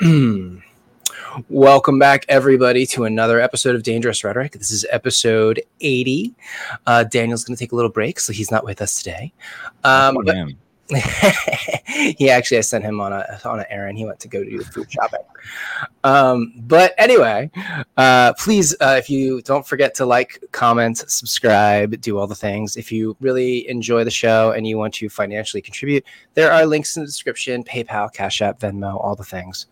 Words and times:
Welcome 1.48 1.98
back, 1.98 2.24
everybody, 2.28 2.86
to 2.86 3.04
another 3.04 3.40
episode 3.40 3.74
of 3.74 3.82
Dangerous 3.82 4.22
Rhetoric. 4.22 4.52
This 4.52 4.70
is 4.70 4.86
episode 4.90 5.60
80. 5.80 6.34
Uh, 6.86 7.04
Daniel's 7.04 7.42
going 7.42 7.56
to 7.56 7.60
take 7.60 7.72
a 7.72 7.74
little 7.74 7.90
break, 7.90 8.20
so 8.20 8.32
he's 8.32 8.50
not 8.50 8.64
with 8.64 8.80
us 8.80 9.02
today. 9.02 9.32
Um, 9.82 10.18
but, 10.24 10.36
he 12.16 12.30
actually, 12.30 12.56
I 12.56 12.62
sent 12.62 12.82
him 12.82 12.98
on 12.98 13.12
a 13.12 13.40
on 13.44 13.60
an 13.60 13.66
errand. 13.68 13.98
He 13.98 14.06
went 14.06 14.20
to 14.20 14.28
go 14.28 14.42
do 14.42 14.58
the 14.58 14.64
food 14.64 14.90
shopping. 14.90 15.20
Um, 16.02 16.54
but 16.60 16.94
anyway, 16.96 17.50
uh, 17.98 18.32
please, 18.38 18.74
uh, 18.80 18.96
if 18.96 19.10
you 19.10 19.42
don't 19.42 19.66
forget 19.66 19.94
to 19.96 20.06
like, 20.06 20.42
comment, 20.52 20.98
subscribe, 21.10 22.00
do 22.00 22.18
all 22.18 22.26
the 22.26 22.34
things. 22.34 22.78
If 22.78 22.90
you 22.90 23.16
really 23.20 23.68
enjoy 23.68 24.04
the 24.04 24.10
show 24.10 24.52
and 24.52 24.66
you 24.66 24.78
want 24.78 24.94
to 24.94 25.10
financially 25.10 25.60
contribute, 25.60 26.06
there 26.32 26.50
are 26.50 26.64
links 26.64 26.96
in 26.96 27.02
the 27.02 27.06
description: 27.06 27.64
PayPal, 27.64 28.10
Cash 28.10 28.40
App, 28.40 28.60
Venmo, 28.60 28.98
all 29.04 29.14
the 29.14 29.24
things. 29.24 29.66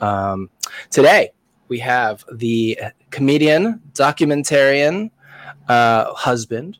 Um, 0.00 0.50
today 0.90 1.30
we 1.66 1.80
have 1.80 2.24
the 2.32 2.78
comedian, 3.10 3.80
documentarian, 3.94 5.10
uh, 5.68 6.14
husband, 6.14 6.78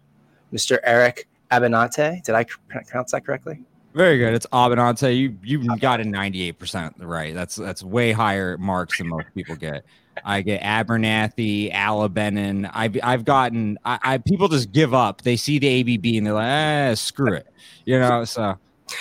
Mr. 0.53 0.79
Eric 0.85 1.27
Abbenante. 1.51 2.23
Did 2.23 2.37
I 2.37 2.45
pronounce 2.45 3.11
that 3.11 3.25
correctly? 3.27 3.65
Very 3.95 4.19
good. 4.19 4.35
It's 4.35 4.47
Abbenante. 4.47 5.17
You 5.17 5.37
you 5.43 5.77
got 5.79 6.01
eight 6.01 6.59
percent 6.59 6.95
right. 6.99 7.35
That's 7.35 7.57
that's 7.57 7.83
way 7.83 8.13
higher 8.13 8.57
marks 8.57 8.99
than 8.99 9.09
most 9.09 9.27
people 9.35 9.57
get. 9.57 9.85
I 10.25 10.43
get 10.43 10.63
Abernathy, 10.63 11.73
Alabenin. 11.73 12.71
I've 12.73 12.97
I've 13.03 13.25
gotten 13.25 13.79
I, 13.85 13.99
I, 14.03 14.19
people 14.19 14.49
just 14.49 14.71
give 14.71 14.95
up. 14.95 15.23
They 15.23 15.37
see 15.37 15.59
the 15.59 15.81
ABB 15.81 16.17
and 16.17 16.27
they're 16.27 16.35
like, 16.35 16.47
eh, 16.47 16.95
screw 16.95 17.35
it. 17.35 17.49
You 17.85 17.99
know. 17.99 18.25
So 18.25 18.57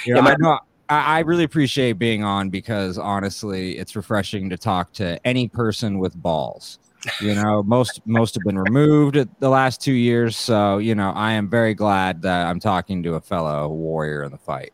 you 0.06 0.16
know, 0.16 0.22
yeah, 0.22 0.58
I, 0.90 1.18
I 1.18 1.20
really 1.20 1.44
appreciate 1.44 1.94
being 1.94 2.24
on 2.24 2.50
because 2.50 2.98
honestly, 2.98 3.78
it's 3.78 3.96
refreshing 3.96 4.50
to 4.50 4.58
talk 4.58 4.92
to 4.94 5.20
any 5.26 5.48
person 5.48 6.00
with 6.00 6.16
balls 6.16 6.80
you 7.22 7.34
know 7.34 7.64
most 7.64 8.02
most 8.06 8.36
have 8.36 8.44
been 8.44 8.58
removed 8.58 9.18
the 9.40 9.50
last 9.50 9.82
two 9.82 9.94
years 9.94 10.36
so 10.36 10.80
you 10.80 10.94
know 10.94 11.12
i 11.12 11.32
am 11.32 11.50
very 11.50 11.74
glad 11.74 12.22
that 12.22 12.46
i'm 12.48 12.60
talking 12.60 13.02
to 13.02 13.16
a 13.16 13.22
fellow 13.22 13.70
warrior 13.70 14.24
in 14.24 14.32
the 14.32 14.38
fight 14.38 14.74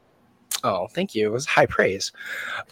Oh, 0.66 0.88
thank 0.88 1.14
you. 1.14 1.28
It 1.28 1.32
was 1.32 1.46
high 1.46 1.68
praise. 1.68 2.12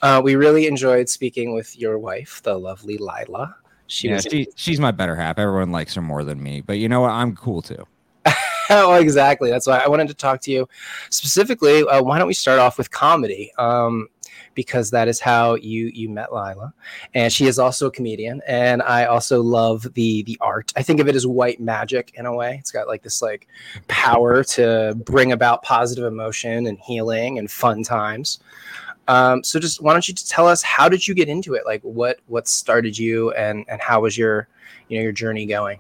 Uh, 0.02 0.20
we 0.24 0.36
really 0.36 0.66
enjoyed 0.66 1.10
speaking 1.10 1.54
with 1.54 1.78
your 1.78 2.00
wife, 2.00 2.42
the 2.44 2.58
lovely 2.58 2.98
Lila. 2.98 3.56
She 3.86 4.08
yeah, 4.08 4.16
was- 4.16 4.24
she, 4.24 4.48
she's 4.56 4.80
my 4.80 4.90
better 4.90 5.16
half. 5.16 5.38
Everyone 5.38 5.72
likes 5.72 5.94
her 5.94 6.02
more 6.02 6.24
than 6.24 6.42
me, 6.42 6.62
but 6.62 6.80
you 6.80 6.90
know 6.90 7.02
what? 7.02 7.12
I'm 7.12 7.36
cool 7.36 7.62
too. 7.62 7.86
oh, 8.72 8.96
exactly. 8.96 9.52
That's 9.52 9.68
why 9.68 9.78
I 9.78 9.88
wanted 9.88 10.08
to 10.08 10.16
talk 10.16 10.42
to 10.42 10.52
you 10.52 10.68
specifically. 11.12 11.84
Uh, 11.84 12.02
why 12.02 12.18
don't 12.18 12.28
we 12.28 12.34
start 12.34 12.58
off 12.58 12.80
with 12.80 12.90
comedy? 12.90 13.52
Um, 13.60 14.08
because 14.56 14.92
that 14.92 15.08
is 15.08 15.20
how 15.20 15.56
you 15.56 15.92
you 15.94 16.10
met 16.10 16.34
Lila, 16.34 16.74
and 17.14 17.32
she 17.32 17.46
is 17.46 17.60
also 17.60 17.88
a 17.88 17.92
comedian. 17.92 18.42
And 18.48 18.82
I 18.82 19.06
also 19.06 19.42
love 19.42 19.94
the 19.94 20.24
the 20.24 20.38
art. 20.42 20.72
I 20.76 20.84
think 20.84 21.00
of 21.00 21.08
it 21.08 21.16
as 21.16 21.28
white 21.28 21.60
magic 21.60 22.14
in 22.16 22.26
a 22.26 22.34
way. 22.34 22.58
It's 22.60 22.72
got 22.72 22.88
like 22.88 23.04
this 23.04 23.22
like 23.22 23.48
power 23.88 24.44
to 24.44 24.96
bring 25.06 25.32
about 25.32 25.64
positive 25.64 26.06
emotion 26.06 26.68
and 26.68 26.80
healing 26.80 27.40
and 27.40 27.50
fun 27.50 27.84
times. 27.84 28.40
Um, 29.08 29.44
so 29.44 29.60
just 29.60 29.82
why 29.82 29.92
don't 29.92 30.08
you 30.08 30.14
tell 30.14 30.48
us 30.48 30.64
how 30.64 30.88
did 30.88 31.08
you 31.08 31.14
get 31.14 31.28
into 31.28 31.54
it? 31.54 31.66
Like 31.66 31.82
what 31.82 32.20
what 32.28 32.48
started 32.48 32.98
you 32.98 33.32
and 33.32 33.66
and 33.68 33.82
how 33.82 34.02
was 34.02 34.18
your 34.18 34.48
you 34.88 34.98
know 34.98 35.04
your 35.04 35.12
journey 35.12 35.46
going? 35.46 35.80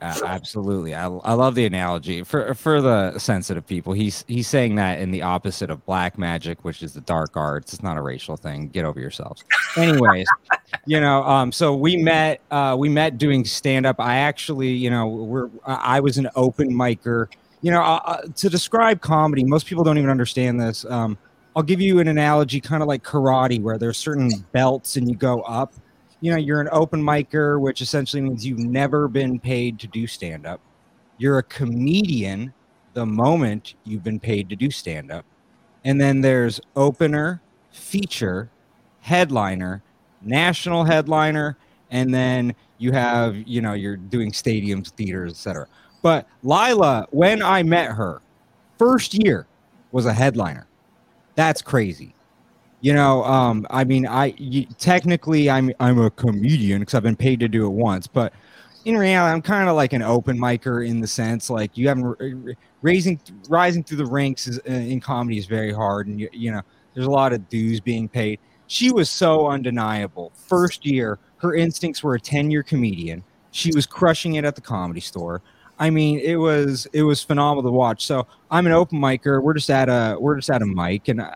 Uh, 0.00 0.20
absolutely, 0.24 0.94
I, 0.94 1.06
I 1.06 1.32
love 1.32 1.54
the 1.54 1.64
analogy 1.64 2.22
for 2.22 2.54
for 2.54 2.80
the 2.80 3.18
sensitive 3.18 3.66
people. 3.66 3.92
He's 3.92 4.24
he's 4.28 4.46
saying 4.46 4.76
that 4.76 5.00
in 5.00 5.10
the 5.10 5.22
opposite 5.22 5.70
of 5.70 5.84
black 5.86 6.16
magic, 6.16 6.64
which 6.64 6.82
is 6.82 6.92
the 6.92 7.00
dark 7.00 7.36
arts. 7.36 7.72
It's 7.72 7.82
not 7.82 7.96
a 7.96 8.02
racial 8.02 8.36
thing. 8.36 8.68
Get 8.68 8.84
over 8.84 9.00
yourselves. 9.00 9.44
Anyways, 9.76 10.28
you 10.86 11.00
know, 11.00 11.24
um, 11.24 11.50
so 11.50 11.74
we 11.74 11.96
met 11.96 12.40
uh, 12.50 12.76
we 12.78 12.88
met 12.88 13.18
doing 13.18 13.44
stand 13.44 13.86
up. 13.86 13.98
I 13.98 14.16
actually, 14.18 14.70
you 14.70 14.90
know, 14.90 15.08
we're 15.08 15.50
I 15.66 15.98
was 16.00 16.16
an 16.16 16.28
open 16.36 16.72
micer. 16.72 17.26
You 17.60 17.72
know, 17.72 17.82
uh, 17.82 18.00
uh, 18.04 18.22
to 18.36 18.48
describe 18.48 19.00
comedy, 19.00 19.42
most 19.42 19.66
people 19.66 19.82
don't 19.82 19.98
even 19.98 20.10
understand 20.10 20.60
this. 20.60 20.84
Um, 20.84 21.18
I'll 21.56 21.64
give 21.64 21.80
you 21.80 21.98
an 21.98 22.06
analogy, 22.06 22.60
kind 22.60 22.82
of 22.82 22.88
like 22.88 23.02
karate, 23.02 23.60
where 23.60 23.78
there's 23.78 23.98
certain 23.98 24.30
belts 24.52 24.96
and 24.96 25.08
you 25.08 25.16
go 25.16 25.40
up 25.40 25.74
you 26.20 26.30
know, 26.30 26.36
you're 26.36 26.60
an 26.60 26.68
open 26.72 27.02
micer, 27.02 27.60
which 27.60 27.80
essentially 27.80 28.22
means 28.22 28.46
you've 28.46 28.58
never 28.58 29.08
been 29.08 29.38
paid 29.38 29.78
to 29.80 29.86
do 29.86 30.06
stand 30.06 30.46
up. 30.46 30.60
You're 31.18 31.38
a 31.38 31.42
comedian 31.42 32.52
the 32.94 33.06
moment 33.06 33.74
you've 33.84 34.02
been 34.02 34.20
paid 34.20 34.48
to 34.48 34.56
do 34.56 34.70
stand 34.70 35.10
up. 35.10 35.24
And 35.84 36.00
then 36.00 36.20
there's 36.20 36.60
opener, 36.74 37.40
feature, 37.70 38.50
headliner, 39.00 39.82
national 40.20 40.84
headliner, 40.84 41.56
and 41.90 42.12
then 42.12 42.54
you 42.78 42.92
have, 42.92 43.36
you 43.36 43.60
know, 43.60 43.72
you're 43.72 43.96
doing 43.96 44.32
stadiums, 44.32 44.90
theaters, 44.90 45.32
etc. 45.32 45.66
But 46.02 46.26
Lila, 46.42 47.06
when 47.10 47.42
I 47.42 47.62
met 47.62 47.92
her, 47.92 48.20
first 48.78 49.14
year 49.14 49.46
was 49.92 50.06
a 50.06 50.12
headliner. 50.12 50.66
That's 51.34 51.62
crazy. 51.62 52.14
You 52.80 52.94
know, 52.94 53.24
um, 53.24 53.66
I 53.70 53.84
mean, 53.84 54.06
I 54.06 54.30
technically 54.78 55.50
I'm 55.50 55.72
I'm 55.80 55.98
a 56.00 56.10
comedian 56.10 56.80
because 56.80 56.94
I've 56.94 57.02
been 57.02 57.16
paid 57.16 57.40
to 57.40 57.48
do 57.48 57.66
it 57.66 57.70
once, 57.70 58.06
but 58.06 58.32
in 58.84 58.96
reality, 58.96 59.32
I'm 59.32 59.42
kind 59.42 59.68
of 59.68 59.74
like 59.74 59.92
an 59.92 60.02
open 60.02 60.38
micer 60.38 60.86
in 60.86 61.00
the 61.00 61.06
sense 61.06 61.50
like 61.50 61.76
you 61.76 61.88
haven't 61.88 62.56
raising 62.82 63.20
rising 63.48 63.82
through 63.82 63.96
the 63.98 64.06
ranks 64.06 64.46
is, 64.46 64.58
uh, 64.60 64.72
in 64.72 65.00
comedy 65.00 65.38
is 65.38 65.46
very 65.46 65.72
hard, 65.72 66.06
and 66.06 66.20
you 66.20 66.28
you 66.32 66.52
know 66.52 66.62
there's 66.94 67.06
a 67.06 67.10
lot 67.10 67.32
of 67.32 67.48
dues 67.48 67.80
being 67.80 68.08
paid. 68.08 68.38
She 68.68 68.92
was 68.92 69.10
so 69.10 69.48
undeniable. 69.48 70.32
First 70.36 70.86
year, 70.86 71.18
her 71.38 71.54
instincts 71.54 72.02
were 72.02 72.14
a 72.14 72.20
10 72.20 72.50
year 72.50 72.62
comedian. 72.62 73.24
She 73.50 73.72
was 73.74 73.86
crushing 73.86 74.34
it 74.34 74.44
at 74.44 74.54
the 74.54 74.60
comedy 74.60 75.00
store. 75.00 75.42
I 75.80 75.90
mean, 75.90 76.20
it 76.20 76.36
was 76.36 76.86
it 76.92 77.02
was 77.02 77.22
phenomenal 77.22 77.70
to 77.70 77.74
watch. 77.74 78.06
So 78.06 78.26
I'm 78.50 78.66
an 78.66 78.72
open 78.72 79.00
micer. 79.00 79.42
We're 79.42 79.54
just 79.54 79.70
at 79.70 79.88
a 79.88 80.16
we're 80.20 80.36
just 80.36 80.50
at 80.50 80.62
a 80.62 80.66
mic, 80.66 81.08
and 81.08 81.22
I 81.22 81.34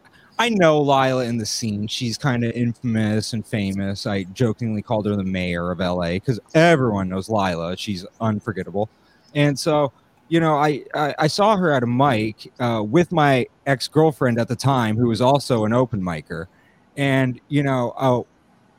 know 0.49 0.81
Lila 0.81 1.25
in 1.25 1.37
the 1.37 1.47
scene. 1.47 1.87
She's 1.87 2.17
kind 2.17 2.45
of 2.45 2.53
infamous 2.53 3.33
and 3.33 3.47
famous. 3.47 4.07
I 4.07 4.25
jokingly 4.25 4.83
called 4.83 5.07
her 5.07 5.17
the 5.17 5.25
mayor 5.25 5.71
of 5.71 5.79
LA 5.79 6.13
because 6.13 6.41
everyone 6.55 7.09
knows 7.09 7.29
Lila. 7.29 7.77
She's 7.77 8.07
unforgettable. 8.21 8.89
And 9.35 9.59
so, 9.59 9.93
you 10.29 10.41
know, 10.41 10.57
I, 10.57 10.85
I, 10.95 11.15
I 11.19 11.27
saw 11.27 11.57
her 11.57 11.73
at 11.73 11.83
a 11.83 11.87
mic 11.87 12.53
uh, 12.61 12.83
with 12.83 13.13
my 13.13 13.47
ex 13.67 13.89
girlfriend 13.89 14.39
at 14.39 14.49
the 14.49 14.57
time, 14.57 14.97
who 14.97 15.09
was 15.09 15.21
also 15.21 15.65
an 15.65 15.73
open 15.73 16.01
micer. 16.01 16.47
And, 16.97 17.41
you 17.49 17.63
know, 17.63 17.95
oh, 18.01 18.27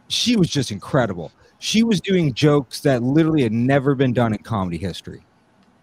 she 0.08 0.36
was 0.36 0.50
just 0.50 0.72
incredible. 0.72 1.32
She 1.60 1.84
was 1.84 2.02
doing 2.02 2.34
jokes 2.34 2.82
that 2.82 3.04
literally 3.04 3.44
had 3.44 3.54
never 3.54 3.96
been 3.96 4.14
done 4.14 4.34
in 4.34 4.40
comedy 4.40 4.78
history. 4.78 5.24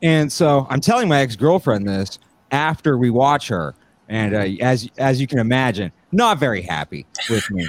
And 0.03 0.33
so 0.33 0.67
I'm 0.71 0.81
telling 0.81 1.09
my 1.09 1.21
ex 1.21 1.37
girlfriend 1.37 1.87
this 1.89 2.19
after 2.51 2.99
we 2.99 3.11
watch 3.11 3.49
her 3.49 3.75
and 4.11 4.35
uh, 4.35 4.41
as 4.61 4.89
as 4.99 5.21
you 5.21 5.27
can 5.27 5.39
imagine, 5.39 5.91
not 6.13 6.39
very 6.39 6.61
happy 6.61 7.07
with 7.31 7.49
me. 7.51 7.67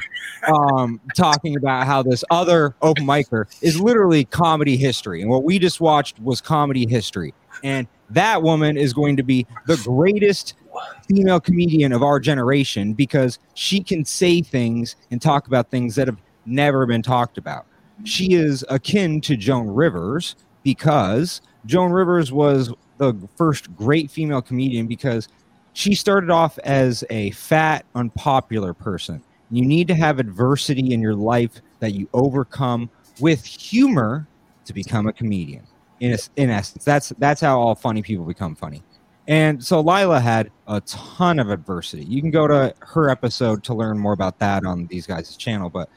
Um, 0.47 1.00
talking 1.16 1.56
about 1.56 1.85
how 1.85 2.02
this 2.02 2.24
other 2.31 2.75
open 2.81 3.06
micer 3.06 3.46
is 3.62 3.79
literally 3.79 4.25
comedy 4.25 4.75
history, 4.75 5.22
and 5.22 5.29
what 5.29 5.44
we 5.44 5.59
just 5.59 5.79
watched 5.79 6.19
was 6.19 6.41
comedy 6.41 6.88
history, 6.90 7.34
and 7.63 7.88
that 8.09 8.41
woman 8.41 8.75
is 8.75 8.91
going 8.91 9.16
to 9.18 9.24
be 9.24 9.46
the 9.68 9.78
greatest 9.85 10.56
female 11.07 11.40
comedian 11.40 11.94
of 11.94 12.02
our 12.02 12.19
generation 12.19 12.94
because 12.94 13.38
she 13.53 13.81
can 13.81 14.03
say 14.03 14.41
things 14.41 14.96
and 15.12 15.22
talk 15.22 15.47
about 15.47 15.69
things 15.69 15.96
that 15.96 16.08
have 16.08 16.18
never 16.46 16.85
been 16.88 17.03
talked 17.03 17.38
about. 17.38 17.68
She 18.03 18.34
is 18.34 18.66
akin 18.68 19.22
to 19.22 19.38
Joan 19.38 19.68
Rivers 19.68 20.35
because 20.63 21.41
Joan 21.68 21.91
Rivers 21.91 22.31
was 22.31 22.73
the 22.97 23.13
first 23.35 23.75
great 23.75 24.09
female 24.09 24.41
comedian 24.41 24.88
because 24.88 25.28
she 25.73 25.95
started 25.95 26.29
off 26.29 26.57
as 26.59 27.03
a 27.09 27.31
fat, 27.31 27.85
unpopular 27.95 28.73
person. 28.73 29.23
You 29.49 29.65
need 29.65 29.87
to 29.89 29.95
have 29.95 30.19
adversity 30.19 30.93
in 30.93 31.01
your 31.01 31.15
life 31.15 31.61
that 31.79 31.93
you 31.93 32.07
overcome 32.13 32.90
with 33.19 33.43
humor 33.46 34.28
to 34.66 34.73
become 34.73 35.07
a 35.07 35.13
comedian. 35.13 35.63
In, 35.99 36.17
in 36.35 36.49
essence, 36.49 36.84
that's 36.84 37.09
that's 37.19 37.41
how 37.41 37.59
all 37.59 37.75
funny 37.75 38.01
people 38.01 38.25
become 38.25 38.55
funny. 38.55 38.81
And 39.28 39.63
so 39.63 39.81
Lila 39.81 40.19
had 40.19 40.51
a 40.67 40.81
ton 40.81 41.40
of 41.40 41.49
adversity. 41.51 42.03
You 42.05 42.22
can 42.22 42.31
go 42.31 42.47
to 42.47 42.73
her 42.79 43.09
episode 43.09 43.63
to 43.66 43.73
learn 43.73 43.97
more 43.97 44.13
about 44.13 44.40
that 44.40 44.66
on 44.66 44.87
these 44.87 45.05
guys' 45.05 45.37
channel. 45.37 45.69
But 45.69 45.90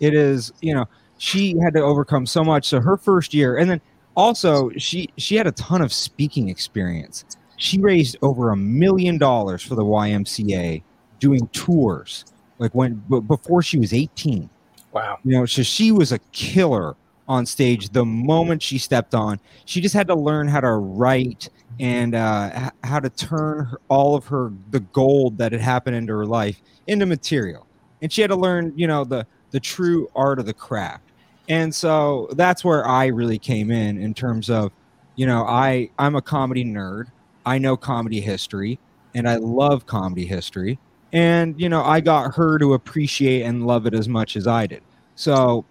it 0.00 0.14
is, 0.14 0.52
you 0.60 0.74
know, 0.74 0.86
she 1.18 1.58
had 1.58 1.74
to 1.74 1.80
overcome 1.80 2.24
so 2.24 2.42
much. 2.42 2.66
So 2.66 2.80
her 2.80 2.96
first 2.96 3.34
year, 3.34 3.58
and 3.58 3.70
then 3.70 3.80
also 4.16 4.70
she 4.76 5.10
she 5.18 5.36
had 5.36 5.46
a 5.46 5.52
ton 5.52 5.82
of 5.82 5.92
speaking 5.92 6.48
experience 6.48 7.24
she 7.60 7.78
raised 7.78 8.16
over 8.22 8.50
a 8.50 8.56
million 8.56 9.18
dollars 9.18 9.62
for 9.62 9.74
the 9.74 9.84
YMCA 9.84 10.82
doing 11.18 11.46
tours 11.48 12.24
like 12.58 12.74
when 12.74 12.94
before 13.26 13.62
she 13.62 13.78
was 13.78 13.92
18 13.92 14.48
wow 14.92 15.18
you 15.24 15.32
know 15.32 15.46
so 15.46 15.62
she 15.62 15.92
was 15.92 16.12
a 16.12 16.18
killer 16.32 16.96
on 17.28 17.46
stage 17.46 17.90
the 17.90 18.04
moment 18.04 18.62
she 18.62 18.78
stepped 18.78 19.14
on 19.14 19.38
she 19.64 19.80
just 19.80 19.94
had 19.94 20.06
to 20.06 20.14
learn 20.14 20.48
how 20.48 20.60
to 20.60 20.72
write 20.72 21.48
and 21.78 22.14
uh, 22.14 22.70
how 22.82 22.98
to 22.98 23.08
turn 23.08 23.64
her, 23.64 23.80
all 23.88 24.14
of 24.16 24.26
her 24.26 24.52
the 24.70 24.80
gold 24.80 25.38
that 25.38 25.52
had 25.52 25.60
happened 25.60 25.94
into 25.94 26.12
her 26.12 26.26
life 26.26 26.60
into 26.86 27.06
material 27.06 27.66
and 28.02 28.12
she 28.12 28.20
had 28.20 28.30
to 28.30 28.36
learn 28.36 28.72
you 28.76 28.86
know 28.86 29.04
the 29.04 29.26
the 29.50 29.60
true 29.60 30.08
art 30.14 30.38
of 30.38 30.46
the 30.46 30.54
craft. 30.54 31.04
And 31.48 31.74
so 31.74 32.28
that's 32.32 32.64
where 32.64 32.86
I 32.86 33.06
really 33.06 33.38
came 33.38 33.70
in 33.70 34.00
in 34.00 34.14
terms 34.14 34.50
of, 34.50 34.72
you 35.16 35.26
know, 35.26 35.44
I 35.44 35.90
I'm 35.98 36.14
a 36.14 36.22
comedy 36.22 36.64
nerd. 36.64 37.06
I 37.44 37.58
know 37.58 37.76
comedy 37.76 38.20
history 38.20 38.78
and 39.14 39.28
I 39.28 39.36
love 39.36 39.86
comedy 39.86 40.26
history. 40.26 40.78
And 41.12 41.60
you 41.60 41.68
know, 41.68 41.82
I 41.82 42.00
got 42.00 42.34
her 42.36 42.58
to 42.58 42.74
appreciate 42.74 43.42
and 43.42 43.66
love 43.66 43.86
it 43.86 43.94
as 43.94 44.08
much 44.08 44.36
as 44.36 44.46
I 44.46 44.66
did. 44.66 44.82
So 45.16 45.64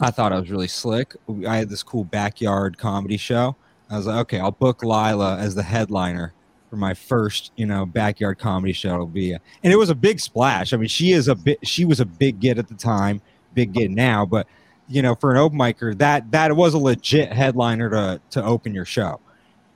I 0.00 0.10
thought 0.10 0.32
I 0.32 0.38
was 0.38 0.50
really 0.50 0.68
slick. 0.68 1.14
I 1.46 1.56
had 1.56 1.68
this 1.68 1.82
cool 1.82 2.04
backyard 2.04 2.78
comedy 2.78 3.16
show. 3.16 3.56
I 3.90 3.96
was 3.96 4.06
like, 4.06 4.16
okay, 4.22 4.40
I'll 4.40 4.52
book 4.52 4.82
Lila 4.82 5.38
as 5.38 5.54
the 5.54 5.62
headliner 5.62 6.32
for 6.70 6.76
my 6.76 6.94
first, 6.94 7.52
you 7.56 7.66
know, 7.66 7.84
backyard 7.84 8.38
comedy 8.38 8.72
show. 8.72 8.94
It'll 8.94 9.06
be, 9.06 9.32
a, 9.32 9.40
and 9.62 9.72
it 9.72 9.76
was 9.76 9.90
a 9.90 9.94
big 9.94 10.20
splash. 10.20 10.72
I 10.72 10.78
mean, 10.78 10.88
she 10.88 11.12
is 11.12 11.28
a 11.28 11.34
bit, 11.34 11.58
she 11.66 11.84
was 11.84 12.00
a 12.00 12.06
big 12.06 12.40
get 12.40 12.58
at 12.58 12.68
the 12.68 12.74
time, 12.74 13.20
big 13.52 13.72
get 13.72 13.90
now, 13.90 14.24
but 14.24 14.46
you 14.88 15.02
know, 15.02 15.14
for 15.14 15.30
an 15.30 15.38
open 15.38 15.58
micer, 15.58 15.96
that 15.98 16.30
that 16.32 16.54
was 16.54 16.74
a 16.74 16.78
legit 16.78 17.32
headliner 17.32 17.88
to 17.90 18.20
to 18.30 18.44
open 18.44 18.74
your 18.74 18.84
show, 18.84 19.20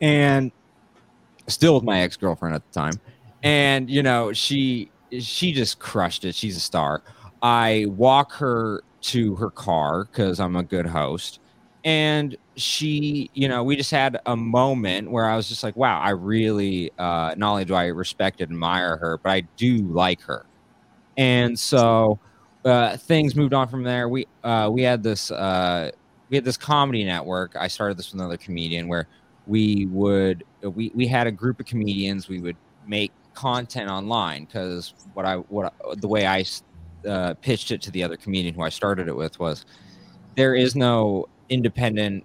and 0.00 0.52
still 1.48 1.74
with 1.74 1.84
my 1.84 2.00
ex 2.00 2.16
girlfriend 2.16 2.54
at 2.54 2.62
the 2.66 2.78
time, 2.78 2.94
and 3.42 3.88
you 3.88 4.02
know, 4.02 4.32
she 4.32 4.90
she 5.20 5.52
just 5.52 5.78
crushed 5.78 6.24
it. 6.24 6.34
She's 6.34 6.56
a 6.56 6.60
star. 6.60 7.02
I 7.42 7.86
walk 7.88 8.32
her 8.32 8.82
to 9.02 9.36
her 9.36 9.50
car 9.50 10.04
because 10.04 10.40
I'm 10.40 10.56
a 10.56 10.62
good 10.62 10.86
host. 10.86 11.40
And 11.84 12.36
she, 12.56 13.30
you 13.34 13.46
know, 13.46 13.62
we 13.62 13.76
just 13.76 13.92
had 13.92 14.18
a 14.26 14.36
moment 14.36 15.08
where 15.10 15.26
I 15.26 15.36
was 15.36 15.48
just 15.48 15.62
like, 15.62 15.76
wow, 15.76 16.00
I 16.00 16.10
really, 16.10 16.90
uh, 16.98 17.34
not 17.36 17.52
only 17.52 17.64
do 17.64 17.74
I 17.74 17.86
respect 17.86 18.40
and 18.40 18.50
admire 18.50 18.96
her, 18.96 19.18
but 19.18 19.30
I 19.30 19.40
do 19.56 19.76
like 19.82 20.20
her. 20.22 20.46
And 21.16 21.56
so 21.56 22.18
uh, 22.64 22.96
things 22.96 23.36
moved 23.36 23.54
on 23.54 23.68
from 23.68 23.84
there. 23.84 24.08
We, 24.08 24.26
uh, 24.42 24.68
we 24.72 24.82
had 24.82 25.04
this, 25.04 25.30
uh, 25.30 25.92
we 26.28 26.36
had 26.36 26.44
this 26.44 26.56
comedy 26.56 27.04
network. 27.04 27.54
I 27.54 27.68
started 27.68 27.96
this 27.96 28.10
with 28.10 28.20
another 28.20 28.36
comedian 28.36 28.88
where 28.88 29.06
we 29.46 29.86
would, 29.86 30.44
we, 30.62 30.90
we 30.94 31.06
had 31.06 31.26
a 31.26 31.32
group 31.32 31.60
of 31.60 31.66
comedians. 31.66 32.28
We 32.28 32.40
would 32.40 32.56
make 32.86 33.12
content 33.34 33.90
online 33.90 34.44
because 34.44 34.94
what 35.14 35.26
I, 35.26 35.36
what 35.36 35.72
the 35.98 36.08
way 36.08 36.26
I 36.26 36.44
uh, 37.06 37.34
pitched 37.34 37.70
it 37.70 37.82
to 37.82 37.90
the 37.90 38.02
other 38.02 38.16
comedian 38.16 38.54
who 38.54 38.62
I 38.62 38.68
started 38.68 39.08
it 39.08 39.16
with 39.16 39.38
was 39.38 39.64
there 40.34 40.54
is 40.54 40.74
no 40.74 41.26
independent 41.48 42.24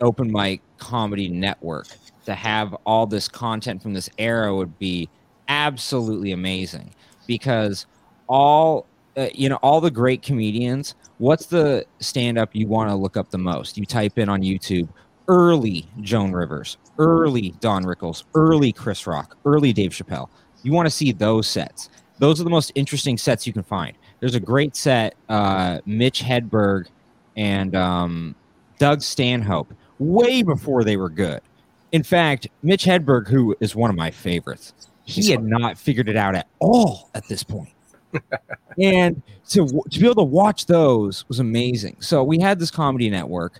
open 0.00 0.30
mic 0.30 0.60
comedy 0.78 1.28
network. 1.28 1.86
To 2.26 2.34
have 2.34 2.74
all 2.86 3.06
this 3.06 3.26
content 3.26 3.82
from 3.82 3.94
this 3.94 4.08
era 4.16 4.54
would 4.54 4.78
be 4.78 5.08
absolutely 5.48 6.32
amazing 6.32 6.94
because 7.26 7.86
all 8.28 8.86
uh, 9.16 9.28
you 9.34 9.48
know 9.48 9.56
all 9.56 9.80
the 9.80 9.90
great 9.90 10.22
comedians 10.22 10.94
what's 11.18 11.46
the 11.46 11.84
stand 12.00 12.38
up 12.38 12.50
you 12.54 12.66
want 12.66 12.88
to 12.88 12.94
look 12.94 13.16
up 13.16 13.30
the 13.30 13.38
most 13.38 13.76
you 13.76 13.84
type 13.84 14.18
in 14.18 14.28
on 14.28 14.40
youtube 14.40 14.88
early 15.28 15.86
joan 16.00 16.32
rivers 16.32 16.76
early 16.98 17.54
don 17.60 17.84
rickles 17.84 18.24
early 18.34 18.72
chris 18.72 19.06
rock 19.06 19.36
early 19.44 19.72
dave 19.72 19.92
chappelle 19.92 20.28
you 20.62 20.72
want 20.72 20.86
to 20.86 20.90
see 20.90 21.12
those 21.12 21.46
sets 21.46 21.88
those 22.18 22.40
are 22.40 22.44
the 22.44 22.50
most 22.50 22.70
interesting 22.74 23.16
sets 23.16 23.46
you 23.46 23.52
can 23.52 23.62
find 23.62 23.96
there's 24.22 24.36
a 24.36 24.40
great 24.40 24.76
set. 24.76 25.16
Uh, 25.28 25.80
Mitch 25.84 26.22
Hedberg 26.22 26.86
and 27.36 27.74
um, 27.74 28.36
Doug 28.78 29.02
Stanhope, 29.02 29.74
way 29.98 30.44
before 30.44 30.84
they 30.84 30.96
were 30.96 31.08
good. 31.08 31.40
In 31.90 32.04
fact, 32.04 32.46
Mitch 32.62 32.84
Hedberg, 32.84 33.26
who 33.26 33.56
is 33.58 33.74
one 33.74 33.90
of 33.90 33.96
my 33.96 34.12
favorites, 34.12 34.74
he 35.04 35.32
had 35.32 35.42
not 35.42 35.76
figured 35.76 36.08
it 36.08 36.14
out 36.14 36.36
at 36.36 36.46
all 36.60 37.10
at 37.16 37.26
this 37.26 37.42
point. 37.42 37.72
and 38.78 39.20
to 39.48 39.66
to 39.90 39.98
be 39.98 40.04
able 40.04 40.14
to 40.14 40.22
watch 40.22 40.66
those 40.66 41.28
was 41.28 41.40
amazing. 41.40 41.96
So 41.98 42.22
we 42.22 42.38
had 42.38 42.60
this 42.60 42.70
comedy 42.70 43.10
network, 43.10 43.58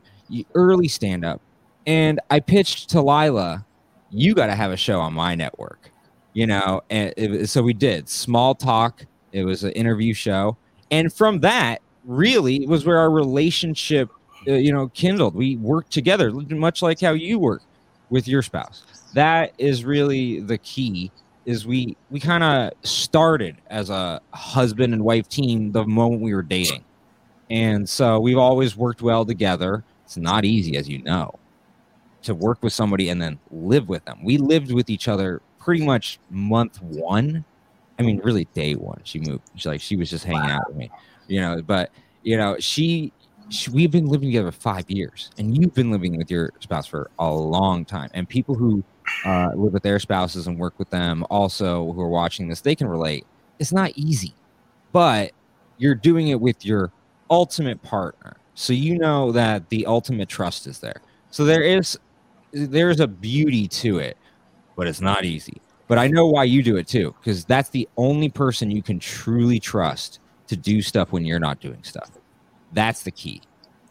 early 0.54 0.86
stand 0.86 1.24
up, 1.24 1.40
and 1.86 2.20
I 2.30 2.40
pitched 2.40 2.90
to 2.90 3.00
Lila, 3.02 3.64
"You 4.10 4.34
got 4.34 4.46
to 4.46 4.54
have 4.54 4.70
a 4.70 4.76
show 4.76 5.00
on 5.00 5.14
my 5.14 5.34
network," 5.34 5.90
you 6.32 6.46
know. 6.46 6.82
And 6.90 7.12
it, 7.16 7.48
so 7.48 7.62
we 7.62 7.72
did. 7.72 8.08
Small 8.08 8.54
talk 8.54 9.06
it 9.32 9.44
was 9.44 9.64
an 9.64 9.72
interview 9.72 10.14
show, 10.14 10.56
and 10.90 11.12
from 11.12 11.40
that, 11.40 11.80
really, 12.04 12.66
was 12.66 12.84
where 12.84 12.98
our 12.98 13.10
relationship, 13.10 14.10
uh, 14.46 14.52
you 14.52 14.72
know, 14.72 14.88
kindled. 14.88 15.34
We 15.34 15.56
worked 15.56 15.92
together, 15.92 16.30
much 16.30 16.82
like 16.82 17.00
how 17.00 17.12
you 17.12 17.38
work 17.38 17.62
with 18.10 18.28
your 18.28 18.42
spouse. 18.42 18.84
That 19.14 19.52
is 19.58 19.84
really 19.84 20.40
the 20.40 20.58
key. 20.58 21.10
Is 21.44 21.66
we 21.66 21.96
we 22.10 22.20
kind 22.20 22.44
of 22.44 22.72
started 22.86 23.56
as 23.68 23.90
a 23.90 24.20
husband 24.32 24.92
and 24.94 25.02
wife 25.02 25.28
team 25.28 25.72
the 25.72 25.84
moment 25.84 26.22
we 26.22 26.34
were 26.34 26.42
dating, 26.42 26.84
and 27.50 27.88
so 27.88 28.20
we've 28.20 28.38
always 28.38 28.76
worked 28.76 29.02
well 29.02 29.24
together. 29.24 29.82
It's 30.04 30.16
not 30.16 30.44
easy, 30.44 30.76
as 30.76 30.88
you 30.88 31.02
know, 31.02 31.38
to 32.22 32.34
work 32.34 32.62
with 32.62 32.72
somebody 32.72 33.08
and 33.08 33.20
then 33.20 33.38
live 33.50 33.88
with 33.88 34.04
them. 34.04 34.22
We 34.22 34.38
lived 34.38 34.72
with 34.72 34.90
each 34.90 35.08
other 35.08 35.42
pretty 35.58 35.84
much 35.84 36.18
month 36.30 36.80
one 36.82 37.44
I 38.02 38.02
mean, 38.02 38.20
really 38.24 38.46
day 38.54 38.74
one, 38.74 39.00
she 39.04 39.20
moved. 39.20 39.42
She 39.54 39.68
like 39.68 39.80
she 39.80 39.96
was 39.96 40.10
just 40.10 40.24
hanging 40.24 40.42
wow. 40.42 40.56
out 40.56 40.68
with 40.68 40.76
me, 40.76 40.90
you 41.28 41.40
know. 41.40 41.62
But 41.62 41.90
you 42.22 42.36
know, 42.36 42.56
she, 42.58 43.12
she, 43.48 43.70
we've 43.70 43.90
been 43.90 44.06
living 44.06 44.28
together 44.28 44.50
five 44.50 44.90
years, 44.90 45.30
and 45.38 45.56
you've 45.56 45.74
been 45.74 45.90
living 45.90 46.16
with 46.16 46.30
your 46.30 46.52
spouse 46.60 46.86
for 46.86 47.10
a 47.18 47.30
long 47.32 47.84
time. 47.84 48.10
And 48.14 48.28
people 48.28 48.54
who 48.54 48.82
uh, 49.24 49.50
live 49.54 49.72
with 49.72 49.82
their 49.82 49.98
spouses 49.98 50.46
and 50.46 50.58
work 50.58 50.74
with 50.78 50.90
them, 50.90 51.24
also 51.30 51.92
who 51.92 52.00
are 52.00 52.08
watching 52.08 52.48
this, 52.48 52.60
they 52.60 52.74
can 52.74 52.88
relate. 52.88 53.26
It's 53.58 53.72
not 53.72 53.92
easy, 53.94 54.34
but 54.90 55.32
you're 55.78 55.94
doing 55.94 56.28
it 56.28 56.40
with 56.40 56.64
your 56.64 56.90
ultimate 57.30 57.82
partner, 57.82 58.36
so 58.54 58.72
you 58.72 58.98
know 58.98 59.32
that 59.32 59.68
the 59.68 59.86
ultimate 59.86 60.28
trust 60.28 60.66
is 60.66 60.80
there. 60.80 61.00
So 61.30 61.44
there 61.44 61.62
is 61.62 61.98
there's 62.52 63.00
a 63.00 63.06
beauty 63.06 63.66
to 63.68 63.98
it, 63.98 64.16
but 64.76 64.86
it's 64.86 65.00
not 65.00 65.24
easy. 65.24 65.60
But 65.88 65.98
I 65.98 66.06
know 66.06 66.26
why 66.26 66.44
you 66.44 66.62
do 66.62 66.76
it 66.76 66.86
too, 66.86 67.14
because 67.20 67.44
that's 67.44 67.68
the 67.68 67.88
only 67.96 68.28
person 68.28 68.70
you 68.70 68.82
can 68.82 68.98
truly 68.98 69.58
trust 69.58 70.20
to 70.46 70.56
do 70.56 70.80
stuff 70.82 71.12
when 71.12 71.24
you're 71.24 71.40
not 71.40 71.60
doing 71.60 71.82
stuff. 71.82 72.10
That's 72.72 73.02
the 73.02 73.10
key. 73.10 73.42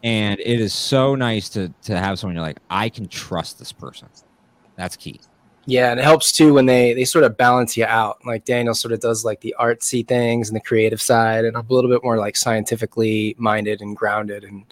And 0.02 0.40
it 0.40 0.60
is 0.60 0.74
so 0.74 1.14
nice 1.14 1.48
to 1.50 1.72
to 1.82 1.96
have 1.96 2.18
someone 2.18 2.34
you're 2.34 2.44
like, 2.44 2.58
I 2.70 2.88
can 2.88 3.06
trust 3.06 3.58
this 3.58 3.70
person. 3.70 4.08
That's 4.76 4.96
key. 4.96 5.20
Yeah, 5.64 5.92
and 5.92 6.00
it 6.00 6.02
helps 6.02 6.32
too 6.32 6.54
when 6.54 6.66
they 6.66 6.92
they 6.92 7.04
sort 7.04 7.24
of 7.24 7.36
balance 7.36 7.76
you 7.76 7.84
out. 7.84 8.18
Like 8.26 8.44
Daniel 8.44 8.74
sort 8.74 8.92
of 8.92 8.98
does 8.98 9.24
like 9.24 9.40
the 9.40 9.54
artsy 9.60 10.06
things 10.06 10.48
and 10.48 10.56
the 10.56 10.60
creative 10.60 11.00
side, 11.00 11.44
and 11.44 11.56
I'm 11.56 11.66
a 11.68 11.72
little 11.72 11.90
bit 11.90 12.02
more 12.02 12.16
like 12.18 12.36
scientifically 12.36 13.36
minded 13.38 13.80
and 13.80 13.96
grounded 13.96 14.42
and 14.42 14.64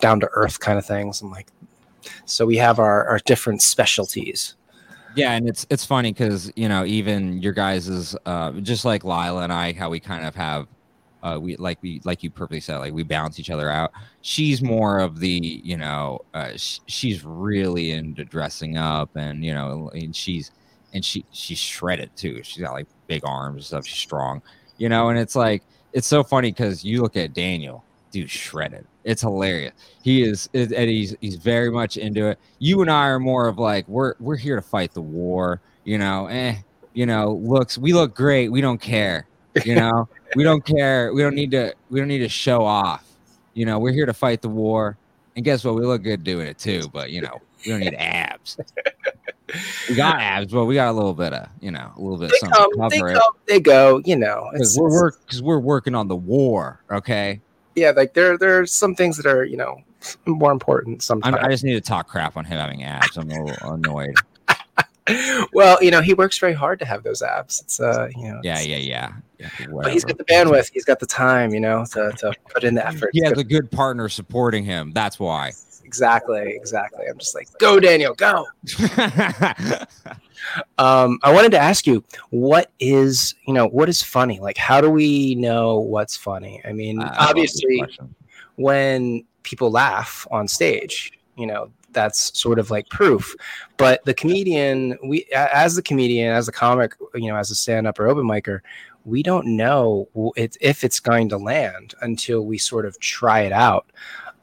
down 0.00 0.18
to 0.20 0.28
earth 0.32 0.58
kind 0.58 0.78
of 0.78 0.84
things. 0.84 1.22
And 1.22 1.30
like, 1.30 1.48
so 2.24 2.46
we 2.46 2.56
have 2.56 2.78
our 2.78 3.06
our 3.06 3.18
different 3.20 3.62
specialties. 3.62 4.54
Yeah, 5.14 5.32
and 5.32 5.48
it's 5.48 5.66
it's 5.70 5.84
funny 5.84 6.12
because 6.12 6.52
you 6.56 6.68
know 6.68 6.84
even 6.84 7.40
your 7.42 7.52
guys 7.52 7.88
is 7.88 8.16
uh, 8.26 8.52
just 8.60 8.84
like 8.84 9.04
Lila 9.04 9.42
and 9.42 9.52
I, 9.52 9.72
how 9.72 9.90
we 9.90 10.00
kind 10.00 10.24
of 10.24 10.34
have 10.34 10.66
uh, 11.22 11.38
we 11.40 11.56
like 11.56 11.78
we 11.82 12.00
like 12.04 12.22
you 12.22 12.30
perfectly 12.30 12.60
said 12.60 12.78
like 12.78 12.92
we 12.92 13.02
balance 13.02 13.38
each 13.38 13.50
other 13.50 13.70
out. 13.70 13.92
She's 14.22 14.62
more 14.62 14.98
of 14.98 15.18
the 15.20 15.60
you 15.64 15.76
know 15.76 16.20
uh, 16.34 16.56
sh- 16.56 16.80
she's 16.86 17.24
really 17.24 17.92
into 17.92 18.24
dressing 18.24 18.76
up 18.76 19.14
and 19.16 19.44
you 19.44 19.54
know 19.54 19.90
and 19.94 20.14
she's 20.14 20.50
and 20.94 21.04
she 21.04 21.24
she's 21.30 21.58
shredded 21.58 22.10
too. 22.16 22.42
She's 22.42 22.62
got 22.62 22.72
like 22.72 22.86
big 23.06 23.22
arms 23.24 23.56
and 23.56 23.64
stuff. 23.64 23.86
She's 23.86 23.98
strong, 23.98 24.42
you 24.78 24.88
know. 24.88 25.10
And 25.10 25.18
it's 25.18 25.36
like 25.36 25.62
it's 25.92 26.06
so 26.06 26.24
funny 26.24 26.50
because 26.50 26.84
you 26.84 27.02
look 27.02 27.16
at 27.16 27.34
Daniel 27.34 27.84
dude 28.10 28.30
shredded. 28.30 28.86
It's 29.04 29.22
hilarious. 29.22 29.72
He 30.02 30.22
is, 30.22 30.48
and 30.54 30.72
he's 30.72 31.14
he's 31.20 31.36
very 31.36 31.70
much 31.70 31.96
into 31.96 32.26
it. 32.28 32.38
You 32.58 32.82
and 32.82 32.90
I 32.90 33.06
are 33.08 33.18
more 33.18 33.48
of 33.48 33.58
like 33.58 33.86
we're 33.88 34.14
we're 34.20 34.36
here 34.36 34.56
to 34.56 34.62
fight 34.62 34.92
the 34.92 35.02
war. 35.02 35.60
You 35.84 35.98
know, 35.98 36.26
eh, 36.26 36.56
you 36.92 37.06
know, 37.06 37.32
looks 37.32 37.78
we 37.78 37.92
look 37.92 38.14
great. 38.14 38.50
We 38.50 38.60
don't 38.60 38.80
care. 38.80 39.26
You 39.64 39.74
know, 39.74 40.08
we 40.36 40.44
don't 40.44 40.64
care. 40.64 41.12
We 41.12 41.22
don't 41.22 41.34
need 41.34 41.50
to. 41.52 41.74
We 41.90 41.98
don't 41.98 42.08
need 42.08 42.20
to 42.20 42.28
show 42.28 42.64
off. 42.64 43.04
You 43.54 43.66
know, 43.66 43.78
we're 43.78 43.92
here 43.92 44.06
to 44.06 44.14
fight 44.14 44.40
the 44.42 44.48
war. 44.48 44.96
And 45.34 45.44
guess 45.44 45.64
what? 45.64 45.74
We 45.74 45.82
look 45.82 46.02
good 46.02 46.24
doing 46.24 46.46
it 46.46 46.58
too. 46.58 46.88
But 46.92 47.10
you 47.10 47.22
know, 47.22 47.40
we 47.64 47.72
don't 47.72 47.80
need 47.80 47.94
abs. 47.94 48.56
we 49.88 49.94
got 49.94 50.20
abs, 50.20 50.52
but 50.52 50.64
we 50.64 50.74
got 50.74 50.90
a 50.90 50.92
little 50.92 51.14
bit 51.14 51.32
of, 51.32 51.48
you 51.60 51.70
know, 51.70 51.92
a 51.96 52.00
little 52.00 52.18
bit 52.18 52.30
they 52.30 52.38
something 52.38 52.78
come, 52.78 52.88
they, 52.88 52.98
come, 53.00 53.32
they 53.46 53.60
go, 53.60 54.00
you 54.04 54.16
know. 54.16 54.48
Because 54.52 54.78
we're 54.78 55.12
because 55.12 55.42
we're 55.42 55.58
working 55.58 55.94
on 55.94 56.08
the 56.08 56.16
war, 56.16 56.82
okay? 56.90 57.40
Yeah, 57.74 57.90
like 57.90 58.14
there 58.14 58.38
there's 58.38 58.72
some 58.72 58.94
things 58.94 59.16
that 59.16 59.26
are 59.26 59.44
you 59.44 59.56
know 59.56 59.82
more 60.26 60.52
important 60.52 61.02
sometimes. 61.02 61.36
I'm, 61.36 61.44
i 61.44 61.48
just 61.48 61.64
need 61.64 61.74
to 61.74 61.80
talk 61.80 62.08
crap 62.08 62.36
on 62.36 62.44
him 62.44 62.58
having 62.58 62.82
abs. 62.82 63.16
I'm 63.16 63.30
a 63.30 63.44
little 63.44 63.72
annoyed. 63.72 64.16
well, 65.52 65.82
you 65.82 65.90
know, 65.90 66.00
he 66.00 66.14
works 66.14 66.38
very 66.38 66.52
hard 66.52 66.78
to 66.78 66.84
have 66.84 67.02
those 67.02 67.22
abs. 67.22 67.60
It's 67.60 67.80
uh, 67.80 68.08
you 68.16 68.28
know. 68.28 68.40
Yeah, 68.42 68.60
yeah, 68.60 68.76
yeah. 68.76 69.12
yeah 69.38 69.48
but 69.70 69.92
he's 69.92 70.04
got 70.04 70.18
the 70.18 70.24
bandwidth. 70.24 70.70
He's 70.72 70.84
got 70.84 71.00
the 71.00 71.06
time, 71.06 71.52
you 71.52 71.60
know, 71.60 71.84
to, 71.92 72.12
to 72.18 72.32
put 72.48 72.64
in 72.64 72.74
the 72.74 72.86
effort. 72.86 73.10
He 73.12 73.22
has 73.24 73.36
a 73.36 73.44
good 73.44 73.70
partner 73.70 74.08
supporting 74.08 74.64
him. 74.64 74.92
That's 74.92 75.18
why. 75.18 75.52
exactly, 75.84 76.52
exactly. 76.54 77.06
I'm 77.08 77.18
just 77.18 77.34
like, 77.34 77.48
go, 77.58 77.80
Daniel, 77.80 78.14
go. 78.14 78.46
um, 80.78 81.18
I 81.22 81.32
wanted 81.32 81.52
to 81.52 81.58
ask 81.58 81.86
you, 81.86 82.04
what 82.30 82.70
is, 82.80 83.34
you 83.46 83.54
know, 83.54 83.66
what 83.66 83.88
is 83.88 84.02
funny? 84.02 84.40
Like, 84.40 84.56
how 84.56 84.80
do 84.80 84.90
we 84.90 85.34
know 85.34 85.78
what's 85.78 86.16
funny? 86.16 86.60
I 86.64 86.72
mean, 86.72 87.00
uh, 87.00 87.14
obviously, 87.18 87.82
when 88.56 89.24
people 89.42 89.70
laugh 89.70 90.26
on 90.30 90.48
stage, 90.48 91.12
you 91.36 91.46
know, 91.46 91.70
that's 91.92 92.38
sort 92.38 92.58
of 92.58 92.70
like 92.70 92.88
proof. 92.88 93.34
But 93.76 94.04
the 94.04 94.14
comedian, 94.14 94.98
we, 95.04 95.26
as 95.34 95.76
the 95.76 95.82
comedian, 95.82 96.32
as 96.32 96.48
a 96.48 96.52
comic, 96.52 96.94
you 97.14 97.28
know, 97.28 97.36
as 97.36 97.50
a 97.50 97.54
stand 97.54 97.86
up 97.86 97.98
or 97.98 98.08
open 98.08 98.24
micer, 98.24 98.60
we 99.04 99.22
don't 99.22 99.56
know 99.56 100.08
if 100.36 100.84
it's 100.84 101.00
going 101.00 101.28
to 101.28 101.36
land 101.36 101.94
until 102.02 102.46
we 102.46 102.56
sort 102.56 102.86
of 102.86 102.98
try 103.00 103.40
it 103.40 103.52
out. 103.52 103.90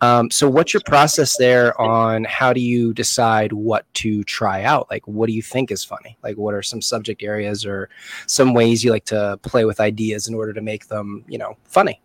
Um, 0.01 0.31
so, 0.31 0.49
what's 0.49 0.73
your 0.73 0.81
process 0.85 1.37
there 1.37 1.79
on 1.79 2.23
how 2.23 2.53
do 2.53 2.61
you 2.61 2.93
decide 2.93 3.51
what 3.51 3.91
to 3.95 4.23
try 4.23 4.63
out? 4.63 4.87
Like, 4.89 5.05
what 5.07 5.27
do 5.27 5.33
you 5.33 5.41
think 5.41 5.71
is 5.71 5.83
funny? 5.83 6.17
Like, 6.23 6.37
what 6.37 6.53
are 6.53 6.61
some 6.61 6.81
subject 6.81 7.21
areas 7.21 7.65
or 7.65 7.89
some 8.25 8.53
ways 8.53 8.83
you 8.83 8.91
like 8.91 9.05
to 9.05 9.37
play 9.43 9.65
with 9.65 9.79
ideas 9.79 10.27
in 10.27 10.35
order 10.35 10.53
to 10.53 10.61
make 10.61 10.87
them, 10.87 11.25
you 11.27 11.37
know, 11.37 11.57
funny? 11.65 12.01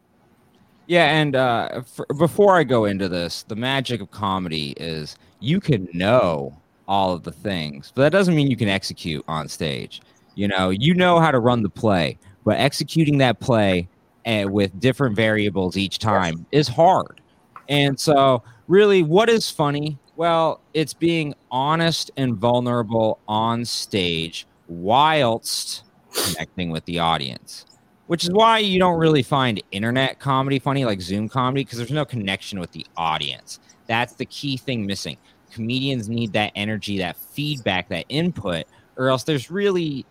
Yeah, 0.86 1.04
and 1.04 1.36
uh, 1.36 1.82
for, 1.82 2.06
before 2.18 2.56
I 2.56 2.64
go 2.64 2.84
into 2.84 3.08
this, 3.08 3.44
the 3.44 3.56
magic 3.56 4.00
of 4.00 4.10
comedy 4.10 4.72
is 4.76 5.16
you 5.40 5.60
can 5.60 5.88
know 5.92 6.56
all 6.88 7.14
of 7.14 7.22
the 7.22 7.32
things, 7.32 7.92
but 7.94 8.02
that 8.02 8.12
doesn't 8.12 8.34
mean 8.34 8.50
you 8.50 8.56
can 8.56 8.68
execute 8.68 9.24
on 9.28 9.48
stage. 9.48 10.02
You 10.34 10.48
know, 10.48 10.70
you 10.70 10.94
know 10.94 11.20
how 11.20 11.30
to 11.30 11.38
run 11.38 11.62
the 11.62 11.70
play, 11.70 12.18
but 12.44 12.58
executing 12.58 13.18
that 13.18 13.40
play 13.40 13.88
uh, 14.26 14.46
with 14.48 14.78
different 14.80 15.16
variables 15.16 15.76
each 15.76 15.98
time 15.98 16.44
is 16.50 16.68
hard. 16.68 17.20
And 17.68 17.98
so, 17.98 18.42
really, 18.68 19.02
what 19.02 19.28
is 19.28 19.50
funny? 19.50 19.98
Well, 20.16 20.60
it's 20.74 20.94
being 20.94 21.34
honest 21.50 22.10
and 22.16 22.36
vulnerable 22.36 23.18
on 23.26 23.64
stage 23.64 24.46
whilst 24.68 25.82
connecting 26.14 26.70
with 26.70 26.84
the 26.84 26.98
audience, 27.00 27.66
which 28.06 28.24
is 28.24 28.30
why 28.30 28.58
you 28.58 28.78
don't 28.78 28.98
really 28.98 29.22
find 29.22 29.62
internet 29.72 30.20
comedy 30.20 30.58
funny 30.58 30.84
like 30.84 31.00
Zoom 31.00 31.28
comedy 31.28 31.64
because 31.64 31.78
there's 31.78 31.90
no 31.90 32.04
connection 32.04 32.60
with 32.60 32.70
the 32.72 32.86
audience. 32.96 33.58
That's 33.86 34.14
the 34.14 34.26
key 34.26 34.56
thing 34.56 34.86
missing. 34.86 35.16
Comedians 35.50 36.08
need 36.08 36.32
that 36.32 36.52
energy, 36.54 36.98
that 36.98 37.16
feedback, 37.16 37.88
that 37.88 38.04
input, 38.08 38.66
or 38.96 39.08
else 39.08 39.24
there's 39.24 39.50
really, 39.50 40.06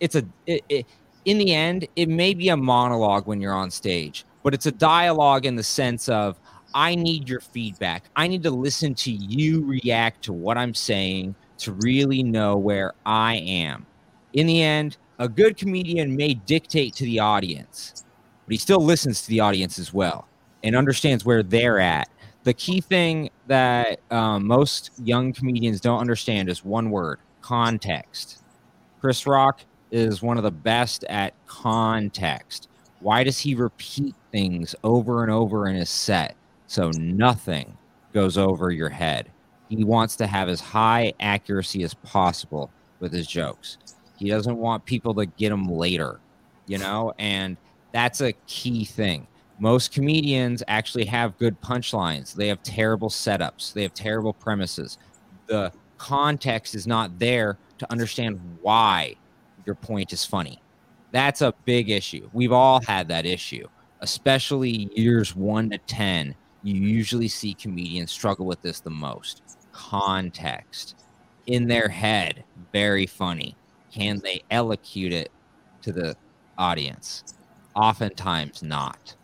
it's 0.00 0.14
a, 0.14 0.24
it, 0.46 0.62
it, 0.68 0.86
in 1.24 1.38
the 1.38 1.54
end, 1.54 1.88
it 1.96 2.08
may 2.08 2.34
be 2.34 2.50
a 2.50 2.56
monologue 2.56 3.26
when 3.26 3.40
you're 3.40 3.54
on 3.54 3.70
stage, 3.70 4.24
but 4.42 4.54
it's 4.54 4.66
a 4.66 4.72
dialogue 4.72 5.44
in 5.44 5.56
the 5.56 5.62
sense 5.62 6.08
of 6.08 6.38
I 6.76 6.94
need 6.94 7.26
your 7.26 7.40
feedback. 7.40 8.04
I 8.16 8.28
need 8.28 8.42
to 8.42 8.50
listen 8.50 8.94
to 8.96 9.10
you 9.10 9.64
react 9.64 10.22
to 10.24 10.34
what 10.34 10.58
I'm 10.58 10.74
saying 10.74 11.34
to 11.60 11.72
really 11.72 12.22
know 12.22 12.58
where 12.58 12.92
I 13.06 13.36
am. 13.36 13.86
In 14.34 14.46
the 14.46 14.62
end, 14.62 14.98
a 15.18 15.26
good 15.26 15.56
comedian 15.56 16.14
may 16.14 16.34
dictate 16.34 16.94
to 16.96 17.04
the 17.04 17.18
audience, 17.18 18.04
but 18.44 18.52
he 18.52 18.58
still 18.58 18.84
listens 18.84 19.22
to 19.22 19.28
the 19.28 19.40
audience 19.40 19.78
as 19.78 19.94
well 19.94 20.28
and 20.62 20.76
understands 20.76 21.24
where 21.24 21.42
they're 21.42 21.80
at. 21.80 22.10
The 22.44 22.52
key 22.52 22.82
thing 22.82 23.30
that 23.46 23.98
um, 24.10 24.46
most 24.46 24.90
young 25.02 25.32
comedians 25.32 25.80
don't 25.80 25.98
understand 25.98 26.50
is 26.50 26.62
one 26.62 26.90
word 26.90 27.20
context. 27.40 28.42
Chris 29.00 29.26
Rock 29.26 29.62
is 29.90 30.20
one 30.20 30.36
of 30.36 30.42
the 30.42 30.50
best 30.50 31.04
at 31.04 31.32
context. 31.46 32.68
Why 33.00 33.24
does 33.24 33.38
he 33.38 33.54
repeat 33.54 34.14
things 34.30 34.74
over 34.84 35.22
and 35.22 35.32
over 35.32 35.68
in 35.68 35.76
his 35.76 35.88
set 35.88 36.36
so 36.66 36.90
nothing 36.90 37.76
goes 38.12 38.38
over 38.38 38.70
your 38.70 38.88
head? 38.88 39.30
He 39.68 39.84
wants 39.84 40.16
to 40.16 40.26
have 40.26 40.48
as 40.48 40.60
high 40.60 41.12
accuracy 41.20 41.82
as 41.82 41.94
possible 41.94 42.70
with 43.00 43.12
his 43.12 43.26
jokes. 43.26 43.78
He 44.16 44.28
doesn't 44.28 44.56
want 44.56 44.84
people 44.84 45.14
to 45.14 45.26
get 45.26 45.50
them 45.50 45.68
later, 45.68 46.20
you 46.66 46.78
know, 46.78 47.12
and 47.18 47.56
that's 47.92 48.20
a 48.20 48.32
key 48.46 48.84
thing. 48.84 49.26
Most 49.58 49.92
comedians 49.92 50.62
actually 50.68 51.06
have 51.06 51.38
good 51.38 51.60
punchlines. 51.60 52.34
They 52.34 52.48
have 52.48 52.62
terrible 52.62 53.08
setups. 53.08 53.72
They 53.72 53.82
have 53.82 53.94
terrible 53.94 54.32
premises. 54.32 54.98
The 55.46 55.72
context 55.98 56.74
is 56.74 56.86
not 56.86 57.18
there 57.18 57.58
to 57.78 57.90
understand 57.90 58.40
why 58.60 59.16
your 59.64 59.74
point 59.74 60.12
is 60.12 60.24
funny. 60.24 60.60
That's 61.12 61.40
a 61.40 61.54
big 61.64 61.90
issue. 61.90 62.28
We've 62.32 62.52
all 62.52 62.80
had 62.82 63.08
that 63.08 63.24
issue, 63.26 63.66
especially 64.00 64.90
years 64.94 65.34
one 65.34 65.70
to 65.70 65.78
10. 65.78 66.34
You 66.62 66.74
usually 66.74 67.28
see 67.28 67.54
comedians 67.54 68.10
struggle 68.10 68.46
with 68.46 68.60
this 68.62 68.80
the 68.80 68.90
most. 68.90 69.42
Context 69.72 70.96
in 71.46 71.68
their 71.68 71.88
head, 71.88 72.44
very 72.72 73.06
funny. 73.06 73.56
Can 73.92 74.18
they 74.18 74.42
elocute 74.50 75.12
it 75.12 75.30
to 75.82 75.92
the 75.92 76.16
audience? 76.58 77.24
Oftentimes 77.74 78.62
not. 78.62 79.14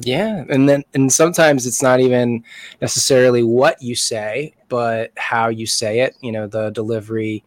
Yeah, 0.00 0.44
and 0.48 0.68
then 0.68 0.84
and 0.94 1.12
sometimes 1.12 1.66
it's 1.66 1.82
not 1.82 2.00
even 2.00 2.44
necessarily 2.80 3.42
what 3.42 3.82
you 3.82 3.94
say, 3.94 4.54
but 4.68 5.10
how 5.16 5.48
you 5.48 5.66
say 5.66 6.00
it. 6.00 6.16
You 6.20 6.32
know, 6.32 6.46
the 6.46 6.70
delivery 6.70 7.44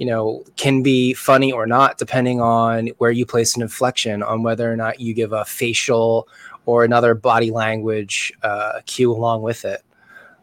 you 0.00 0.06
know, 0.06 0.42
can 0.56 0.82
be 0.82 1.12
funny 1.12 1.52
or 1.52 1.66
not, 1.66 1.98
depending 1.98 2.40
on 2.40 2.86
where 2.96 3.10
you 3.10 3.26
place 3.26 3.54
an 3.54 3.60
inflection, 3.60 4.22
on 4.22 4.42
whether 4.42 4.72
or 4.72 4.74
not 4.74 4.98
you 4.98 5.12
give 5.12 5.34
a 5.34 5.44
facial 5.44 6.26
or 6.70 6.84
another 6.84 7.14
body 7.14 7.50
language 7.50 8.32
uh, 8.44 8.80
cue 8.86 9.10
along 9.10 9.42
with 9.42 9.64
it. 9.64 9.82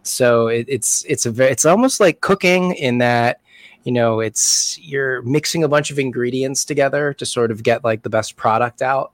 So 0.03 0.47
it, 0.47 0.65
it's 0.67 1.05
it's 1.07 1.25
a 1.25 1.31
very, 1.31 1.51
it's 1.51 1.65
almost 1.65 1.99
like 1.99 2.19
cooking 2.19 2.73
in 2.73 2.97
that 2.97 3.39
you 3.83 3.93
know 3.93 4.19
it's 4.19 4.77
you're 4.81 5.21
mixing 5.21 5.63
a 5.63 5.69
bunch 5.69 5.89
of 5.89 5.99
ingredients 5.99 6.65
together 6.65 7.13
to 7.13 7.25
sort 7.25 7.49
of 7.49 7.63
get 7.63 7.83
like 7.85 8.03
the 8.03 8.09
best 8.09 8.35
product 8.35 8.81
out. 8.81 9.13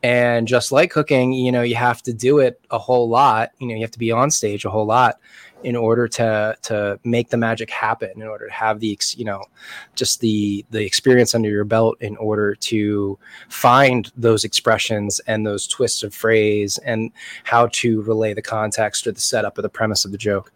And 0.00 0.46
just 0.46 0.70
like 0.70 0.90
cooking 0.90 1.32
you 1.32 1.50
know 1.52 1.62
you 1.62 1.76
have 1.76 2.02
to 2.02 2.12
do 2.12 2.40
it 2.40 2.60
a 2.70 2.78
whole 2.78 3.08
lot. 3.08 3.50
You 3.58 3.68
know 3.68 3.74
you 3.74 3.82
have 3.82 3.92
to 3.92 3.98
be 3.98 4.12
on 4.12 4.30
stage 4.30 4.64
a 4.64 4.70
whole 4.70 4.86
lot 4.86 5.18
in 5.64 5.74
order 5.74 6.06
to 6.06 6.56
to 6.62 6.98
make 7.04 7.30
the 7.30 7.36
magic 7.36 7.70
happen 7.70 8.10
in 8.14 8.22
order 8.22 8.46
to 8.46 8.52
have 8.52 8.78
the 8.80 8.98
you 9.16 9.24
know 9.24 9.42
just 9.94 10.20
the 10.20 10.64
the 10.70 10.84
experience 10.84 11.34
under 11.34 11.48
your 11.48 11.64
belt 11.64 11.96
in 12.00 12.16
order 12.18 12.54
to 12.54 13.18
find 13.48 14.12
those 14.16 14.44
expressions 14.44 15.20
and 15.26 15.46
those 15.46 15.66
twists 15.66 16.02
of 16.02 16.14
phrase 16.14 16.78
and 16.78 17.10
how 17.44 17.66
to 17.72 18.02
relay 18.02 18.32
the 18.32 18.42
context 18.42 19.06
or 19.06 19.12
the 19.12 19.20
setup 19.20 19.58
or 19.58 19.62
the 19.62 19.68
premise 19.68 20.04
of 20.04 20.12
the 20.12 20.18
joke. 20.18 20.52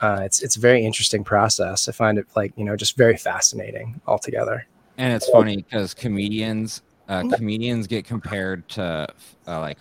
Uh, 0.00 0.20
it's 0.22 0.42
it's 0.42 0.56
a 0.56 0.60
very 0.60 0.84
interesting 0.84 1.24
process. 1.24 1.88
I 1.88 1.92
find 1.92 2.18
it 2.18 2.26
like 2.36 2.52
you 2.56 2.64
know 2.64 2.76
just 2.76 2.96
very 2.96 3.16
fascinating 3.16 3.98
altogether. 4.06 4.66
And 4.98 5.12
it's 5.14 5.28
funny 5.28 5.56
because 5.58 5.94
comedians 5.94 6.82
uh, 7.08 7.22
comedians 7.34 7.86
get 7.86 8.04
compared 8.04 8.68
to 8.70 9.08
uh, 9.48 9.60
like 9.60 9.78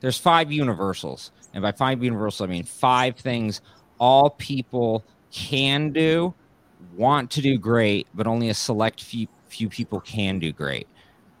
there's 0.00 0.18
five 0.18 0.52
universals. 0.52 1.32
And 1.54 1.62
by 1.62 1.72
five 1.72 2.04
universals 2.04 2.46
i 2.46 2.52
mean 2.52 2.64
five 2.64 3.16
things 3.16 3.62
all 3.98 4.30
people 4.30 5.04
can 5.30 5.90
do, 5.90 6.34
want 6.96 7.30
to 7.32 7.40
do 7.40 7.58
great, 7.58 8.06
but 8.14 8.26
only 8.26 8.48
a 8.48 8.54
select 8.54 9.02
few, 9.02 9.28
few 9.48 9.68
people 9.68 10.00
can 10.00 10.38
do 10.38 10.52
great. 10.52 10.86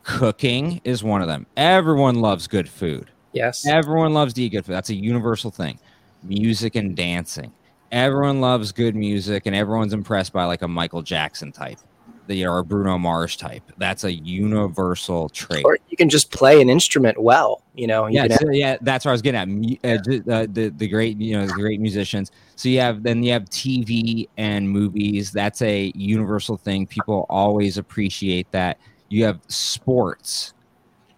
Cooking 0.02 0.80
is 0.84 1.02
one 1.02 1.22
of 1.22 1.28
them. 1.28 1.46
Everyone 1.56 2.16
loves 2.16 2.46
good 2.46 2.68
food. 2.68 3.10
Yes. 3.32 3.66
Everyone 3.66 4.14
loves 4.14 4.34
to 4.34 4.42
eat 4.42 4.50
good 4.50 4.64
food. 4.64 4.72
That's 4.72 4.90
a 4.90 4.94
universal 4.94 5.50
thing. 5.50 5.78
Music 6.22 6.76
and 6.76 6.96
dancing. 6.96 7.52
Everyone 7.92 8.40
loves 8.40 8.72
good 8.72 8.96
music 8.96 9.46
and 9.46 9.54
everyone's 9.54 9.92
impressed 9.92 10.32
by 10.32 10.44
like 10.44 10.62
a 10.62 10.68
Michael 10.68 11.02
Jackson 11.02 11.52
type 11.52 11.78
the 12.26 12.46
or 12.46 12.62
Bruno 12.62 12.98
Mars 12.98 13.36
type. 13.36 13.62
That's 13.78 14.04
a 14.04 14.12
universal 14.12 15.28
trait. 15.28 15.64
Or 15.64 15.78
you 15.88 15.96
can 15.96 16.08
just 16.08 16.30
play 16.30 16.60
an 16.60 16.68
instrument 16.68 17.20
well. 17.20 17.62
You 17.74 17.86
know. 17.86 18.06
You 18.06 18.16
yeah, 18.16 18.26
have- 18.30 18.40
yeah. 18.52 18.76
That's 18.80 19.04
what 19.04 19.10
I 19.10 19.12
was 19.12 19.22
getting 19.22 19.78
at. 19.82 19.84
Uh, 19.84 20.32
uh, 20.32 20.46
the 20.50 20.72
the 20.76 20.88
great 20.88 21.16
you 21.18 21.36
know 21.36 21.46
the 21.46 21.52
great 21.52 21.80
musicians. 21.80 22.32
So 22.56 22.68
you 22.68 22.80
have 22.80 23.02
then 23.02 23.22
you 23.22 23.32
have 23.32 23.44
TV 23.46 24.28
and 24.36 24.68
movies. 24.68 25.32
That's 25.32 25.62
a 25.62 25.92
universal 25.94 26.56
thing. 26.56 26.86
People 26.86 27.26
always 27.28 27.78
appreciate 27.78 28.50
that. 28.52 28.78
You 29.08 29.24
have 29.24 29.40
sports. 29.48 30.54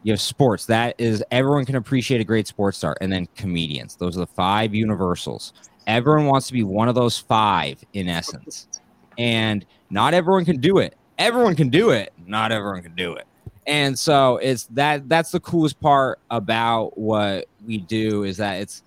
You 0.02 0.12
have 0.12 0.20
sports. 0.20 0.66
That 0.66 0.94
is 0.98 1.24
everyone 1.30 1.64
can 1.64 1.76
appreciate 1.76 2.20
a 2.20 2.24
great 2.24 2.46
sports 2.46 2.78
star, 2.78 2.96
and 3.00 3.10
then 3.10 3.26
comedians. 3.36 3.96
Those 3.96 4.16
are 4.16 4.20
the 4.20 4.26
five 4.26 4.74
universals. 4.74 5.52
Everyone 5.86 6.26
wants 6.26 6.48
to 6.48 6.52
be 6.52 6.62
one 6.62 6.88
of 6.88 6.94
those 6.94 7.18
five 7.18 7.82
in 7.94 8.08
essence, 8.08 8.68
and 9.16 9.64
not 9.90 10.12
everyone 10.12 10.44
can 10.44 10.60
do 10.60 10.78
it 10.78 10.97
everyone 11.18 11.54
can 11.54 11.68
do 11.68 11.90
it. 11.90 12.12
Not 12.26 12.52
everyone 12.52 12.82
can 12.82 12.94
do 12.94 13.14
it. 13.14 13.26
And 13.66 13.98
so 13.98 14.38
it's 14.38 14.64
that 14.66 15.08
that's 15.08 15.30
the 15.30 15.40
coolest 15.40 15.78
part 15.80 16.20
about 16.30 16.96
what 16.96 17.46
we 17.66 17.78
do 17.78 18.24
is 18.24 18.38
that 18.38 18.62
it's 18.62 18.82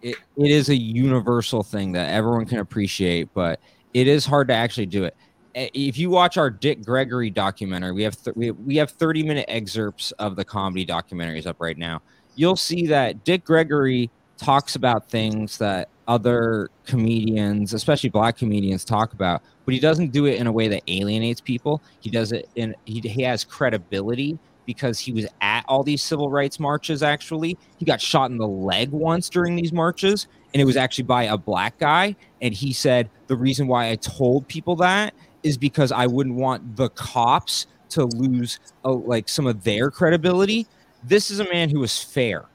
it, 0.00 0.16
it 0.36 0.50
is 0.50 0.70
a 0.70 0.76
universal 0.76 1.62
thing 1.62 1.92
that 1.92 2.10
everyone 2.10 2.46
can 2.46 2.58
appreciate, 2.58 3.28
but 3.34 3.60
it 3.92 4.06
is 4.08 4.24
hard 4.24 4.48
to 4.48 4.54
actually 4.54 4.86
do 4.86 5.04
it. 5.04 5.14
If 5.54 5.98
you 5.98 6.10
watch 6.10 6.36
our 6.36 6.50
Dick 6.50 6.84
Gregory 6.84 7.30
documentary, 7.30 7.92
we 7.92 8.02
have 8.02 8.16
th- 8.22 8.34
we, 8.34 8.50
we 8.50 8.76
have 8.76 8.90
30 8.90 9.22
minute 9.22 9.44
excerpts 9.46 10.10
of 10.12 10.36
the 10.36 10.44
comedy 10.44 10.86
documentaries 10.86 11.46
up 11.46 11.56
right 11.60 11.78
now. 11.78 12.02
You'll 12.34 12.56
see 12.56 12.86
that 12.88 13.24
Dick 13.24 13.44
Gregory 13.44 14.10
talks 14.36 14.74
about 14.74 15.08
things 15.08 15.58
that 15.58 15.88
other 16.06 16.70
comedians, 16.86 17.72
especially 17.72 18.10
black 18.10 18.36
comedians, 18.36 18.84
talk 18.84 19.12
about, 19.12 19.42
but 19.64 19.74
he 19.74 19.80
doesn't 19.80 20.12
do 20.12 20.26
it 20.26 20.38
in 20.38 20.46
a 20.46 20.52
way 20.52 20.68
that 20.68 20.82
alienates 20.88 21.40
people. 21.40 21.82
He 22.00 22.10
does 22.10 22.32
it 22.32 22.48
in 22.56 22.74
he, 22.84 23.00
he 23.00 23.22
has 23.22 23.44
credibility 23.44 24.38
because 24.66 24.98
he 24.98 25.12
was 25.12 25.26
at 25.40 25.64
all 25.68 25.82
these 25.82 26.02
civil 26.02 26.30
rights 26.30 26.58
marches 26.58 27.02
actually. 27.02 27.58
He 27.78 27.84
got 27.84 28.00
shot 28.00 28.30
in 28.30 28.38
the 28.38 28.48
leg 28.48 28.90
once 28.90 29.28
during 29.28 29.56
these 29.56 29.72
marches 29.72 30.26
and 30.52 30.60
it 30.60 30.64
was 30.64 30.76
actually 30.76 31.04
by 31.04 31.24
a 31.24 31.36
black 31.36 31.78
guy 31.78 32.16
and 32.40 32.54
he 32.54 32.72
said 32.72 33.10
the 33.26 33.36
reason 33.36 33.66
why 33.66 33.90
I 33.90 33.96
told 33.96 34.46
people 34.48 34.76
that 34.76 35.14
is 35.42 35.58
because 35.58 35.92
I 35.92 36.06
wouldn't 36.06 36.36
want 36.36 36.76
the 36.76 36.88
cops 36.90 37.66
to 37.90 38.04
lose 38.04 38.58
uh, 38.84 38.92
like 38.92 39.28
some 39.28 39.46
of 39.46 39.62
their 39.64 39.90
credibility. 39.90 40.66
This 41.02 41.30
is 41.30 41.40
a 41.40 41.44
man 41.44 41.68
who 41.68 41.80
was 41.80 42.02
fair. 42.02 42.46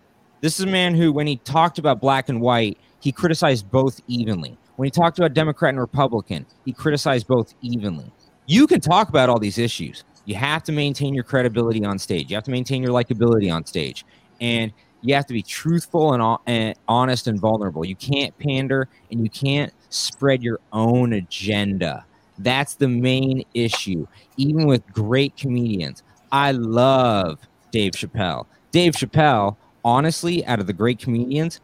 This 0.41 0.59
is 0.59 0.65
a 0.65 0.69
man 0.69 0.95
who 0.95 1.11
when 1.11 1.27
he 1.27 1.37
talked 1.37 1.79
about 1.79 2.01
black 2.01 2.29
and 2.29 2.41
white 2.41 2.77
he 2.99 3.11
criticized 3.11 3.69
both 3.71 4.01
evenly. 4.07 4.57
When 4.75 4.85
he 4.85 4.91
talked 4.91 5.19
about 5.19 5.33
Democrat 5.33 5.69
and 5.69 5.79
Republican, 5.79 6.45
he 6.65 6.73
criticized 6.73 7.27
both 7.27 7.53
evenly. 7.61 8.11
You 8.45 8.65
can 8.65 8.81
talk 8.81 9.09
about 9.09 9.29
all 9.29 9.39
these 9.39 9.57
issues. 9.57 10.03
You 10.25 10.35
have 10.35 10.63
to 10.63 10.71
maintain 10.71 11.13
your 11.13 11.23
credibility 11.23 11.83
on 11.83 11.99
stage. 11.99 12.29
You 12.29 12.35
have 12.35 12.43
to 12.45 12.51
maintain 12.51 12.83
your 12.83 12.91
likability 12.91 13.53
on 13.53 13.65
stage. 13.65 14.05
And 14.39 14.71
you 15.01 15.15
have 15.15 15.25
to 15.27 15.33
be 15.33 15.41
truthful 15.41 16.13
and, 16.13 16.39
and 16.45 16.75
honest 16.87 17.27
and 17.27 17.39
vulnerable. 17.39 17.85
You 17.85 17.95
can't 17.95 18.37
pander 18.37 18.87
and 19.11 19.21
you 19.23 19.29
can't 19.29 19.73
spread 19.89 20.43
your 20.43 20.59
own 20.71 21.13
agenda. 21.13 22.05
That's 22.37 22.75
the 22.75 22.87
main 22.87 23.43
issue. 23.53 24.07
Even 24.37 24.65
with 24.65 24.85
great 24.93 25.35
comedians, 25.35 26.03
I 26.31 26.51
love 26.51 27.39
Dave 27.71 27.93
Chappelle. 27.93 28.45
Dave 28.71 28.93
Chappelle, 28.93 29.57
honestly, 29.83 30.45
out 30.45 30.59
of 30.59 30.67
the 30.67 30.73
great 30.73 30.99
comedians, 30.99 31.59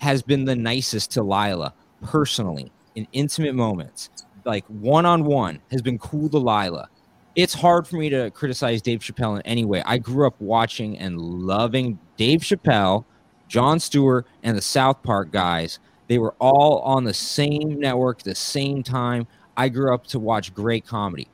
has 0.00 0.22
been 0.22 0.44
the 0.44 0.56
nicest 0.56 1.10
to 1.12 1.22
Lila 1.22 1.74
personally 2.02 2.72
in 2.94 3.06
intimate 3.12 3.54
moments, 3.54 4.10
like 4.44 4.64
one 4.66 5.06
on 5.06 5.24
one, 5.24 5.60
has 5.70 5.82
been 5.82 5.98
cool 5.98 6.28
to 6.30 6.38
Lila. 6.38 6.88
It's 7.36 7.54
hard 7.54 7.86
for 7.86 7.96
me 7.96 8.08
to 8.10 8.30
criticize 8.30 8.82
Dave 8.82 9.00
Chappelle 9.00 9.36
in 9.36 9.42
any 9.42 9.64
way. 9.64 9.82
I 9.86 9.98
grew 9.98 10.26
up 10.26 10.34
watching 10.40 10.98
and 10.98 11.18
loving 11.20 11.98
Dave 12.16 12.40
Chappelle, 12.40 13.04
Jon 13.46 13.78
Stewart, 13.78 14.26
and 14.42 14.56
the 14.56 14.62
South 14.62 15.02
Park 15.02 15.30
guys. 15.30 15.78
They 16.08 16.18
were 16.18 16.34
all 16.40 16.80
on 16.80 17.04
the 17.04 17.14
same 17.14 17.78
network 17.78 18.22
the 18.22 18.34
same 18.34 18.82
time. 18.82 19.26
I 19.56 19.68
grew 19.68 19.94
up 19.94 20.06
to 20.08 20.18
watch 20.18 20.52
great 20.54 20.86
comedy. 20.86 21.28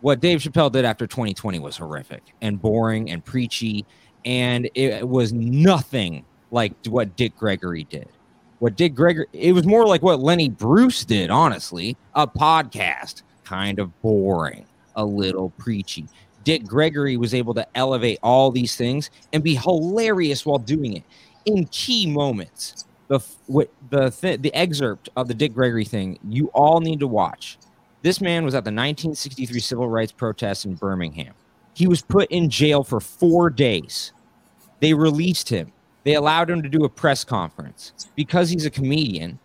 What 0.00 0.20
Dave 0.20 0.40
Chappelle 0.40 0.72
did 0.72 0.84
after 0.84 1.06
2020 1.06 1.58
was 1.58 1.76
horrific 1.76 2.22
and 2.40 2.60
boring 2.60 3.10
and 3.10 3.24
preachy, 3.24 3.86
and 4.24 4.68
it 4.74 5.06
was 5.06 5.32
nothing 5.32 6.24
like 6.50 6.72
what 6.86 7.16
Dick 7.16 7.36
Gregory 7.36 7.84
did. 7.84 8.08
What 8.58 8.76
Dick 8.76 8.94
Gregory, 8.94 9.26
it 9.32 9.52
was 9.52 9.66
more 9.66 9.86
like 9.86 10.02
what 10.02 10.20
Lenny 10.20 10.48
Bruce 10.48 11.04
did, 11.04 11.30
honestly, 11.30 11.96
a 12.14 12.26
podcast, 12.26 13.22
kind 13.44 13.78
of 13.78 14.00
boring, 14.00 14.66
a 14.94 15.04
little 15.04 15.50
preachy. 15.50 16.06
Dick 16.44 16.64
Gregory 16.64 17.16
was 17.16 17.34
able 17.34 17.54
to 17.54 17.66
elevate 17.74 18.18
all 18.22 18.50
these 18.50 18.76
things 18.76 19.10
and 19.32 19.42
be 19.42 19.56
hilarious 19.56 20.46
while 20.46 20.58
doing 20.58 20.96
it 20.96 21.04
in 21.44 21.66
key 21.66 22.06
moments. 22.06 22.84
The 23.08 23.20
the 23.90 24.10
th- 24.10 24.40
the 24.40 24.54
excerpt 24.54 25.08
of 25.16 25.28
the 25.28 25.34
Dick 25.34 25.54
Gregory 25.54 25.84
thing 25.84 26.18
you 26.28 26.46
all 26.48 26.80
need 26.80 27.00
to 27.00 27.06
watch. 27.06 27.58
This 28.02 28.20
man 28.20 28.44
was 28.44 28.54
at 28.54 28.64
the 28.64 28.68
1963 28.68 29.60
civil 29.60 29.88
rights 29.88 30.12
protests 30.12 30.64
in 30.64 30.74
Birmingham. 30.74 31.34
He 31.74 31.86
was 31.86 32.02
put 32.02 32.30
in 32.30 32.48
jail 32.48 32.84
for 32.84 33.00
four 33.00 33.50
days. 33.50 34.12
They 34.80 34.94
released 34.94 35.48
him. 35.48 35.72
They 36.06 36.14
allowed 36.14 36.48
him 36.48 36.62
to 36.62 36.68
do 36.68 36.84
a 36.84 36.88
press 36.88 37.24
conference 37.24 37.92
because 38.14 38.48
he's 38.48 38.64
a 38.64 38.70
comedian. 38.70 39.40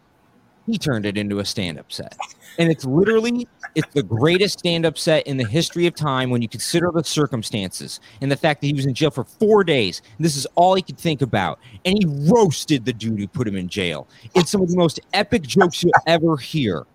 He 0.68 0.78
turned 0.78 1.08
it 1.08 1.18
into 1.18 1.40
a 1.40 1.46
stand-up 1.46 1.92
set, 1.92 2.16
and 2.60 2.72
it's 2.72 2.86
literally 2.86 3.48
it's 3.74 3.92
the 3.96 4.04
greatest 4.04 4.60
stand-up 4.60 4.96
set 4.96 5.26
in 5.26 5.38
the 5.38 5.48
history 5.48 5.88
of 5.88 5.96
time 5.96 6.30
when 6.30 6.44
you 6.44 6.48
consider 6.48 6.92
the 6.94 7.04
circumstances 7.04 8.00
and 8.22 8.32
the 8.32 8.38
fact 8.38 8.62
that 8.62 8.68
he 8.68 8.74
was 8.74 8.86
in 8.86 8.94
jail 8.94 9.10
for 9.10 9.24
four 9.24 9.64
days. 9.64 10.04
this 10.20 10.38
is 10.38 10.46
all 10.54 10.76
he 10.76 10.84
could 10.84 11.00
think 11.00 11.24
about, 11.24 11.58
and 11.84 11.98
he 11.98 12.06
roasted 12.32 12.86
the 12.86 12.94
dude 12.94 13.18
who 13.18 13.28
put 13.28 13.48
him 13.48 13.56
in 13.56 13.68
jail. 13.68 14.08
It's 14.36 14.52
some 14.52 14.62
of 14.62 14.70
the 14.70 14.78
most 14.78 15.00
epic 15.14 15.42
jokes 15.42 15.82
you'll 15.82 15.94
ever 16.06 16.38
hear. 16.38 16.86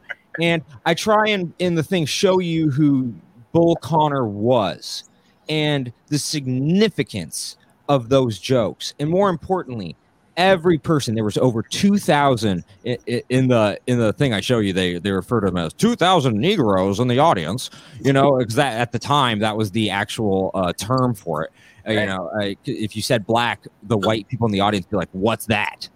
And 0.40 0.62
I 0.84 0.94
try 0.94 1.30
and 1.30 1.52
in 1.58 1.74
the 1.74 1.82
thing 1.82 2.06
show 2.06 2.38
you 2.38 2.70
who 2.70 3.12
Bull 3.50 3.74
Connor 3.82 4.28
was 4.28 5.10
and 5.48 5.92
the 6.06 6.20
significance 6.20 7.56
of 7.88 8.08
those 8.08 8.38
jokes. 8.38 8.94
And 8.98 9.08
more 9.10 9.28
importantly, 9.30 9.96
every 10.36 10.78
person 10.78 11.14
there 11.14 11.24
was 11.24 11.38
over 11.38 11.62
2000 11.62 12.62
in, 12.84 13.22
in, 13.28 13.48
the 13.48 13.78
in 13.86 13.98
the 13.98 14.12
thing 14.12 14.34
i 14.34 14.40
show 14.40 14.58
you 14.58 14.72
they 14.72 14.98
they 14.98 15.10
refer 15.10 15.40
to 15.40 15.46
them 15.46 15.56
as 15.56 15.72
2000 15.72 16.38
negroes 16.38 17.00
in 17.00 17.08
the 17.08 17.18
audience 17.18 17.70
you 18.02 18.12
know 18.12 18.42
that 18.50 18.78
at 18.78 18.92
the 18.92 18.98
time 18.98 19.38
that 19.38 19.56
was 19.56 19.70
the 19.70 19.88
actual 19.88 20.50
uh, 20.52 20.72
term 20.74 21.14
for 21.14 21.44
it. 21.44 21.50
Uh, 21.88 21.92
you 21.92 22.06
know 22.06 22.30
uh, 22.40 22.52
if 22.66 22.94
you 22.94 23.00
said 23.00 23.26
black 23.26 23.66
the 23.84 23.96
white 23.96 24.28
people 24.28 24.46
in 24.46 24.52
the 24.52 24.60
audience 24.60 24.86
be 24.86 24.96
like 24.96 25.08
what's 25.12 25.46
that? 25.46 25.88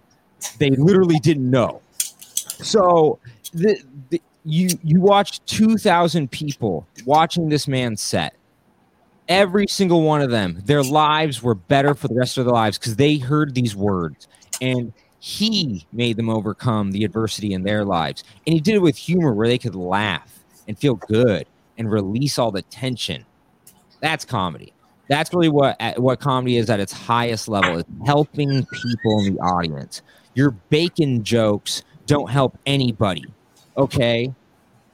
They 0.57 0.71
literally 0.71 1.19
didn't 1.19 1.49
know. 1.49 1.81
So 1.93 3.19
the, 3.53 3.79
the 4.09 4.21
you 4.43 4.69
you 4.83 4.99
watched 4.99 5.45
2000 5.47 6.31
people 6.31 6.87
watching 7.05 7.49
this 7.49 7.67
man 7.67 7.95
set 7.95 8.33
every 9.31 9.65
single 9.67 10.03
one 10.03 10.21
of 10.21 10.29
them, 10.29 10.61
their 10.65 10.83
lives 10.83 11.41
were 11.41 11.55
better 11.55 11.95
for 11.95 12.09
the 12.09 12.15
rest 12.15 12.37
of 12.37 12.43
their 12.45 12.53
lives 12.53 12.77
because 12.77 12.97
they 12.97 13.17
heard 13.17 13.55
these 13.55 13.75
words. 13.75 14.27
And 14.61 14.91
he 15.19 15.87
made 15.93 16.17
them 16.17 16.29
overcome 16.29 16.91
the 16.91 17.05
adversity 17.05 17.53
in 17.53 17.63
their 17.63 17.85
lives. 17.85 18.25
And 18.45 18.53
he 18.53 18.59
did 18.59 18.75
it 18.75 18.81
with 18.81 18.97
humor 18.97 19.33
where 19.33 19.47
they 19.47 19.57
could 19.57 19.73
laugh 19.73 20.43
and 20.67 20.77
feel 20.77 20.95
good 20.95 21.47
and 21.77 21.89
release 21.89 22.37
all 22.37 22.51
the 22.51 22.61
tension. 22.63 23.25
That's 24.01 24.25
comedy. 24.25 24.73
That's 25.07 25.33
really 25.33 25.49
what 25.49 25.77
what 25.97 26.19
comedy 26.19 26.57
is 26.57 26.69
at 26.69 26.79
its 26.79 26.93
highest 26.93 27.47
level. 27.47 27.77
Is 27.77 27.85
helping 28.05 28.65
people 28.65 29.19
in 29.19 29.33
the 29.33 29.39
audience. 29.41 30.01
Your 30.33 30.51
bacon 30.51 31.23
jokes 31.23 31.83
don't 32.05 32.29
help 32.29 32.57
anybody. 32.65 33.25
Okay? 33.77 34.33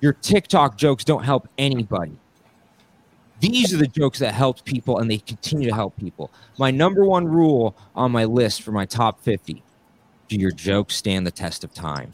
Your 0.02 0.14
TikTok 0.14 0.78
jokes 0.78 1.04
don't 1.04 1.24
help 1.24 1.48
anybody. 1.58 2.18
These 3.40 3.74
are 3.74 3.78
the 3.78 3.88
jokes 3.88 4.20
that 4.20 4.34
helped 4.34 4.66
people 4.66 5.00
and 5.00 5.10
they 5.10 5.20
continue 5.20 5.70
to 5.70 5.76
help 5.76 5.96
people. 5.98 6.32
My 6.58 6.72
number 6.72 7.06
one 7.06 7.28
rule 7.28 7.78
on 7.96 8.12
my 8.12 8.26
list 8.26 8.64
for 8.64 8.72
my 8.72 8.86
top 8.86 9.22
50 9.22 9.64
do 10.28 10.36
your 10.36 10.52
jokes 10.52 10.96
stand 10.96 11.26
the 11.26 11.32
test 11.32 11.64
of 11.64 11.74
time? 11.74 12.12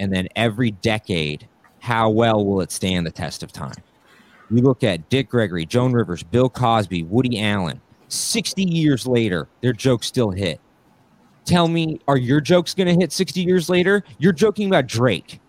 And 0.00 0.12
then 0.12 0.26
every 0.34 0.72
decade, 0.72 1.46
how 1.78 2.10
well 2.10 2.44
will 2.44 2.60
it 2.60 2.72
stand 2.72 3.06
the 3.06 3.12
test 3.12 3.44
of 3.44 3.52
time? 3.52 3.76
We 4.50 4.60
look 4.60 4.82
at 4.82 5.08
Dick 5.08 5.28
Gregory, 5.28 5.64
Joan 5.64 5.92
Rivers, 5.92 6.24
Bill 6.24 6.50
Cosby, 6.50 7.04
Woody 7.04 7.40
Allen. 7.40 7.80
60 8.08 8.64
years 8.64 9.06
later, 9.06 9.48
their 9.60 9.72
jokes 9.72 10.08
still 10.08 10.30
hit. 10.30 10.60
Tell 11.44 11.68
me, 11.68 12.00
are 12.08 12.16
your 12.16 12.40
jokes 12.40 12.74
going 12.74 12.88
to 12.88 12.94
hit 12.94 13.12
60 13.12 13.40
years 13.40 13.68
later? 13.68 14.02
You're 14.18 14.32
joking 14.32 14.66
about 14.68 14.86
Drake. 14.88 15.40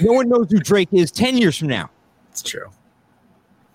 No 0.00 0.12
one 0.12 0.28
knows 0.28 0.48
who 0.50 0.60
Drake 0.60 0.90
is 0.92 1.10
10 1.10 1.36
years 1.36 1.58
from 1.58 1.66
now. 1.66 1.90
It's 2.30 2.42
true 2.42 2.70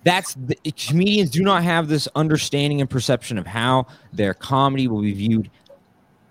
that's 0.03 0.35
the, 0.35 0.57
comedians 0.71 1.29
do 1.29 1.43
not 1.43 1.63
have 1.63 1.87
this 1.87 2.07
understanding 2.15 2.81
and 2.81 2.89
perception 2.89 3.37
of 3.37 3.47
how 3.47 3.87
their 4.11 4.33
comedy 4.33 4.87
will 4.87 5.01
be 5.01 5.13
viewed 5.13 5.49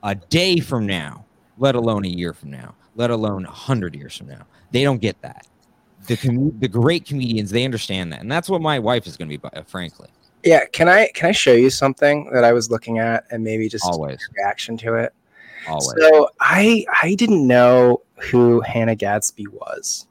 a 0.03 0.15
day 0.15 0.61
from 0.61 0.87
now, 0.87 1.25
let 1.59 1.75
alone 1.75 2.05
a 2.05 2.09
year 2.09 2.33
from 2.33 2.51
now, 2.51 2.75
let 2.97 3.11
alone 3.11 3.47
a 3.47 3.51
hundred 3.51 3.95
years 3.95 4.17
from 4.17 4.29
now. 4.29 4.47
They 4.71 4.83
don't 4.83 5.01
get 5.01 5.21
that. 5.23 5.47
The 6.07 6.17
com- 6.17 6.59
the 6.59 6.69
great 6.69 7.07
comedians 7.07 7.51
they 7.51 7.65
understand 7.65 8.13
that, 8.13 8.21
and 8.21 8.31
that's 8.31 8.49
what 8.49 8.61
my 8.61 8.79
wife 8.79 9.07
is 9.07 9.17
going 9.17 9.31
to 9.31 9.39
be, 9.39 9.49
uh, 9.53 9.63
frankly. 9.63 10.09
Yeah, 10.43 10.65
can 10.67 10.89
I 10.89 11.09
can 11.15 11.29
I 11.29 11.33
show 11.33 11.53
you 11.53 11.71
something 11.71 12.29
that 12.33 12.43
I 12.43 12.53
was 12.53 12.71
looking 12.71 12.99
at 12.99 13.25
and 13.31 13.45
maybe 13.45 13.69
just 13.69 13.85
always 13.87 14.19
reaction 14.37 14.77
to 14.79 14.95
it? 14.95 15.15
Always. 15.69 15.95
So 16.01 16.31
I 16.41 16.85
I 17.01 17.15
didn't 17.15 17.47
know 17.47 18.03
who 18.17 18.61
Hannah 18.63 18.97
Gadsby 18.97 19.47
was, 19.47 20.09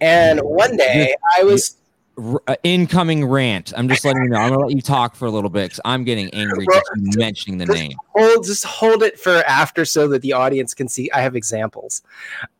and 0.00 0.40
one 0.42 0.76
day 0.76 1.16
I 1.36 1.42
was 1.42 1.76
uh, 2.16 2.56
incoming 2.62 3.24
rant. 3.24 3.72
I'm 3.76 3.88
just 3.88 4.04
letting 4.04 4.22
you 4.24 4.28
know. 4.30 4.36
I'm 4.36 4.50
gonna 4.50 4.66
let 4.66 4.76
you 4.76 4.82
talk 4.82 5.16
for 5.16 5.26
a 5.26 5.30
little 5.30 5.50
bit 5.50 5.64
because 5.64 5.80
I'm 5.84 6.04
getting 6.04 6.32
angry 6.32 6.66
just 6.70 6.90
mentioning 7.16 7.58
the 7.58 7.66
just 7.66 7.78
name. 7.78 7.96
Hold, 8.14 8.44
just 8.44 8.64
hold 8.64 9.02
it 9.02 9.18
for 9.18 9.42
after 9.46 9.84
so 9.84 10.06
that 10.08 10.22
the 10.22 10.32
audience 10.32 10.74
can 10.74 10.88
see. 10.88 11.10
I 11.10 11.20
have 11.20 11.34
examples, 11.34 12.02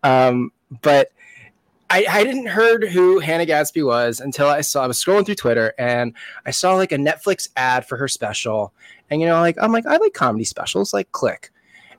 um, 0.02 0.50
but 0.82 1.12
I, 1.90 2.06
I 2.08 2.24
didn't 2.24 2.46
heard 2.46 2.88
who 2.88 3.20
Hannah 3.20 3.46
Gadsby 3.46 3.82
was 3.82 4.20
until 4.20 4.48
I 4.48 4.62
saw. 4.62 4.84
I 4.84 4.86
was 4.88 5.02
scrolling 5.02 5.24
through 5.24 5.36
Twitter 5.36 5.72
and 5.78 6.14
I 6.46 6.50
saw 6.50 6.74
like 6.74 6.92
a 6.92 6.96
Netflix 6.96 7.48
ad 7.56 7.86
for 7.86 7.96
her 7.96 8.08
special, 8.08 8.72
and 9.10 9.20
you 9.20 9.26
know, 9.26 9.40
like 9.40 9.56
I'm 9.60 9.72
like 9.72 9.86
I 9.86 9.96
like 9.98 10.14
comedy 10.14 10.44
specials. 10.44 10.92
Like 10.92 11.12
click, 11.12 11.52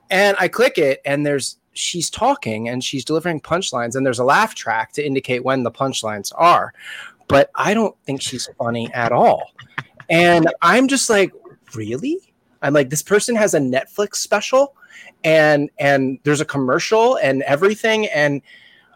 and 0.10 0.36
I 0.40 0.50
click 0.50 0.78
it, 0.78 1.02
and 1.06 1.26
there's 1.26 1.58
she's 1.72 2.10
talking 2.10 2.70
and 2.70 2.84
she's 2.84 3.06
delivering 3.06 3.40
punchlines, 3.40 3.96
and 3.96 4.06
there's 4.06 4.20
a 4.20 4.26
laugh 4.26 4.56
track 4.56 4.92
to 4.94 5.06
indicate 5.06 5.44
when 5.44 5.64
the 5.64 5.72
punchlines 5.72 6.32
are 6.36 6.74
but 7.28 7.50
I 7.56 7.74
don't 7.74 7.96
think 8.06 8.22
she's 8.22 8.48
funny 8.58 8.92
at 8.94 9.12
all. 9.12 9.52
And 10.10 10.52
I'm 10.62 10.88
just 10.88 11.10
like, 11.10 11.34
really? 11.74 12.20
I'm 12.62 12.74
like, 12.74 12.90
this 12.90 13.02
person 13.02 13.36
has 13.36 13.54
a 13.54 13.60
Netflix 13.60 14.16
special, 14.16 14.76
and 15.24 15.70
and 15.80 16.20
there's 16.24 16.42
a 16.42 16.46
commercial 16.46 17.18
and 17.18 17.42
everything, 17.44 18.08
and 18.08 18.42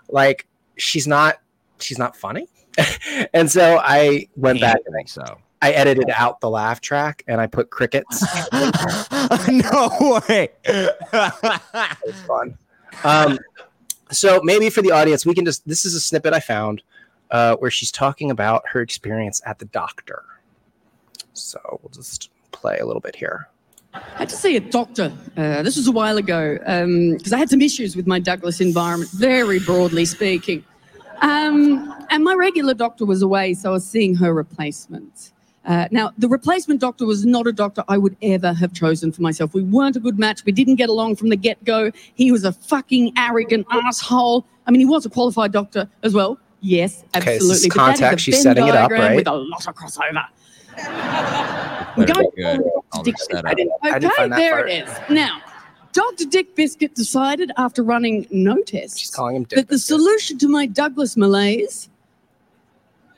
like 0.09 0.47
she's 0.77 1.07
not 1.07 1.39
she's 1.79 1.97
not 1.97 2.15
funny. 2.15 2.47
and 3.33 3.51
so 3.51 3.79
I 3.83 4.27
went 4.35 4.61
back 4.61 4.77
and 4.85 4.95
I, 4.95 5.03
so 5.05 5.23
I 5.61 5.71
edited 5.71 6.09
out 6.09 6.39
the 6.39 6.49
laugh 6.49 6.81
track 6.81 7.23
and 7.27 7.41
I 7.41 7.47
put 7.47 7.69
crickets. 7.69 8.23
no 9.47 10.21
way. 10.29 10.49
it's 10.63 12.21
fun. 12.21 12.57
Um, 13.03 13.39
so 14.11 14.41
maybe 14.43 14.69
for 14.69 14.81
the 14.81 14.91
audience, 14.91 15.25
we 15.25 15.33
can 15.33 15.45
just 15.45 15.67
this 15.67 15.85
is 15.85 15.95
a 15.95 15.99
snippet 15.99 16.33
I 16.33 16.39
found 16.39 16.81
uh, 17.31 17.55
where 17.57 17.71
she's 17.71 17.91
talking 17.91 18.31
about 18.31 18.63
her 18.67 18.81
experience 18.81 19.41
at 19.45 19.59
the 19.59 19.65
doctor. 19.65 20.23
So 21.33 21.59
we'll 21.81 21.91
just 21.93 22.29
play 22.51 22.79
a 22.79 22.85
little 22.85 23.01
bit 23.01 23.15
here. 23.15 23.49
I 23.93 24.01
had 24.19 24.29
to 24.29 24.35
see 24.35 24.55
a 24.55 24.59
doctor. 24.59 25.11
Uh, 25.35 25.63
this 25.63 25.75
was 25.75 25.87
a 25.87 25.91
while 25.91 26.17
ago 26.17 26.53
because 26.53 27.33
um, 27.33 27.35
I 27.35 27.37
had 27.37 27.49
some 27.49 27.61
issues 27.61 27.95
with 27.95 28.05
my 28.05 28.19
Douglas 28.19 28.61
environment, 28.61 29.09
very 29.11 29.59
broadly 29.59 30.05
speaking. 30.05 30.63
Um, 31.21 31.93
and 32.09 32.23
my 32.23 32.33
regular 32.33 32.73
doctor 32.73 33.05
was 33.05 33.21
away, 33.21 33.53
so 33.53 33.69
I 33.69 33.73
was 33.73 33.87
seeing 33.87 34.15
her 34.15 34.33
replacement. 34.33 35.31
Uh, 35.65 35.87
now, 35.91 36.11
the 36.17 36.27
replacement 36.27 36.79
doctor 36.79 37.05
was 37.05 37.25
not 37.25 37.45
a 37.45 37.51
doctor 37.51 37.83
I 37.87 37.97
would 37.97 38.15
ever 38.21 38.53
have 38.53 38.73
chosen 38.73 39.11
for 39.11 39.21
myself. 39.21 39.53
We 39.53 39.63
weren't 39.63 39.95
a 39.95 39.99
good 39.99 40.17
match. 40.17 40.45
We 40.45 40.51
didn't 40.51 40.75
get 40.75 40.89
along 40.89 41.17
from 41.17 41.29
the 41.29 41.35
get 41.35 41.63
go. 41.63 41.91
He 42.15 42.31
was 42.31 42.43
a 42.43 42.53
fucking 42.53 43.13
arrogant 43.17 43.67
asshole. 43.69 44.45
I 44.65 44.71
mean, 44.71 44.79
he 44.79 44.85
was 44.85 45.05
a 45.05 45.09
qualified 45.09 45.51
doctor 45.51 45.89
as 46.03 46.13
well. 46.13 46.39
Yes, 46.61 47.03
absolutely. 47.13 47.35
Okay, 47.35 47.47
this 47.47 47.65
is 47.65 47.71
contact. 47.71 48.21
She's 48.21 48.41
setting 48.41 48.67
it 48.67 48.75
up, 48.75 48.91
right? 48.91 49.15
With 49.15 49.27
a 49.27 49.33
lot 49.33 49.67
of 49.67 49.75
crossover. 49.75 50.25
good. 51.95 53.45
Okay, 54.05 54.29
there 54.29 54.65
it 54.67 54.87
is. 54.87 54.99
Now, 55.09 55.41
Dr. 55.91 56.25
Dick 56.25 56.55
Biscuit 56.55 56.95
decided 56.95 57.51
after 57.57 57.81
running 57.83 58.27
no 58.29 58.61
tests 58.61 58.99
She's 58.99 59.09
calling 59.09 59.37
him 59.37 59.43
Dick 59.43 59.57
that 59.57 59.67
the 59.69 59.79
solution 59.79 60.37
to 60.37 60.47
my 60.47 60.65
Douglas 60.65 61.17
malaise 61.17 61.89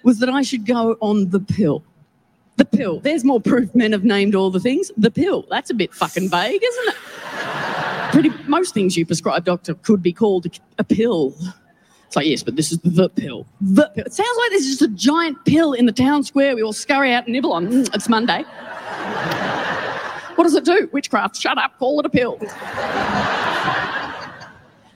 was 0.04 0.20
that 0.20 0.30
I 0.30 0.42
should 0.42 0.66
go 0.66 0.98
on 1.02 1.30
the 1.30 1.40
pill. 1.40 1.84
The 2.58 2.66
pill. 2.66 3.00
There's 3.00 3.24
more 3.24 3.42
proof 3.42 3.74
men 3.76 3.92
have 3.92 4.04
named 4.04 4.36
all 4.36 4.52
the 4.52 4.60
things. 4.60 4.92
The 4.98 5.12
pill. 5.12 5.46
That's 5.50 5.70
a 5.70 5.74
bit 5.74 5.94
fucking 5.94 6.30
vague, 6.30 6.62
isn't 6.64 6.88
it? 6.88 6.96
Pretty 8.12 8.30
most 8.48 8.74
things 8.74 8.98
you 8.98 9.06
prescribe, 9.06 9.46
doctor, 9.46 9.74
could 9.74 10.02
be 10.02 10.14
called 10.14 10.48
a 10.78 10.84
pill. 10.84 11.36
It's 12.12 12.18
like, 12.18 12.26
yes, 12.26 12.44
but 12.44 12.58
this 12.58 12.74
is 12.74 12.80
the 12.80 13.08
pill. 13.08 13.48
The 13.62 13.90
pill. 13.96 14.04
It 14.06 14.12
sounds 14.12 14.38
like 14.38 14.50
there's 14.50 14.66
just 14.66 14.82
a 14.82 14.90
giant 14.90 15.46
pill 15.46 15.72
in 15.72 15.86
the 15.86 15.94
town 15.94 16.26
square 16.26 16.54
we 16.58 16.62
all 16.62 16.74
scurry 16.74 17.14
out 17.14 17.24
and 17.24 17.32
nibble 17.32 17.54
on. 17.54 17.70
Mm, 17.70 17.96
it's 17.96 18.10
Monday. 18.10 18.44
What 20.36 20.44
does 20.44 20.54
it 20.56 20.66
do? 20.66 20.90
Witchcraft. 20.92 21.38
Shut 21.38 21.58
up. 21.58 21.80
Call 21.80 22.02
it 22.02 22.06
a 22.06 22.10
pill. 22.10 22.38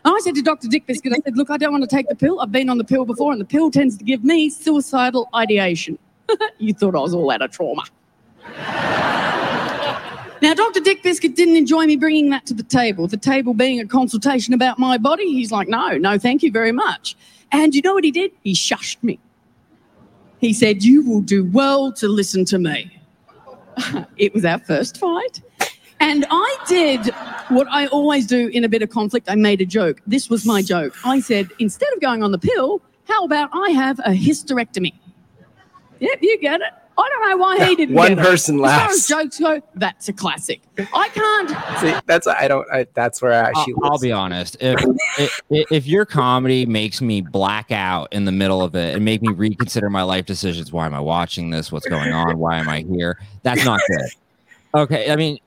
I 0.04 0.20
said 0.26 0.36
to 0.36 0.42
Dr. 0.42 0.68
Dick 0.68 0.88
Biscuit, 0.88 1.14
I 1.14 1.22
said, 1.24 1.38
look, 1.38 1.50
I 1.50 1.56
don't 1.56 1.72
want 1.72 1.90
to 1.90 1.96
take 1.96 2.10
the 2.10 2.16
pill. 2.16 2.42
I've 2.42 2.52
been 2.52 2.70
on 2.70 2.78
the 2.78 2.84
pill 2.84 3.06
before, 3.06 3.32
and 3.32 3.40
the 3.40 3.46
pill 3.46 3.72
tends 3.72 3.96
to 3.96 4.04
give 4.04 4.26
me 4.26 4.50
suicidal 4.50 5.30
ideation. 5.34 5.98
you 6.58 6.74
thought 6.74 6.96
I 6.96 7.00
was 7.00 7.14
all 7.14 7.32
out 7.32 7.42
of 7.42 7.50
trauma. 7.50 7.84
Now, 10.46 10.54
Dr. 10.54 10.80
Dick 10.80 11.02
Biscuit 11.02 11.36
didn't 11.36 11.56
enjoy 11.56 11.88
me 11.88 11.96
bringing 11.96 12.30
that 12.30 12.46
to 12.46 12.54
the 12.54 12.62
table, 12.62 13.08
the 13.08 13.18
table 13.18 13.56
being 13.56 13.80
a 13.80 13.88
consultation 13.88 14.54
about 14.54 14.78
my 14.78 14.96
body. 14.96 15.26
He's 15.26 15.52
like, 15.52 15.68
no, 15.68 15.98
no, 15.98 16.20
thank 16.20 16.44
you 16.44 16.52
very 16.52 16.72
much. 16.72 17.16
And 17.52 17.74
you 17.74 17.82
know 17.82 17.96
what 17.96 18.04
he 18.04 18.12
did? 18.12 18.32
He 18.44 18.54
shushed 18.54 19.02
me. 19.02 19.18
He 20.38 20.54
said, 20.54 20.84
You 20.84 21.02
will 21.02 21.22
do 21.22 21.44
well 21.46 21.92
to 21.94 22.08
listen 22.08 22.46
to 22.46 22.60
me. 22.60 23.02
it 24.18 24.36
was 24.36 24.46
our 24.46 24.60
first 24.60 24.98
fight. 25.00 25.42
And 26.00 26.28
I 26.30 26.58
did 26.68 27.08
what 27.50 27.66
I 27.72 27.88
always 27.88 28.28
do 28.28 28.50
in 28.50 28.64
a 28.64 28.70
bit 28.70 28.84
of 28.84 28.92
conflict. 28.92 29.28
I 29.28 29.34
made 29.34 29.62
a 29.62 29.66
joke. 29.66 30.00
This 30.06 30.30
was 30.30 30.46
my 30.46 30.62
joke. 30.62 30.94
I 31.04 31.22
said, 31.22 31.50
instead 31.58 31.92
of 31.94 32.02
going 32.02 32.22
on 32.22 32.32
the 32.32 32.38
pill, 32.38 32.84
how 33.06 33.26
about 33.26 33.50
I 33.52 33.72
have 33.72 33.98
a 34.00 34.12
hysterectomy? 34.12 34.94
Yep, 36.00 36.20
you 36.22 36.40
get 36.40 36.62
it. 36.62 36.74
I 36.98 37.10
don't 37.10 37.30
know 37.30 37.38
why 37.38 37.66
he 37.66 37.76
didn't. 37.76 37.96
One 37.96 38.16
person 38.16 38.58
laughs. 38.58 38.96
As 38.96 39.08
far 39.08 39.20
as 39.22 39.38
jokes 39.38 39.40
go, 39.40 39.62
that's 39.76 40.08
a 40.08 40.14
classic. 40.14 40.62
I 40.94 41.10
can't. 41.10 41.50
See, 41.80 42.02
that's 42.06 42.26
I 42.26 42.48
don't. 42.48 42.68
I, 42.72 42.88
that's 42.94 43.22
where 43.22 43.34
I 43.34 43.50
actually. 43.50 43.74
I'll, 43.84 43.92
I'll 43.94 44.00
be 44.00 44.12
honest. 44.12 44.58
If, 44.62 44.82
if 45.18 45.42
if 45.72 45.88
your 45.88 46.06
comedy 46.06 46.66
makes 46.66 47.02
me 47.02 47.20
black 47.22 47.72
out 47.72 48.14
in 48.14 48.24
the 48.24 48.32
middle 48.32 48.62
of 48.62 48.76
it 48.76 48.96
and 48.96 49.04
make 49.04 49.22
me 49.22 49.34
reconsider 49.34 49.90
my 49.90 50.04
life 50.04 50.26
decisions, 50.26 50.72
why 50.72 50.86
am 50.86 50.94
I 50.94 51.02
watching 51.02 51.50
this? 51.50 51.72
What's 51.72 51.88
going 51.88 52.14
on? 52.14 52.38
Why 52.38 52.60
am 52.60 52.70
I 52.70 52.86
here? 52.90 53.20
That's 53.44 53.66
not 53.66 53.82
good. 53.88 54.10
Okay, 54.74 55.10
I 55.10 55.16
mean, 55.16 55.40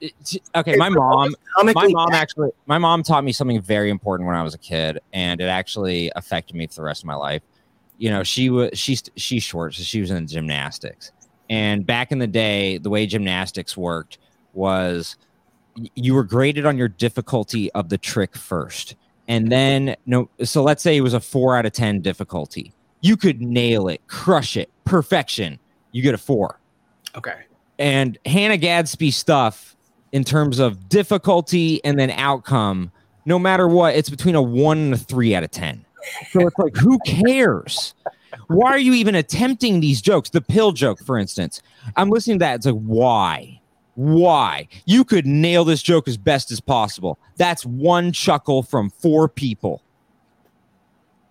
okay, 0.54 0.76
my 0.76 0.88
mom, 0.88 1.34
my 1.62 1.87
mom 1.88 2.12
actually, 2.12 2.50
my 2.64 2.78
mom 2.78 3.02
taught 3.02 3.24
me 3.24 3.32
something 3.32 3.61
very 3.61 3.90
important 3.90 4.26
when 4.26 4.37
I 4.37 4.42
was 4.42 4.54
a 4.54 4.58
kid, 4.58 5.00
and 5.12 5.40
it 5.40 5.48
actually 5.48 6.11
affected 6.16 6.56
me 6.56 6.66
for 6.66 6.76
the 6.76 6.82
rest 6.82 7.02
of 7.02 7.06
my 7.06 7.14
life. 7.14 7.42
You 7.98 8.11
know, 8.11 8.22
she 8.22 8.48
was 8.48 8.78
she's 8.78 9.02
she's 9.16 9.42
short, 9.42 9.74
so 9.74 9.82
she 9.82 10.00
was 10.00 10.11
in 10.11 10.26
gymnastics 10.26 11.12
and 11.48 11.87
back 11.87 12.12
in 12.12 12.18
the 12.18 12.26
day, 12.26 12.78
the 12.78 12.90
way 12.90 13.06
gymnastics 13.06 13.76
worked 13.76 14.18
was 14.52 15.16
you 15.94 16.14
were 16.14 16.24
graded 16.24 16.66
on 16.66 16.76
your 16.76 16.88
difficulty 16.88 17.70
of 17.72 17.88
the 17.88 17.98
trick 17.98 18.37
first. 18.37 18.96
And 19.28 19.52
then 19.52 19.96
no 20.06 20.28
so 20.42 20.62
let's 20.62 20.82
say 20.82 20.96
it 20.96 21.02
was 21.02 21.14
a 21.14 21.20
4 21.20 21.56
out 21.56 21.66
of 21.66 21.72
10 21.72 22.00
difficulty. 22.00 22.72
You 23.00 23.16
could 23.16 23.40
nail 23.40 23.88
it, 23.88 24.00
crush 24.08 24.56
it, 24.56 24.70
perfection. 24.84 25.58
You 25.92 26.02
get 26.02 26.14
a 26.14 26.18
4. 26.18 26.58
Okay. 27.16 27.37
And 27.78 28.18
Hannah 28.26 28.56
Gadsby 28.56 29.11
stuff 29.11 29.76
in 30.12 30.24
terms 30.24 30.58
of 30.58 30.88
difficulty 30.88 31.84
and 31.84 31.98
then 31.98 32.11
outcome, 32.11 32.90
no 33.24 33.38
matter 33.38 33.68
what, 33.68 33.94
it's 33.94 34.11
between 34.11 34.34
a 34.34 34.42
1 34.42 34.78
and 34.78 34.94
a 34.94 34.96
3 34.96 35.34
out 35.34 35.44
of 35.44 35.50
10. 35.50 35.84
So 36.30 36.46
it's 36.46 36.58
like 36.58 36.76
who 36.76 36.98
cares? 37.00 37.94
Why 38.48 38.70
are 38.70 38.78
you 38.78 38.94
even 38.94 39.14
attempting 39.14 39.80
these 39.80 40.00
jokes? 40.00 40.30
The 40.30 40.40
pill 40.40 40.72
joke, 40.72 41.00
for 41.04 41.18
instance. 41.18 41.62
I'm 41.96 42.10
listening 42.10 42.38
to 42.38 42.44
that. 42.44 42.56
It's 42.56 42.66
like, 42.66 42.74
why? 42.74 43.60
Why? 43.94 44.68
You 44.86 45.04
could 45.04 45.26
nail 45.26 45.64
this 45.64 45.82
joke 45.82 46.06
as 46.06 46.16
best 46.16 46.52
as 46.52 46.60
possible. 46.60 47.18
That's 47.36 47.66
one 47.66 48.12
chuckle 48.12 48.62
from 48.62 48.90
four 48.90 49.28
people. 49.28 49.82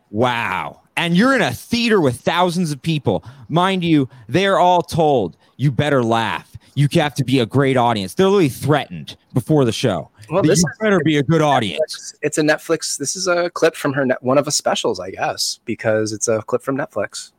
Wow. 0.10 0.82
And 0.98 1.16
you're 1.16 1.36
in 1.36 1.42
a 1.42 1.54
theater 1.54 2.02
with 2.02 2.20
thousands 2.20 2.72
of 2.72 2.82
people. 2.82 3.24
Mind 3.50 3.84
you, 3.84 4.10
they're 4.28 4.60
all 4.60 4.82
told, 4.82 5.38
you 5.58 5.72
better 5.72 6.04
laugh. 6.04 6.57
You 6.78 6.88
have 6.94 7.16
to 7.16 7.24
be 7.24 7.40
a 7.40 7.46
great 7.48 7.76
audience. 7.76 8.14
They're 8.14 8.28
literally 8.28 8.50
threatened 8.50 9.18
before 9.34 9.66
the 9.66 9.72
show. 9.72 10.12
Well, 10.30 10.44
this 10.44 10.64
better 10.80 11.00
be 11.04 11.18
a 11.18 11.24
good 11.24 11.42
audience. 11.42 12.14
It's 12.22 12.38
a 12.38 12.44
Netflix. 12.44 13.00
This 13.00 13.16
is 13.16 13.26
a 13.26 13.50
clip 13.50 13.76
from 13.76 13.94
her 13.94 14.06
net, 14.06 14.22
one 14.22 14.38
of 14.38 14.46
the 14.46 14.52
specials, 14.52 15.00
I 15.00 15.10
guess, 15.10 15.60
because 15.66 16.14
it's 16.14 16.28
a 16.28 16.44
clip 16.44 16.62
from 16.62 16.78
Netflix. 16.78 17.32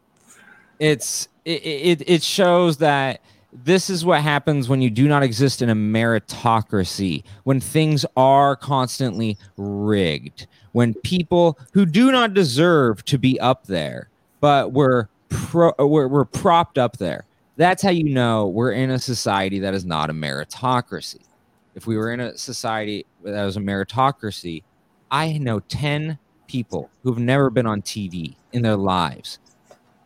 It's 0.81 1.29
it, 1.45 1.63
it 1.65 2.03
it 2.09 2.23
shows 2.25 2.79
that 2.79 3.21
this 3.53 3.89
is 3.89 4.05
what 4.05 4.23
happens 4.23 4.69
when 4.69 4.83
you 4.83 4.91
do 4.91 5.07
not 5.07 5.23
exist 5.23 5.63
in 5.63 5.71
a 5.71 5.75
meritocracy, 5.75 7.23
when 7.45 7.61
things 7.61 8.05
are 8.17 8.57
constantly 8.57 9.39
rigged, 9.57 10.49
when 10.73 10.95
people 10.95 11.57
who 11.73 11.87
do 11.87 12.11
not 12.11 12.35
deserve 12.35 13.05
to 13.05 13.19
be 13.19 13.39
up 13.39 13.67
there, 13.69 14.09
but 14.41 14.73
we're, 14.73 15.07
pro, 15.29 15.73
we're, 15.79 16.09
we're 16.09 16.25
propped 16.25 16.77
up 16.77 16.97
there. 16.97 17.25
That's 17.59 17.83
how 17.83 17.91
you 17.91 18.05
know 18.05 18.49
we're 18.49 18.73
in 18.73 18.91
a 18.91 18.99
society 18.99 19.59
that 19.59 19.75
is 19.75 19.85
not 19.85 20.09
a 20.09 20.15
meritocracy 20.15 21.21
if 21.79 21.87
we 21.87 21.97
were 21.97 22.13
in 22.13 22.19
a 22.19 22.37
society 22.37 23.07
that 23.23 23.45
was 23.45 23.57
a 23.57 23.61
meritocracy, 23.61 24.65
I 25.13 25.39
know 25.39 25.61
10 25.61 26.19
people 26.49 26.91
who've 27.05 27.21
never 27.21 27.51
been 27.51 27.67
on 27.67 27.83
TV 27.83 28.35
in 28.53 28.63
their 28.63 28.77
lives 28.77 29.39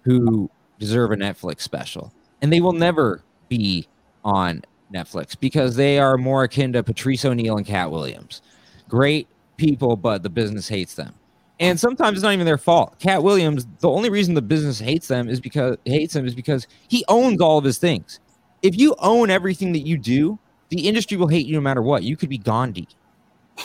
who 0.03 0.51
deserve 0.79 1.13
a 1.13 1.17
Netflix 1.17 1.63
special. 1.63 2.13
And 2.43 2.53
they 2.53 2.61
will 2.61 2.75
never 2.75 3.23
be 3.49 3.89
on 4.23 4.63
Netflix 4.93 5.35
because 5.39 5.75
they 5.75 5.99
are 5.99 6.19
more 6.19 6.45
akin 6.45 6.75
to 6.75 6.83
Patrice 6.83 7.25
O'Neal 7.25 7.57
and 7.57 7.65
Katt 7.65 7.91
Williams. 7.91 8.43
Great 8.87 9.27
people, 9.57 9.97
but 9.97 10.23
the 10.23 10.29
business 10.29 10.69
hates 10.69 10.95
them. 10.95 11.15
And 11.61 11.79
sometimes 11.79 12.19
it's 12.19 12.23
not 12.25 12.33
even 12.33 12.47
their 12.47 12.59
fault. 12.59 12.99
Katt 12.99 13.23
Williams, 13.23 13.67
the 13.81 13.89
only 13.89 14.11
reason 14.11 14.35
the 14.35 14.43
business 14.43 14.79
hates 14.79 15.09
them 15.09 15.29
is 15.29 15.41
because 15.41 15.77
hates 15.85 16.17
him 16.17 16.27
is 16.27 16.35
because 16.35 16.67
he 16.89 17.05
owns 17.09 17.41
all 17.41 17.59
of 17.59 17.65
his 17.65 17.79
things. 17.79 18.21
If 18.63 18.79
you 18.79 18.95
own 18.99 19.31
everything 19.31 19.73
that 19.73 19.87
you 19.87 19.99
do, 19.99 20.39
the 20.71 20.89
industry 20.89 21.17
will 21.17 21.29
hate 21.29 21.47
you 21.47 21.55
no 21.55 21.61
matter 21.61 21.83
what. 21.83 22.03
You 22.03 22.17
could 22.17 22.29
be 22.29 22.39
Gandhi. 22.39 22.89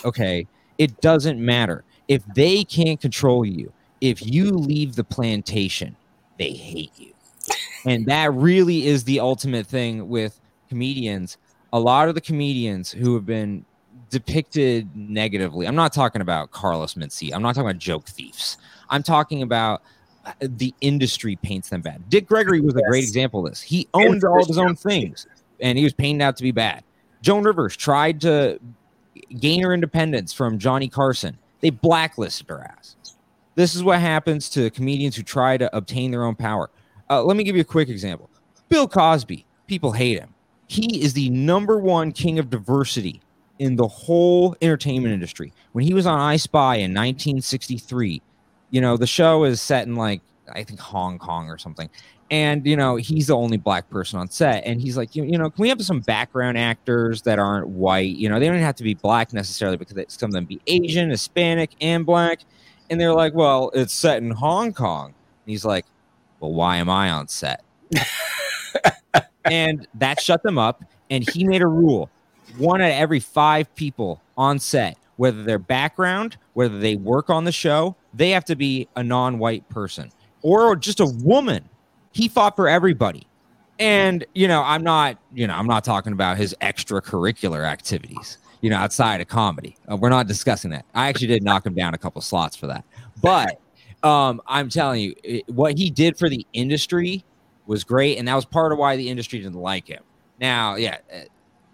Okay. 0.06 0.46
It 0.78 1.02
doesn't 1.02 1.40
matter. 1.40 1.84
If 2.08 2.24
they 2.36 2.64
can't 2.64 3.00
control 3.00 3.46
you, 3.46 3.72
if 4.02 4.26
you 4.26 4.52
leave 4.52 4.96
the 4.96 5.04
plantation, 5.04 5.96
they 6.38 6.52
hate 6.52 6.92
you. 6.98 7.14
And 7.86 8.06
that 8.08 8.34
really 8.34 8.86
is 8.86 9.06
the 9.06 9.20
ultimate 9.20 9.66
thing 9.66 10.10
with 10.10 10.40
comedians. 10.70 11.38
A 11.74 11.80
lot 11.80 12.10
of 12.10 12.16
the 12.16 12.22
comedians 12.22 12.92
who 12.92 13.16
have 13.16 13.26
been 13.26 13.66
depicted 14.10 14.90
negatively, 14.96 15.68
I'm 15.68 15.76
not 15.76 15.94
talking 15.94 16.22
about 16.22 16.52
Carlos 16.52 16.96
Mencia, 16.96 17.34
I'm 17.34 17.42
not 17.42 17.56
talking 17.56 17.70
about 17.70 17.80
joke 17.80 18.06
thieves. 18.06 18.58
I'm 18.90 19.04
talking 19.04 19.42
about 19.42 19.82
uh, 20.26 20.32
the 20.42 20.74
industry 20.82 21.36
paints 21.38 21.70
them 21.70 21.82
bad. 21.82 22.10
Dick 22.10 22.28
Gregory 22.28 22.62
was 22.62 22.76
a 22.76 22.82
great 22.84 23.04
example 23.04 23.46
of 23.46 23.52
this. 23.52 23.62
He 23.62 23.88
owned 23.94 24.24
all 24.24 24.42
of 24.42 24.48
his 24.48 24.58
own 24.58 24.76
things 24.76 25.28
and 25.60 25.78
he 25.78 25.84
was 25.84 25.94
painted 25.94 26.24
out 26.24 26.38
to 26.38 26.44
be 26.44 26.52
bad 26.52 26.84
Joan 27.22 27.44
Rivers 27.44 27.76
tried 27.76 28.22
to 28.22 28.60
gain 29.40 29.64
her 29.64 29.74
independence 29.74 30.34
from 30.34 30.60
Johnny 30.60 30.88
Carson. 30.88 31.38
They 31.62 31.70
blacklisted 31.70 32.50
her 32.50 32.62
ass. 32.62 32.96
This 33.56 33.74
is 33.76 33.84
what 33.84 34.00
happens 34.00 34.50
to 34.52 34.70
comedians 34.70 35.16
who 35.16 35.24
try 35.24 35.58
to 35.58 35.76
obtain 35.76 36.12
their 36.12 36.24
own 36.24 36.36
power. 36.36 36.70
Uh, 37.10 37.24
let 37.24 37.36
me 37.36 37.44
give 37.44 37.56
you 37.56 37.62
a 37.62 37.66
quick 37.66 37.90
example. 37.90 38.30
Bill 38.70 38.88
Cosby, 38.88 39.46
people 39.66 39.94
hate 39.94 40.20
him. 40.20 40.34
He 40.68 41.02
is 41.02 41.14
the 41.14 41.30
number 41.30 41.80
one 41.80 42.12
king 42.12 42.38
of 42.40 42.50
diversity 42.50 43.22
in 43.60 43.76
the 43.76 43.88
whole 43.88 44.56
entertainment 44.62 45.14
industry. 45.14 45.54
When 45.72 45.84
he 45.84 45.94
was 45.94 46.06
on 46.06 46.20
I 46.20 46.38
Spy 46.38 46.76
in 46.76 46.92
1963, 46.92 48.22
you 48.70 48.82
know, 48.82 48.98
the 48.98 49.08
show 49.08 49.44
is 49.44 49.62
set 49.62 49.88
in 49.88 49.96
like, 49.96 50.22
I 50.52 50.64
think 50.64 50.80
Hong 50.80 51.18
Kong 51.20 51.50
or 51.50 51.58
something. 51.58 51.90
And, 52.30 52.66
you 52.66 52.76
know, 52.76 52.98
he's 52.98 53.28
the 53.28 53.38
only 53.38 53.58
black 53.58 53.90
person 53.90 54.20
on 54.20 54.30
set. 54.30 54.66
And 54.66 54.82
he's 54.82 54.98
like, 54.98 55.16
you, 55.16 55.24
you 55.24 55.38
know, 55.38 55.50
can 55.50 55.62
we 55.62 55.70
have 55.70 55.82
some 55.82 56.02
background 56.02 56.58
actors 56.58 57.22
that 57.22 57.40
aren't 57.40 57.70
white? 57.70 58.16
You 58.16 58.28
know, 58.28 58.40
they 58.40 58.48
don't 58.48 58.60
have 58.60 58.76
to 58.76 58.84
be 58.84 58.96
black 58.96 59.32
necessarily 59.32 59.78
because 59.78 59.98
some 60.10 60.30
of 60.30 60.34
them 60.34 60.46
be 60.46 60.60
Asian, 60.68 61.10
Hispanic, 61.10 61.72
and 61.80 62.06
black. 62.06 62.42
And 62.90 63.00
they're 63.00 63.14
like, 63.14 63.34
well, 63.34 63.72
it's 63.74 63.94
set 63.94 64.22
in 64.22 64.32
Hong 64.32 64.74
Kong. 64.74 65.08
And 65.08 65.52
he's 65.52 65.64
like, 65.64 65.86
well, 66.40 66.54
why 66.54 66.78
am 66.78 66.90
I 66.90 67.12
on 67.12 67.30
set? 67.30 67.64
and 69.46 69.88
that 69.94 70.20
shut 70.20 70.44
them 70.44 70.58
up. 70.58 70.84
And 71.10 71.28
he 71.30 71.46
made 71.46 71.62
a 71.62 71.68
rule 71.68 72.10
one 72.58 72.82
out 72.82 72.90
of 72.90 72.96
every 72.96 73.20
five 73.20 73.74
people 73.76 74.22
on 74.38 74.60
set, 74.60 74.98
whether 75.18 75.44
their 75.44 75.60
background, 75.60 76.38
whether 76.54 76.80
they 76.80 76.96
work 76.96 77.30
on 77.30 77.44
the 77.44 77.52
show, 77.52 77.96
they 78.14 78.30
have 78.32 78.46
to 78.46 78.56
be 78.56 78.88
a 78.96 79.04
non 79.04 79.40
white 79.40 79.68
person 79.70 80.12
or 80.42 80.76
just 80.76 81.00
a 81.00 81.06
woman. 81.06 81.68
He 82.12 82.28
fought 82.28 82.56
for 82.56 82.68
everybody. 82.68 83.28
And, 83.80 84.26
you 84.34 84.48
know, 84.48 84.64
I'm 84.64 84.84
not, 84.84 85.20
you 85.34 85.46
know, 85.46 85.54
I'm 85.54 85.68
not 85.68 85.84
talking 85.84 86.14
about 86.14 86.38
his 86.38 86.56
extracurricular 86.62 87.66
activities, 87.66 88.40
you 88.62 88.72
know, 88.72 88.78
outside 88.78 89.22
of 89.22 89.28
comedy. 89.28 89.78
Uh, 89.92 89.98
we're 89.98 90.10
not 90.10 90.28
discussing 90.28 90.72
that. 90.72 90.86
I 90.96 91.10
actually 91.10 91.28
did 91.28 91.44
knock 91.44 91.66
him 91.66 91.76
down 91.76 91.94
a 91.94 91.98
couple 91.98 92.22
slots 92.22 92.56
for 92.56 92.66
that. 92.68 92.84
But 93.22 93.60
um, 94.02 94.42
I'm 94.48 94.70
telling 94.70 95.02
you, 95.02 95.16
it, 95.24 95.48
what 95.48 95.78
he 95.78 95.92
did 95.92 96.18
for 96.18 96.28
the 96.28 96.46
industry 96.54 97.24
was 97.68 97.84
great. 97.84 98.18
And 98.18 98.28
that 98.28 98.36
was 98.36 98.46
part 98.46 98.72
of 98.72 98.80
why 98.80 98.96
the 98.96 99.10
industry 99.10 99.40
didn't 99.40 99.56
like 99.56 99.88
him. 99.88 100.02
Now, 100.40 100.76
yeah, 100.76 100.98
uh, 101.14 101.20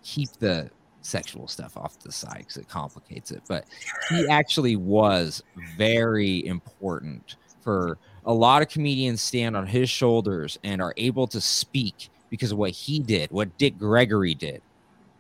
keep 0.04 0.32
the 0.34 0.70
sexual 1.02 1.48
stuff 1.48 1.76
off 1.76 2.00
the 2.00 2.12
side 2.12 2.40
because 2.40 2.58
it 2.58 2.68
complicates 2.68 3.32
it. 3.32 3.42
But 3.48 3.66
he 4.10 4.28
actually 4.28 4.76
was 4.76 5.44
very 5.78 6.46
important 6.46 7.36
for 7.62 7.98
a 8.26 8.34
lot 8.34 8.62
of 8.62 8.70
comedians 8.70 9.22
stand 9.22 9.56
on 9.56 9.68
his 9.68 9.90
shoulders 9.90 10.58
and 10.64 10.82
are 10.82 10.94
able 10.98 11.28
to 11.28 11.42
speak 11.42 12.10
because 12.30 12.52
of 12.52 12.58
what 12.58 12.72
he 12.72 13.00
did, 13.00 13.32
what 13.32 13.58
Dick 13.58 13.78
Gregory 13.78 14.34
did. 14.34 14.62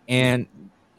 And 0.07 0.47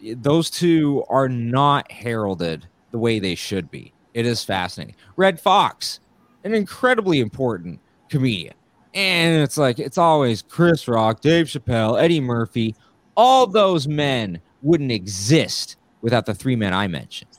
those 0.01 0.51
two 0.51 1.05
are 1.09 1.29
not 1.29 1.91
heralded 1.91 2.67
the 2.91 2.99
way 2.99 3.19
they 3.19 3.35
should 3.35 3.71
be. 3.71 3.93
It 4.13 4.27
is 4.27 4.45
fascinating. 4.45 4.97
Redd 5.17 5.41
Foxx, 5.41 6.01
an 6.45 6.55
incredibly 6.55 7.21
important 7.21 7.81
comedian. 8.09 8.55
And 8.95 9.43
it's 9.43 9.59
like, 9.59 9.81
it's 9.81 9.99
always 9.99 10.41
Chris 10.41 10.87
Rock, 10.87 11.21
Dave 11.21 11.47
Chappelle, 11.47 12.01
Eddie 12.01 12.21
Murphy. 12.21 12.77
All 13.17 13.47
those 13.47 13.87
men 13.87 14.41
wouldn't 14.63 14.93
exist 14.93 15.77
without 16.01 16.27
the 16.27 16.35
three 16.35 16.57
men 16.57 16.73
I 16.73 16.89
mentioned. 16.89 17.31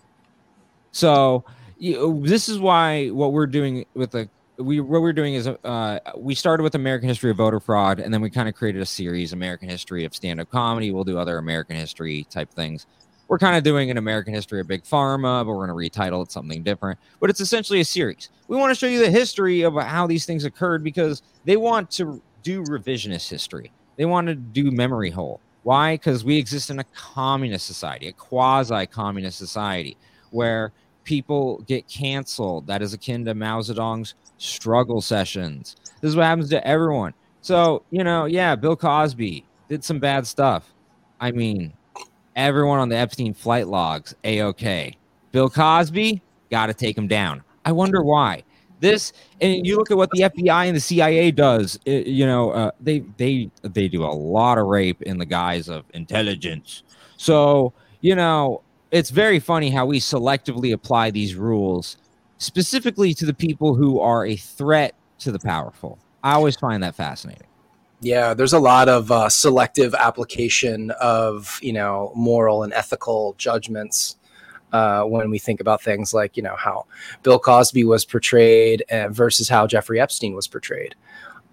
So, 0.91 1.43
you, 1.77 2.21
this 2.25 2.47
is 2.47 2.57
why 2.57 3.09
what 3.09 3.33
we're 3.33 3.47
doing 3.47 3.85
with 3.93 4.11
the 4.11 4.29
we 4.57 4.79
what 4.79 5.01
we're 5.01 5.13
doing 5.13 5.33
is 5.33 5.47
uh, 5.47 5.99
we 6.17 6.35
started 6.35 6.63
with 6.63 6.75
American 6.75 7.09
history 7.09 7.31
of 7.31 7.38
voter 7.38 7.59
fraud, 7.59 7.99
and 7.99 8.13
then 8.13 8.21
we 8.21 8.29
kind 8.29 8.47
of 8.47 8.55
created 8.55 8.81
a 8.81 8.85
series, 8.85 9.33
American 9.33 9.69
history 9.69 10.05
of 10.05 10.15
stand-up 10.15 10.49
comedy. 10.49 10.91
We'll 10.91 11.03
do 11.03 11.17
other 11.17 11.38
American 11.38 11.75
history 11.75 12.25
type 12.29 12.51
things. 12.53 12.85
We're 13.27 13.39
kind 13.39 13.57
of 13.57 13.63
doing 13.63 13.89
an 13.89 13.97
American 13.97 14.33
history 14.33 14.59
of 14.59 14.67
big 14.67 14.83
pharma, 14.83 15.43
but 15.43 15.47
we're 15.47 15.67
going 15.67 15.91
to 15.91 15.99
retitle 15.99 16.23
it 16.23 16.31
something 16.31 16.61
different. 16.63 16.99
But 17.19 17.29
it's 17.29 17.41
essentially 17.41 17.79
a 17.79 17.85
series. 17.85 18.29
We 18.47 18.55
want 18.55 18.71
to 18.71 18.75
show 18.75 18.85
you 18.85 18.99
the 18.99 19.09
history 19.09 19.63
of 19.63 19.73
how 19.73 20.05
these 20.05 20.25
things 20.25 20.45
occurred 20.45 20.83
because 20.83 21.23
they 21.43 21.57
want 21.57 21.89
to 21.91 22.21
do 22.43 22.63
revisionist 22.63 23.29
history. 23.29 23.71
They 23.97 24.05
want 24.05 24.27
to 24.27 24.35
do 24.35 24.69
memory 24.69 25.09
hole. 25.09 25.41
Why? 25.65 25.95
Because 25.95 26.23
we 26.23 26.38
exist 26.38 26.69
in 26.69 26.78
a 26.78 26.84
communist 26.84 27.65
society, 27.65 28.08
a 28.08 28.12
quasi-communist 28.12 29.36
society, 29.36 29.97
where 30.30 30.71
people 31.06 31.63
get 31.65 31.88
canceled. 31.88 32.67
That 32.67 32.84
is 32.84 32.93
akin 32.93 33.25
to 33.25 33.34
Mao 33.34 33.62
Zedong's 33.62 34.13
struggle 34.38 35.01
sessions. 35.01 35.75
This 36.01 36.10
is 36.10 36.15
what 36.15 36.25
happens 36.25 36.49
to 36.51 36.67
everyone. 36.67 37.15
So, 37.41 37.82
you 37.89 38.04
know, 38.04 38.25
yeah, 38.25 38.54
Bill 38.56 38.75
Cosby 38.75 39.43
did 39.67 39.84
some 39.84 39.97
bad 39.97 40.28
stuff. 40.28 40.71
I 41.19 41.32
mean, 41.32 41.73
everyone 42.36 42.78
on 42.78 42.89
the 42.89 42.97
Epstein 42.97 43.34
flight 43.34 43.67
logs, 43.67 44.13
A 44.23 44.41
OK. 44.41 44.95
Bill 45.32 45.49
Cosby, 45.49 46.21
got 46.51 46.67
to 46.67 46.75
take 46.75 46.95
him 46.95 47.08
down. 47.08 47.41
I 47.65 47.71
wonder 47.71 48.04
why. 48.04 48.43
This 48.79 49.13
and 49.41 49.65
you 49.65 49.77
look 49.77 49.91
at 49.91 49.97
what 49.97 50.09
the 50.11 50.23
FBI 50.23 50.67
and 50.67 50.75
the 50.75 50.81
CIA 50.81 51.31
does. 51.31 51.79
It, 51.85 52.07
you 52.07 52.25
know, 52.25 52.51
uh, 52.51 52.71
they 52.79 52.99
they 53.17 53.49
they 53.61 53.88
do 53.88 54.03
a 54.03 54.13
lot 54.13 54.57
of 54.57 54.67
rape 54.67 55.01
in 55.01 55.17
the 55.17 55.25
guise 55.25 55.69
of 55.69 55.85
intelligence. 55.93 56.83
So 57.17 57.73
you 58.01 58.15
know, 58.15 58.61
it's 58.91 59.09
very 59.09 59.39
funny 59.39 59.69
how 59.69 59.85
we 59.85 59.99
selectively 59.99 60.73
apply 60.73 61.11
these 61.11 61.35
rules 61.35 61.97
specifically 62.38 63.13
to 63.13 63.25
the 63.25 63.33
people 63.33 63.75
who 63.75 63.99
are 63.99 64.25
a 64.25 64.35
threat 64.35 64.93
to 65.19 65.31
the 65.31 65.39
powerful. 65.39 65.97
I 66.23 66.33
always 66.33 66.55
find 66.55 66.83
that 66.83 66.95
fascinating. 66.95 67.47
Yeah, 68.01 68.33
there's 68.33 68.53
a 68.53 68.59
lot 68.59 68.89
of 68.89 69.11
uh, 69.11 69.29
selective 69.29 69.95
application 69.95 70.91
of 71.01 71.59
you 71.61 71.73
know 71.73 72.11
moral 72.15 72.63
and 72.63 72.73
ethical 72.73 73.35
judgments 73.38 74.17
uh, 74.75 75.03
when 75.03 75.29
we 75.29 75.39
think 75.39 75.59
about 75.61 75.81
things 75.81 76.13
like 76.13 76.35
you 76.35 76.43
know 76.43 76.55
how 76.55 76.85
Bill 77.23 77.39
Cosby 77.39 77.83
was 77.83 78.05
portrayed 78.05 78.83
uh, 78.91 79.09
versus 79.09 79.47
how 79.47 79.67
Jeffrey 79.67 79.99
Epstein 79.99 80.35
was 80.35 80.47
portrayed. 80.47 80.95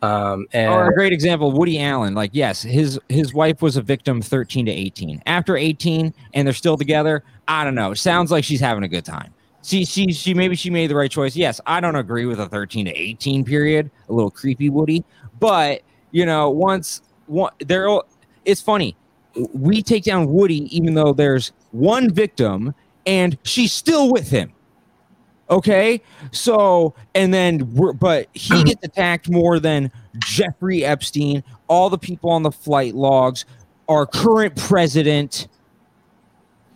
Um, 0.02 0.48
and 0.52 0.72
or 0.72 0.88
a 0.88 0.94
great 0.94 1.12
example, 1.12 1.52
Woody 1.52 1.80
Allen. 1.80 2.14
Like, 2.14 2.30
yes, 2.32 2.62
his 2.62 2.98
his 3.08 3.32
wife 3.32 3.62
was 3.62 3.76
a 3.76 3.82
victim 3.82 4.20
13 4.20 4.66
to 4.66 4.72
18. 4.72 5.22
After 5.26 5.56
18, 5.56 6.12
and 6.35 6.46
they're 6.46 6.52
still 6.52 6.76
together. 6.76 7.22
I 7.46 7.64
don't 7.64 7.76
know. 7.76 7.94
Sounds 7.94 8.32
like 8.32 8.42
she's 8.44 8.61
having 8.61 8.82
a 8.82 8.88
good 8.88 9.04
time 9.04 9.32
she 9.62 9.85
she 9.85 10.12
she 10.12 10.35
maybe 10.35 10.56
she 10.56 10.70
made 10.70 10.90
the 10.90 10.94
right 10.96 11.11
choice. 11.11 11.37
Yes, 11.37 11.61
I 11.66 11.80
don't 11.80 11.96
agree 11.96 12.26
with 12.26 12.40
a 12.40 12.48
13 12.48 12.87
to 12.87 12.92
18 12.92 13.44
period, 13.44 13.90
a 14.08 14.12
little 14.12 14.30
creepy 14.30 14.68
Woody, 14.68 15.04
but 15.38 15.82
you 16.11 16.26
know, 16.26 16.50
once 16.50 17.02
one 17.26 17.52
there 17.61 17.88
it's 18.44 18.61
funny. 18.61 18.96
We 19.54 19.82
take 19.82 20.04
down 20.04 20.26
Woody 20.26 20.76
even 20.76 20.94
though 20.94 21.12
there's 21.12 21.52
one 21.70 22.11
victim 22.11 22.74
and 23.06 23.38
she's 23.42 23.72
still 23.72 24.10
with 24.10 24.30
him. 24.30 24.52
Okay? 25.50 26.00
So, 26.30 26.94
and 27.14 27.32
then 27.32 27.74
we're 27.74 27.92
but 27.92 28.28
he 28.32 28.62
gets 28.64 28.84
attacked 28.84 29.28
more 29.28 29.58
than 29.58 29.90
Jeffrey 30.24 30.84
Epstein, 30.84 31.44
all 31.68 31.90
the 31.90 31.98
people 31.98 32.30
on 32.30 32.42
the 32.42 32.52
flight 32.52 32.94
logs, 32.94 33.44
our 33.88 34.06
current 34.06 34.56
president, 34.56 35.48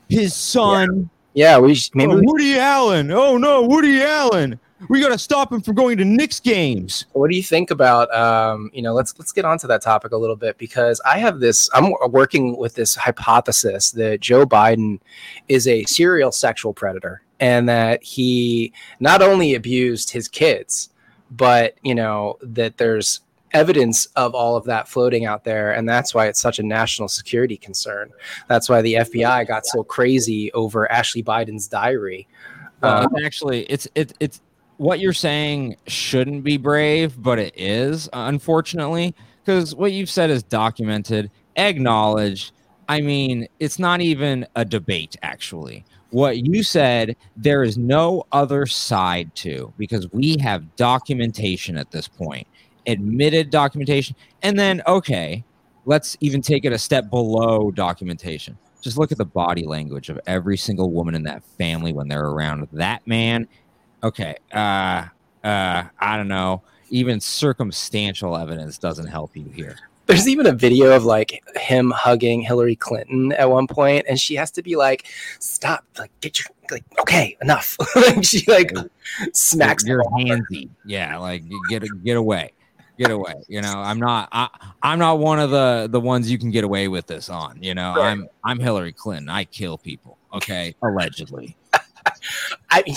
his 0.08 0.34
son. 0.34 0.98
Yeah 1.02 1.08
yeah, 1.36 1.58
we 1.58 1.72
oh, 1.72 1.90
maybe 1.92 2.12
oh, 2.12 2.20
Woody 2.22 2.58
Allen. 2.58 3.10
Oh 3.10 3.36
no, 3.36 3.60
Woody 3.60 4.02
Allen. 4.02 4.58
We 4.88 5.00
got 5.00 5.08
to 5.08 5.18
stop 5.18 5.52
him 5.52 5.62
from 5.62 5.74
going 5.74 5.96
to 5.98 6.04
Knicks 6.04 6.38
games. 6.38 7.06
What 7.12 7.30
do 7.30 7.36
you 7.36 7.42
think 7.42 7.70
about 7.70 8.12
um, 8.14 8.70
you 8.74 8.82
know, 8.82 8.92
let's 8.92 9.18
let's 9.18 9.32
get 9.32 9.44
onto 9.44 9.66
that 9.68 9.82
topic 9.82 10.12
a 10.12 10.16
little 10.16 10.36
bit 10.36 10.58
because 10.58 11.00
I 11.04 11.18
have 11.18 11.40
this 11.40 11.70
I'm 11.74 11.94
working 12.10 12.56
with 12.56 12.74
this 12.74 12.94
hypothesis 12.94 13.90
that 13.92 14.20
Joe 14.20 14.44
Biden 14.44 15.00
is 15.48 15.66
a 15.66 15.84
serial 15.84 16.30
sexual 16.30 16.74
predator 16.74 17.22
and 17.40 17.68
that 17.68 18.02
he 18.02 18.72
not 19.00 19.22
only 19.22 19.54
abused 19.54 20.10
his 20.10 20.28
kids, 20.28 20.90
but 21.30 21.76
you 21.82 21.94
know, 21.94 22.38
that 22.42 22.76
there's 22.76 23.20
evidence 23.52 24.06
of 24.16 24.34
all 24.34 24.56
of 24.56 24.64
that 24.64 24.88
floating 24.88 25.24
out 25.24 25.44
there. 25.44 25.72
And 25.72 25.88
that's 25.88 26.14
why 26.14 26.26
it's 26.26 26.40
such 26.40 26.58
a 26.58 26.62
national 26.62 27.08
security 27.08 27.56
concern. 27.56 28.10
That's 28.48 28.68
why 28.68 28.82
the 28.82 28.94
fbi 28.94 29.46
got 29.48 29.64
so 29.64 29.82
crazy 29.82 30.52
over 30.52 30.90
ashley 30.92 31.22
biden's 31.22 31.66
diary. 31.66 32.28
Well, 32.82 33.04
um, 33.04 33.24
actually 33.24 33.62
it's 33.64 33.88
it, 33.94 34.12
it's 34.20 34.42
what 34.78 35.00
you're 35.00 35.12
saying 35.12 35.76
shouldn't 35.86 36.44
be 36.44 36.56
brave 36.56 37.20
but 37.22 37.38
it 37.38 37.52
is 37.56 38.08
unfortunately 38.12 39.14
because 39.44 39.74
what 39.74 39.92
you've 39.92 40.10
said 40.10 40.30
is 40.30 40.42
documented 40.42 41.30
acknowledged 41.56 42.52
i 42.88 43.00
mean 43.00 43.46
it's 43.58 43.78
not 43.78 44.00
even 44.00 44.46
a 44.56 44.64
debate 44.64 45.16
actually 45.22 45.84
what 46.10 46.46
you 46.46 46.62
said 46.62 47.16
there 47.36 47.62
is 47.62 47.76
no 47.76 48.24
other 48.32 48.66
side 48.66 49.34
to 49.34 49.72
because 49.78 50.10
we 50.12 50.36
have 50.38 50.76
documentation 50.76 51.76
at 51.76 51.90
this 51.90 52.06
point 52.06 52.46
admitted 52.86 53.50
documentation. 53.50 54.16
And 54.42 54.58
then, 54.58 54.82
okay, 54.86 55.44
let's 55.84 56.16
even 56.20 56.40
take 56.40 56.64
it 56.64 56.72
a 56.72 56.78
step 56.78 57.10
below 57.10 57.70
documentation. 57.70 58.56
Just 58.80 58.98
look 58.98 59.10
at 59.10 59.18
the 59.18 59.24
body 59.24 59.64
language 59.64 60.08
of 60.08 60.20
every 60.26 60.56
single 60.56 60.90
woman 60.90 61.14
in 61.14 61.24
that 61.24 61.42
family 61.58 61.92
when 61.92 62.08
they're 62.08 62.26
around 62.26 62.68
that 62.72 63.06
man. 63.06 63.48
Okay, 64.02 64.36
uh, 64.52 65.06
uh, 65.42 65.84
I 65.98 66.16
don't 66.16 66.28
know. 66.28 66.62
Even 66.90 67.20
circumstantial 67.20 68.36
evidence 68.36 68.78
doesn't 68.78 69.06
help 69.06 69.36
you 69.36 69.48
here. 69.54 69.76
There's 70.06 70.28
even 70.28 70.46
a 70.46 70.52
video 70.52 70.94
of 70.94 71.04
like 71.04 71.42
him 71.56 71.90
hugging 71.90 72.40
Hillary 72.40 72.76
Clinton 72.76 73.32
at 73.32 73.50
one 73.50 73.66
point, 73.66 74.06
and 74.08 74.20
she 74.20 74.36
has 74.36 74.52
to 74.52 74.62
be 74.62 74.76
like, 74.76 75.06
"Stop! 75.40 75.84
Like, 75.98 76.12
get 76.20 76.38
your 76.38 76.46
like, 76.70 76.84
okay, 77.00 77.36
enough." 77.42 77.76
like 77.96 78.24
she 78.24 78.44
like 78.46 78.72
smacks 79.32 79.84
You're 79.84 80.04
handsy. 80.04 80.68
Yeah, 80.84 81.18
like 81.18 81.42
get 81.68 81.82
get 82.04 82.16
away, 82.16 82.52
get 82.98 83.10
away. 83.10 83.34
You 83.48 83.62
know, 83.62 83.74
I'm 83.74 83.98
not. 83.98 84.28
I, 84.30 84.48
I'm 84.80 85.00
not 85.00 85.18
one 85.18 85.40
of 85.40 85.50
the 85.50 85.88
the 85.90 86.00
ones 86.00 86.30
you 86.30 86.38
can 86.38 86.52
get 86.52 86.62
away 86.62 86.86
with 86.86 87.08
this 87.08 87.28
on. 87.28 87.60
You 87.60 87.74
know, 87.74 87.94
Right. 87.96 88.12
I'm 88.12 88.28
I'm 88.44 88.60
Hillary 88.60 88.92
Clinton. 88.92 89.28
I 89.28 89.44
kill 89.44 89.76
people. 89.76 90.18
Okay, 90.32 90.76
allegedly. 90.82 91.56
I 92.70 92.82
mean, 92.86 92.96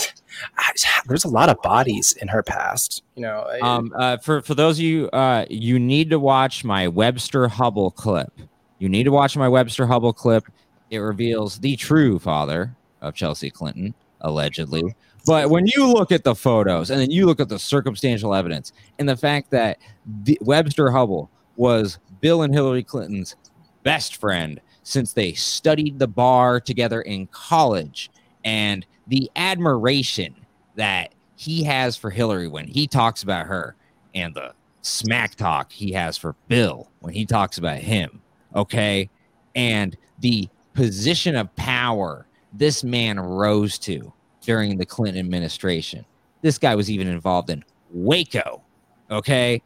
I- 0.58 0.72
there's 1.08 1.26
a 1.26 1.30
lot 1.30 1.50
of 1.50 1.62
bodies 1.62 2.13
in 2.22 2.28
her 2.28 2.43
past. 2.43 3.04
You 3.15 3.24
know, 3.24 3.48
I- 3.52 3.60
Um, 3.60 3.93
uh, 3.95 4.17
for 4.17 4.41
for 4.41 4.56
those 4.56 4.78
of 4.80 4.84
you, 4.84 5.10
uh, 5.12 5.45
you 5.50 5.80
need 5.80 6.10
to 6.12 6.19
watch 6.19 6.63
my 6.63 6.88
Webster 6.88 7.48
Hubbell 7.48 7.93
clip. 7.95 8.32
You 8.80 8.89
need 8.89 9.04
to 9.04 9.12
watch 9.12 9.36
my 9.36 9.48
Webster 9.48 9.86
Hubbell 9.88 10.15
clip. 10.15 10.45
It 10.89 11.00
reveals 11.00 11.60
the 11.60 11.76
true 11.76 12.17
father 12.19 12.76
of 13.02 13.13
Chelsea 13.13 13.50
Clinton, 13.50 13.93
allegedly. 14.22 14.95
But 15.26 15.50
when 15.50 15.67
you 15.67 15.86
look 15.91 16.12
at 16.12 16.24
the 16.24 16.34
photos 16.34 16.89
and 16.89 17.00
then 17.00 17.12
you 17.12 17.26
look 17.26 17.39
at 17.39 17.50
the 17.50 17.60
circumstantial 17.60 18.34
evidence 18.34 18.72
and 18.98 19.08
the 19.08 19.17
fact 19.17 19.52
that 19.52 19.78
the, 20.24 20.38
Webster 20.41 20.88
Hubbell 20.88 21.28
was 21.58 22.00
Bill 22.22 22.41
and 22.41 22.54
Hillary 22.54 22.84
Clinton's 22.84 23.36
best 23.84 24.15
friend 24.15 24.60
since 24.84 25.13
they 25.13 25.34
studied 25.34 26.00
the 26.00 26.08
bar 26.08 26.60
together 26.60 27.02
in 27.02 27.28
college, 27.28 28.10
and 28.43 28.86
the 29.10 29.30
admiration 29.36 30.36
that 30.76 31.13
he 31.36 31.63
has 31.63 31.98
for 31.98 32.10
Hillary 32.10 32.48
when 32.48 32.67
he 32.67 32.88
talks 32.88 33.24
about 33.24 33.48
her, 33.48 33.76
and 34.15 34.34
the 34.34 34.54
smack 34.82 35.36
talk 35.36 35.72
he 35.72 35.91
has 35.91 36.17
for 36.17 36.36
Bill 36.48 36.89
when 37.00 37.13
he 37.13 37.26
talks 37.26 37.58
about 37.58 37.78
him, 37.78 38.22
okay? 38.56 39.10
And 39.56 39.98
the 40.19 40.48
position 40.74 41.36
of 41.36 41.54
power 41.56 42.26
this 42.54 42.84
man 42.84 43.19
rose 43.19 43.78
to 43.80 44.12
during 44.41 44.78
the 44.78 44.86
Clinton 44.86 45.19
administration. 45.19 46.06
This 46.41 46.58
guy 46.58 46.76
was 46.76 46.89
even 46.89 47.08
involved 47.08 47.50
in 47.50 47.63
Waco, 47.91 48.63
okay? 49.12 49.62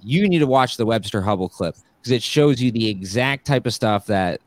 You 0.00 0.28
need 0.28 0.38
to 0.38 0.46
watch 0.46 0.76
the 0.76 0.86
Webster 0.86 1.20
Hubbell 1.20 1.50
clip 1.50 1.76
because 2.00 2.12
it 2.12 2.22
shows 2.22 2.60
you 2.60 2.70
the 2.70 2.88
exact 2.88 3.46
type 3.46 3.66
of 3.66 3.74
stuff 3.74 4.06
that 4.06 4.40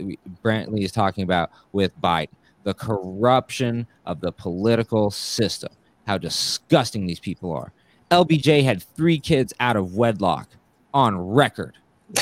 Brantley 0.44 0.84
is 0.84 0.92
talking 0.92 1.24
about 1.24 1.52
with 1.74 1.92
Biden 2.02 2.30
the 2.65 2.73
corruption 2.73 3.88
of 4.06 4.19
the 4.19 4.32
political 4.34 5.10
system, 5.10 5.71
how 6.06 6.17
disgusting 6.17 7.06
these 7.06 7.19
people 7.19 7.54
are. 7.54 7.71
LBJ 8.12 8.63
had 8.63 8.84
three 8.84 9.19
kids 9.19 9.54
out 9.62 9.78
of 9.78 9.95
wedlock 9.95 10.49
on 10.93 11.17
record. 11.17 11.78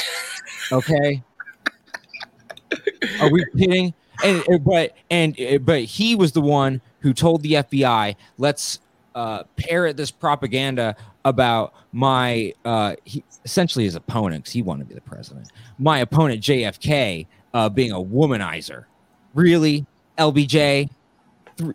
Okay. 0.72 1.22
Are 3.20 3.30
we 3.30 3.46
kidding? 3.58 3.94
And 4.24 4.44
but 4.64 4.96
and 5.12 5.36
but 5.62 5.84
he 5.84 6.16
was 6.16 6.32
the 6.32 6.42
one 6.42 6.82
who 7.00 7.14
told 7.14 7.44
the 7.44 7.54
FBI, 7.56 8.16
"Let's 8.38 8.80
uh, 9.14 9.44
parrot 9.58 9.98
this 9.98 10.10
propaganda 10.10 10.96
about 11.26 11.74
my 11.92 12.54
uh, 12.66 12.96
he, 13.04 13.24
essentially 13.44 13.86
his 13.86 13.96
opponent, 13.96 14.46
'cause 14.46 14.54
he 14.54 14.62
wanted 14.62 14.84
to 14.84 14.88
be 14.88 14.96
the 14.96 15.02
president. 15.02 15.50
My 15.78 16.00
opponent 16.00 16.42
JFK 16.42 17.28
uh, 17.54 17.70
being 17.70 17.92
a 17.92 18.00
womanizer. 18.00 18.86
Really, 19.34 19.86
LBJ, 20.18 20.90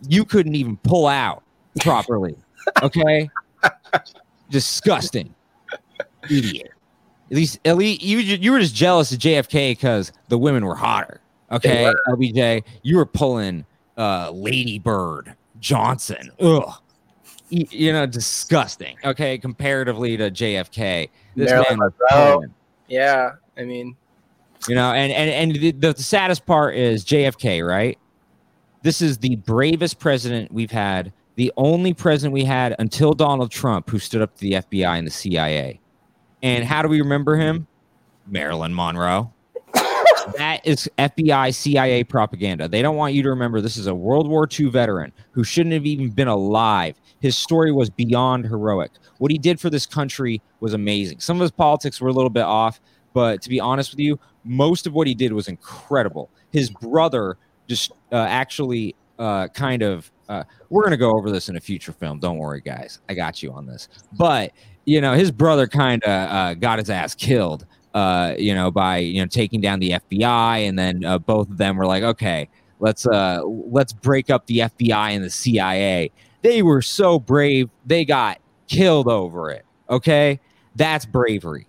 you 0.09 0.25
couldn't 0.25 0.55
even 0.55 0.77
pull 0.79 1.07
out 1.07 1.43
properly. 1.81 2.37
Okay, 2.83 3.31
disgusting, 4.51 5.35
idiot. 6.31 6.71
At 7.31 7.37
least, 7.37 7.61
at 7.65 7.77
least 7.77 8.03
you 8.03 8.19
you 8.19 8.53
were 8.53 8.61
just 8.61 8.75
jealous 8.75 9.13
of 9.13 9.19
JFK 9.19 9.73
because 9.73 10.13
the 10.29 10.39
women 10.39 10.65
were 10.65 10.75
hotter. 10.75 11.21
Okay, 11.51 11.85
were. 11.85 12.17
LBJ, 12.17 12.65
you 12.83 12.97
were 12.97 13.07
pulling 13.07 13.65
uh, 13.97 14.31
Lady 14.31 14.79
Bird 14.79 15.35
Johnson. 15.61 16.31
Ugh. 16.41 16.73
You 17.51 17.95
know, 17.95 18.05
disgusting. 18.05 18.99
Okay, 19.05 19.39
comparatively 19.39 20.19
to 20.19 20.31
JFK, 20.31 21.09
this 21.35 21.51
man 21.51 21.79
pulling. 22.11 22.55
yeah, 22.89 23.33
I 23.57 23.65
mean, 23.65 23.97
You 24.69 24.75
know, 24.75 24.93
and 24.93 25.11
and 25.13 25.31
and 25.31 25.81
the, 25.81 25.93
the 25.93 26.03
saddest 26.03 26.45
part 26.45 26.77
is 26.77 27.05
JFK, 27.05 27.67
right? 27.67 27.99
This 28.83 29.03
is 29.03 29.19
the 29.19 29.37
bravest 29.37 29.99
president 29.99 30.53
we've 30.53 30.71
had, 30.71 31.13
the 31.35 31.53
only 31.57 31.95
president 31.95 32.33
we 32.33 32.45
had 32.45 32.77
until 32.79 33.13
Donald 33.13 33.51
Trump, 33.51 33.91
who 33.91 33.99
stood 33.99 34.23
up 34.23 34.35
to 34.37 34.41
the 34.41 34.53
FBI 34.53 34.99
and 34.99 35.07
the 35.07 35.11
CIA. 35.11 35.81
And 36.43 36.65
how 36.65 36.83
do 36.83 36.89
we 36.89 37.01
remember 37.01 37.37
him? 37.37 37.67
Marilyn 38.27 38.75
Monroe. 38.75 39.33
that 40.37 40.61
is 40.65 40.89
FBI 40.99 41.55
CIA 41.55 42.05
propaganda. 42.05 42.69
They 42.69 42.83
don't 42.83 42.97
want 42.97 43.15
you 43.15 43.23
to 43.25 43.31
remember 43.31 43.61
this 43.61 43.77
is 43.77 43.89
a 43.89 43.95
World 43.95 44.29
War 44.29 44.49
II 44.49 44.71
veteran 44.71 45.13
who 45.33 45.43
shouldn't 45.43 45.73
have 45.73 45.87
even 45.87 46.11
been 46.11 46.29
alive. 46.29 47.01
His 47.21 47.37
story 47.37 47.73
was 47.73 47.91
beyond 47.91 48.47
heroic. 48.47 48.93
What 49.19 49.33
he 49.33 49.39
did 49.39 49.59
for 49.59 49.71
this 49.71 49.87
country 49.87 50.41
was 50.61 50.73
amazing. 50.73 51.19
Some 51.19 51.39
of 51.39 51.41
his 51.41 51.51
politics 51.51 52.01
were 52.01 52.09
a 52.09 52.13
little 52.13 52.31
bit 52.31 52.45
off, 52.45 52.81
but 53.13 53.43
to 53.43 53.49
be 53.49 53.59
honest 53.59 53.91
with 53.91 54.01
you, 54.01 54.21
most 54.45 54.87
of 54.87 54.93
what 54.93 55.09
he 55.09 55.15
did 55.15 55.33
was 55.33 55.49
incredible. 55.49 56.31
His 56.53 56.71
brother 56.71 57.37
just 57.67 57.93
uh, 58.13 58.27
actually 58.29 58.95
uh, 59.19 59.49
kind 59.49 59.83
of. 59.83 60.11
Uh, 60.29 60.45
we're 60.69 60.85
gonna 60.85 60.97
go 60.97 61.17
over 61.17 61.31
this 61.31 61.49
in 61.49 61.57
a 61.57 61.61
future 61.61 61.93
film. 61.93 62.19
Don't 62.21 62.37
worry, 62.37 62.61
guys. 62.61 63.01
I 63.09 63.15
got 63.15 63.43
you 63.43 63.53
on 63.53 63.67
this. 63.67 63.89
But 64.13 64.53
you 64.85 65.01
know, 65.01 65.15
his 65.15 65.31
brother 65.31 65.67
kind 65.67 66.03
of 66.05 66.31
uh, 66.31 66.55
got 66.55 66.79
his 66.79 66.91
ass 66.91 67.15
killed. 67.15 67.67
Uh, 67.95 68.35
you 68.39 68.55
know, 68.55 68.71
by 68.71 68.99
you 68.99 69.21
know 69.21 69.27
taking 69.27 69.61
down 69.61 69.81
the 69.81 69.91
FBI, 69.91 70.69
and 70.69 70.79
then 70.79 71.05
uh, 71.05 71.19
both 71.19 71.51
of 71.51 71.57
them 71.57 71.77
were 71.77 71.87
like, 71.87 72.03
okay, 72.03 72.49
let's 72.81 73.07
uh, 73.07 73.41
let's 73.45 73.93
break 73.93 74.31
up 74.31 74.47
the 74.47 74.59
FBI 74.59 75.11
and 75.11 75.25
the 75.25 75.31
CIA. 75.31 76.11
They 76.43 76.63
were 76.63 76.83
so 76.83 77.19
brave, 77.19 77.69
they 77.87 78.05
got 78.05 78.41
killed 78.69 79.09
over 79.09 79.51
it. 79.51 79.65
Okay, 79.91 80.41
that's 80.77 81.05
bravery. 81.05 81.67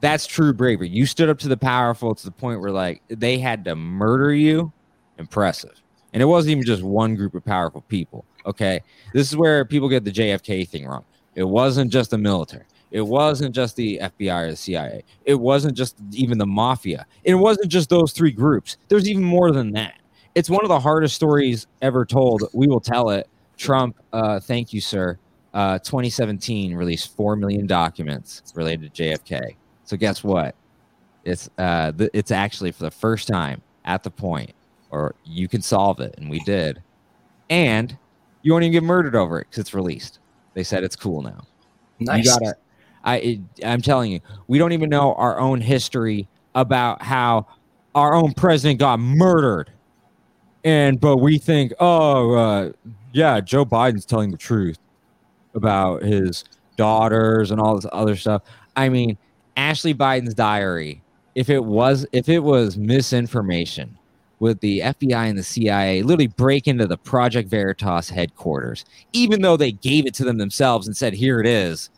That's 0.00 0.26
true 0.26 0.52
bravery. 0.52 0.88
You 0.88 1.06
stood 1.06 1.28
up 1.28 1.38
to 1.40 1.48
the 1.48 1.56
powerful 1.56 2.14
to 2.14 2.24
the 2.24 2.30
point 2.30 2.60
where 2.60 2.70
like 2.70 3.02
they 3.08 3.38
had 3.38 3.64
to 3.64 3.74
murder 3.74 4.32
you. 4.32 4.72
Impressive. 5.18 5.82
And 6.12 6.22
it 6.22 6.26
wasn't 6.26 6.52
even 6.52 6.64
just 6.64 6.82
one 6.82 7.14
group 7.14 7.34
of 7.34 7.44
powerful 7.44 7.82
people. 7.82 8.24
Okay. 8.46 8.80
This 9.12 9.28
is 9.28 9.36
where 9.36 9.64
people 9.64 9.88
get 9.88 10.04
the 10.04 10.12
JFK 10.12 10.68
thing 10.68 10.86
wrong. 10.86 11.04
It 11.34 11.44
wasn't 11.44 11.92
just 11.92 12.10
the 12.10 12.18
military. 12.18 12.64
It 12.90 13.02
wasn't 13.02 13.54
just 13.54 13.76
the 13.76 13.98
FBI 14.02 14.46
or 14.46 14.50
the 14.50 14.56
CIA. 14.56 15.04
It 15.26 15.34
wasn't 15.34 15.76
just 15.76 15.96
even 16.12 16.38
the 16.38 16.46
mafia. 16.46 17.06
It 17.24 17.34
wasn't 17.34 17.68
just 17.68 17.90
those 17.90 18.12
three 18.12 18.30
groups. 18.30 18.78
There's 18.88 19.08
even 19.08 19.22
more 19.22 19.52
than 19.52 19.72
that. 19.72 20.00
It's 20.34 20.48
one 20.48 20.64
of 20.64 20.68
the 20.68 20.80
hardest 20.80 21.14
stories 21.14 21.66
ever 21.82 22.06
told. 22.06 22.44
We 22.54 22.66
will 22.66 22.80
tell 22.80 23.10
it. 23.10 23.28
Trump, 23.58 23.96
uh, 24.12 24.40
thank 24.40 24.72
you, 24.72 24.80
sir. 24.80 25.18
Uh, 25.52 25.78
2017 25.80 26.74
released 26.74 27.14
4 27.16 27.36
million 27.36 27.66
documents 27.66 28.42
related 28.54 28.94
to 28.94 29.02
JFK. 29.02 29.56
So 29.84 29.96
guess 29.96 30.22
what? 30.22 30.54
It's 31.24 31.50
uh, 31.58 31.92
th- 31.92 32.10
it's 32.12 32.30
actually 32.30 32.70
for 32.72 32.84
the 32.84 32.90
first 32.90 33.28
time 33.28 33.62
at 33.84 34.02
the 34.02 34.10
point, 34.10 34.52
or 34.90 35.14
you 35.24 35.48
can 35.48 35.62
solve 35.62 36.00
it, 36.00 36.14
and 36.18 36.30
we 36.30 36.40
did. 36.40 36.82
And 37.50 37.96
you 38.42 38.52
won't 38.52 38.64
even 38.64 38.72
get 38.72 38.82
murdered 38.82 39.14
over 39.14 39.40
it 39.40 39.46
because 39.50 39.58
it's 39.60 39.74
released. 39.74 40.18
They 40.54 40.62
said 40.62 40.84
it's 40.84 40.96
cool 40.96 41.22
now. 41.22 41.44
nice. 41.98 42.24
You 42.24 42.30
gotta. 42.30 42.56
I 43.04 43.16
it, 43.16 43.40
I'm 43.64 43.80
telling 43.80 44.12
you, 44.12 44.20
we 44.46 44.58
don't 44.58 44.72
even 44.72 44.90
know 44.90 45.14
our 45.14 45.38
own 45.38 45.60
history 45.60 46.28
about 46.54 47.02
how 47.02 47.46
our 47.94 48.14
own 48.14 48.32
president 48.32 48.80
got 48.80 48.98
murdered, 49.00 49.70
and 50.64 51.00
but 51.00 51.18
we 51.18 51.38
think, 51.38 51.72
oh, 51.80 52.34
uh, 52.34 52.72
yeah, 53.12 53.40
Joe 53.40 53.64
Biden's 53.64 54.04
telling 54.04 54.30
the 54.30 54.36
truth 54.36 54.78
about 55.54 56.02
his 56.02 56.44
daughters 56.76 57.50
and 57.50 57.60
all 57.60 57.76
this 57.76 57.86
other 57.92 58.16
stuff. 58.16 58.42
I 58.76 58.88
mean, 58.88 59.18
Ashley 59.56 59.94
Biden's 59.94 60.34
diary. 60.34 61.02
If 61.34 61.50
it 61.50 61.62
was, 61.64 62.06
if 62.12 62.28
it 62.28 62.40
was 62.40 62.76
misinformation, 62.76 63.97
with 64.40 64.60
the 64.60 64.80
FBI 64.80 65.28
and 65.28 65.38
the 65.38 65.42
CIA 65.42 66.02
literally 66.02 66.28
break 66.28 66.68
into 66.68 66.86
the 66.86 66.96
Project 66.96 67.48
Veritas 67.48 68.08
headquarters, 68.08 68.84
even 69.12 69.42
though 69.42 69.56
they 69.56 69.72
gave 69.72 70.06
it 70.06 70.14
to 70.14 70.24
them 70.24 70.38
themselves 70.38 70.86
and 70.86 70.96
said, 70.96 71.14
"Here 71.14 71.40
it 71.40 71.46
is." 71.46 71.90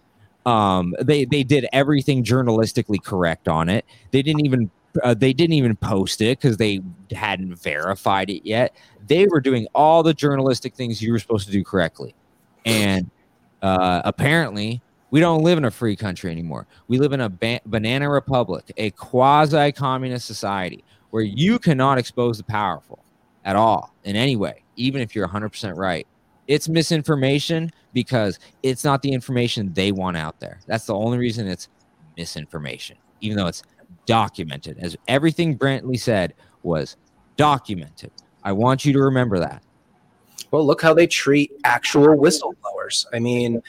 Um, 0.47 0.95
they 1.01 1.25
they 1.25 1.43
did 1.43 1.67
everything 1.73 2.25
journalistically 2.25 3.03
correct 3.03 3.49
on 3.49 3.69
it. 3.69 3.85
They 4.11 4.23
didn't 4.23 4.47
even 4.47 4.71
uh, 5.03 5.15
they 5.15 5.33
didn't 5.33 5.55
even 5.55 5.77
post 5.77 6.21
it 6.21 6.39
because 6.39 6.57
they 6.57 6.81
hadn't 7.11 7.57
verified 7.57 8.31
it 8.31 8.47
yet. 8.47 8.75
They 9.07 9.27
were 9.27 9.41
doing 9.41 9.67
all 9.75 10.03
the 10.03 10.15
journalistic 10.15 10.75
things 10.75 11.03
you 11.03 11.13
were 11.13 11.19
supposed 11.19 11.47
to 11.47 11.53
do 11.53 11.63
correctly, 11.63 12.15
and 12.65 13.11
uh, 13.63 14.03
apparently 14.05 14.81
we 15.11 15.21
don't 15.21 15.43
live 15.43 15.59
in 15.59 15.65
a 15.65 15.71
free 15.71 15.97
country 15.97 16.31
anymore. 16.31 16.67
We 16.89 16.99
live 16.99 17.13
in 17.13 17.21
a 17.21 17.29
ba- 17.29 17.61
banana 17.67 18.09
republic, 18.09 18.73
a 18.77 18.91
quasi 18.93 19.73
communist 19.73 20.27
society 20.27 20.85
where 21.11 21.23
you 21.23 21.59
cannot 21.59 21.99
expose 21.99 22.39
the 22.39 22.45
powerful 22.45 23.05
at 23.45 23.57
all 23.57 23.95
in 24.05 24.17
any 24.17 24.37
way, 24.37 24.63
even 24.77 25.01
if 25.01 25.15
you're 25.15 25.29
100% 25.29 25.77
right. 25.77 26.07
It's 26.47 26.69
misinformation 26.69 27.71
because 27.93 28.39
it's 28.63 28.85
not 28.85 29.03
the 29.03 29.13
information 29.13 29.73
they 29.73 29.93
want 29.93 30.17
out 30.17 30.41
there. 30.41 30.61
That's 30.67 30.87
the 30.87 30.95
only 30.95 31.19
reason 31.19 31.47
it's 31.47 31.69
misinformation, 32.17 32.97
even 33.21 33.37
though 33.37 33.47
it's 33.47 33.63
documented. 34.07 34.79
As 34.79 34.97
everything 35.07 35.57
Brantley 35.57 35.99
said 35.99 36.35
was 36.63 36.97
documented. 37.37 38.11
I 38.43 38.53
want 38.53 38.85
you 38.85 38.93
to 38.93 39.01
remember 39.01 39.39
that. 39.39 39.63
Well, 40.51 40.67
look 40.67 40.83
how 40.83 40.95
they 40.95 41.07
treat 41.07 41.53
actual 41.65 42.17
whistleblowers. 42.17 43.07
I 43.13 43.21
mean, 43.21 43.63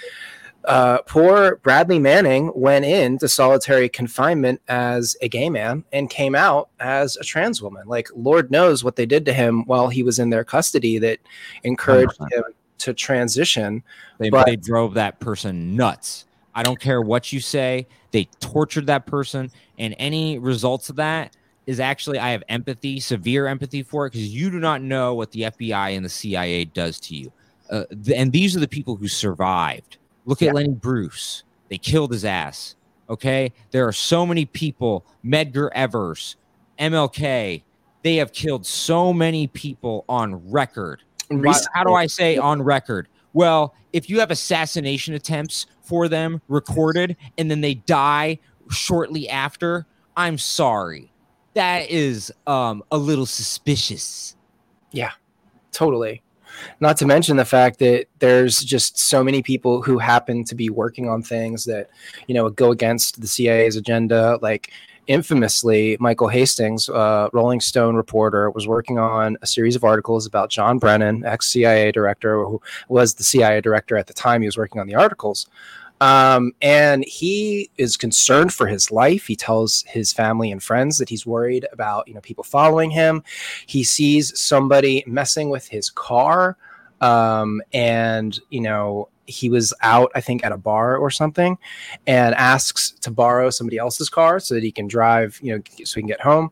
uh, 0.65 0.99
poor 1.07 1.55
Bradley 1.57 1.99
Manning 1.99 2.51
went 2.55 2.85
into 2.85 3.27
solitary 3.27 3.89
confinement 3.89 4.61
as 4.67 5.15
a 5.21 5.27
gay 5.27 5.49
man 5.49 5.83
and 5.91 6.09
came 6.09 6.35
out 6.35 6.69
as 6.79 7.17
a 7.17 7.23
trans 7.23 7.61
woman. 7.61 7.87
Like, 7.87 8.09
Lord 8.15 8.51
knows 8.51 8.83
what 8.83 8.95
they 8.95 9.05
did 9.05 9.25
to 9.25 9.33
him 9.33 9.65
while 9.65 9.87
he 9.87 10.03
was 10.03 10.19
in 10.19 10.29
their 10.29 10.43
custody 10.43 10.99
that 10.99 11.19
encouraged 11.63 12.19
100%. 12.19 12.31
him 12.33 12.43
to 12.79 12.93
transition. 12.93 13.83
They, 14.19 14.29
but, 14.29 14.45
they 14.45 14.55
drove 14.55 14.93
that 14.95 15.19
person 15.19 15.75
nuts. 15.75 16.25
I 16.53 16.63
don't 16.63 16.79
care 16.79 17.01
what 17.01 17.31
you 17.31 17.39
say. 17.39 17.87
They 18.11 18.25
tortured 18.39 18.87
that 18.87 19.05
person, 19.05 19.51
and 19.79 19.95
any 19.97 20.37
results 20.37 20.89
of 20.89 20.97
that 20.97 21.35
is 21.65 21.79
actually 21.79 22.19
I 22.19 22.31
have 22.31 22.43
empathy, 22.49 22.99
severe 22.99 23.47
empathy 23.47 23.83
for 23.83 24.05
it, 24.05 24.11
because 24.11 24.27
you 24.27 24.51
do 24.51 24.59
not 24.59 24.81
know 24.81 25.13
what 25.13 25.31
the 25.31 25.43
FBI 25.43 25.95
and 25.95 26.03
the 26.03 26.09
CIA 26.09 26.65
does 26.65 26.99
to 27.01 27.15
you. 27.15 27.31
Uh, 27.69 27.85
th- 28.03 28.17
and 28.17 28.33
these 28.33 28.55
are 28.55 28.59
the 28.59 28.67
people 28.67 28.97
who 28.97 29.07
survived 29.07 29.97
Look 30.25 30.41
at 30.41 30.47
yeah. 30.47 30.53
Lenny 30.53 30.73
Bruce. 30.73 31.43
They 31.69 31.77
killed 31.77 32.11
his 32.11 32.25
ass. 32.25 32.75
Okay. 33.09 33.51
There 33.71 33.87
are 33.87 33.93
so 33.93 34.25
many 34.25 34.45
people, 34.45 35.05
Medgar 35.25 35.69
Evers, 35.73 36.35
MLK. 36.79 37.63
They 38.03 38.15
have 38.15 38.33
killed 38.33 38.65
so 38.65 39.13
many 39.13 39.47
people 39.47 40.05
on 40.09 40.49
record. 40.49 41.03
How 41.73 41.83
do 41.83 41.93
I 41.93 42.07
say 42.07 42.37
on 42.37 42.61
record? 42.61 43.07
Well, 43.33 43.75
if 43.93 44.09
you 44.09 44.19
have 44.19 44.31
assassination 44.31 45.13
attempts 45.13 45.65
for 45.81 46.07
them 46.07 46.41
recorded 46.47 47.15
and 47.37 47.49
then 47.49 47.61
they 47.61 47.75
die 47.75 48.39
shortly 48.69 49.29
after, 49.29 49.85
I'm 50.17 50.37
sorry. 50.37 51.11
That 51.53 51.89
is 51.89 52.33
um, 52.47 52.83
a 52.91 52.97
little 52.97 53.25
suspicious. 53.25 54.35
Yeah, 54.91 55.11
totally. 55.71 56.21
Not 56.79 56.97
to 56.97 57.05
mention 57.05 57.37
the 57.37 57.45
fact 57.45 57.79
that 57.79 58.07
there's 58.19 58.61
just 58.61 58.99
so 58.99 59.23
many 59.23 59.41
people 59.41 59.81
who 59.81 59.97
happen 59.97 60.43
to 60.45 60.55
be 60.55 60.69
working 60.69 61.09
on 61.09 61.21
things 61.21 61.65
that, 61.65 61.89
you 62.27 62.35
know, 62.35 62.49
go 62.49 62.71
against 62.71 63.21
the 63.21 63.27
CIA's 63.27 63.75
agenda. 63.75 64.39
Like 64.41 64.71
infamously, 65.07 65.97
Michael 65.99 66.27
Hastings, 66.27 66.87
uh, 66.89 67.29
Rolling 67.33 67.59
Stone 67.59 67.95
reporter, 67.95 68.49
was 68.49 68.67
working 68.67 68.97
on 68.97 69.37
a 69.41 69.47
series 69.47 69.75
of 69.75 69.83
articles 69.83 70.25
about 70.25 70.49
John 70.49 70.77
Brennan, 70.77 71.25
ex 71.25 71.47
CIA 71.47 71.91
director, 71.91 72.43
who 72.45 72.61
was 72.87 73.15
the 73.15 73.23
CIA 73.23 73.61
director 73.61 73.97
at 73.97 74.07
the 74.07 74.13
time 74.13 74.41
he 74.41 74.47
was 74.47 74.57
working 74.57 74.79
on 74.79 74.87
the 74.87 74.95
articles. 74.95 75.47
Um, 76.01 76.53
and 76.63 77.05
he 77.05 77.69
is 77.77 77.95
concerned 77.95 78.51
for 78.53 78.65
his 78.65 78.91
life. 78.91 79.27
He 79.27 79.35
tells 79.35 79.83
his 79.87 80.11
family 80.11 80.51
and 80.51 80.61
friends 80.61 80.97
that 80.97 81.07
he's 81.07 81.27
worried 81.27 81.67
about, 81.71 82.07
you 82.07 82.15
know, 82.15 82.21
people 82.21 82.43
following 82.43 82.89
him. 82.89 83.23
He 83.67 83.83
sees 83.83 84.37
somebody 84.37 85.03
messing 85.05 85.51
with 85.51 85.67
his 85.67 85.91
car. 85.91 86.57
Um, 87.01 87.61
and, 87.71 88.37
you 88.49 88.61
know, 88.61 89.09
he 89.27 89.47
was 89.47 89.73
out, 89.81 90.11
I 90.15 90.21
think, 90.21 90.43
at 90.43 90.51
a 90.51 90.57
bar 90.57 90.97
or 90.97 91.11
something, 91.11 91.57
and 92.07 92.33
asks 92.33 92.91
to 93.01 93.11
borrow 93.11 93.51
somebody 93.51 93.77
else's 93.77 94.09
car 94.09 94.39
so 94.39 94.55
that 94.55 94.63
he 94.63 94.71
can 94.71 94.87
drive, 94.87 95.39
you 95.41 95.55
know, 95.55 95.63
so 95.85 95.95
he 95.95 96.01
can 96.01 96.07
get 96.07 96.21
home 96.21 96.51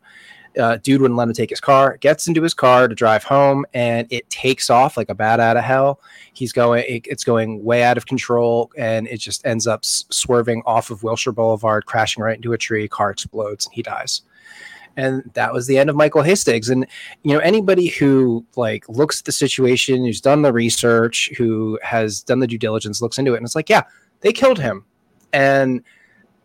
uh, 0.58 0.78
dude 0.78 1.00
wouldn't 1.00 1.16
let 1.16 1.28
him 1.28 1.34
take 1.34 1.50
his 1.50 1.60
car 1.60 1.96
gets 1.98 2.26
into 2.26 2.42
his 2.42 2.54
car 2.54 2.88
to 2.88 2.94
drive 2.94 3.22
home 3.22 3.64
and 3.74 4.06
it 4.10 4.28
takes 4.30 4.70
off 4.70 4.96
like 4.96 5.08
a 5.08 5.14
bat 5.14 5.40
out 5.40 5.56
of 5.56 5.64
hell. 5.64 6.00
He's 6.32 6.52
going 6.52 6.84
it, 6.86 7.06
it's 7.06 7.24
going 7.24 7.62
way 7.64 7.82
out 7.82 7.96
of 7.96 8.06
control 8.06 8.70
and 8.76 9.06
it 9.08 9.18
just 9.18 9.44
ends 9.46 9.66
up 9.66 9.80
s- 9.84 10.04
swerving 10.10 10.62
off 10.66 10.90
of 10.90 11.02
wilshire 11.02 11.32
boulevard 11.32 11.86
crashing 11.86 12.22
right 12.22 12.36
into 12.36 12.52
a 12.52 12.58
tree 12.58 12.88
car 12.88 13.10
explodes 13.10 13.66
and 13.66 13.74
he 13.74 13.82
dies. 13.82 14.22
And 14.96 15.30
that 15.34 15.52
was 15.52 15.66
the 15.66 15.78
end 15.78 15.88
of 15.88 15.96
michael 15.96 16.22
hastings 16.22 16.68
and 16.68 16.84
you 17.22 17.32
know 17.32 17.38
anybody 17.38 17.86
who 17.86 18.44
like 18.56 18.88
looks 18.88 19.20
at 19.20 19.24
the 19.24 19.32
situation 19.32 20.04
who's 20.04 20.20
done 20.20 20.42
the 20.42 20.52
research 20.52 21.30
who 21.38 21.78
has 21.82 22.22
done 22.22 22.40
the 22.40 22.46
due 22.46 22.58
diligence 22.58 23.00
looks 23.00 23.16
into 23.16 23.34
it 23.34 23.36
and 23.36 23.46
it's 23.46 23.54
like 23.54 23.68
yeah 23.68 23.82
they 24.20 24.32
killed 24.32 24.58
him. 24.58 24.84
And 25.32 25.82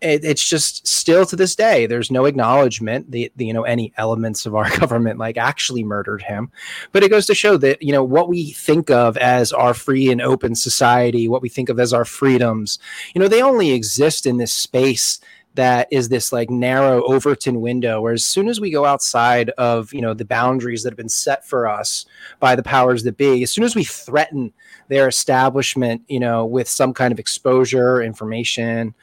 it, 0.06 0.24
it's 0.24 0.48
just 0.48 0.88
still 0.88 1.26
to 1.26 1.36
this 1.36 1.56
day 1.56 1.88
there's 1.88 2.12
no 2.12 2.26
acknowledgement 2.26 3.12
that 3.12 3.32
you 3.38 3.54
know 3.54 3.64
any 3.64 3.92
elements 3.98 4.46
of 4.46 4.56
our 4.56 4.70
government 4.80 5.20
like 5.20 5.38
actually 5.38 5.84
murdered 5.84 6.22
him. 6.22 6.52
But 6.92 7.04
it 7.04 7.10
goes 7.10 7.26
to 7.28 7.36
show 7.36 7.58
that 7.58 7.82
you 7.82 7.92
know 7.92 8.04
what 8.04 8.30
we 8.30 8.52
think 8.52 8.90
of 8.90 9.18
as 9.18 9.52
our 9.52 9.74
free 9.74 10.12
and 10.12 10.22
open 10.22 10.56
society 10.56 11.28
what 11.28 11.42
we 11.42 11.50
think 11.50 11.70
of 11.70 11.80
as 11.80 11.94
our 11.94 12.06
freedoms 12.06 12.80
you 13.14 13.22
know 13.22 13.28
they 13.28 13.42
only 13.42 13.72
exist 13.72 14.26
in 14.26 14.38
this 14.38 14.54
space 14.54 15.20
that 15.56 15.88
is 15.90 16.10
this 16.10 16.32
like 16.32 16.50
narrow 16.50 17.02
Overton 17.04 17.62
window 17.62 18.02
where 18.02 18.14
as 18.14 18.24
soon 18.24 18.48
as 18.48 18.60
we 18.60 18.70
go 18.70 18.86
outside 18.86 19.50
of 19.52 19.94
you 19.94 20.02
know 20.02 20.14
the 20.14 20.26
boundaries 20.26 20.84
that 20.84 20.92
have 20.92 20.98
been 20.98 21.10
set 21.10 21.48
for 21.48 21.68
us 21.68 22.06
by 22.40 22.56
the 22.56 22.64
powers 22.64 23.04
that 23.04 23.18
be 23.18 23.42
as 23.42 23.52
soon 23.52 23.64
as 23.64 23.76
we 23.76 23.84
threaten 23.84 24.54
their 24.90 25.08
establishment 25.08 26.02
you 26.08 26.20
know 26.20 26.46
with 26.46 26.68
some 26.68 26.94
kind 26.94 27.12
of 27.12 27.20
exposure 27.20 28.02
information 28.02 28.94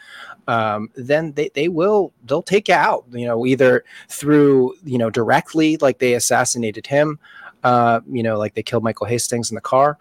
um, 0.48 0.90
then 0.94 1.32
they, 1.32 1.50
they 1.54 1.68
will 1.68 2.12
they'll 2.24 2.42
take 2.42 2.68
you 2.68 2.74
out 2.74 3.04
you 3.10 3.26
know 3.26 3.46
either 3.46 3.84
through 4.08 4.74
you 4.84 4.98
know 4.98 5.10
directly 5.10 5.76
like 5.78 5.98
they 5.98 6.14
assassinated 6.14 6.86
him 6.86 7.18
uh, 7.64 8.00
you 8.10 8.22
know 8.22 8.36
like 8.36 8.54
they 8.54 8.62
killed 8.62 8.82
michael 8.82 9.06
hastings 9.06 9.50
in 9.50 9.54
the 9.54 9.60
car 9.60 9.98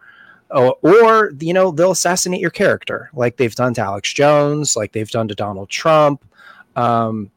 or, 0.49 0.77
or 0.81 1.31
you 1.39 1.53
know 1.53 1.71
they'll 1.71 1.91
assassinate 1.91 2.41
your 2.41 2.49
character 2.49 3.09
like 3.13 3.37
they've 3.37 3.55
done 3.55 3.73
to 3.73 3.81
alex 3.81 4.11
jones 4.13 4.75
like 4.75 4.91
they've 4.91 5.11
done 5.11 5.27
to 5.27 5.35
donald 5.35 5.69
trump 5.69 6.25
um, 6.75 7.29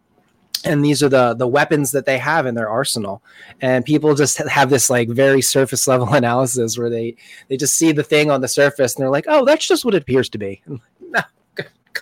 and 0.64 0.84
these 0.84 1.02
are 1.02 1.08
the 1.08 1.34
the 1.34 1.46
weapons 1.46 1.90
that 1.92 2.06
they 2.06 2.18
have 2.18 2.46
in 2.46 2.54
their 2.54 2.68
arsenal. 2.68 3.22
And 3.60 3.84
people 3.84 4.14
just 4.14 4.38
have 4.48 4.70
this 4.70 4.90
like 4.90 5.08
very 5.08 5.42
surface 5.42 5.86
level 5.86 6.08
analysis 6.14 6.78
where 6.78 6.90
they 6.90 7.16
they 7.48 7.56
just 7.56 7.76
see 7.76 7.92
the 7.92 8.02
thing 8.02 8.30
on 8.30 8.40
the 8.40 8.48
surface 8.48 8.94
and 8.94 9.02
they're 9.02 9.10
like 9.10 9.26
oh 9.28 9.44
that's 9.44 9.66
just 9.66 9.84
what 9.84 9.94
it 9.94 10.02
appears 10.02 10.28
to 10.30 10.38
be 10.38 10.62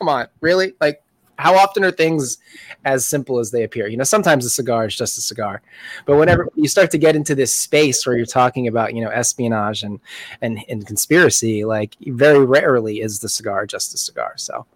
come 0.03 0.09
on, 0.09 0.27
really? 0.41 0.75
Like, 0.81 1.01
how 1.39 1.55
often 1.55 1.85
are 1.85 1.93
things 1.93 2.39
as 2.85 3.07
simple 3.07 3.39
as 3.39 3.53
they 3.53 3.63
appear? 3.63 3.87
You 3.87 3.97
know, 3.97 4.05
sometimes 4.05 4.45
a 4.45 4.51
cigar 4.51 4.87
is 4.87 4.97
just 4.97 5.17
a 5.17 5.21
cigar, 5.21 5.63
but 6.07 6.17
whenever 6.17 6.49
you 6.57 6.69
start 6.69 6.91
to 6.91 6.99
get 6.99 7.15
into 7.15 7.35
this 7.37 7.55
space 7.55 8.05
where 8.05 8.17
you're 8.17 8.27
talking 8.27 8.67
about, 8.67 8.95
you 8.95 9.01
know, 9.01 9.11
espionage 9.11 9.85
and 9.85 10.01
and, 10.41 10.59
and 10.69 10.87
conspiracy, 10.87 11.65
like 11.65 11.97
very 12.01 12.45
rarely 12.45 13.01
is 13.01 13.21
the 13.21 13.29
cigar 13.29 13.65
just 13.65 13.95
a 13.95 13.97
cigar. 13.97 14.33
So, 14.37 14.67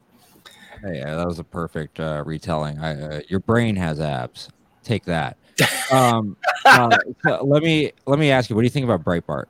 yeah, 0.85 1.17
that 1.17 1.27
was 1.27 1.41
a 1.41 1.45
perfect 1.45 1.99
uh, 1.99 2.23
retelling. 2.25 2.79
I, 2.79 3.01
uh, 3.01 3.21
your 3.29 3.41
brain 3.41 3.75
has 3.77 4.01
abs. 4.01 4.49
Take 4.85 5.05
that. 5.07 5.37
um, 5.91 6.37
uh, 6.65 6.97
so 7.25 7.45
let 7.45 7.63
me 7.65 7.93
let 8.07 8.21
me 8.21 8.31
ask 8.31 8.49
you, 8.49 8.55
what 8.55 8.63
do 8.63 8.67
you 8.67 8.71
think 8.71 8.85
about 8.85 9.05
Breitbart? 9.05 9.47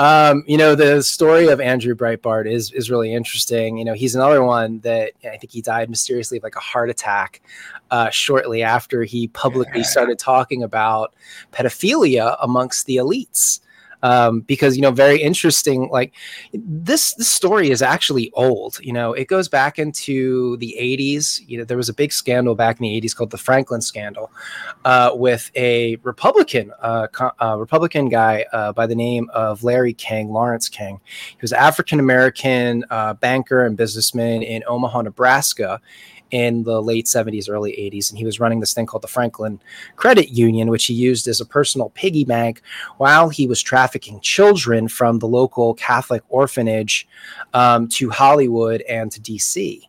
Um, 0.00 0.44
you 0.46 0.56
know, 0.56 0.74
the 0.74 1.02
story 1.02 1.48
of 1.48 1.60
Andrew 1.60 1.94
Breitbart 1.94 2.50
is 2.50 2.72
is 2.72 2.90
really 2.90 3.12
interesting. 3.12 3.76
You 3.76 3.84
know, 3.84 3.92
he's 3.92 4.14
another 4.14 4.42
one 4.42 4.78
that 4.78 5.12
I 5.22 5.36
think 5.36 5.50
he 5.52 5.60
died 5.60 5.90
mysteriously 5.90 6.38
of 6.38 6.42
like 6.42 6.56
a 6.56 6.60
heart 6.60 6.88
attack 6.88 7.42
uh, 7.90 8.08
shortly 8.08 8.62
after 8.62 9.04
he 9.04 9.28
publicly 9.28 9.84
started 9.84 10.18
talking 10.18 10.62
about 10.62 11.14
pedophilia 11.52 12.38
amongst 12.40 12.86
the 12.86 12.96
elites 12.96 13.60
um, 14.02 14.40
because 14.40 14.76
you 14.76 14.82
know 14.82 14.90
very 14.90 15.20
interesting 15.20 15.88
like 15.90 16.14
this 16.52 17.14
this 17.14 17.28
story 17.28 17.70
is 17.70 17.82
actually 17.82 18.30
old 18.34 18.78
you 18.80 18.92
know 18.92 19.12
it 19.12 19.28
goes 19.28 19.48
back 19.48 19.78
into 19.78 20.56
the 20.58 20.76
80s 20.78 21.40
you 21.46 21.58
know 21.58 21.64
there 21.64 21.76
was 21.76 21.88
a 21.88 21.94
big 21.94 22.12
scandal 22.12 22.54
back 22.54 22.78
in 22.80 22.84
the 22.84 23.00
80s 23.00 23.14
called 23.14 23.30
the 23.30 23.38
franklin 23.38 23.80
scandal 23.80 24.30
uh, 24.84 25.10
with 25.14 25.50
a 25.54 25.96
republican 26.02 26.72
uh, 26.80 27.06
co- 27.08 27.56
republican 27.56 28.08
guy 28.08 28.44
uh, 28.52 28.72
by 28.72 28.86
the 28.86 28.94
name 28.94 29.30
of 29.32 29.62
larry 29.62 29.92
king 29.92 30.28
lawrence 30.28 30.68
king. 30.68 31.00
He 31.30 31.38
was 31.40 31.52
african 31.52 32.00
american 32.00 32.84
uh, 32.90 33.14
banker 33.14 33.64
and 33.64 33.76
businessman 33.76 34.42
in 34.42 34.62
omaha 34.66 35.02
nebraska 35.02 35.80
in 36.30 36.62
the 36.64 36.80
late 36.80 37.06
70s, 37.06 37.48
early 37.48 37.72
80s. 37.72 38.10
And 38.10 38.18
he 38.18 38.24
was 38.24 38.40
running 38.40 38.60
this 38.60 38.74
thing 38.74 38.86
called 38.86 39.02
the 39.02 39.08
Franklin 39.08 39.60
Credit 39.96 40.30
Union, 40.30 40.68
which 40.68 40.86
he 40.86 40.94
used 40.94 41.28
as 41.28 41.40
a 41.40 41.46
personal 41.46 41.90
piggy 41.90 42.24
bank 42.24 42.62
while 42.98 43.28
he 43.28 43.46
was 43.46 43.62
trafficking 43.62 44.20
children 44.20 44.88
from 44.88 45.18
the 45.18 45.28
local 45.28 45.74
Catholic 45.74 46.22
orphanage 46.28 47.08
um, 47.54 47.88
to 47.88 48.10
Hollywood 48.10 48.82
and 48.82 49.10
to 49.12 49.20
DC 49.20 49.86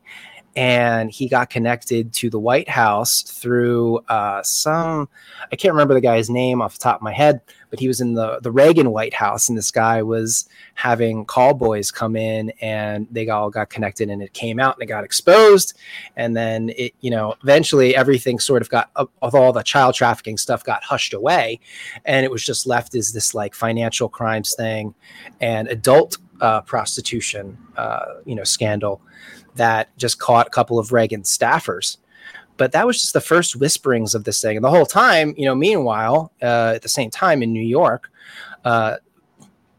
and 0.55 1.11
he 1.11 1.29
got 1.29 1.49
connected 1.49 2.11
to 2.13 2.29
the 2.29 2.39
White 2.39 2.67
House 2.67 3.21
through 3.21 3.99
uh, 4.09 4.43
some 4.43 5.07
I 5.51 5.55
can't 5.55 5.73
remember 5.73 5.93
the 5.93 6.01
guy's 6.01 6.29
name 6.29 6.61
off 6.61 6.73
the 6.73 6.79
top 6.79 6.97
of 6.97 7.01
my 7.01 7.13
head, 7.13 7.41
but 7.69 7.79
he 7.79 7.87
was 7.87 8.01
in 8.01 8.13
the 8.13 8.39
the 8.41 8.51
Reagan 8.51 8.91
White 8.91 9.13
House, 9.13 9.49
and 9.49 9.57
this 9.57 9.71
guy 9.71 10.01
was 10.01 10.47
having 10.75 11.25
call 11.25 11.53
boys 11.53 11.91
come 11.91 12.15
in, 12.15 12.51
and 12.61 13.07
they 13.11 13.27
all 13.29 13.49
got 13.49 13.69
connected, 13.69 14.09
and 14.09 14.21
it 14.21 14.33
came 14.33 14.59
out 14.59 14.75
and 14.75 14.83
it 14.83 14.87
got 14.87 15.03
exposed, 15.03 15.73
and 16.15 16.35
then 16.35 16.69
it 16.77 16.93
you 17.01 17.11
know 17.11 17.35
eventually 17.43 17.95
everything 17.95 18.39
sort 18.39 18.61
of 18.61 18.69
got 18.69 18.89
of 18.95 19.35
all 19.35 19.53
the 19.53 19.63
child 19.63 19.95
trafficking 19.95 20.37
stuff 20.37 20.63
got 20.63 20.83
hushed 20.83 21.13
away, 21.13 21.59
and 22.05 22.25
it 22.25 22.31
was 22.31 22.43
just 22.43 22.67
left 22.67 22.93
as 22.95 23.13
this 23.13 23.33
like 23.33 23.55
financial 23.55 24.09
crimes 24.09 24.53
thing, 24.55 24.93
and 25.39 25.67
adult 25.69 26.17
uh, 26.41 26.61
prostitution 26.61 27.57
uh, 27.77 28.05
you 28.25 28.35
know 28.35 28.43
scandal 28.43 29.01
that 29.55 29.95
just 29.97 30.19
caught 30.19 30.47
a 30.47 30.49
couple 30.51 30.79
of 30.79 30.91
Reagan 30.91 31.23
staffers. 31.23 31.97
but 32.57 32.71
that 32.73 32.85
was 32.85 33.01
just 33.01 33.13
the 33.13 33.21
first 33.21 33.55
whisperings 33.55 34.13
of 34.13 34.23
this 34.23 34.39
thing. 34.39 34.55
And 34.55 34.63
the 34.63 34.69
whole 34.69 34.85
time, 34.85 35.33
you 35.35 35.45
know, 35.45 35.55
meanwhile, 35.55 36.31
uh, 36.43 36.73
at 36.75 36.83
the 36.83 36.89
same 36.89 37.09
time 37.09 37.41
in 37.41 37.51
New 37.51 37.63
York, 37.63 38.11
uh, 38.65 38.97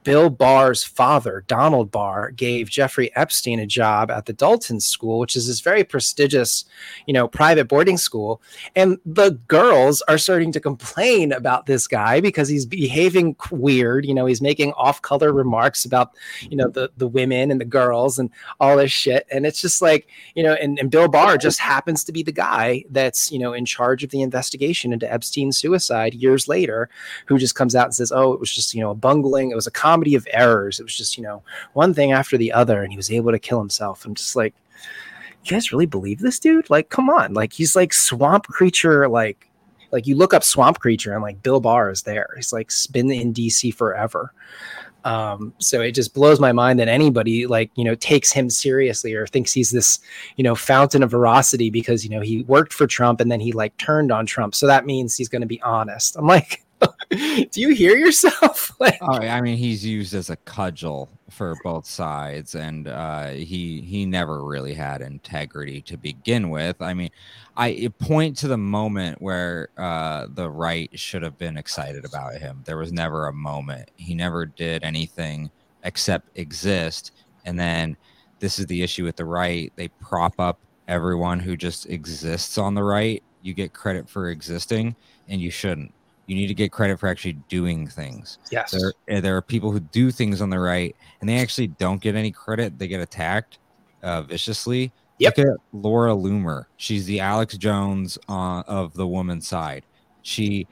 Bill 0.04 0.30
Barr's 0.30 0.82
father, 0.82 1.44
Donald 1.46 1.90
Barr, 1.90 2.30
gave 2.32 2.68
Jeffrey 2.68 3.14
Epstein 3.14 3.60
a 3.60 3.66
job 3.66 4.10
at 4.10 4.26
the 4.26 4.32
Dalton 4.32 4.80
School, 4.80 5.18
which 5.18 5.36
is 5.36 5.46
this 5.46 5.60
very 5.60 5.84
prestigious, 5.84 6.64
you 7.06 7.14
know, 7.14 7.28
private 7.28 7.68
boarding 7.68 7.96
school. 7.96 8.42
And 8.74 8.98
the 9.06 9.32
girls 9.48 10.02
are 10.02 10.18
starting 10.18 10.52
to 10.52 10.60
complain 10.60 11.32
about 11.32 11.66
this 11.66 11.86
guy 11.86 12.20
because 12.20 12.48
he's 12.48 12.66
behaving 12.66 13.36
weird. 13.50 14.04
You 14.04 14.14
know, 14.14 14.26
he's 14.26 14.42
making 14.42 14.72
off-color 14.72 15.32
remarks 15.32 15.84
about, 15.84 16.10
you 16.40 16.56
know, 16.56 16.68
the 16.68 16.90
the 16.96 17.08
women 17.08 17.50
and 17.50 17.60
the 17.60 17.64
girls 17.64 18.18
and 18.18 18.30
all 18.60 18.76
this 18.76 18.92
shit. 18.92 19.26
And 19.30 19.46
it's 19.46 19.60
just 19.60 19.82
like, 19.82 20.08
you 20.34 20.42
know, 20.42 20.54
and, 20.54 20.78
and 20.78 20.90
Bill 20.90 21.08
Barr 21.08 21.38
just 21.38 21.58
happens 21.58 22.04
to 22.04 22.12
be 22.12 22.22
the 22.22 22.32
guy 22.32 22.84
that's, 22.90 23.30
you 23.30 23.38
know, 23.38 23.52
in 23.52 23.64
charge 23.64 24.02
of 24.04 24.10
the 24.10 24.22
investigation 24.22 24.92
into 24.92 25.10
Epstein's 25.12 25.58
suicide 25.58 26.14
years 26.14 26.48
later, 26.48 26.88
who 27.26 27.38
just 27.38 27.54
comes 27.54 27.74
out 27.74 27.86
and 27.86 27.94
says, 27.94 28.12
"Oh, 28.12 28.32
it 28.32 28.40
was 28.40 28.52
just, 28.52 28.74
you 28.74 28.80
know, 28.80 28.90
a 28.90 28.94
bungling. 28.94 29.50
It 29.50 29.54
was 29.54 29.66
a 29.66 29.70
comedy 29.92 30.14
of 30.14 30.26
errors. 30.30 30.80
It 30.80 30.84
was 30.84 30.96
just, 30.96 31.16
you 31.16 31.22
know, 31.22 31.42
one 31.74 31.92
thing 31.92 32.12
after 32.12 32.38
the 32.38 32.52
other, 32.52 32.82
and 32.82 32.90
he 32.90 32.96
was 32.96 33.10
able 33.10 33.32
to 33.32 33.38
kill 33.38 33.58
himself. 33.58 34.04
I'm 34.04 34.14
just 34.14 34.36
like, 34.36 34.54
you 35.44 35.50
guys 35.50 35.72
really 35.72 35.86
believe 35.86 36.20
this 36.20 36.38
dude? 36.38 36.70
Like, 36.70 36.88
come 36.88 37.10
on. 37.10 37.34
Like, 37.34 37.52
he's 37.52 37.76
like 37.76 37.92
swamp 37.92 38.46
creature, 38.46 39.08
like, 39.08 39.48
like 39.90 40.06
you 40.06 40.16
look 40.16 40.32
up 40.32 40.42
swamp 40.42 40.78
creature 40.78 41.12
and 41.12 41.22
like 41.22 41.42
Bill 41.42 41.60
Barr 41.60 41.90
is 41.90 42.02
there. 42.02 42.30
He's 42.36 42.52
like 42.52 42.70
been 42.92 43.10
in 43.10 43.34
DC 43.34 43.74
forever. 43.74 44.32
Um, 45.04 45.52
so 45.58 45.80
it 45.80 45.92
just 45.92 46.14
blows 46.14 46.40
my 46.40 46.52
mind 46.52 46.78
that 46.78 46.88
anybody 46.88 47.46
like 47.46 47.70
you 47.74 47.84
know 47.84 47.96
takes 47.96 48.32
him 48.32 48.48
seriously 48.48 49.12
or 49.14 49.26
thinks 49.26 49.52
he's 49.52 49.72
this 49.72 49.98
you 50.36 50.44
know 50.44 50.54
fountain 50.54 51.02
of 51.02 51.10
veracity 51.10 51.70
because 51.70 52.04
you 52.04 52.10
know 52.10 52.20
he 52.20 52.44
worked 52.44 52.72
for 52.72 52.86
Trump 52.86 53.20
and 53.20 53.30
then 53.30 53.40
he 53.40 53.52
like 53.52 53.76
turned 53.76 54.12
on 54.12 54.24
Trump. 54.24 54.54
So 54.54 54.66
that 54.68 54.86
means 54.86 55.16
he's 55.16 55.28
going 55.28 55.42
to 55.42 55.46
be 55.46 55.60
honest. 55.60 56.16
I'm 56.16 56.26
like, 56.26 56.64
do 57.50 57.60
you 57.60 57.70
hear 57.70 57.96
yourself? 57.96 58.72
like, 58.80 58.98
oh, 59.02 59.12
I 59.12 59.40
mean, 59.40 59.58
he's 59.58 59.84
used 59.84 60.14
as 60.14 60.30
a 60.30 60.36
cudgel 60.36 61.10
for 61.30 61.54
both 61.62 61.84
sides, 61.84 62.54
and 62.54 62.88
uh, 62.88 63.30
he 63.30 63.82
he 63.82 64.06
never 64.06 64.44
really 64.44 64.72
had 64.72 65.02
integrity 65.02 65.82
to 65.82 65.96
begin 65.96 66.48
with. 66.48 66.80
I 66.80 66.94
mean, 66.94 67.10
I 67.56 67.92
point 67.98 68.36
to 68.38 68.48
the 68.48 68.56
moment 68.56 69.20
where 69.20 69.68
uh, 69.76 70.28
the 70.32 70.48
right 70.48 70.90
should 70.98 71.22
have 71.22 71.36
been 71.36 71.56
excited 71.56 72.04
about 72.04 72.36
him. 72.36 72.62
There 72.64 72.78
was 72.78 72.92
never 72.92 73.26
a 73.26 73.32
moment. 73.32 73.90
He 73.96 74.14
never 74.14 74.46
did 74.46 74.82
anything 74.82 75.50
except 75.84 76.36
exist, 76.38 77.12
and 77.44 77.58
then 77.58 77.96
this 78.38 78.58
is 78.58 78.66
the 78.66 78.82
issue 78.82 79.04
with 79.04 79.16
the 79.16 79.26
right. 79.26 79.70
They 79.76 79.88
prop 79.88 80.40
up 80.40 80.58
everyone 80.88 81.40
who 81.40 81.56
just 81.56 81.88
exists 81.90 82.56
on 82.56 82.74
the 82.74 82.84
right. 82.84 83.22
You 83.42 83.52
get 83.52 83.74
credit 83.74 84.08
for 84.08 84.30
existing, 84.30 84.96
and 85.28 85.42
you 85.42 85.50
shouldn't 85.50 85.92
you 86.26 86.36
need 86.36 86.46
to 86.46 86.54
get 86.54 86.72
credit 86.72 86.98
for 86.98 87.08
actually 87.08 87.34
doing 87.48 87.86
things. 87.86 88.38
Yes. 88.50 88.70
There, 88.70 88.92
eh, 89.08 89.20
there 89.20 89.36
are 89.36 89.42
people 89.42 89.72
who 89.72 89.80
do 89.80 90.10
things 90.10 90.40
on 90.40 90.50
the 90.50 90.58
right 90.58 90.94
and 91.20 91.28
they 91.28 91.38
actually 91.38 91.68
don't 91.68 92.00
get 92.00 92.14
any 92.14 92.30
credit. 92.30 92.78
They 92.78 92.88
get 92.88 93.00
attacked 93.00 93.58
uh, 94.02 94.22
viciously. 94.22 94.92
Yep. 95.18 95.38
Look 95.38 95.46
at 95.46 95.56
Laura 95.72 96.12
Loomer. 96.12 96.66
She's 96.76 97.06
the 97.06 97.20
Alex 97.20 97.56
Jones 97.56 98.18
uh, 98.28 98.62
of 98.66 98.94
the 98.94 99.06
woman's 99.06 99.46
side. 99.46 99.84
She, 100.22 100.66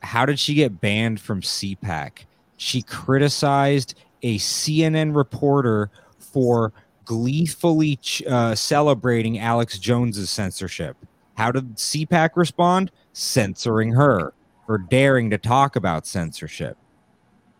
how 0.00 0.24
did 0.24 0.38
she 0.38 0.54
get 0.54 0.80
banned 0.80 1.20
from 1.20 1.42
CPAC? 1.42 2.24
She 2.56 2.82
criticized 2.82 3.94
a 4.22 4.38
CNN 4.38 5.14
reporter 5.14 5.90
for 6.18 6.72
gleefully 7.04 7.98
uh, 8.26 8.54
celebrating 8.54 9.38
Alex 9.38 9.78
Jones's 9.78 10.30
censorship. 10.30 10.96
How 11.34 11.52
did 11.52 11.76
CPAC 11.76 12.30
respond? 12.36 12.90
Censoring 13.12 13.92
her 13.92 14.32
for 14.66 14.78
daring 14.78 15.30
to 15.30 15.38
talk 15.38 15.76
about 15.76 16.06
censorship. 16.06 16.76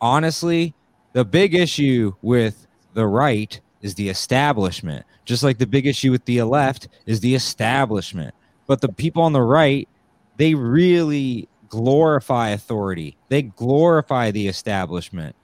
Honestly, 0.00 0.74
the 1.12 1.24
big 1.24 1.54
issue 1.54 2.12
with 2.22 2.66
the 2.94 3.06
right 3.06 3.60
is 3.82 3.94
the 3.94 4.08
establishment, 4.08 5.04
just 5.24 5.42
like 5.42 5.58
the 5.58 5.66
big 5.66 5.86
issue 5.86 6.10
with 6.10 6.24
the 6.24 6.42
left 6.42 6.88
is 7.06 7.20
the 7.20 7.34
establishment. 7.34 8.34
But 8.66 8.80
the 8.80 8.88
people 8.88 9.22
on 9.22 9.32
the 9.32 9.42
right, 9.42 9.88
they 10.36 10.54
really 10.54 11.48
glorify 11.68 12.50
authority, 12.50 13.16
they 13.28 13.42
glorify 13.42 14.30
the 14.30 14.48
establishment. 14.48 15.36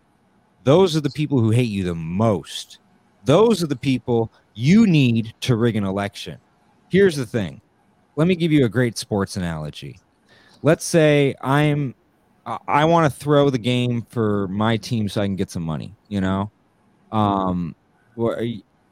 Those 0.64 0.96
are 0.96 1.00
the 1.00 1.10
people 1.10 1.40
who 1.40 1.50
hate 1.50 1.70
you 1.70 1.84
the 1.84 1.94
most. 1.94 2.78
Those 3.24 3.62
are 3.62 3.66
the 3.66 3.76
people 3.76 4.30
you 4.54 4.86
need 4.86 5.34
to 5.40 5.56
rig 5.56 5.76
an 5.76 5.84
election. 5.84 6.38
Here's 6.88 7.16
the 7.16 7.26
thing 7.26 7.60
let 8.16 8.26
me 8.26 8.34
give 8.34 8.52
you 8.52 8.64
a 8.64 8.68
great 8.68 8.98
sports 8.98 9.36
analogy 9.36 9.98
let's 10.62 10.84
say 10.84 11.34
I'm 11.40 11.94
I 12.66 12.84
want 12.84 13.12
to 13.12 13.18
throw 13.18 13.50
the 13.50 13.58
game 13.58 14.02
for 14.08 14.48
my 14.48 14.76
team 14.76 15.08
so 15.08 15.20
I 15.20 15.26
can 15.26 15.36
get 15.36 15.50
some 15.50 15.62
money, 15.62 15.94
you 16.08 16.20
know? 16.20 16.50
Um 17.12 17.74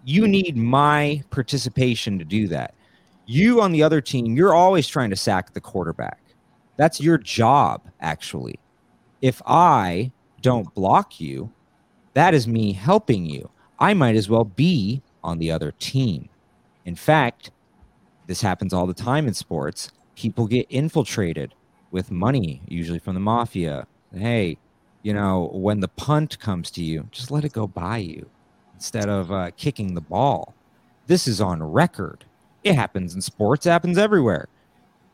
you 0.04 0.26
need 0.26 0.56
my 0.56 1.22
participation 1.30 2.18
to 2.18 2.24
do 2.24 2.48
that. 2.48 2.74
You 3.26 3.60
on 3.60 3.72
the 3.72 3.82
other 3.82 4.00
team, 4.00 4.36
you're 4.36 4.54
always 4.54 4.88
trying 4.88 5.10
to 5.10 5.16
sack 5.16 5.52
the 5.52 5.60
quarterback. 5.60 6.20
That's 6.76 7.00
your 7.00 7.18
job 7.18 7.82
actually. 8.00 8.58
If 9.20 9.42
I 9.46 10.12
don't 10.40 10.72
block 10.74 11.20
you, 11.20 11.52
that 12.14 12.34
is 12.34 12.46
me 12.46 12.72
helping 12.72 13.26
you. 13.26 13.50
I 13.78 13.94
might 13.94 14.16
as 14.16 14.28
well 14.28 14.44
be 14.44 15.02
on 15.22 15.38
the 15.38 15.50
other 15.50 15.72
team. 15.72 16.28
In 16.84 16.94
fact, 16.94 17.50
this 18.26 18.40
happens 18.40 18.72
all 18.72 18.86
the 18.86 18.94
time 18.94 19.26
in 19.26 19.34
sports. 19.34 19.90
People 20.14 20.46
get 20.46 20.66
infiltrated 20.70 21.54
with 21.90 22.10
money, 22.10 22.62
usually 22.68 22.98
from 22.98 23.14
the 23.14 23.20
mafia. 23.20 23.86
Hey, 24.12 24.58
you 25.02 25.14
know, 25.14 25.50
when 25.52 25.80
the 25.80 25.88
punt 25.88 26.38
comes 26.38 26.70
to 26.72 26.82
you, 26.82 27.08
just 27.10 27.30
let 27.30 27.44
it 27.44 27.52
go 27.52 27.66
by 27.66 27.98
you 27.98 28.28
instead 28.74 29.08
of 29.08 29.32
uh, 29.32 29.50
kicking 29.56 29.94
the 29.94 30.00
ball. 30.00 30.54
This 31.06 31.26
is 31.26 31.40
on 31.40 31.62
record. 31.62 32.24
It 32.64 32.74
happens 32.74 33.14
in 33.14 33.20
sports, 33.20 33.66
it 33.66 33.70
happens 33.70 33.98
everywhere. 33.98 34.48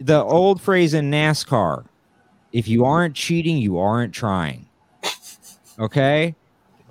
The 0.00 0.22
old 0.22 0.60
phrase 0.60 0.94
in 0.94 1.10
NASCAR 1.10 1.84
if 2.54 2.68
you 2.68 2.84
aren't 2.84 3.16
cheating, 3.16 3.58
you 3.58 3.78
aren't 3.78 4.14
trying. 4.14 4.66
Okay? 5.76 6.36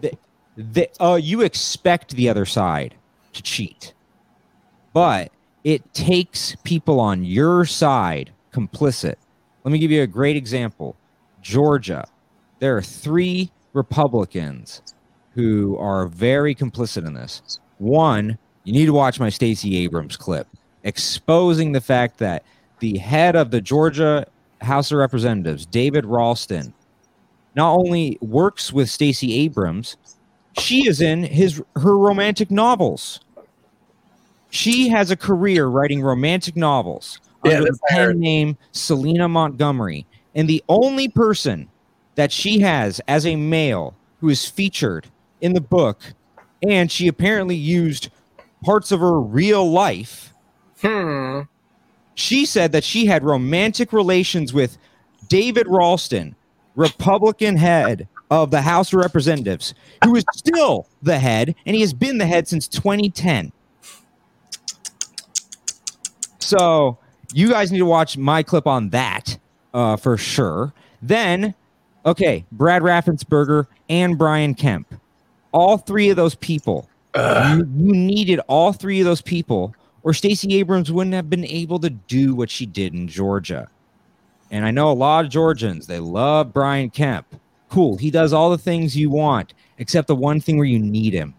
The, 0.02 0.12
the, 0.58 0.90
uh, 1.02 1.16
you 1.16 1.42
expect 1.42 2.18
the 2.18 2.28
other 2.28 2.46
side 2.46 2.96
to 3.32 3.42
cheat, 3.42 3.94
but 4.92 5.32
it 5.64 5.94
takes 5.94 6.58
people 6.66 7.00
on 7.00 7.24
your 7.24 7.64
side 7.64 8.34
complicit 8.52 9.16
let 9.64 9.72
me 9.72 9.80
give 9.80 9.92
you 9.92 10.02
a 10.02 10.08
great 10.08 10.36
example 10.36 10.96
Georgia. 11.42 12.06
There 12.60 12.76
are 12.78 12.82
three 12.82 13.52
Republicans 13.74 14.82
who 15.34 15.78
are 15.78 16.08
very 16.08 16.54
complicit 16.54 17.06
in 17.06 17.14
this. 17.14 17.60
One, 17.80 18.38
you 18.64 18.74
need 18.74 18.86
to 18.86 18.94
watch 18.94 19.20
my 19.20 19.30
Stacey 19.30 19.78
Abrams 19.78 20.16
clip 20.16 20.48
exposing 20.84 21.72
the 21.72 21.82
fact 21.82 22.18
that 22.20 22.44
the 22.80 22.98
head 22.98 23.36
of 23.36 23.52
the 23.52 23.62
Georgia 23.62 24.26
House 24.62 24.92
of 24.92 24.98
Representatives, 24.98 25.66
David 25.66 26.06
Ralston, 26.06 26.74
not 27.56 27.74
only 27.78 28.18
works 28.22 28.72
with 28.74 28.90
Stacey 28.90 29.34
Abrams, 29.40 29.98
she 30.58 30.88
is 30.88 31.02
in 31.02 31.24
his 31.24 31.62
her 31.76 31.98
romantic 31.98 32.52
novels. 32.52 33.20
She 34.50 34.88
has 34.90 35.10
a 35.10 35.18
career 35.18 35.68
writing 35.68 36.02
romantic 36.02 36.56
novels 36.56 37.20
yeah, 37.44 37.58
under 37.58 37.72
the 37.72 37.80
pen 37.90 38.20
name 38.20 38.58
Selena 38.72 39.28
Montgomery. 39.28 40.06
And 40.36 40.48
the 40.48 40.64
only 40.70 41.08
person 41.08 41.70
that 42.16 42.32
she 42.32 42.60
has 42.60 43.02
as 43.08 43.26
a 43.26 43.36
male 43.36 43.96
who 44.20 44.30
is 44.30 44.46
featured 44.46 45.08
in 45.42 45.54
the 45.54 45.62
book, 45.62 46.02
and 46.62 46.92
she 46.92 47.08
apparently 47.08 47.56
used 47.56 48.10
parts 48.64 48.92
of 48.92 49.00
her 49.00 49.20
real 49.20 49.70
life. 49.70 50.34
Hmm. 50.82 51.42
She 52.16 52.46
said 52.46 52.72
that 52.72 52.84
she 52.84 53.06
had 53.06 53.24
romantic 53.24 53.92
relations 53.92 54.54
with 54.54 54.78
David 55.28 55.68
Ralston, 55.68 56.36
Republican 56.76 57.58
head 57.58 58.08
of 58.30 58.52
the 58.52 58.62
House 58.62 58.94
of 58.94 59.00
Representatives, 59.00 59.74
who 60.04 60.16
is 60.16 60.24
still 60.34 60.88
the 61.02 61.20
head, 61.20 61.56
and 61.66 61.76
he 61.76 61.82
has 61.82 61.94
been 61.94 62.18
the 62.18 62.26
head 62.26 62.48
since 62.48 62.68
2010. 62.68 63.52
So 66.40 66.98
you 67.34 67.50
guys 67.50 67.72
need 67.72 67.80
to 67.80 67.86
watch 67.86 68.18
my 68.18 68.44
clip 68.44 68.68
on 68.68 68.90
that 68.90 69.38
uh, 69.74 69.98
for 69.98 70.18
sure. 70.18 70.74
Then, 71.02 71.54
okay, 72.06 72.46
Brad 72.52 72.82
Raffensperger 72.82 73.68
and 73.90 74.18
Brian 74.18 74.54
Kemp, 74.56 74.94
all 75.52 75.78
three 75.78 76.10
of 76.10 76.16
those 76.16 76.36
people, 76.36 76.88
you, 77.16 77.68
you 77.76 77.94
needed 77.94 78.40
all 78.48 78.74
three 78.74 79.00
of 79.00 79.06
those 79.06 79.22
people, 79.22 79.76
or 80.04 80.14
Stacey 80.14 80.56
Abrams 80.56 80.92
wouldn't 80.92 81.14
have 81.14 81.30
been 81.30 81.46
able 81.46 81.80
to 81.80 81.90
do 81.90 82.36
what 82.36 82.50
she 82.50 82.66
did 82.66 82.94
in 82.94 83.08
Georgia. 83.08 83.68
And 84.52 84.66
I 84.66 84.72
know 84.72 84.92
a 84.92 84.94
lot 84.94 85.26
of 85.26 85.32
Georgians, 85.32 85.88
they 85.88 86.00
love 86.00 86.54
Brian 86.54 86.90
Kemp. 86.90 87.26
Cool. 87.70 87.98
He 87.98 88.12
does 88.12 88.34
all 88.34 88.52
the 88.52 88.58
things 88.58 88.96
you 88.96 89.10
want, 89.10 89.54
except 89.80 90.08
the 90.08 90.16
one 90.16 90.40
thing 90.40 90.58
where 90.58 90.68
you 90.68 90.80
need 90.80 91.14
him. 91.14 91.34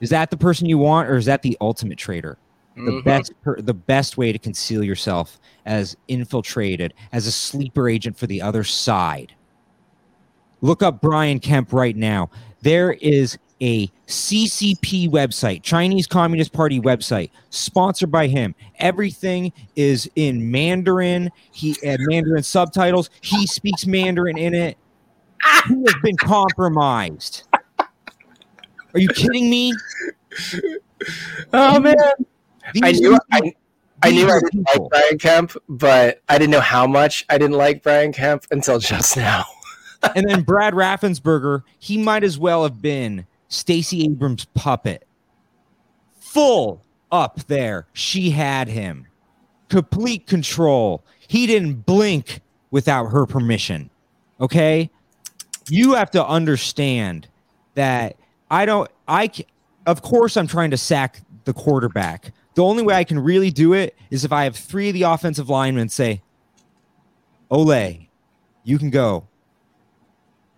Is 0.00 0.10
that 0.10 0.30
the 0.30 0.36
person 0.36 0.66
you 0.66 0.78
want, 0.78 1.08
or 1.08 1.16
is 1.16 1.26
that 1.26 1.42
the 1.42 1.56
ultimate 1.60 1.98
traitor? 1.98 2.38
The 2.76 2.82
Mhm. 2.92 3.04
best 3.04 3.32
the 3.58 3.74
best 3.74 4.18
way 4.18 4.32
to 4.32 4.38
conceal 4.38 4.84
yourself 4.84 5.40
as 5.64 5.96
infiltrated 6.08 6.92
as 7.10 7.26
a 7.26 7.32
sleeper 7.32 7.88
agent 7.88 8.18
for 8.18 8.26
the 8.26 8.42
other 8.42 8.64
side. 8.64 9.32
Look 10.60 10.82
up 10.82 11.00
Brian 11.00 11.38
Kemp 11.40 11.72
right 11.72 11.96
now. 11.96 12.28
There 12.60 12.92
is 12.92 13.38
a 13.62 13.90
CCP 14.06 15.08
website, 15.08 15.62
Chinese 15.62 16.06
Communist 16.06 16.52
Party 16.52 16.78
website, 16.78 17.30
sponsored 17.48 18.10
by 18.10 18.26
him. 18.26 18.54
Everything 18.78 19.52
is 19.74 20.10
in 20.14 20.50
Mandarin. 20.50 21.30
He 21.52 21.76
had 21.82 22.00
Mandarin 22.02 22.42
subtitles. 22.42 23.08
He 23.22 23.46
speaks 23.46 23.86
Mandarin 23.86 24.36
in 24.36 24.52
it. 24.54 24.76
He 25.68 25.74
has 25.76 25.94
been 26.02 26.16
compromised. 26.18 27.44
Are 27.80 29.00
you 29.00 29.08
kidding 29.08 29.48
me? 29.48 29.72
Oh 31.54 31.80
man, 31.80 31.96
I 32.82 32.92
knew 32.92 33.18
I, 33.32 33.52
I 34.02 34.10
knew 34.10 34.28
I 34.28 34.40
didn't 34.40 34.50
people. 34.50 34.84
like 34.84 34.90
Brian 34.90 35.18
Kemp, 35.18 35.52
but 35.68 36.22
I 36.28 36.38
didn't 36.38 36.50
know 36.50 36.60
how 36.60 36.86
much 36.86 37.24
I 37.28 37.38
didn't 37.38 37.56
like 37.56 37.82
Brian 37.82 38.12
Kemp 38.12 38.44
until 38.50 38.78
just 38.78 39.16
now. 39.16 39.44
and 40.14 40.28
then 40.28 40.42
Brad 40.42 40.74
Raffensperger, 40.74 41.62
he 41.78 41.98
might 41.98 42.24
as 42.24 42.38
well 42.38 42.62
have 42.62 42.82
been 42.82 43.26
Stacey 43.48 44.04
Abrams' 44.04 44.46
puppet. 44.54 45.06
Full 46.18 46.82
up 47.10 47.46
there. 47.46 47.86
She 47.92 48.30
had 48.30 48.68
him. 48.68 49.06
Complete 49.68 50.26
control. 50.26 51.04
He 51.26 51.46
didn't 51.46 51.86
blink 51.86 52.40
without 52.70 53.06
her 53.06 53.26
permission. 53.26 53.90
Okay? 54.40 54.90
You 55.68 55.94
have 55.94 56.10
to 56.12 56.24
understand 56.24 57.28
that 57.74 58.16
I 58.50 58.66
don't 58.66 58.90
I 59.08 59.30
of 59.86 60.02
course 60.02 60.36
I'm 60.36 60.46
trying 60.46 60.70
to 60.70 60.76
sack 60.76 61.22
the 61.44 61.52
quarterback. 61.52 62.32
The 62.56 62.64
only 62.64 62.82
way 62.82 62.94
I 62.94 63.04
can 63.04 63.18
really 63.18 63.50
do 63.50 63.74
it 63.74 63.94
is 64.10 64.24
if 64.24 64.32
I 64.32 64.44
have 64.44 64.56
three 64.56 64.88
of 64.88 64.94
the 64.94 65.02
offensive 65.02 65.50
linemen 65.50 65.90
say, 65.90 66.22
Ole, 67.50 68.08
you 68.64 68.78
can 68.78 68.88
go. 68.88 69.28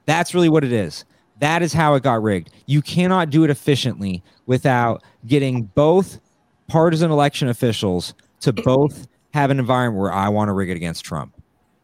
That's 0.07 0.32
really 0.32 0.49
what 0.49 0.62
it 0.62 0.72
is. 0.72 1.05
That 1.40 1.61
is 1.61 1.72
how 1.72 1.94
it 1.94 2.05
got 2.05 2.22
rigged. 2.22 2.51
You 2.66 2.82
cannot 2.82 3.30
do 3.30 3.42
it 3.42 3.51
efficiently 3.51 4.22
without 4.46 5.03
getting 5.26 5.64
both 5.64 6.20
partisan 6.68 7.11
election 7.11 7.49
officials 7.49 8.14
to 8.40 8.53
both 8.53 9.09
have 9.34 9.51
an 9.51 9.59
environment 9.59 10.01
where 10.01 10.12
I 10.12 10.28
want 10.28 10.49
to 10.49 10.53
rig 10.53 10.70
it 10.70 10.76
against 10.76 11.05
Trump. 11.05 11.34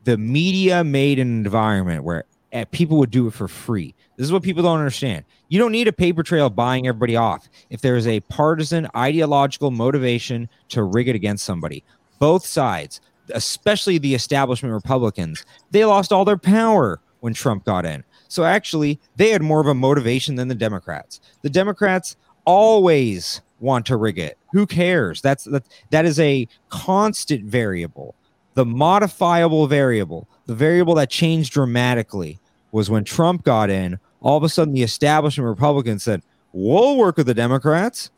The 0.05 0.17
media 0.17 0.85
made 0.85 1.19
an 1.19 1.45
environment 1.45 2.05
where 2.05 2.25
eh, 2.55 2.65
people 2.71 2.97
would 2.99 3.11
do 3.11 3.27
it 3.27 3.35
for 3.35 3.49
free. 3.49 3.95
This 4.17 4.25
is 4.25 4.33
what 4.33 4.43
people 4.43 4.63
don't 4.63 4.79
understand. 4.79 5.25
You 5.49 5.59
don't 5.59 5.73
need 5.73 5.89
a 5.89 5.93
paper 5.93 6.23
trail 6.23 6.49
buying 6.49 6.87
everybody 6.87 7.17
off 7.17 7.49
if 7.69 7.81
there 7.81 7.97
is 7.97 8.07
a 8.07 8.21
partisan 8.21 8.89
ideological 8.97 9.71
motivation 9.71 10.49
to 10.69 10.83
rig 10.83 11.09
it 11.09 11.17
against 11.17 11.45
somebody. 11.45 11.85
Both 12.19 12.47
sides, 12.47 13.01
especially 13.35 13.99
the 13.99 14.15
establishment 14.15 14.73
Republicans, 14.73 15.45
they 15.71 15.85
lost 15.85 16.13
all 16.13 16.25
their 16.25 16.39
power 16.39 17.01
when 17.21 17.35
Trump 17.35 17.65
got 17.65 17.85
in. 17.85 18.05
So 18.29 18.45
actually, 18.45 19.01
they 19.17 19.31
had 19.31 19.43
more 19.43 19.61
of 19.61 19.67
a 19.67 19.75
motivation 19.75 20.37
than 20.37 20.49
the 20.49 20.55
Democrats. 20.55 21.21
The 21.43 21.51
Democrats 21.51 22.17
always 22.45 23.41
want 23.61 23.87
to 23.87 23.97
rig 23.97 24.19
it. 24.19 24.39
Who 24.53 24.67
cares? 24.67 25.21
That's 25.21 25.45
that 25.45 25.65
that 25.91 26.05
is 26.05 26.21
a 26.21 26.47
constant 26.69 27.45
variable. 27.45 28.15
The 28.55 28.65
modifiable 28.65 29.67
variable, 29.67 30.29
the 30.47 30.55
variable 30.55 30.95
that 30.97 31.11
changed 31.11 31.53
dramatically 31.53 32.39
was 32.75 32.91
when 32.91 33.05
Trump 33.05 33.45
got 33.45 33.71
in, 33.71 33.99
all 34.21 34.37
of 34.37 34.43
a 34.43 34.49
sudden 34.49 34.75
the 34.75 34.83
establishment 34.83 35.49
Republicans 35.49 36.03
said, 36.03 36.23
"We'll 36.53 36.97
work 36.97 37.17
with 37.17 37.27
the 37.27 37.35
Democrats. 37.35 38.11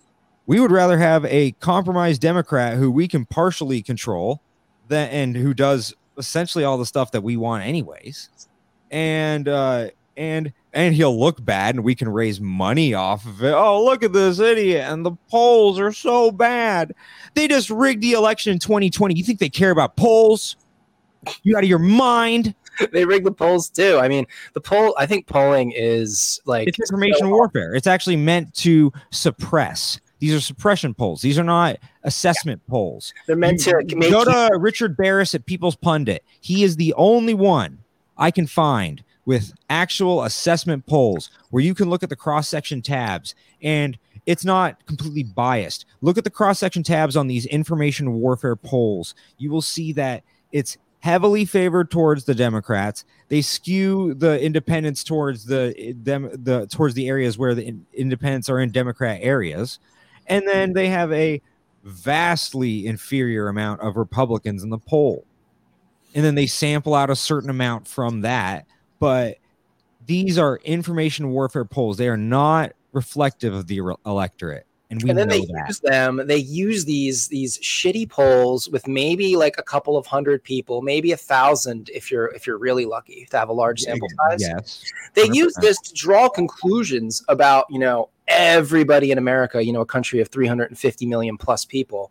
We 0.47 0.61
would 0.61 0.73
rather 0.73 0.99
have 0.99 1.25
a 1.27 1.53
compromised 1.53 2.23
Democrat 2.23 2.77
who 2.77 2.91
we 2.91 3.07
can 3.07 3.27
partially 3.27 3.83
control 3.83 4.41
than 4.89 5.11
and 5.11 5.37
who 5.37 5.53
does 5.53 5.95
essentially 6.17 6.65
all 6.65 6.79
the 6.79 6.87
stuff 6.87 7.13
that 7.13 7.23
we 7.23 7.37
want 7.37 7.65
anyways." 7.65 8.31
and 8.91 9.49
uh 9.49 9.89
and 10.17 10.53
and 10.73 10.95
he'll 10.95 11.19
look 11.19 11.45
bad 11.45 11.75
and 11.75 11.85
we 11.85 11.95
can 11.95 12.09
raise 12.09 12.41
money 12.41 12.95
off 12.95 13.27
of 13.27 13.43
it. 13.43 13.53
Oh 13.53 13.85
look 13.85 14.03
at 14.03 14.13
this 14.13 14.39
idiot. 14.39 14.85
And 14.89 15.05
the 15.05 15.13
polls 15.31 15.79
are 15.79 15.93
so 15.93 16.31
bad. 16.31 16.95
They 17.35 17.49
just 17.49 17.71
rigged 17.71 18.03
the 18.03 18.13
election 18.13 18.53
in 18.53 18.59
2020 18.59 19.15
you 19.15 19.25
think 19.25 19.39
they 19.39 19.49
care 19.49 19.71
about 19.71 19.97
polls? 19.97 20.57
You 21.43 21.57
out 21.57 21.65
of 21.65 21.69
your 21.69 21.79
mind 21.79 22.55
they 22.93 23.05
rig 23.05 23.25
the 23.25 23.33
polls 23.33 23.69
too. 23.69 23.99
I 24.01 24.09
mean, 24.09 24.27
the 24.55 24.61
poll. 24.61 24.95
I 24.99 25.07
think 25.07 25.27
polling 25.27 25.73
is 25.75 26.41
like 26.47 26.69
it's 26.69 26.79
information 26.79 27.31
warfare 27.31 27.75
it's 27.75 27.87
actually 27.87 28.17
meant 28.17 28.55
to 28.55 28.93
suppress 29.11 30.01
these 30.19 30.35
are 30.35 30.41
suppression 30.41 30.95
polls 30.95 31.21
these 31.21 31.39
are 31.39 31.45
not 31.45 31.77
assessment 32.05 32.61
polls 32.67 33.13
they're 33.27 33.37
meant 33.37 33.61
to 33.61 33.77
make 33.97 34.11
go 34.11 34.21
you- 34.21 34.25
to 34.25 34.59
Richard 34.59 34.97
Baris 34.97 35.35
at 35.35 35.47
People's 35.47 35.77
Pundit. 35.77 36.25
He 36.41 36.65
is 36.65 36.77
the 36.77 36.95
only 36.95 37.35
one 37.35 37.79
I 38.17 38.31
can 38.31 38.47
find 38.47 39.03
with 39.25 39.53
actual 39.69 40.23
assessment 40.23 40.87
polls 40.87 41.31
where 41.51 41.63
you 41.63 41.75
can 41.75 41.91
look 41.91 42.03
at 42.03 42.09
the 42.09 42.17
cross 42.17 42.49
section 42.49 42.81
tabs 42.81 43.35
and 43.61 43.99
it's 44.25 44.45
not 44.45 44.85
completely 44.87 45.23
biased. 45.23 45.87
Look 46.01 46.19
at 46.19 46.25
the 46.25 46.31
cross 46.31 46.59
section 46.59 46.83
tabs 46.83 47.17
on 47.17 47.27
these 47.27 47.47
information 47.47 48.15
warfare 48.15 48.57
polls. 48.57 49.15
You 49.39 49.51
will 49.51 49.63
see 49.63 49.93
that 49.95 50.23
it's 50.53 50.79
heavily 51.07 51.45
favored 51.45 51.89
towards 51.89 52.25
the 52.25 52.35
Democrats. 52.35 53.05
They 53.29 53.41
skew 53.41 54.13
the 54.15 54.43
independents 54.43 55.05
towards 55.05 55.45
the 55.45 55.95
them 55.97 56.29
the 56.33 56.67
towards 56.67 56.95
the 56.95 57.07
areas 57.09 57.39
where 57.39 57.55
the 57.55 57.65
in- 57.65 57.87
independents 57.95 58.51
are 58.51 58.59
in 58.59 58.73
Democrat 58.73 59.21
areas, 59.23 59.79
and 60.27 60.49
then 60.49 60.73
they 60.73 60.89
have 60.89 61.13
a 61.13 61.41
vastly 61.85 62.89
inferior 62.89 63.47
amount 63.47 63.83
of 63.83 63.97
Republicans 63.97 64.65
in 64.65 64.71
the 64.71 64.79
poll. 64.79 65.25
And 66.13 66.25
then 66.25 66.35
they 66.35 66.49
sample 66.49 66.93
out 66.97 67.09
a 67.09 67.15
certain 67.15 67.51
amount 67.51 67.87
from 67.87 68.23
that. 68.23 68.67
But 68.99 69.37
these 70.07 70.39
are 70.39 70.57
information 70.65 71.31
warfare 71.31 71.65
polls. 71.65 71.99
They 71.99 72.09
are 72.09 72.17
not 72.17 72.73
reflective 72.91 73.55
of 73.55 73.69
the 73.69 73.81
electorate. 74.05 74.66
And 74.91 75.03
we 75.03 75.11
and 75.11 75.19
then 75.19 75.29
know 75.29 75.35
they 75.35 75.45
that. 75.47 75.65
use 75.67 75.81
them. 75.81 76.23
They 76.27 76.37
use 76.37 76.85
these 76.85 77.29
these 77.29 77.59
shitty 77.59 78.09
polls 78.09 78.69
with 78.69 78.87
maybe 78.87 79.37
like 79.37 79.57
a 79.59 79.63
couple 79.63 79.97
of 79.97 80.07
hundred 80.07 80.45
people, 80.45 80.81
maybe 80.81 81.13
a 81.13 81.17
thousand 81.17 81.91
if 81.93 82.11
you're 82.11 82.29
if 82.29 82.47
you're 82.47 82.59
really 82.59 82.85
lucky 82.85 83.27
to 83.31 83.39
have 83.39 83.49
a 83.49 83.53
large 83.53 83.81
sample 83.81 84.09
size. 84.29 84.43
Yes. 84.43 84.85
they 85.15 85.29
use 85.33 85.57
100%. 85.57 85.61
this 85.61 85.81
to 85.81 85.95
draw 85.95 86.29
conclusions 86.29 87.25
about 87.29 87.67
you 87.69 87.79
know 87.79 88.11
everybody 88.29 89.13
in 89.13 89.19
america 89.19 89.65
you 89.65 89.73
know 89.73 89.81
a 89.81 89.87
country 89.87 90.21
of 90.21 90.29
350 90.29 91.07
million 91.07 91.39
plus 91.39 91.65
people 91.65 92.11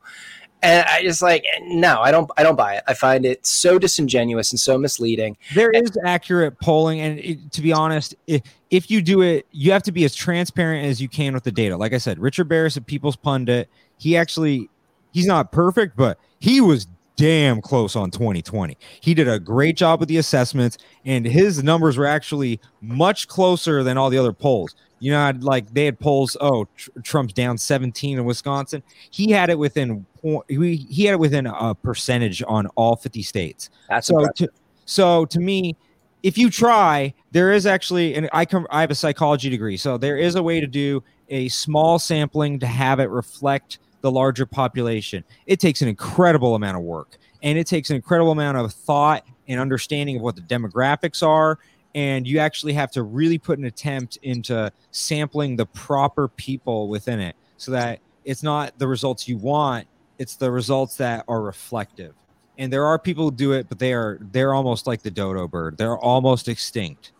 and 0.65 0.85
i 0.89 1.01
just 1.01 1.21
like 1.21 1.45
no 1.61 2.01
i 2.01 2.11
don't 2.11 2.29
i 2.37 2.43
don't 2.43 2.55
buy 2.55 2.75
it 2.75 2.83
i 2.87 2.93
find 2.93 3.25
it 3.25 3.45
so 3.45 3.77
disingenuous 3.77 4.51
and 4.51 4.59
so 4.59 4.77
misleading 4.77 5.37
There 5.53 5.71
is 5.71 5.97
accurate 6.03 6.59
polling, 6.59 6.99
and 6.99 7.19
it, 7.19 7.51
to 7.51 7.61
be 7.61 7.71
honest, 7.71 8.15
if, 8.27 8.41
if 8.71 8.89
you 8.89 9.01
do 9.01 9.21
it, 9.21 9.45
you 9.51 9.71
have 9.71 9.83
to 9.83 9.91
be 9.91 10.03
as 10.05 10.15
transparent 10.15 10.85
as 10.85 11.01
you 11.01 11.07
can 11.07 11.33
with 11.33 11.43
the 11.43 11.51
data. 11.51 11.77
Like 11.77 11.93
I 11.93 11.97
said, 11.97 12.19
Richard 12.19 12.45
Baris 12.45 12.77
at 12.77 12.85
People's 12.85 13.15
Pundit, 13.15 13.69
he 13.97 14.17
actually 14.17 14.69
he's 15.11 15.27
not 15.27 15.51
perfect, 15.51 15.95
but 15.95 16.19
he 16.39 16.61
was 16.61 16.87
damn 17.15 17.61
close 17.61 17.95
on 17.95 18.11
2020. 18.11 18.77
He 18.99 19.13
did 19.13 19.27
a 19.27 19.39
great 19.39 19.77
job 19.77 19.99
with 19.99 20.09
the 20.09 20.17
assessments, 20.17 20.77
and 21.05 21.25
his 21.25 21.63
numbers 21.63 21.97
were 21.97 22.05
actually 22.05 22.59
much 22.81 23.27
closer 23.27 23.83
than 23.83 23.97
all 23.97 24.09
the 24.09 24.17
other 24.17 24.33
polls. 24.33 24.75
You 24.99 25.11
know, 25.11 25.21
I'd 25.21 25.43
like 25.43 25.73
they 25.73 25.85
had 25.85 25.99
polls. 25.99 26.37
Oh, 26.39 26.67
tr- 26.77 26.89
Trump's 27.03 27.33
down 27.33 27.57
17 27.57 28.17
in 28.17 28.25
Wisconsin. 28.25 28.81
He 29.11 29.31
had 29.31 29.49
it 29.49 29.59
within 29.59 30.05
he, 30.47 30.75
he 30.89 31.05
had 31.05 31.13
it 31.13 31.19
within 31.19 31.47
a 31.47 31.75
percentage 31.75 32.41
on 32.47 32.67
all 32.75 32.95
50 32.95 33.21
states 33.21 33.69
that's 33.89 34.07
so 34.07 34.19
impressive. 34.19 34.47
to, 34.47 34.53
so 34.85 35.25
to 35.25 35.39
me 35.39 35.75
if 36.23 36.37
you 36.37 36.49
try 36.49 37.13
there 37.31 37.51
is 37.51 37.65
actually 37.65 38.15
and 38.15 38.29
i 38.33 38.45
come 38.45 38.65
i 38.71 38.81
have 38.81 38.91
a 38.91 38.95
psychology 38.95 39.49
degree 39.49 39.77
so 39.77 39.97
there 39.97 40.17
is 40.17 40.35
a 40.35 40.41
way 40.41 40.59
to 40.59 40.67
do 40.67 41.03
a 41.29 41.47
small 41.49 41.99
sampling 41.99 42.59
to 42.59 42.65
have 42.65 42.99
it 42.99 43.09
reflect 43.09 43.79
the 44.01 44.09
larger 44.09 44.45
population 44.45 45.23
it 45.45 45.59
takes 45.59 45.81
an 45.81 45.87
incredible 45.87 46.55
amount 46.55 46.77
of 46.77 46.83
work 46.83 47.17
and 47.43 47.57
it 47.57 47.67
takes 47.67 47.89
an 47.91 47.95
incredible 47.95 48.31
amount 48.31 48.57
of 48.57 48.73
thought 48.73 49.25
and 49.47 49.59
understanding 49.59 50.15
of 50.15 50.21
what 50.23 50.35
the 50.35 50.41
demographics 50.41 51.21
are 51.25 51.59
and 51.95 52.27
you 52.27 52.37
actually 52.37 52.73
have 52.73 52.91
to 52.91 53.01
really 53.01 53.39
put 53.39 53.57
an 53.57 53.65
attempt 53.65 54.17
into 54.21 54.71
sampling 54.91 55.55
the 55.55 55.65
proper 55.65 56.27
people 56.27 56.89
within 56.89 57.19
it 57.19 57.35
so 57.57 57.71
that 57.71 57.99
it's 58.25 58.43
not 58.43 58.77
the 58.77 58.87
results 58.87 59.27
you 59.27 59.37
want 59.37 59.87
it's 60.17 60.35
the 60.35 60.51
results 60.51 60.97
that 60.97 61.25
are 61.27 61.41
reflective. 61.41 62.13
And 62.57 62.71
there 62.71 62.85
are 62.85 62.97
people 62.97 63.25
who 63.25 63.31
do 63.31 63.51
it 63.53 63.67
but 63.67 63.79
they 63.79 63.93
are 63.93 64.19
they're 64.31 64.53
almost 64.53 64.87
like 64.87 65.01
the 65.01 65.11
dodo 65.11 65.47
bird. 65.47 65.77
They're 65.77 65.97
almost 65.97 66.47
extinct. 66.47 67.11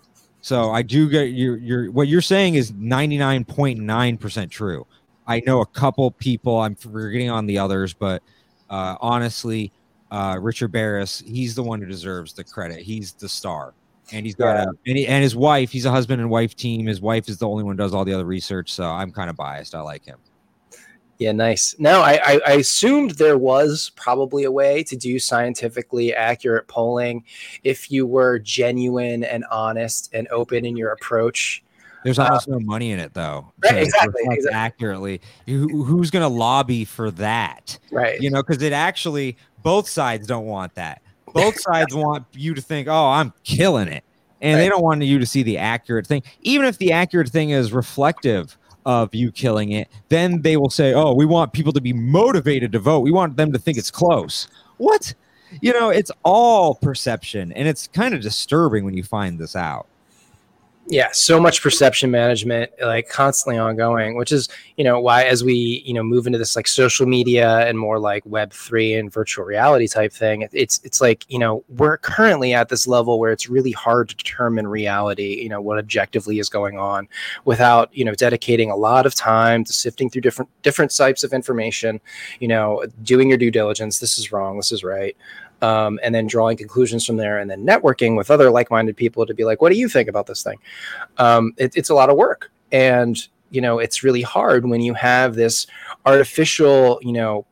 So 0.42 0.72
i 0.72 0.82
do 0.82 1.10
get 1.10 1.32
your 1.32 1.58
your 1.58 1.92
what 1.92 2.08
you're 2.08 2.22
saying 2.22 2.56
is 2.56 2.72
99.9% 2.74 4.50
true. 4.50 4.86
I 5.28 5.42
know 5.46 5.62
a 5.62 5.66
couple 5.66 6.12
people 6.12 6.60
i'm 6.60 6.76
forgetting 6.76 7.30
on 7.30 7.48
the 7.48 7.58
others 7.58 7.94
but 7.94 8.22
uh, 8.70 8.96
honestly 9.02 9.72
uh, 10.12 10.38
richard 10.40 10.72
baris 10.72 11.24
he's 11.26 11.56
the 11.56 11.64
one 11.64 11.82
who 11.82 11.88
deserves 11.88 12.34
the 12.34 12.44
credit. 12.44 12.80
He's 12.80 13.14
the 13.14 13.28
star 13.28 13.74
and 14.12 14.26
he's 14.26 14.36
got 14.36 14.56
Yeah. 14.56 14.64
a 14.64 14.68
and, 14.88 14.98
he, 14.98 15.08
and 15.08 15.24
his 15.24 15.36
wife 15.36 15.72
he's 15.72 15.86
a 15.86 15.92
husband 15.92 16.22
and 16.22 16.30
wife 16.30 16.56
team 16.56 16.86
his 16.86 17.02
wife 17.02 17.28
is 17.30 17.38
the 17.38 17.48
only 17.48 17.64
one 17.64 17.74
who 17.76 17.84
does 17.84 17.94
all 17.94 18.06
the 18.06 18.14
other 18.14 18.26
research 18.26 18.72
so 18.74 18.86
i'm 18.86 19.12
kind 19.12 19.30
of 19.30 19.36
biased 19.36 19.74
i 19.76 19.82
like 19.82 20.06
him 20.06 20.18
Yeah, 21.18 21.32
nice. 21.32 21.76
No, 21.80 22.02
I, 22.02 22.20
I, 22.22 22.40
I, 22.46 22.52
assumed 22.56 23.12
there 23.12 23.38
was 23.38 23.92
probably 23.96 24.44
a 24.44 24.52
way 24.52 24.84
to 24.84 24.98
do 24.98 25.18
scientifically 25.18 26.14
accurate 26.14 26.68
polling 26.68 27.24
if 27.64 27.90
you 27.90 28.06
were 28.06 28.38
genuine 28.40 29.24
and 29.24 29.46
honest 29.50 30.10
and 30.14 30.28
open 30.28 30.66
in 30.66 30.76
your 30.76 30.92
approach. 30.92 31.64
There's 32.04 32.20
almost 32.20 32.50
uh, 32.50 32.52
no 32.52 32.60
money 32.60 32.92
in 32.92 33.00
it, 33.00 33.14
though. 33.14 33.50
Right, 33.64 33.84
exactly, 33.84 34.24
exactly. 34.26 34.52
Accurately, 34.54 35.22
Who, 35.46 35.86
who's 35.86 36.12
going 36.12 36.24
to 36.24 36.28
lobby 36.28 36.84
for 36.84 37.10
that? 37.12 37.80
Right. 37.92 38.20
You 38.20 38.30
know, 38.30 38.44
because 38.44 38.62
it 38.62 38.74
actually 38.74 39.38
both 39.64 39.88
sides 39.88 40.28
don't 40.28 40.48
want 40.48 40.76
that. 40.76 41.02
Both 41.36 41.60
sides 41.62 41.94
want 41.94 42.26
you 42.34 42.56
to 42.56 42.62
think, 42.62 42.88
"Oh, 42.88 43.10
I'm 43.12 43.32
killing 43.44 43.88
it," 43.88 44.04
and 44.42 44.56
right. 44.56 44.64
they 44.64 44.70
don't 44.70 44.82
want 44.82 45.04
you 45.04 45.20
to 45.20 45.26
see 45.26 45.44
the 45.44 45.60
accurate 45.60 46.08
thing, 46.08 46.24
even 46.42 46.66
if 46.66 46.80
the 46.80 46.92
accurate 46.92 47.30
thing 47.30 47.52
is 47.52 47.72
reflective 47.72 48.58
of 48.86 49.14
you 49.14 49.32
killing 49.32 49.72
it, 49.72 49.88
then 50.10 50.42
they 50.42 50.58
will 50.58 50.72
say, 50.72 50.94
"Oh, 50.94 51.14
we 51.14 51.26
want 51.26 51.54
people 51.54 51.74
to 51.74 51.82
be 51.82 51.94
motivated 51.94 52.72
to 52.72 52.80
vote. 52.80 53.02
We 53.02 53.12
want 53.12 53.38
them 53.38 53.52
to 53.54 53.60
think 53.60 53.78
it's 53.78 53.92
close." 53.92 54.48
What? 54.78 55.14
You 55.62 55.74
know, 55.74 55.90
it's 55.90 56.12
all 56.24 56.76
perception, 56.76 57.52
and 57.54 57.68
it's 57.68 57.88
kind 57.88 58.16
of 58.16 58.22
disturbing 58.22 58.84
when 58.84 58.98
you 58.98 59.04
find 59.04 59.38
this 59.38 59.56
out 59.56 59.88
yeah 60.88 61.10
so 61.12 61.40
much 61.40 61.64
perception 61.64 62.12
management 62.12 62.72
like 62.82 63.10
constantly 63.10 63.58
ongoing 63.58 64.16
which 64.16 64.32
is 64.32 64.48
you 64.78 64.84
know 64.84 65.00
why 65.00 65.24
as 65.24 65.44
we 65.44 65.82
you 65.84 65.94
know 65.94 66.04
move 66.04 66.28
into 66.28 66.38
this 66.38 66.56
like 66.56 66.68
social 66.68 67.08
media 67.08 67.68
and 67.68 67.80
more 67.80 67.98
like 67.98 68.24
web 68.26 68.54
3 68.54 68.94
and 68.94 69.12
virtual 69.12 69.46
reality 69.46 69.88
type 69.88 70.14
thing 70.14 70.48
it's 70.52 70.80
it's 70.84 71.02
like 71.02 71.26
you 71.28 71.40
know 71.40 71.64
we're 71.70 71.98
currently 71.98 72.54
at 72.54 72.70
this 72.70 72.86
level 72.86 73.20
where 73.20 73.32
it's 73.32 73.50
really 73.50 73.72
hard 73.72 74.08
to 74.10 74.16
determine 74.16 74.68
reality 74.68 75.42
you 75.42 75.50
know 75.50 75.60
what 75.60 75.80
objectively 75.80 76.38
is 76.38 76.50
going 76.50 76.78
on 76.78 77.08
without 77.46 77.96
you 77.96 78.06
know 78.06 78.14
dedicating 78.14 78.70
a 78.70 78.76
lot 78.76 79.08
of 79.08 79.16
time 79.16 79.64
to 79.64 79.74
sifting 79.74 80.08
through 80.08 80.22
different 80.22 80.50
different 80.62 80.96
types 80.96 81.24
of 81.24 81.34
information 81.34 82.00
you 82.40 82.48
know 82.48 82.84
doing 83.02 83.30
your 83.30 83.40
due 83.40 83.52
diligence 83.52 84.00
this 84.00 84.20
is 84.20 84.32
wrong 84.32 84.58
this 84.58 84.72
is 84.72 84.84
right 84.84 85.18
um, 85.66 86.00
and 86.04 86.14
then 86.14 86.28
drawing 86.28 86.58
conclusions 86.58 87.06
from 87.06 87.18
there 87.18 87.40
and 87.40 87.50
then 87.50 87.66
networking 87.66 88.16
with 88.16 88.30
other 88.30 88.50
like-minded 88.50 88.96
people 88.96 89.26
to 89.26 89.34
be 89.34 89.46
like 89.46 89.62
what 89.62 89.72
do 89.72 89.78
you 89.78 89.90
think 89.90 90.08
about 90.08 90.28
this 90.28 90.44
thing? 90.44 90.58
Um, 91.18 91.54
it, 91.58 91.76
it's 91.76 91.90
a 91.90 91.96
lot 91.96 92.10
of 92.10 92.18
work. 92.18 92.52
And 92.72 93.18
you 93.52 93.62
know 93.62 93.80
it's 93.80 94.04
really 94.04 94.22
hard 94.22 94.66
when 94.66 94.82
you 94.82 94.94
have 94.94 95.36
this 95.36 95.68
artificial 96.06 97.00
you 97.02 97.14
know 97.14 97.46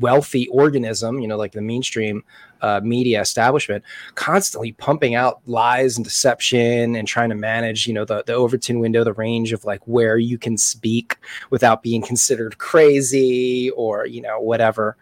wealthy 0.00 0.48
organism 0.48 1.20
you 1.20 1.28
know 1.28 1.36
like 1.36 1.52
the 1.52 1.62
mainstream 1.62 2.22
uh, 2.60 2.80
media 2.82 3.20
establishment 3.20 3.82
constantly 4.14 4.72
pumping 4.72 5.14
out 5.14 5.40
lies 5.46 5.96
and 5.96 6.04
deception 6.04 6.94
and 6.96 7.08
trying 7.08 7.28
to 7.28 7.34
manage 7.34 7.86
you 7.86 7.94
know 7.94 8.04
the, 8.04 8.22
the 8.26 8.34
overton 8.34 8.80
window 8.80 9.02
the 9.04 9.12
range 9.14 9.52
of 9.52 9.64
like 9.64 9.80
where 9.86 10.16
you 10.18 10.38
can 10.38 10.56
speak 10.58 11.16
without 11.50 11.82
being 11.82 12.02
considered 12.02 12.58
crazy 12.58 13.70
or 13.70 14.06
you 14.06 14.20
know 14.20 14.40
whatever. 14.40 14.96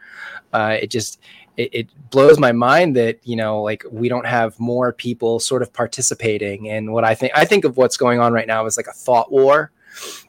Uh, 0.52 0.78
it 0.82 0.90
just 0.90 1.20
it, 1.56 1.70
it, 1.72 2.10
blows 2.10 2.38
my 2.38 2.50
mind 2.50 2.96
that 2.96 3.20
you 3.22 3.36
know 3.36 3.62
like 3.62 3.84
we 3.90 4.08
don't 4.08 4.26
have 4.26 4.58
more 4.58 4.92
people 4.92 5.38
sort 5.38 5.62
of 5.62 5.72
participating. 5.72 6.66
In 6.66 6.92
what 6.92 7.04
i 7.04 7.14
think 7.14 7.32
i 7.36 7.44
think 7.44 7.64
of 7.64 7.76
what's 7.76 7.96
going 7.96 8.18
on 8.18 8.32
right 8.32 8.46
now 8.46 8.66
is 8.66 8.76
like 8.76 8.88
a 8.88 8.92
thought 8.92 9.30
war. 9.30 9.70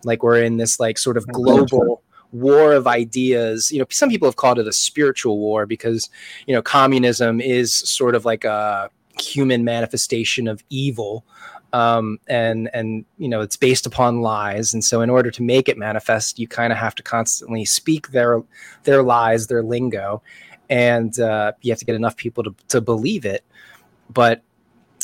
Like 0.04 0.24
we're 0.24 0.42
in 0.44 0.58
this 0.58 0.80
like 0.80 0.98
sort 0.98 1.18
of 1.18 1.28
global 1.28 2.04
war 2.32 2.74
of 2.74 2.88
ideas. 2.88 3.72
You 3.72 3.80
know 3.80 3.86
some 3.90 4.10
people 4.10 4.28
have 4.28 4.36
called 4.36 4.60
it 4.60 4.68
a 4.68 4.74
spiritual 4.74 5.40
war 5.40 5.66
because 5.66 6.10
you 6.48 6.54
know 6.54 6.62
communism 6.62 7.42
is 7.42 7.74
sort 7.74 8.16
of 8.16 8.26
like 8.26 8.44
a 8.44 8.90
human 9.20 9.64
manifestation 9.64 10.48
of 10.48 10.64
evil. 10.70 11.26
Um, 11.74 12.20
and 12.28 12.70
and 12.74 13.06
you 13.18 13.30
know 13.30 13.42
it's 13.42 13.56
based 13.56 13.86
upon 13.86 14.22
lies. 14.22 14.74
And 14.74 14.84
so 14.84 15.02
in 15.02 15.10
order 15.10 15.32
to 15.32 15.42
make 15.42 15.70
it 15.70 15.78
manifest 15.78 16.38
you 16.38 16.48
kind 16.48 16.74
of 16.74 16.78
have 16.78 16.96
to 16.96 17.04
constantly 17.04 17.66
speak 17.66 18.10
their 18.10 18.44
their 18.84 19.04
lies 19.04 19.48
their 19.48 19.64
lingo 19.64 20.22
and 20.72 21.20
uh, 21.20 21.52
you 21.62 21.72
have 21.72 21.80
to 21.80 21.86
get 21.86 21.96
enough 21.96 22.16
people 22.16 22.44
to, 22.44 22.56
to 22.70 22.82
believe 22.82 23.26
it. 23.26 23.44
But 24.10 24.42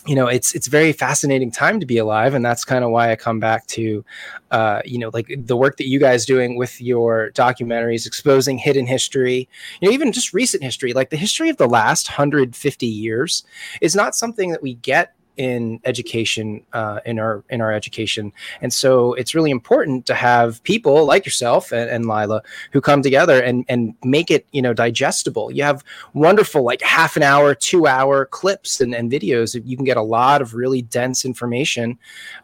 you 0.05 0.15
know 0.15 0.27
it's 0.27 0.55
it's 0.55 0.67
very 0.67 0.93
fascinating 0.93 1.51
time 1.51 1.79
to 1.79 1.85
be 1.85 1.97
alive 1.97 2.33
and 2.33 2.45
that's 2.45 2.63
kind 2.63 2.85
of 2.85 2.91
why 2.91 3.11
i 3.11 3.15
come 3.15 3.39
back 3.39 3.65
to 3.67 4.05
uh, 4.51 4.79
you 4.85 4.97
know 4.97 5.09
like 5.11 5.27
the 5.37 5.57
work 5.57 5.75
that 5.77 5.87
you 5.87 5.99
guys 5.99 6.25
doing 6.25 6.55
with 6.55 6.79
your 6.79 7.31
documentaries 7.31 8.05
exposing 8.05 8.57
hidden 8.57 8.85
history 8.85 9.49
you 9.81 9.87
know 9.87 9.93
even 9.93 10.11
just 10.13 10.33
recent 10.33 10.63
history. 10.63 10.93
Like 10.93 11.09
the 11.09 11.17
history 11.17 11.49
of 11.49 11.57
the 11.57 11.67
last 11.67 12.09
150 12.09 12.85
years 12.85 13.43
is 13.81 13.95
not 13.95 14.15
something 14.15 14.51
that 14.51 14.61
we 14.61 14.75
get 14.75 15.13
in 15.37 15.79
education 15.85 16.63
uh, 16.73 16.99
in 17.05 17.19
our 17.19 17.43
in 17.49 17.61
our 17.61 17.71
education. 17.71 18.33
And 18.61 18.73
so 18.73 19.13
it's 19.13 19.33
really 19.33 19.51
important 19.51 20.05
to 20.07 20.15
have 20.15 20.61
people 20.63 21.05
like 21.05 21.25
yourself 21.25 21.71
and, 21.71 21.89
and 21.89 22.05
lila 22.05 22.41
who 22.71 22.81
come 22.81 23.01
together 23.01 23.41
and 23.41 23.63
and 23.69 23.93
make 24.03 24.29
it 24.31 24.47
you 24.51 24.61
know 24.61 24.73
digestible. 24.73 25.51
You 25.51 25.63
have 25.63 25.83
wonderful 26.13 26.63
like 26.63 26.81
half 26.81 27.15
an 27.15 27.23
hour 27.23 27.53
two 27.53 27.87
hour 27.87 28.25
clips 28.25 28.81
and, 28.81 28.93
and 28.93 29.11
videos 29.11 29.59
you 29.63 29.77
can 29.77 29.85
get 29.85 29.97
a 29.97 30.01
lot 30.01 30.41
of 30.41 30.55
really 30.55 30.81
dense 30.81 31.23
information 31.23 31.97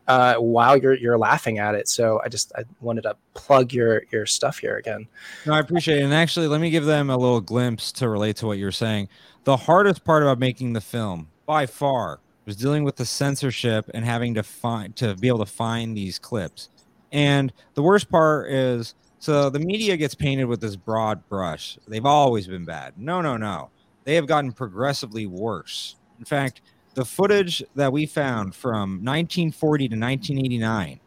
uh, 0.08 0.36
while 0.36 0.78
you're 0.78 0.96
you're 0.96 1.18
laughing 1.18 1.58
at 1.58 1.76
it. 1.76 1.88
So 1.88 2.22
i 2.24 2.30
just 2.30 2.52
i 2.56 2.64
wanted 2.80 3.02
to 3.02 3.16
plug 3.34 3.74
your 3.74 4.04
your 4.12 4.26
stuff 4.26 4.60
here 4.60 4.78
again. 4.78 5.08
No 5.46 5.54
i 5.54 5.60
appreciate 5.60 6.00
it. 6.00 6.04
And 6.04 6.14
actually 6.14 6.48
let 6.48 6.62
me 6.62 6.70
give 6.70 6.86
them 6.86 7.10
a 7.10 7.18
little 7.18 7.42
glimpse 7.42 7.92
to 7.94 8.08
relate 8.08 8.38
to 8.38 8.48
what 8.48 8.60
you're 8.60 8.72
saying. 8.72 9.10
The 9.46 9.58
hardest 9.58 10.06
part 10.06 10.24
about 10.24 10.40
making 10.40 10.74
the 10.74 10.82
film 10.82 11.28
by 11.46 11.66
far 11.66 12.20
was 12.46 12.56
dealing 12.56 12.84
with 12.84 12.96
the 12.96 13.06
censorship 13.06 13.90
and 13.94 14.04
having 14.04 14.34
to 14.34 14.44
find 14.44 14.96
to 14.98 15.16
be 15.16 15.28
able 15.28 15.40
to 15.40 15.46
find 15.46 15.96
these 15.96 16.20
clips. 16.20 16.70
And 17.12 17.54
the 17.76 17.84
worst 17.84 18.10
part 18.10 18.52
is 18.52 18.96
so 19.20 19.50
the 19.50 19.60
media 19.60 19.96
gets 19.96 20.16
painted 20.16 20.46
with 20.46 20.60
this 20.60 20.76
broad 20.76 21.28
brush. 21.30 21.78
They've 21.88 22.06
always 22.06 22.48
been 22.48 22.66
bad. 22.66 22.96
No, 22.98 23.22
no, 23.22 23.38
no. 23.38 23.70
They 24.04 24.16
have 24.16 24.28
gotten 24.28 24.52
progressively 24.52 25.28
worse. 25.28 25.96
In 26.20 26.26
fact, 26.26 26.62
the 26.94 27.06
footage 27.06 27.64
that 27.76 27.92
we 27.92 28.06
found 28.06 28.54
from 28.54 29.04
1940 29.04 29.88
to 29.88 29.96
1989 29.96 31.00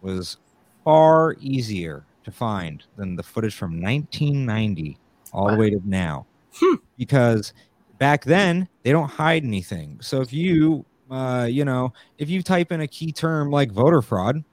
was 0.00 0.38
far 0.82 1.36
easier 1.40 2.06
to 2.24 2.30
find 2.30 2.84
than 2.96 3.16
the 3.16 3.22
footage 3.22 3.54
from 3.54 3.80
1990 3.82 4.98
all 5.32 5.44
wow. 5.44 5.50
the 5.50 5.56
way 5.58 5.70
to 5.70 5.80
now. 5.84 6.26
Hmm. 6.54 6.76
Because 6.96 7.52
back 7.98 8.24
then 8.24 8.68
they 8.82 8.92
don't 8.92 9.08
hide 9.08 9.44
anything. 9.44 9.98
So 10.00 10.20
if 10.20 10.32
you, 10.32 10.84
uh, 11.10 11.46
you 11.50 11.64
know, 11.64 11.92
if 12.18 12.30
you 12.30 12.42
type 12.42 12.72
in 12.72 12.80
a 12.80 12.88
key 12.88 13.12
term 13.12 13.50
like 13.50 13.70
voter 13.70 14.02
fraud, 14.02 14.44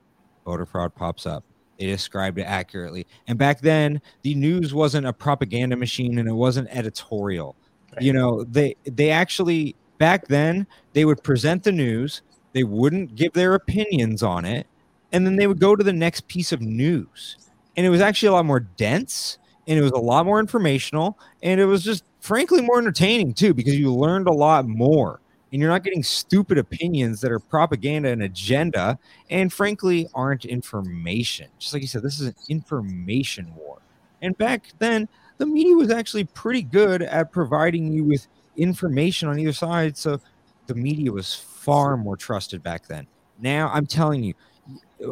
voter 0.45 0.65
fraud 0.65 0.95
pops 0.95 1.25
up. 1.25 1.43
They 1.79 1.87
described 1.87 2.39
it 2.39 2.43
accurately. 2.43 3.05
And 3.27 3.37
back 3.37 3.59
then, 3.59 4.01
the 4.21 4.33
news 4.33 4.73
wasn't 4.73 5.07
a 5.07 5.13
propaganda 5.13 5.75
machine 5.75 6.17
and 6.19 6.29
it 6.29 6.33
wasn't 6.33 6.69
editorial. 6.71 7.55
Right. 7.93 8.03
You 8.03 8.13
know, 8.13 8.43
they 8.45 8.75
they 8.85 9.09
actually 9.09 9.75
back 9.97 10.27
then 10.27 10.67
they 10.93 11.05
would 11.05 11.23
present 11.23 11.63
the 11.63 11.71
news, 11.71 12.21
they 12.53 12.63
wouldn't 12.63 13.15
give 13.15 13.33
their 13.33 13.55
opinions 13.55 14.23
on 14.23 14.45
it, 14.45 14.67
and 15.11 15.25
then 15.25 15.35
they 15.35 15.47
would 15.47 15.59
go 15.59 15.75
to 15.75 15.83
the 15.83 15.93
next 15.93 16.27
piece 16.27 16.51
of 16.51 16.61
news. 16.61 17.37
And 17.75 17.85
it 17.85 17.89
was 17.89 18.01
actually 18.01 18.29
a 18.29 18.33
lot 18.33 18.45
more 18.45 18.61
dense 18.61 19.37
and 19.67 19.77
it 19.77 19.81
was 19.81 19.91
a 19.91 19.97
lot 19.97 20.25
more 20.25 20.39
informational 20.39 21.19
and 21.43 21.59
it 21.59 21.65
was 21.65 21.83
just 21.83 22.05
frankly 22.25 22.59
more 22.59 22.79
entertaining 22.79 23.33
too 23.33 23.53
because 23.53 23.75
you 23.75 23.93
learned 23.93 24.27
a 24.27 24.33
lot 24.33 24.67
more 24.67 25.21
and 25.51 25.61
you're 25.61 25.69
not 25.69 25.83
getting 25.83 26.01
stupid 26.01 26.57
opinions 26.57 27.21
that 27.21 27.31
are 27.31 27.39
propaganda 27.39 28.09
and 28.09 28.23
agenda 28.23 28.97
and 29.29 29.53
frankly 29.53 30.09
aren't 30.15 30.43
information. 30.43 31.47
Just 31.59 31.71
like 31.71 31.83
you 31.83 31.87
said 31.87 32.01
this 32.01 32.19
is 32.19 32.29
an 32.29 32.35
information 32.49 33.53
war. 33.55 33.77
And 34.23 34.35
back 34.39 34.71
then 34.79 35.07
the 35.37 35.45
media 35.45 35.75
was 35.75 35.91
actually 35.91 36.23
pretty 36.23 36.63
good 36.63 37.03
at 37.03 37.31
providing 37.31 37.91
you 37.93 38.03
with 38.03 38.27
information 38.57 39.29
on 39.29 39.37
either 39.37 39.53
side 39.53 39.95
so 39.95 40.19
the 40.65 40.73
media 40.73 41.11
was 41.11 41.35
far 41.35 41.95
more 41.95 42.17
trusted 42.17 42.63
back 42.63 42.87
then. 42.87 43.05
Now 43.39 43.69
i'm 43.71 43.85
telling 43.85 44.23
you 44.23 44.33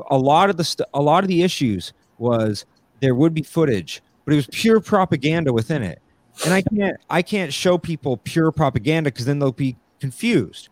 a 0.09 0.17
lot 0.17 0.49
of 0.49 0.57
the 0.57 0.63
st- 0.63 0.89
a 0.93 1.01
lot 1.01 1.23
of 1.23 1.27
the 1.27 1.43
issues 1.43 1.93
was 2.17 2.65
there 3.01 3.13
would 3.13 3.33
be 3.35 3.43
footage 3.43 4.01
but 4.25 4.33
it 4.33 4.37
was 4.37 4.47
pure 4.47 4.79
propaganda 4.79 5.53
within 5.53 5.83
it 5.83 6.01
and 6.45 6.53
I 6.53 6.61
can't 6.61 6.97
I 7.09 7.21
can't 7.21 7.53
show 7.53 7.77
people 7.77 8.17
pure 8.17 8.51
propaganda 8.51 9.11
because 9.11 9.25
then 9.25 9.39
they'll 9.39 9.51
be 9.51 9.75
confused. 9.99 10.69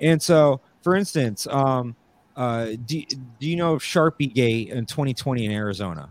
And 0.00 0.20
so, 0.20 0.60
for 0.82 0.96
instance, 0.96 1.46
um, 1.46 1.94
uh, 2.36 2.72
do, 2.84 3.02
do 3.38 3.46
you 3.46 3.56
know 3.56 3.74
of 3.74 3.82
Sharpie 3.82 4.32
Gate 4.32 4.70
in 4.70 4.86
2020 4.86 5.44
in 5.44 5.52
Arizona? 5.52 6.08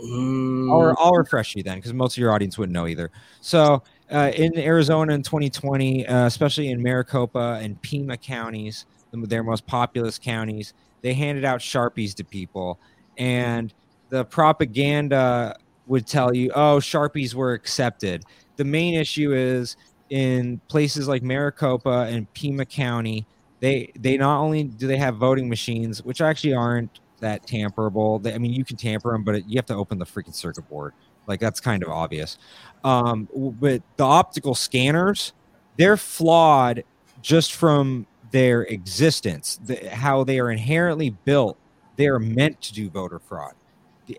Mm. 0.00 0.70
I'll, 0.70 0.96
I'll 0.98 1.12
refresh 1.12 1.54
you 1.54 1.62
then 1.62 1.78
because 1.78 1.92
most 1.92 2.16
of 2.16 2.18
your 2.18 2.32
audience 2.32 2.58
wouldn't 2.58 2.72
know 2.72 2.86
either. 2.86 3.10
So, 3.40 3.82
uh, 4.10 4.32
in 4.34 4.58
Arizona 4.58 5.14
in 5.14 5.22
2020, 5.22 6.06
uh, 6.06 6.26
especially 6.26 6.70
in 6.70 6.82
Maricopa 6.82 7.60
and 7.62 7.80
Pima 7.82 8.16
counties, 8.16 8.86
their 9.12 9.44
most 9.44 9.66
populous 9.66 10.18
counties, 10.18 10.74
they 11.02 11.14
handed 11.14 11.44
out 11.44 11.60
Sharpies 11.60 12.14
to 12.14 12.24
people. 12.24 12.80
And 13.18 13.72
the 14.08 14.24
propaganda 14.24 15.56
would 15.90 16.06
tell 16.06 16.32
you, 16.32 16.52
oh, 16.54 16.78
Sharpies 16.78 17.34
were 17.34 17.52
accepted. 17.52 18.24
The 18.54 18.64
main 18.64 18.94
issue 18.94 19.32
is 19.34 19.76
in 20.08 20.60
places 20.68 21.08
like 21.08 21.22
Maricopa 21.22 22.06
and 22.08 22.32
Pima 22.32 22.64
County, 22.64 23.26
they 23.58 23.92
they 23.98 24.16
not 24.16 24.40
only 24.40 24.62
do 24.62 24.86
they 24.86 24.96
have 24.96 25.16
voting 25.16 25.48
machines, 25.48 26.04
which 26.04 26.20
actually 26.20 26.54
aren't 26.54 27.00
that 27.18 27.44
tamperable. 27.44 28.22
I 28.32 28.38
mean, 28.38 28.52
you 28.52 28.64
can 28.64 28.76
tamper 28.76 29.10
them, 29.10 29.24
but 29.24 29.34
it, 29.34 29.44
you 29.48 29.56
have 29.56 29.66
to 29.66 29.74
open 29.74 29.98
the 29.98 30.06
freaking 30.06 30.34
circuit 30.34 30.68
board. 30.68 30.94
Like 31.26 31.40
that's 31.40 31.58
kind 31.60 31.82
of 31.82 31.90
obvious. 31.90 32.38
Um, 32.84 33.28
but 33.60 33.82
the 33.96 34.04
optical 34.04 34.54
scanners, 34.54 35.32
they're 35.76 35.96
flawed 35.96 36.84
just 37.20 37.52
from 37.52 38.06
their 38.30 38.62
existence, 38.62 39.58
the, 39.64 39.90
how 39.90 40.22
they 40.22 40.38
are 40.38 40.52
inherently 40.52 41.10
built. 41.10 41.58
They 41.96 42.06
are 42.06 42.20
meant 42.20 42.60
to 42.62 42.72
do 42.72 42.88
voter 42.88 43.18
fraud. 43.18 43.54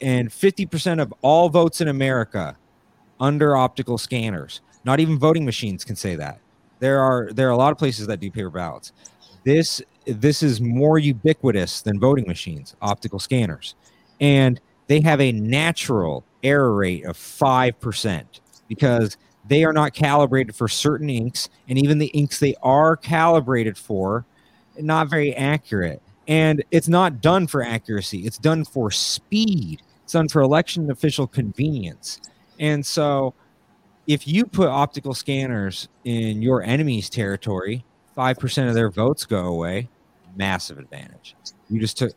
And 0.01 0.29
50% 0.29 1.01
of 1.01 1.13
all 1.21 1.49
votes 1.49 1.81
in 1.81 1.87
America 1.87 2.57
under 3.19 3.55
optical 3.55 3.97
scanners. 3.97 4.61
Not 4.83 4.99
even 4.99 5.19
voting 5.19 5.45
machines 5.45 5.83
can 5.83 5.95
say 5.95 6.15
that. 6.15 6.39
There 6.79 6.99
are 6.99 7.29
there 7.31 7.47
are 7.47 7.51
a 7.51 7.57
lot 7.57 7.71
of 7.71 7.77
places 7.77 8.07
that 8.07 8.19
do 8.19 8.31
paper 8.31 8.49
ballots. 8.49 8.91
This 9.43 9.81
this 10.05 10.41
is 10.41 10.59
more 10.59 10.97
ubiquitous 10.97 11.81
than 11.81 11.99
voting 11.99 12.27
machines, 12.27 12.75
optical 12.81 13.19
scanners. 13.19 13.75
And 14.19 14.59
they 14.87 14.99
have 15.01 15.21
a 15.21 15.31
natural 15.31 16.23
error 16.43 16.73
rate 16.73 17.05
of 17.05 17.15
5% 17.15 18.25
because 18.67 19.17
they 19.47 19.63
are 19.63 19.73
not 19.73 19.93
calibrated 19.93 20.55
for 20.55 20.67
certain 20.67 21.09
inks 21.09 21.49
and 21.69 21.77
even 21.77 21.99
the 21.99 22.07
inks 22.07 22.39
they 22.39 22.55
are 22.63 22.95
calibrated 22.95 23.77
for 23.77 24.25
not 24.79 25.09
very 25.09 25.35
accurate 25.35 26.01
and 26.28 26.63
it's 26.72 26.88
not 26.88 27.22
done 27.22 27.47
for 27.47 27.63
accuracy. 27.63 28.19
It's 28.19 28.38
done 28.38 28.63
for 28.65 28.91
speed. 28.91 29.82
It's 30.03 30.13
done 30.13 30.28
for 30.28 30.41
election 30.41 30.91
official 30.91 31.28
convenience. 31.28 32.22
And 32.59 32.86
so 32.86 33.34
if 34.07 34.28
you 34.28 34.45
put 34.45 34.67
optical 34.67 35.13
scanners 35.13 35.88
in 36.03 36.41
your 36.41 36.63
enemy's 36.63 37.09
territory 37.09 37.84
5% 38.17 38.67
of 38.67 38.74
their 38.74 38.89
votes 38.89 39.26
go 39.26 39.45
away. 39.45 39.89
Massive 40.36 40.78
advantage. 40.78 41.36
You 41.69 41.80
just 41.80 41.97
took 41.97 42.13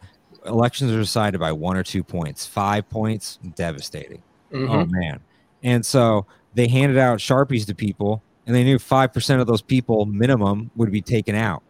elections 0.46 0.92
are 0.92 0.98
decided 0.98 1.40
by 1.40 1.52
one 1.52 1.76
or 1.76 1.82
two 1.82 2.04
points. 2.04 2.46
Five 2.46 2.88
points? 2.88 3.38
Devastating. 3.54 4.22
Mm-hmm. 4.52 4.70
oh 4.70 4.86
man. 4.86 5.20
And 5.62 5.84
so 5.84 6.26
they 6.54 6.68
handed 6.68 6.98
out 6.98 7.18
sharpies 7.18 7.66
to 7.66 7.74
people 7.74 8.22
and 8.46 8.54
they 8.54 8.62
knew 8.62 8.78
5% 8.78 9.40
of 9.40 9.46
those 9.46 9.62
people 9.62 10.04
minimum 10.04 10.70
would 10.76 10.92
be 10.92 11.00
taken 11.00 11.34
out 11.34 11.62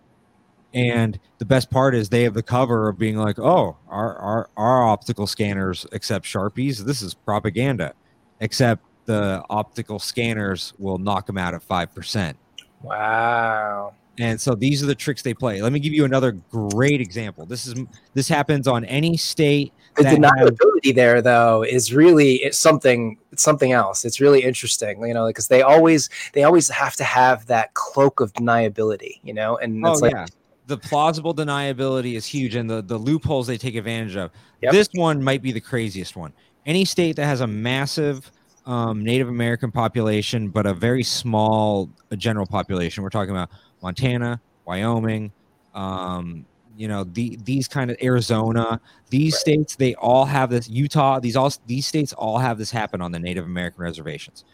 Mm-hmm. 0.75 0.99
and 0.99 1.20
the 1.39 1.45
best 1.45 1.70
part 1.70 1.95
is 1.95 2.09
they 2.09 2.22
have 2.25 2.35
the 2.35 2.43
cover 2.43 2.89
of 2.89 2.99
being 2.99 3.16
like 3.16 3.39
oh 3.39 3.77
our, 3.89 4.16
our, 4.16 4.51
our 4.57 4.85
optical 4.85 5.27
scanners 5.27 5.87
accept 5.93 6.25
sharpies. 6.25 6.79
This 6.79 7.03
is 7.03 7.14
propaganda. 7.14 7.95
Except 8.41 8.83
the 9.07 9.45
optical 9.49 9.99
scanners 9.99 10.72
will 10.79 10.99
knock 10.99 11.27
them 11.27 11.39
out 11.39 11.55
at 11.55 11.66
5% 11.66 12.35
wow. 12.83 13.95
And 14.18 14.41
so 14.41 14.55
these 14.55 14.83
are 14.83 14.87
the 14.87 14.95
tricks 14.95 15.22
they 15.22 15.35
play. 15.35 15.61
Let 15.61 15.72
me 15.72 15.81
give 15.81 15.93
you 15.93 16.05
another 16.05 16.33
great 16.33 17.01
example. 17.01 17.47
This 17.47 17.66
is 17.66 17.75
this 18.14 18.29
happens 18.29 18.68
on 18.68 18.85
any 18.85 19.16
state 19.16 19.72
the 19.97 20.05
deniability 20.05 20.87
has, 20.87 20.95
there 20.95 21.22
though 21.22 21.62
is 21.62 21.93
really 21.93 22.37
it's 22.37 22.59
something 22.59 23.18
it's 23.33 23.43
something 23.43 23.72
else. 23.72 24.05
It's 24.05 24.20
really 24.20 24.43
interesting 24.43 25.05
you 25.05 25.14
know 25.14 25.27
because 25.27 25.49
they 25.49 25.62
always 25.62 26.11
they 26.33 26.45
always 26.45 26.68
have 26.68 26.95
to 26.97 27.05
have 27.05 27.47
that 27.47 27.75
cloak 27.75 28.20
of 28.20 28.33
deniability 28.35 29.20
you 29.25 29.35
know? 29.35 29.57
And 29.57 29.85
oh, 29.85 29.93
it's 29.93 30.03
oh, 30.03 30.05
like 30.05 30.14
yeah. 30.14 30.27
The 30.67 30.77
plausible 30.77 31.35
deniability 31.35 32.15
is 32.15 32.27
huge 32.27 32.55
and 32.55 32.69
the 32.69 32.83
the 32.83 32.97
loopholes 32.97 33.47
they 33.47 33.59
take 33.59 33.75
advantage 33.75 34.17
of 34.17 34.31
yep. 34.62 34.73
this 34.73 34.89
one 34.95 35.23
might 35.23 35.43
be 35.43 35.53
the 35.53 35.61
craziest 35.61 36.17
one 36.17 36.33
any 36.67 36.85
state 36.85 37.17
that 37.17 37.27
has 37.27 37.41
a 37.41 37.47
massive 37.47 38.31
um, 38.67 39.05
native 39.05 39.29
american 39.29 39.71
population 39.71 40.49
but 40.49 40.67
a 40.67 40.75
very 40.75 41.03
small 41.03 41.91
general 42.17 42.47
population 42.47 43.03
we're 43.03 43.11
talking 43.11 43.31
about 43.31 43.51
montana 43.83 44.41
wyoming 44.65 45.31
um, 45.75 46.47
you 46.77 46.89
know 46.89 47.05
the 47.05 47.39
these 47.45 47.69
kind 47.69 47.91
of 47.91 47.97
Arizona, 48.03 48.81
these 49.11 49.35
right. 49.35 49.41
states 49.41 49.77
they 49.77 49.95
all 49.97 50.25
have 50.25 50.51
this. 50.51 50.69
Utah, 50.69 51.21
these 51.21 51.37
all 51.37 51.53
these 51.67 51.87
states 51.87 52.12
all 52.12 52.39
have 52.39 52.59
this 52.59 52.71
happen 52.71 53.01
on 53.01 53.12
the 53.12 53.19
Native 53.19 53.45
American 53.45 53.83
reservations. 53.83 54.45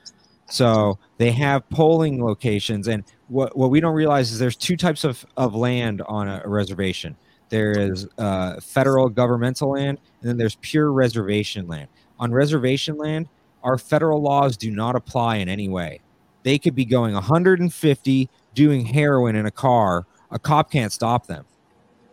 So 0.47 0.99
they 1.19 1.31
have 1.33 1.69
polling 1.71 2.23
locations, 2.23 2.89
and 2.89 3.05
what 3.31 3.57
what 3.57 3.71
we 3.71 3.81
don't 3.81 3.95
realize 3.95 4.33
is 4.33 4.39
there's 4.39 4.57
two 4.57 4.77
types 4.77 5.05
of 5.05 5.25
of 5.37 5.55
land 5.55 6.03
on 6.03 6.29
a, 6.29 6.43
a 6.45 6.49
reservation. 6.49 7.17
There 7.49 7.73
is 7.73 8.07
uh, 8.19 8.61
federal 8.61 9.09
governmental 9.09 9.71
land, 9.71 9.99
and 10.21 10.29
then 10.29 10.37
there's 10.37 10.57
pure 10.57 10.93
reservation 10.93 11.67
land. 11.67 11.89
On 12.19 12.33
reservation 12.33 12.97
land, 12.97 13.29
our 13.63 13.79
federal 13.79 14.21
laws 14.21 14.57
do 14.57 14.71
not 14.71 14.95
apply 14.95 15.37
in 15.37 15.49
any 15.49 15.69
way. 15.69 16.01
They 16.43 16.59
could 16.59 16.75
be 16.75 16.85
going 16.85 17.15
150 17.15 18.31
doing 18.55 18.85
heroin 18.87 19.37
in 19.37 19.47
a 19.47 19.51
car. 19.51 20.07
A 20.31 20.39
cop 20.39 20.71
can't 20.71 20.93
stop 20.93 21.27
them 21.27 21.45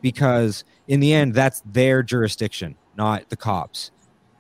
because 0.02 0.64
in 0.88 1.00
the 1.00 1.14
end 1.14 1.34
that's 1.34 1.62
their 1.66 2.04
jurisdiction 2.04 2.76
not 2.96 3.28
the 3.30 3.36
cops 3.36 3.92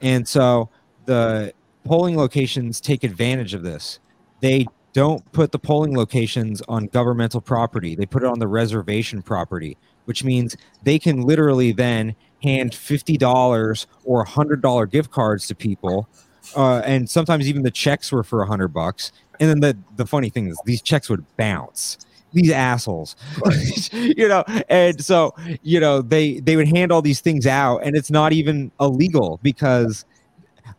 and 0.01 0.28
so 0.28 0.69
the 1.05 1.53
polling 1.84 2.15
locations 2.17 2.80
take 2.82 3.03
advantage 3.03 3.53
of 3.53 3.63
this 3.63 3.99
they 4.39 4.65
don't 4.97 5.31
put 5.31 5.51
the 5.51 5.59
polling 5.59 5.95
locations 5.95 6.61
on 6.67 6.87
governmental 6.87 7.39
property. 7.39 7.95
They 7.95 8.07
put 8.07 8.23
it 8.23 8.27
on 8.27 8.39
the 8.39 8.47
reservation 8.47 9.21
property 9.21 9.77
which 10.07 10.23
means 10.23 10.55
they 10.83 10.97
can 10.97 11.21
literally 11.21 11.73
then 11.73 12.15
hand 12.41 12.71
$50 12.71 13.85
or 14.05 14.25
$100 14.25 14.89
gift 14.89 15.11
cards 15.11 15.47
to 15.47 15.53
people 15.55 16.07
uh, 16.55 16.81
and 16.85 17.09
sometimes 17.09 17.47
even 17.49 17.63
the 17.63 17.71
checks 17.71 18.09
were 18.11 18.23
for 18.23 18.39
100 18.39 18.69
bucks. 18.69 19.11
And 19.39 19.49
then 19.49 19.59
the, 19.59 19.77
the 19.97 20.05
funny 20.05 20.29
thing 20.29 20.47
is 20.47 20.57
these 20.65 20.81
checks 20.81 21.09
would 21.09 21.25
bounce. 21.35 21.97
These 22.33 22.51
assholes. 22.51 23.15
You 23.91 24.27
know 24.27 24.43
and 24.69 25.03
so 25.03 25.33
you 25.61 25.79
know 25.79 26.01
they 26.01 26.39
they 26.39 26.55
would 26.55 26.67
hand 26.67 26.91
all 26.91 27.01
these 27.01 27.21
things 27.21 27.47
out 27.47 27.79
and 27.79 27.95
it's 27.95 28.11
not 28.11 28.33
even 28.33 28.71
illegal 28.79 29.39
because 29.43 30.05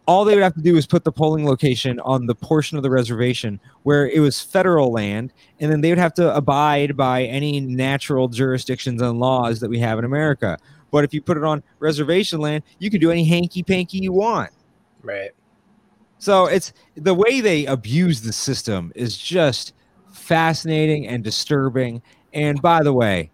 all 0.09 0.25
they 0.25 0.35
would 0.35 0.43
have 0.43 0.55
to 0.55 0.61
do 0.61 0.77
is 0.77 0.87
put 0.87 1.05
the 1.05 1.13
polling 1.13 1.47
location 1.47 2.01
on 2.01 2.27
the 2.27 2.35
portion 2.35 2.77
of 2.77 2.83
the 2.83 2.91
reservation 2.91 3.61
where 3.85 4.09
it 4.09 4.19
was 4.19 4.41
federal 4.41 4.91
land 4.91 5.33
and 5.61 5.71
then 5.71 5.81
they 5.81 5.91
would 5.91 5.99
have 5.99 6.15
to 6.15 6.35
abide 6.35 6.97
by 6.97 7.23
any 7.25 7.61
natural 7.61 8.27
jurisdictions 8.27 9.01
and 9.01 9.21
laws 9.21 9.61
that 9.61 9.71
we 9.71 9.79
have 9.79 9.99
in 9.99 10.05
america 10.05 10.59
but 10.91 11.05
if 11.05 11.15
you 11.15 11.23
put 11.23 11.37
it 11.37 11.45
on 11.45 11.63
reservation 11.79 12.41
land 12.41 12.65
you 12.81 12.91
can 12.91 13.01
do 13.01 13.13
any 13.13 13.25
hanky 13.25 13.63
panky 13.63 13.99
you 13.99 14.13
want 14.13 14.51
right 15.03 15.31
so 16.19 16.47
it's 16.47 16.73
the 16.97 17.15
way 17.15 17.41
they 17.41 17.67
abuse 17.67 18.21
the 18.21 18.33
system 18.33 18.93
is 18.97 19.17
just 19.17 19.73
fascinating 20.13 21.07
and 21.07 21.23
disturbing. 21.23 22.03
And 22.35 22.61
by 22.61 22.83
the 22.83 22.93
way, 22.93 23.31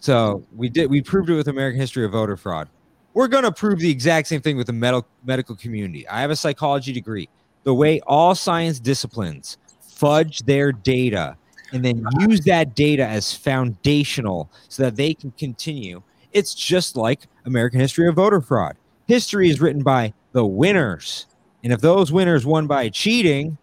so 0.00 0.44
we 0.54 0.68
did 0.68 0.90
we 0.90 1.00
proved 1.00 1.30
it 1.30 1.34
with 1.34 1.48
American 1.48 1.80
History 1.80 2.04
of 2.04 2.12
Voter 2.12 2.36
Fraud. 2.36 2.68
We're 3.14 3.28
going 3.28 3.44
to 3.44 3.52
prove 3.52 3.78
the 3.78 3.90
exact 3.90 4.28
same 4.28 4.40
thing 4.40 4.56
with 4.56 4.66
the 4.66 4.72
medical 4.72 5.08
medical 5.24 5.54
community. 5.56 6.06
I 6.08 6.20
have 6.20 6.30
a 6.30 6.36
psychology 6.36 6.92
degree. 6.92 7.28
The 7.62 7.72
way 7.72 8.00
all 8.06 8.34
science 8.34 8.80
disciplines 8.80 9.56
fudge 9.80 10.40
their 10.40 10.72
data 10.72 11.36
and 11.72 11.84
then 11.84 12.04
use 12.20 12.40
that 12.42 12.74
data 12.74 13.06
as 13.06 13.32
foundational 13.32 14.50
so 14.68 14.82
that 14.82 14.96
they 14.96 15.14
can 15.14 15.30
continue. 15.32 16.02
It's 16.32 16.54
just 16.54 16.96
like 16.96 17.28
American 17.46 17.80
History 17.80 18.08
of 18.08 18.16
Voter 18.16 18.40
Fraud. 18.40 18.76
History 19.06 19.48
is 19.48 19.60
written 19.60 19.82
by 19.82 20.12
the 20.32 20.44
winners. 20.44 21.26
And 21.62 21.72
if 21.72 21.80
those 21.80 22.12
winners 22.12 22.44
won 22.44 22.66
by 22.66 22.88
cheating, 22.88 23.56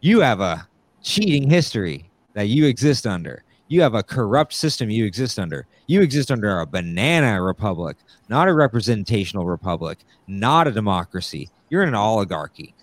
you 0.00 0.20
have 0.20 0.40
a 0.40 0.68
cheating 1.02 1.48
history 1.48 2.10
that 2.34 2.48
you 2.48 2.66
exist 2.66 3.06
under. 3.06 3.42
You 3.68 3.82
have 3.82 3.94
a 3.94 4.02
corrupt 4.02 4.52
system 4.52 4.90
you 4.90 5.04
exist 5.04 5.38
under. 5.38 5.66
You 5.86 6.00
exist 6.00 6.30
under 6.30 6.60
a 6.60 6.66
banana 6.66 7.42
republic, 7.42 7.96
not 8.28 8.48
a 8.48 8.54
representational 8.54 9.46
republic, 9.46 9.98
not 10.26 10.68
a 10.68 10.72
democracy. 10.72 11.50
You're 11.68 11.82
in 11.82 11.88
an 11.88 11.94
oligarchy. 11.94 12.74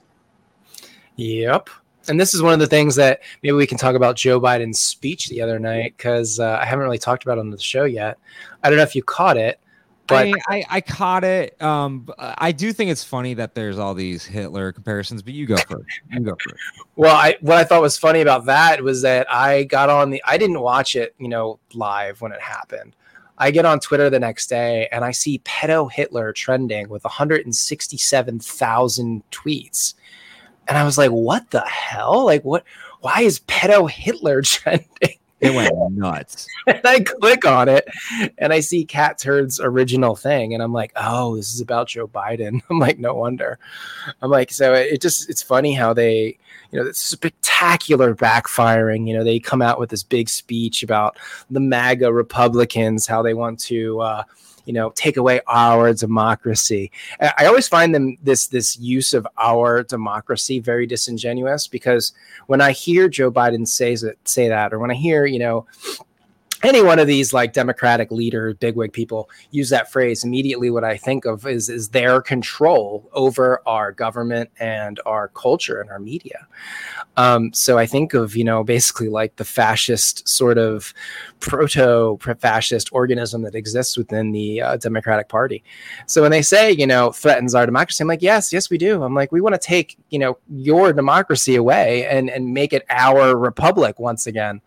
Yep. 1.15 1.69
And 2.09 2.19
this 2.19 2.33
is 2.33 2.41
one 2.41 2.53
of 2.53 2.59
the 2.59 2.67
things 2.67 2.95
that 2.95 3.21
maybe 3.41 3.53
we 3.53 3.67
can 3.67 3.77
talk 3.77 3.95
about 3.95 4.17
Joe 4.17 4.41
Biden's 4.41 4.79
speech 4.79 5.29
the 5.29 5.41
other 5.41 5.57
night 5.57 5.93
because 5.95 6.39
uh, 6.39 6.59
I 6.61 6.65
haven't 6.65 6.83
really 6.83 6.97
talked 6.97 7.23
about 7.23 7.39
on 7.39 7.49
the 7.49 7.57
show 7.57 7.85
yet. 7.85 8.17
I 8.61 8.69
don't 8.69 8.77
know 8.77 8.83
if 8.83 8.95
you 8.95 9.03
caught 9.03 9.37
it, 9.37 9.59
but 10.07 10.27
I, 10.27 10.33
I, 10.49 10.65
I, 10.69 10.81
caught 10.81 11.23
it. 11.23 11.61
Um, 11.61 12.09
I 12.17 12.51
do 12.51 12.73
think 12.73 12.91
it's 12.91 13.05
funny 13.05 13.33
that 13.35 13.55
there's 13.55 13.79
all 13.79 13.93
these 13.93 14.25
Hitler 14.25 14.73
comparisons, 14.73 15.21
but 15.21 15.33
you 15.33 15.45
go 15.45 15.55
first. 15.69 16.01
You 16.09 16.19
go 16.21 16.35
first. 16.47 16.61
Well, 16.95 17.15
I 17.15 17.37
what 17.41 17.57
I 17.57 17.63
thought 17.63 17.81
was 17.81 17.97
funny 17.97 18.21
about 18.21 18.45
that 18.45 18.83
was 18.83 19.01
that 19.03 19.31
I 19.31 19.63
got 19.63 19.89
on 19.89 20.09
the. 20.09 20.21
I 20.25 20.37
didn't 20.37 20.59
watch 20.59 20.95
it, 20.95 21.15
you 21.17 21.29
know, 21.29 21.59
live 21.73 22.19
when 22.21 22.33
it 22.33 22.41
happened. 22.41 22.95
I 23.37 23.51
get 23.51 23.65
on 23.65 23.79
Twitter 23.79 24.09
the 24.09 24.19
next 24.19 24.47
day 24.47 24.89
and 24.91 25.05
I 25.05 25.11
see 25.11 25.39
pedo 25.39 25.91
Hitler 25.91 26.31
trending 26.33 26.89
with 26.89 27.03
167,000 27.03 29.23
tweets, 29.31 29.93
and 30.67 30.77
I 30.77 30.83
was 30.83 30.97
like, 30.97 31.11
"What 31.11 31.49
the 31.51 31.61
hell? 31.61 32.25
Like, 32.25 32.43
what? 32.43 32.65
Why 32.99 33.21
is 33.21 33.39
pedo 33.41 33.89
Hitler 33.89 34.41
trending?" 34.43 35.17
It 35.43 35.53
went 35.53 35.73
nuts. 35.91 36.47
and 36.67 36.81
I 36.85 37.01
click 37.01 37.45
on 37.45 37.67
it 37.67 37.85
and 38.37 38.53
I 38.53 38.61
see 38.61 38.85
Cat 38.85 39.17
Turd's 39.17 39.59
original 39.59 40.15
thing. 40.15 40.53
And 40.53 40.63
I'm 40.63 40.71
like, 40.71 40.93
oh, 40.95 41.35
this 41.35 41.53
is 41.53 41.59
about 41.59 41.89
Joe 41.89 42.07
Biden. 42.07 42.61
I'm 42.69 42.79
like, 42.79 42.97
no 42.97 43.13
wonder. 43.13 43.59
I'm 44.21 44.31
like, 44.31 44.51
so 44.51 44.73
it, 44.73 45.01
just, 45.01 45.29
it's 45.29 45.43
funny 45.43 45.73
how 45.73 45.93
they, 45.93 46.37
you 46.71 46.83
know, 46.83 46.91
spectacular 46.93 48.15
backfiring. 48.15 49.07
You 49.07 49.17
know, 49.17 49.23
they 49.23 49.39
come 49.39 49.61
out 49.61 49.79
with 49.79 49.89
this 49.89 50.03
big 50.03 50.29
speech 50.29 50.81
about 50.81 51.17
the 51.51 51.59
MAGA 51.59 52.11
Republicans, 52.13 53.05
how 53.05 53.21
they 53.21 53.33
want 53.33 53.59
to, 53.61 53.99
uh, 53.99 54.23
you 54.65 54.73
know, 54.73 54.91
take 54.95 55.17
away 55.17 55.41
our 55.47 55.93
democracy. 55.93 56.91
I 57.19 57.45
always 57.45 57.67
find 57.67 57.93
them 57.93 58.17
this 58.23 58.47
this 58.47 58.77
use 58.79 59.13
of 59.13 59.27
our 59.37 59.83
democracy 59.83 60.59
very 60.59 60.85
disingenuous 60.85 61.67
because 61.67 62.13
when 62.47 62.61
I 62.61 62.71
hear 62.71 63.07
Joe 63.07 63.31
Biden 63.31 63.67
say 63.67 63.95
say 63.95 64.47
that, 64.47 64.73
or 64.73 64.79
when 64.79 64.91
I 64.91 64.95
hear 64.95 65.25
you 65.25 65.39
know 65.39 65.65
any 66.63 66.81
one 66.81 66.99
of 66.99 67.07
these 67.07 67.33
like 67.33 67.53
democratic 67.53 68.11
leader 68.11 68.53
bigwig 68.55 68.93
people 68.93 69.29
use 69.51 69.69
that 69.69 69.91
phrase 69.91 70.23
immediately 70.23 70.69
what 70.69 70.83
i 70.83 70.97
think 70.97 71.25
of 71.25 71.45
is 71.45 71.69
is 71.69 71.89
their 71.89 72.21
control 72.21 73.09
over 73.13 73.61
our 73.65 73.91
government 73.91 74.49
and 74.59 74.99
our 75.05 75.29
culture 75.29 75.81
and 75.81 75.89
our 75.89 75.99
media. 75.99 76.47
Um, 77.17 77.53
so 77.53 77.77
i 77.77 77.85
think 77.85 78.13
of 78.13 78.35
you 78.35 78.43
know 78.43 78.63
basically 78.63 79.09
like 79.09 79.35
the 79.35 79.45
fascist 79.45 80.27
sort 80.27 80.57
of 80.57 80.93
proto 81.39 82.17
fascist 82.39 82.89
organism 82.91 83.41
that 83.43 83.55
exists 83.55 83.97
within 83.97 84.31
the 84.31 84.61
uh, 84.61 84.77
democratic 84.77 85.29
party. 85.29 85.63
So 86.07 86.21
when 86.21 86.31
they 86.31 86.41
say 86.41 86.71
you 86.71 86.87
know 86.87 87.11
threatens 87.11 87.53
our 87.55 87.65
democracy 87.65 88.01
i'm 88.01 88.07
like 88.07 88.21
yes 88.21 88.53
yes 88.53 88.69
we 88.69 88.77
do. 88.77 89.03
I'm 89.03 89.13
like 89.13 89.31
we 89.31 89.41
want 89.41 89.55
to 89.55 89.59
take 89.59 89.97
you 90.09 90.19
know 90.19 90.37
your 90.49 90.93
democracy 90.93 91.55
away 91.55 92.05
and 92.07 92.29
and 92.29 92.53
make 92.53 92.73
it 92.73 92.83
our 92.89 93.37
republic 93.37 93.99
once 93.99 94.27
again. 94.27 94.61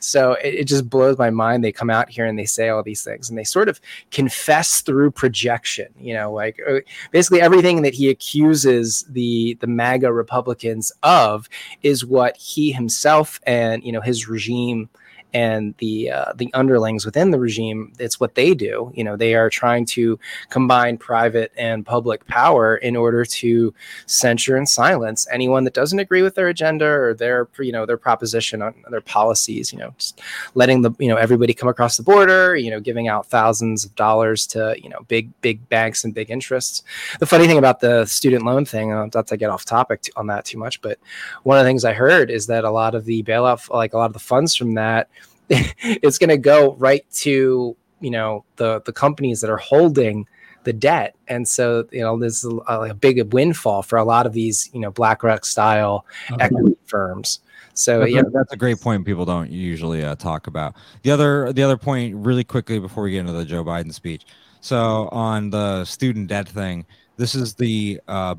So 0.00 0.32
it, 0.34 0.54
it 0.54 0.64
just 0.64 0.88
blows 0.90 1.18
my 1.18 1.30
mind 1.36 1.62
they 1.62 1.72
come 1.72 1.90
out 1.90 2.10
here 2.10 2.26
and 2.26 2.38
they 2.38 2.44
say 2.44 2.68
all 2.68 2.82
these 2.82 3.04
things 3.04 3.28
and 3.28 3.38
they 3.38 3.44
sort 3.44 3.68
of 3.68 3.80
confess 4.10 4.80
through 4.80 5.10
projection 5.10 5.88
you 5.98 6.14
know 6.14 6.32
like 6.32 6.58
uh, 6.68 6.80
basically 7.10 7.40
everything 7.40 7.82
that 7.82 7.94
he 7.94 8.08
accuses 8.08 9.04
the 9.10 9.54
the 9.60 9.66
maga 9.66 10.12
republicans 10.12 10.92
of 11.02 11.48
is 11.82 12.04
what 12.04 12.36
he 12.36 12.72
himself 12.72 13.40
and 13.46 13.84
you 13.84 13.92
know 13.92 14.00
his 14.00 14.28
regime 14.28 14.88
and 15.36 15.74
the 15.78 16.10
uh, 16.10 16.32
the 16.34 16.50
underlings 16.54 17.04
within 17.04 17.30
the 17.30 17.38
regime 17.38 17.92
it's 17.98 18.18
what 18.18 18.34
they 18.34 18.54
do. 18.54 18.90
You 18.94 19.04
know 19.04 19.16
they 19.16 19.34
are 19.34 19.50
trying 19.50 19.84
to 19.96 20.18
combine 20.48 20.96
private 20.96 21.52
and 21.58 21.84
public 21.84 22.26
power 22.26 22.76
in 22.76 22.96
order 22.96 23.22
to 23.40 23.74
censure 24.06 24.56
and 24.56 24.66
silence 24.66 25.26
anyone 25.30 25.64
that 25.64 25.74
doesn't 25.74 25.98
agree 25.98 26.22
with 26.22 26.36
their 26.36 26.48
agenda 26.48 26.86
or 26.86 27.12
their 27.12 27.48
you 27.58 27.70
know 27.70 27.84
their 27.84 27.98
proposition 27.98 28.62
on 28.62 28.72
their 28.90 29.02
policies 29.02 29.74
you 29.74 29.78
know 29.78 29.92
just 29.98 30.22
letting 30.54 30.80
the 30.80 30.90
you 30.98 31.08
know 31.08 31.16
everybody 31.16 31.52
come 31.52 31.68
across 31.68 31.98
the 31.98 32.02
border 32.02 32.56
you 32.56 32.70
know 32.70 32.80
giving 32.80 33.08
out 33.08 33.26
thousands 33.26 33.84
of 33.84 33.94
dollars 33.94 34.46
to 34.46 34.74
you 34.82 34.88
know 34.88 35.00
big 35.08 35.28
big 35.42 35.68
banks 35.68 36.02
and 36.04 36.14
big 36.14 36.30
interests. 36.30 36.82
The 37.20 37.26
funny 37.26 37.46
thing 37.46 37.58
about 37.58 37.80
the 37.80 38.06
student 38.06 38.44
loan 38.46 38.64
thing 38.64 38.90
uh, 38.90 39.08
not 39.14 39.26
to 39.26 39.36
get 39.36 39.50
off 39.50 39.66
topic 39.66 40.04
on 40.16 40.26
that 40.28 40.46
too 40.46 40.56
much 40.56 40.80
but 40.80 40.98
one 41.42 41.58
of 41.58 41.64
the 41.64 41.68
things 41.68 41.84
i 41.84 41.92
heard 41.92 42.30
is 42.30 42.46
that 42.46 42.64
a 42.64 42.70
lot 42.70 42.94
of 42.94 43.04
the 43.04 43.22
bailout 43.22 43.68
like 43.68 43.92
a 43.92 43.98
lot 43.98 44.06
of 44.06 44.12
the 44.14 44.18
funds 44.18 44.54
from 44.54 44.74
that 44.74 45.08
it's 45.80 46.18
going 46.18 46.30
to 46.30 46.38
go 46.38 46.74
right 46.74 47.04
to 47.12 47.76
you 48.00 48.10
know 48.10 48.44
the 48.56 48.82
the 48.82 48.92
companies 48.92 49.40
that 49.40 49.50
are 49.50 49.56
holding 49.56 50.26
the 50.64 50.72
debt. 50.72 51.14
And 51.28 51.46
so 51.46 51.86
you 51.90 52.00
know 52.00 52.18
this 52.18 52.44
is 52.44 52.52
a, 52.68 52.80
a 52.80 52.94
big 52.94 53.32
windfall 53.32 53.82
for 53.82 53.96
a 53.96 54.04
lot 54.04 54.26
of 54.26 54.32
these 54.32 54.68
you 54.72 54.80
know 54.80 54.90
blackrock 54.90 55.44
style 55.44 56.04
okay. 56.30 56.44
equity 56.44 56.76
firms. 56.86 57.40
So 57.74 58.00
that's 58.00 58.12
yeah. 58.12 58.20
a, 58.20 58.30
that's 58.30 58.52
a 58.52 58.56
great 58.56 58.80
point 58.80 59.04
people 59.04 59.24
don't 59.24 59.50
usually 59.50 60.04
uh, 60.04 60.16
talk 60.16 60.46
about. 60.46 60.74
The 61.02 61.10
other 61.10 61.52
the 61.52 61.62
other 61.62 61.76
point 61.76 62.16
really 62.16 62.44
quickly 62.44 62.78
before 62.78 63.04
we 63.04 63.12
get 63.12 63.20
into 63.20 63.32
the 63.32 63.44
joe 63.44 63.64
biden 63.64 63.92
speech. 63.92 64.26
So 64.60 65.08
on 65.12 65.50
the 65.50 65.84
student 65.84 66.28
debt 66.28 66.48
thing 66.48 66.84
this 67.16 67.34
is 67.34 67.54
the 67.54 68.00
uh, 68.08 68.34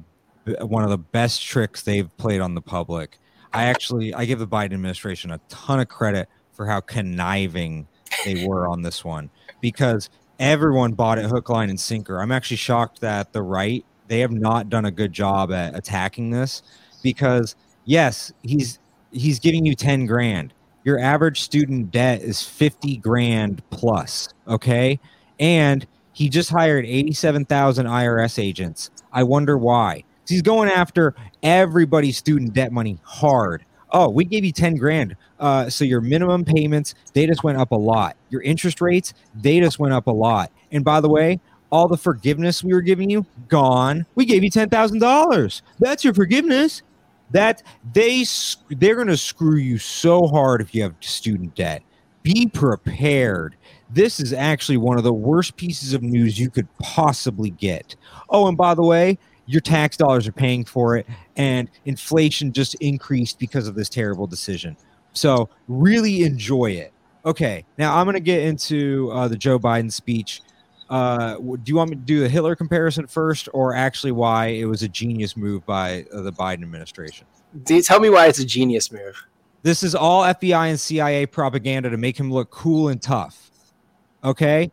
one 0.62 0.84
of 0.84 0.90
the 0.90 0.98
best 0.98 1.44
tricks 1.44 1.82
they've 1.82 2.16
played 2.18 2.42
on 2.42 2.56
the 2.56 2.62
public. 2.62 3.18
I 3.54 3.66
actually 3.66 4.14
i 4.14 4.26
give 4.26 4.40
the 4.40 4.48
biden 4.48 4.74
administration 4.74 5.32
a 5.32 5.40
ton 5.48 5.80
of 5.80 5.88
credit 5.88 6.28
for 6.58 6.66
how 6.66 6.82
conniving 6.82 7.88
they 8.26 8.46
were 8.46 8.68
on 8.68 8.82
this 8.82 9.06
one 9.06 9.30
because 9.62 10.10
everyone 10.40 10.94
bought 10.94 11.20
it 11.20 11.26
hook, 11.26 11.50
line, 11.50 11.70
and 11.70 11.80
sinker. 11.80 12.20
I'm 12.20 12.32
actually 12.32 12.58
shocked 12.58 13.00
that 13.02 13.32
the 13.32 13.44
right 13.44 13.86
they 14.08 14.20
have 14.20 14.32
not 14.32 14.70
done 14.70 14.86
a 14.86 14.92
good 14.92 15.14
job 15.14 15.52
at 15.52 15.76
attacking 15.78 16.32
this 16.32 16.64
because 17.04 17.56
yes, 17.86 18.34
he's 18.42 18.80
he's 19.12 19.40
giving 19.40 19.66
you 19.66 19.76
10 19.76 20.08
grand. 20.08 20.54
Your 20.84 21.00
average 21.00 21.42
student 21.42 21.92
debt 21.92 22.22
is 22.22 22.42
50 22.42 22.98
grand 22.98 23.62
plus, 23.70 24.30
okay? 24.48 25.00
And 25.40 25.86
he 26.14 26.30
just 26.30 26.50
hired 26.50 26.86
87,000 26.86 27.86
IRS 27.86 28.42
agents. 28.42 28.90
I 29.12 29.24
wonder 29.24 29.58
why. 29.58 30.04
He's 30.28 30.42
going 30.42 30.70
after 30.70 31.14
everybody's 31.44 32.18
student 32.18 32.54
debt 32.54 32.72
money 32.72 33.00
hard 33.04 33.66
oh, 33.92 34.10
we 34.10 34.26
gave 34.26 34.44
you 34.44 34.52
10 34.52 34.76
grand. 34.76 35.16
Uh, 35.40 35.70
so 35.70 35.86
your 35.86 36.02
minimum 36.02 36.44
payments, 36.44 36.96
they 37.14 37.26
just 37.26 37.44
went 37.44 37.58
up 37.58 37.72
a 37.72 37.76
lot. 37.76 38.18
Your 38.30 38.42
interest 38.42 38.82
rates, 38.82 39.14
they 39.36 39.60
just 39.60 39.80
went 39.80 39.94
up 39.94 40.08
a 40.08 40.12
lot. 40.12 40.52
And 40.72 40.84
by 40.84 41.02
the 41.02 41.10
way, 41.10 41.40
all 41.70 41.88
the 41.88 41.98
forgiveness 41.98 42.64
we 42.64 42.74
were 42.74 42.82
giving 42.82 43.10
you, 43.10 43.26
gone. 43.48 44.06
We 44.16 44.26
gave 44.26 44.44
you 44.44 44.52
$10,000. 44.52 45.62
That's 45.80 46.04
your 46.04 46.14
forgiveness. 46.14 46.82
That 47.32 47.62
they 47.94 48.24
they're 48.70 48.96
going 48.96 49.10
to 49.10 49.18
screw 49.18 49.58
you 49.58 49.78
so 49.78 50.28
hard 50.28 50.62
if 50.62 50.74
you 50.74 50.84
have 50.84 50.96
student 51.02 51.56
debt. 51.56 51.84
Be 52.24 52.48
prepared. 52.48 53.58
This 53.90 54.22
is 54.22 54.32
actually 54.32 54.78
one 54.78 54.98
of 54.98 55.04
the 55.04 55.14
worst 55.14 55.58
pieces 55.58 55.94
of 55.94 56.02
news 56.04 56.40
you 56.40 56.50
could 56.50 56.68
possibly 56.78 57.50
get. 57.50 57.98
Oh, 58.30 58.48
and 58.48 58.56
by 58.56 58.76
the 58.76 58.84
way, 58.84 59.18
your 59.48 59.62
tax 59.62 59.98
dollars 59.98 60.28
are 60.28 60.34
paying 60.34 60.64
for 60.64 60.98
it 60.98 61.08
and 61.38 61.70
inflation 61.86 62.52
just 62.52 62.76
increased 62.76 63.40
because 63.40 63.68
of 63.68 63.74
this 63.74 63.90
terrible 63.90 64.28
decision. 64.28 64.78
So 65.14 65.50
really 65.68 66.24
enjoy 66.24 66.72
it. 66.72 66.94
Okay 67.26 67.66
now 67.78 67.98
i'm 67.98 68.06
going 68.06 68.14
to 68.14 68.20
get 68.20 68.44
into 68.44 69.10
uh, 69.12 69.28
the 69.28 69.36
joe 69.36 69.58
biden 69.58 69.92
speech. 69.92 70.42
Uh, 70.90 71.36
do 71.36 71.60
you 71.66 71.76
want 71.76 71.90
me 71.90 71.98
to 71.98 72.02
do 72.02 72.22
the 72.22 72.30
hitler 72.30 72.56
comparison 72.56 73.08
first 73.08 73.50
or 73.54 73.76
actually 73.76 74.14
why 74.14 74.48
it 74.48 74.64
was 74.66 74.84
a 74.84 74.88
genius 74.88 75.36
move 75.36 75.66
by 75.66 76.06
uh, 76.14 76.22
the 76.22 76.32
biden 76.32 76.64
administration? 76.64 77.28
Do 77.64 77.76
you 77.76 77.82
tell 77.82 78.00
me 78.00 78.10
why 78.10 78.28
it's 78.28 78.40
a 78.40 78.46
genius 78.46 78.90
move? 78.92 79.22
This 79.64 79.84
is 79.84 79.96
all 79.96 80.24
fbi 80.24 80.70
and 80.70 80.80
cia 80.80 81.26
propaganda 81.26 81.90
to 81.90 81.98
make 81.98 82.18
him 82.18 82.32
look 82.32 82.50
cool 82.52 82.88
and 82.90 83.02
tough. 83.02 83.52
Okay 84.24 84.72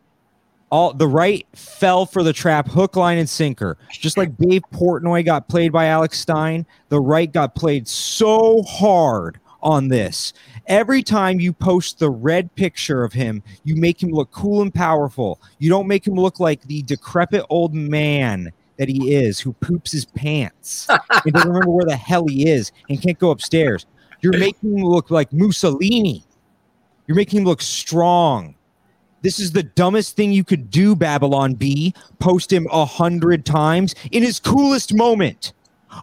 all 0.71 0.93
the 0.93 1.07
right 1.07 1.45
fell 1.53 2.05
for 2.05 2.23
the 2.23 2.33
trap 2.33 2.67
hook 2.67 2.95
line 2.95 3.17
and 3.17 3.29
sinker. 3.29 3.77
Just 3.91 4.17
like 4.17 4.37
dave 4.37 4.63
portnoy 4.73 5.23
got 5.25 5.47
played 5.47 5.71
by 5.71 5.85
alex 5.85 6.19
stein 6.19 6.65
the 6.89 6.99
right 6.99 7.31
got 7.31 7.55
played 7.55 7.87
so 7.87 8.61
hard 8.63 9.39
on 9.61 9.87
this. 9.87 10.33
Every 10.67 11.01
time 11.01 11.39
you 11.39 11.53
post 11.53 11.99
the 11.99 12.09
red 12.09 12.53
picture 12.55 13.03
of 13.03 13.13
him 13.13 13.43
you 13.63 13.75
make 13.75 14.01
him 14.01 14.09
look 14.09 14.31
cool 14.31 14.61
and 14.61 14.73
powerful. 14.73 15.39
You 15.59 15.69
don't 15.69 15.87
make 15.87 16.05
him 16.05 16.15
look 16.15 16.39
like 16.39 16.61
the 16.63 16.81
decrepit 16.83 17.45
old 17.49 17.73
man 17.73 18.51
that 18.77 18.89
he 18.89 19.13
is 19.13 19.39
who 19.39 19.53
poops 19.53 19.91
his 19.91 20.05
pants 20.05 20.87
and 20.89 21.33
doesn't 21.33 21.47
remember 21.47 21.71
where 21.71 21.85
the 21.85 21.95
hell 21.95 22.27
he 22.27 22.49
is 22.49 22.71
and 22.89 23.01
can't 23.01 23.19
go 23.19 23.31
upstairs. 23.31 23.85
You're 24.21 24.37
making 24.37 24.77
him 24.77 24.85
look 24.85 25.11
like 25.11 25.31
mussolini. 25.31 26.23
You're 27.07 27.15
making 27.15 27.39
him 27.41 27.45
look 27.45 27.61
strong 27.61 28.54
this 29.25 29.39
is 29.39 29.53
the 29.53 29.63
dumbest 29.63 30.15
thing 30.15 30.31
you 30.31 30.43
could 30.43 30.69
do, 30.69 30.95
Babylon 30.95 31.55
Bee. 31.55 31.95
Post 32.19 32.53
him 32.53 32.67
a 32.71 32.85
hundred 32.85 33.43
times 33.43 33.95
in 34.11 34.21
his 34.21 34.39
coolest 34.39 34.93
moment. 34.93 35.51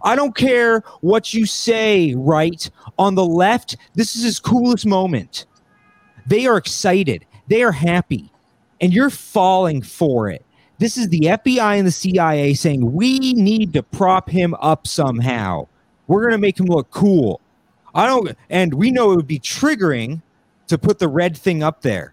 I 0.02 0.16
don't 0.16 0.34
care 0.34 0.82
what 1.02 1.32
you 1.32 1.46
say, 1.46 2.14
right? 2.16 2.68
On 2.98 3.14
the 3.14 3.24
left, 3.24 3.76
this 3.94 4.16
is 4.16 4.24
his 4.24 4.40
coolest 4.40 4.86
moment. 4.86 5.46
They 6.26 6.46
are 6.46 6.56
excited, 6.56 7.24
they 7.46 7.62
are 7.62 7.70
happy, 7.70 8.28
and 8.80 8.92
you're 8.92 9.08
falling 9.08 9.82
for 9.82 10.28
it. 10.28 10.44
This 10.78 10.96
is 10.96 11.08
the 11.08 11.20
FBI 11.20 11.78
and 11.78 11.86
the 11.86 11.92
CIA 11.92 12.54
saying, 12.54 12.92
we 12.92 13.34
need 13.34 13.72
to 13.74 13.84
prop 13.84 14.28
him 14.30 14.56
up 14.60 14.88
somehow. 14.88 15.68
We're 16.08 16.22
going 16.22 16.32
to 16.32 16.38
make 16.38 16.58
him 16.58 16.66
look 16.66 16.90
cool. 16.90 17.40
I 17.94 18.08
don't, 18.08 18.36
and 18.50 18.74
we 18.74 18.90
know 18.90 19.12
it 19.12 19.16
would 19.16 19.28
be 19.28 19.38
triggering 19.38 20.22
to 20.66 20.76
put 20.76 20.98
the 20.98 21.06
red 21.06 21.36
thing 21.36 21.62
up 21.62 21.82
there 21.82 22.11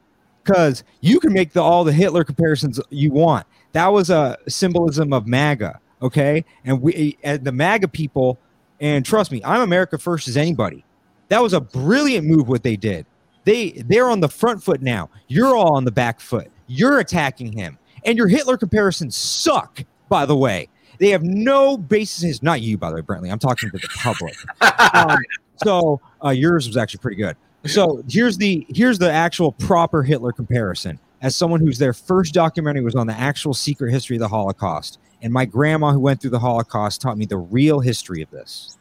because 0.49 0.83
you 1.01 1.19
can 1.19 1.33
make 1.33 1.53
the, 1.53 1.61
all 1.61 1.83
the 1.83 1.93
Hitler 1.93 2.23
comparisons 2.23 2.79
you 2.89 3.11
want. 3.11 3.45
That 3.73 3.87
was 3.87 4.09
a 4.09 4.37
symbolism 4.47 5.13
of 5.13 5.27
MAGA, 5.27 5.79
okay? 6.01 6.43
And 6.65 6.81
we 6.81 7.17
and 7.23 7.43
the 7.43 7.51
MAGA 7.51 7.89
people, 7.89 8.39
and 8.79 9.05
trust 9.05 9.31
me, 9.31 9.41
I'm 9.45 9.61
America 9.61 9.97
first 9.97 10.27
as 10.27 10.37
anybody. 10.37 10.83
That 11.27 11.43
was 11.43 11.53
a 11.53 11.61
brilliant 11.61 12.25
move 12.25 12.47
what 12.47 12.63
they 12.63 12.75
did. 12.75 13.05
They 13.43 13.71
they're 13.85 14.09
on 14.09 14.19
the 14.19 14.29
front 14.29 14.63
foot 14.63 14.81
now. 14.81 15.09
You're 15.27 15.55
all 15.55 15.75
on 15.75 15.85
the 15.85 15.91
back 15.91 16.19
foot. 16.19 16.49
You're 16.67 16.99
attacking 16.99 17.51
him. 17.51 17.77
And 18.05 18.17
your 18.17 18.27
Hitler 18.27 18.57
comparisons 18.57 19.15
suck, 19.15 19.83
by 20.07 20.25
the 20.25 20.35
way. 20.35 20.69
They 20.99 21.09
have 21.09 21.23
no 21.23 21.77
basis. 21.77 22.41
Not 22.41 22.61
you, 22.61 22.77
by 22.77 22.89
the 22.89 22.95
way, 22.95 23.01
Brentley. 23.01 23.31
I'm 23.31 23.39
talking 23.39 23.69
to 23.69 23.77
the 23.77 23.87
public. 23.95 24.35
um, 24.95 25.17
so 25.63 26.01
uh, 26.23 26.29
yours 26.29 26.67
was 26.67 26.75
actually 26.75 26.99
pretty 26.99 27.17
good. 27.17 27.37
So 27.65 28.03
here's 28.09 28.37
the 28.37 28.65
here's 28.69 28.99
the 28.99 29.11
actual 29.11 29.51
proper 29.51 30.03
Hitler 30.03 30.31
comparison. 30.31 30.99
As 31.21 31.35
someone 31.35 31.59
whose 31.59 31.77
their 31.77 31.93
first 31.93 32.33
documentary 32.33 32.83
was 32.83 32.95
on 32.95 33.07
the 33.07 33.13
actual 33.13 33.53
secret 33.53 33.91
history 33.91 34.15
of 34.15 34.21
the 34.21 34.27
Holocaust, 34.29 34.99
and 35.21 35.33
my 35.33 35.43
grandma 35.45 35.91
who 35.91 35.99
went 35.99 36.21
through 36.21 36.29
the 36.29 36.39
Holocaust 36.39 37.01
taught 37.01 37.17
me 37.17 37.25
the 37.25 37.37
real 37.37 37.81
history 37.81 38.21
of 38.21 38.31
this. 38.31 38.77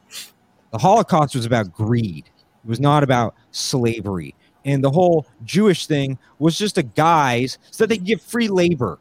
The 0.71 0.79
Holocaust 0.79 1.35
was 1.35 1.47
about 1.47 1.73
greed. 1.73 2.27
It 2.27 2.69
was 2.69 2.79
not 2.79 3.03
about 3.03 3.35
slavery. 3.51 4.35
And 4.65 4.85
the 4.85 4.91
whole 4.91 5.27
Jewish 5.45 5.87
thing 5.87 6.19
was 6.39 6.59
just 6.59 6.79
a 6.79 6.83
guise 6.83 7.59
so 7.71 7.85
that 7.85 7.89
they 7.89 7.97
could 7.97 8.07
get 8.07 8.21
free 8.21 8.49
labor. 8.49 8.99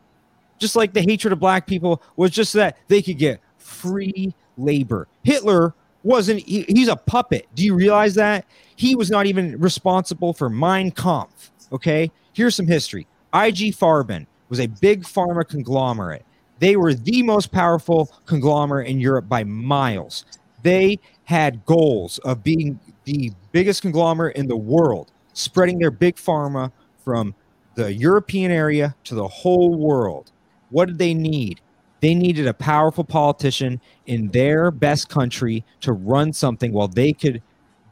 just 0.59 0.75
like 0.75 0.93
the 0.93 1.01
hatred 1.01 1.33
of 1.33 1.39
black 1.39 1.67
people 1.67 2.01
was 2.15 2.31
just 2.31 2.53
that 2.53 2.77
they 2.87 3.01
could 3.01 3.17
get 3.17 3.39
free 3.57 4.33
labor. 4.57 5.07
Hitler 5.23 5.73
wasn't, 6.03 6.41
he, 6.41 6.63
he's 6.63 6.87
a 6.87 6.95
puppet. 6.95 7.47
Do 7.55 7.63
you 7.63 7.75
realize 7.75 8.15
that? 8.15 8.45
He 8.77 8.95
was 8.95 9.09
not 9.09 9.25
even 9.25 9.59
responsible 9.59 10.33
for 10.33 10.49
Mein 10.49 10.91
Kampf. 10.91 11.51
Okay. 11.73 12.11
Here's 12.31 12.55
some 12.55 12.67
history 12.67 13.07
IG 13.33 13.75
Farben 13.75 14.27
was 14.47 14.59
a 14.59 14.67
big 14.67 15.03
pharma 15.03 15.45
conglomerate. 15.45 16.23
They 16.59 16.75
were 16.75 16.93
the 16.93 17.23
most 17.23 17.51
powerful 17.51 18.09
conglomerate 18.25 18.87
in 18.87 19.01
Europe 19.01 19.27
by 19.27 19.43
miles. 19.43 20.25
They 20.61 20.99
had 21.25 21.65
goals 21.65 22.19
of 22.19 22.43
being 22.43 22.79
the 23.03 23.31
biggest 23.51 23.81
conglomerate 23.81 24.37
in 24.37 24.47
the 24.47 24.55
world, 24.55 25.11
spreading 25.33 25.79
their 25.79 25.91
big 25.91 26.15
pharma 26.15 26.71
from 27.03 27.35
the 27.75 27.91
European 27.93 28.51
area 28.51 28.95
to 29.05 29.15
the 29.15 29.27
whole 29.27 29.75
world. 29.75 30.31
What 30.69 30.87
did 30.87 30.97
they 30.99 31.13
need? 31.13 31.61
They 32.01 32.13
needed 32.13 32.47
a 32.47 32.53
powerful 32.53 33.03
politician 33.03 33.81
in 34.05 34.29
their 34.29 34.69
best 34.69 35.09
country 35.09 35.65
to 35.81 35.93
run 35.93 36.31
something 36.31 36.71
while 36.71 36.87
they 36.87 37.13
could 37.13 37.41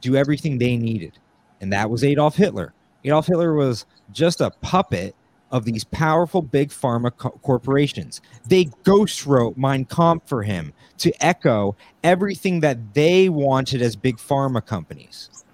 do 0.00 0.16
everything 0.16 0.58
they 0.58 0.76
needed. 0.76 1.18
And 1.60 1.72
that 1.72 1.90
was 1.90 2.04
Adolf 2.04 2.36
Hitler. 2.36 2.72
Adolf 3.04 3.26
Hitler 3.26 3.54
was 3.54 3.86
just 4.12 4.40
a 4.40 4.50
puppet 4.50 5.14
of 5.50 5.64
these 5.64 5.84
powerful 5.84 6.42
big 6.42 6.70
pharma 6.70 7.16
co- 7.16 7.30
corporations. 7.42 8.20
They 8.48 8.64
ghost 8.82 9.26
wrote 9.26 9.56
Mein 9.56 9.84
Kampf 9.84 10.28
for 10.28 10.42
him 10.42 10.72
to 10.98 11.12
echo 11.24 11.76
everything 12.02 12.60
that 12.60 12.94
they 12.94 13.28
wanted 13.28 13.80
as 13.80 13.94
big 13.96 14.16
pharma 14.16 14.64
companies. 14.64 15.44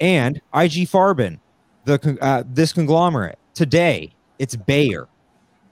And 0.00 0.36
IG 0.54 0.88
Farben, 0.88 1.38
the 1.84 2.18
uh, 2.20 2.44
this 2.46 2.72
conglomerate 2.72 3.38
today, 3.54 4.14
it's 4.38 4.56
Bayer, 4.56 5.06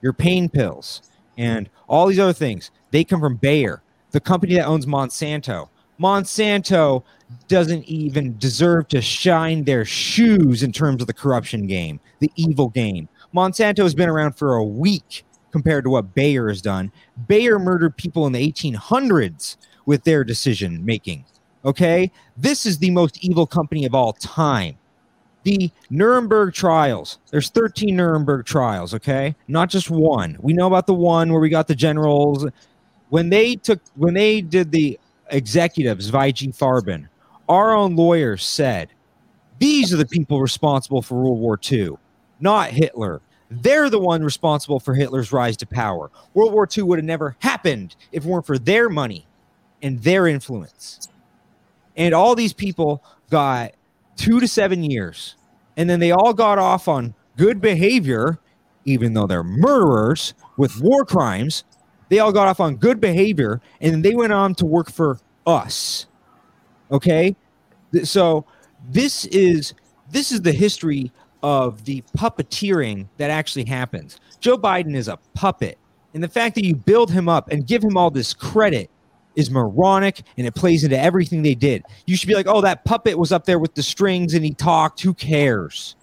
your 0.01 0.13
pain 0.13 0.47
pills, 0.47 1.01
and 1.37 1.69
all 1.87 2.07
these 2.07 2.19
other 2.19 2.33
things. 2.33 2.71
They 2.91 3.03
come 3.03 3.19
from 3.19 3.35
Bayer, 3.37 3.81
the 4.11 4.19
company 4.19 4.55
that 4.55 4.65
owns 4.65 4.85
Monsanto. 4.85 5.69
Monsanto 6.01 7.03
doesn't 7.47 7.83
even 7.85 8.37
deserve 8.37 8.87
to 8.89 9.01
shine 9.01 9.63
their 9.63 9.85
shoes 9.85 10.63
in 10.63 10.71
terms 10.71 11.01
of 11.01 11.07
the 11.07 11.13
corruption 11.13 11.67
game, 11.67 11.99
the 12.19 12.31
evil 12.35 12.69
game. 12.69 13.07
Monsanto 13.35 13.83
has 13.83 13.93
been 13.93 14.09
around 14.09 14.33
for 14.33 14.55
a 14.55 14.63
week 14.63 15.23
compared 15.51 15.83
to 15.83 15.89
what 15.89 16.15
Bayer 16.15 16.47
has 16.47 16.61
done. 16.61 16.91
Bayer 17.27 17.59
murdered 17.59 17.95
people 17.97 18.25
in 18.25 18.33
the 18.33 18.51
1800s 18.51 19.57
with 19.85 20.03
their 20.03 20.23
decision 20.23 20.83
making. 20.83 21.25
Okay? 21.65 22.11
This 22.35 22.65
is 22.65 22.79
the 22.79 22.91
most 22.91 23.23
evil 23.23 23.45
company 23.45 23.85
of 23.85 23.93
all 23.93 24.13
time. 24.13 24.77
The 25.43 25.71
Nuremberg 25.89 26.53
trials, 26.53 27.19
there's 27.31 27.49
13 27.49 27.95
Nuremberg 27.95 28.45
trials, 28.45 28.93
okay? 28.93 29.35
Not 29.47 29.69
just 29.69 29.89
one. 29.89 30.37
We 30.39 30.53
know 30.53 30.67
about 30.67 30.85
the 30.85 30.93
one 30.93 31.31
where 31.31 31.41
we 31.41 31.49
got 31.49 31.67
the 31.67 31.73
generals. 31.73 32.45
When 33.09 33.29
they 33.29 33.55
took, 33.55 33.81
when 33.95 34.13
they 34.13 34.41
did 34.41 34.71
the 34.71 34.99
executives 35.31 36.09
of 36.09 36.15
IG 36.15 36.53
Farben, 36.53 37.07
our 37.49 37.73
own 37.73 37.95
lawyers 37.95 38.45
said 38.45 38.89
these 39.59 39.93
are 39.93 39.97
the 39.97 40.05
people 40.05 40.41
responsible 40.41 41.01
for 41.01 41.15
World 41.15 41.39
War 41.39 41.59
II 41.71 41.97
not 42.41 42.71
Hitler. 42.71 43.21
They're 43.49 43.89
the 43.89 43.99
one 43.99 44.23
responsible 44.23 44.79
for 44.79 44.93
Hitler's 44.93 45.31
rise 45.31 45.57
to 45.57 45.65
power. 45.65 46.09
World 46.33 46.53
War 46.53 46.67
II 46.75 46.83
would 46.83 46.99
have 46.99 47.05
never 47.05 47.35
happened 47.39 47.95
if 48.11 48.25
it 48.25 48.27
weren't 48.27 48.45
for 48.45 48.57
their 48.57 48.89
money 48.89 49.27
and 49.81 50.01
their 50.03 50.27
influence. 50.27 51.07
And 51.95 52.13
all 52.13 52.35
these 52.35 52.53
people 52.53 53.03
got 53.29 53.73
two 54.15 54.39
to 54.39 54.47
seven 54.47 54.83
years. 54.83 55.35
And 55.77 55.89
then 55.89 55.99
they 55.99 56.11
all 56.11 56.33
got 56.33 56.59
off 56.59 56.87
on 56.87 57.13
good 57.37 57.61
behavior, 57.61 58.39
even 58.85 59.13
though 59.13 59.27
they're 59.27 59.43
murderers 59.43 60.33
with 60.57 60.79
war 60.81 61.05
crimes. 61.05 61.63
They 62.11 62.19
all 62.19 62.33
got 62.33 62.49
off 62.49 62.59
on 62.59 62.75
good 62.75 62.99
behavior 62.99 63.61
and 63.79 64.03
they 64.03 64.15
went 64.15 64.33
on 64.33 64.53
to 64.55 64.65
work 64.65 64.91
for 64.91 65.17
us. 65.47 66.07
Okay? 66.91 67.37
So 68.03 68.45
this 68.89 69.23
is 69.27 69.73
this 70.11 70.33
is 70.33 70.41
the 70.41 70.51
history 70.51 71.09
of 71.41 71.85
the 71.85 72.03
puppeteering 72.17 73.07
that 73.15 73.31
actually 73.31 73.63
happens. 73.63 74.19
Joe 74.41 74.57
Biden 74.57 74.93
is 74.93 75.07
a 75.07 75.17
puppet. 75.35 75.77
And 76.13 76.21
the 76.21 76.27
fact 76.27 76.55
that 76.55 76.65
you 76.65 76.75
build 76.75 77.09
him 77.09 77.29
up 77.29 77.49
and 77.49 77.65
give 77.65 77.81
him 77.81 77.95
all 77.95 78.11
this 78.11 78.33
credit 78.33 78.89
is 79.37 79.49
moronic 79.49 80.23
and 80.37 80.45
it 80.45 80.53
plays 80.53 80.83
into 80.83 80.99
everything 80.99 81.43
they 81.43 81.55
did. 81.55 81.81
You 82.07 82.17
should 82.17 82.27
be 82.27 82.35
like, 82.35 82.47
oh, 82.47 82.59
that 82.59 82.83
puppet 82.83 83.17
was 83.17 83.31
up 83.31 83.45
there 83.45 83.57
with 83.57 83.73
the 83.75 83.83
strings 83.83 84.33
and 84.33 84.43
he 84.43 84.53
talked. 84.53 84.99
Who 84.99 85.13
cares? 85.13 85.95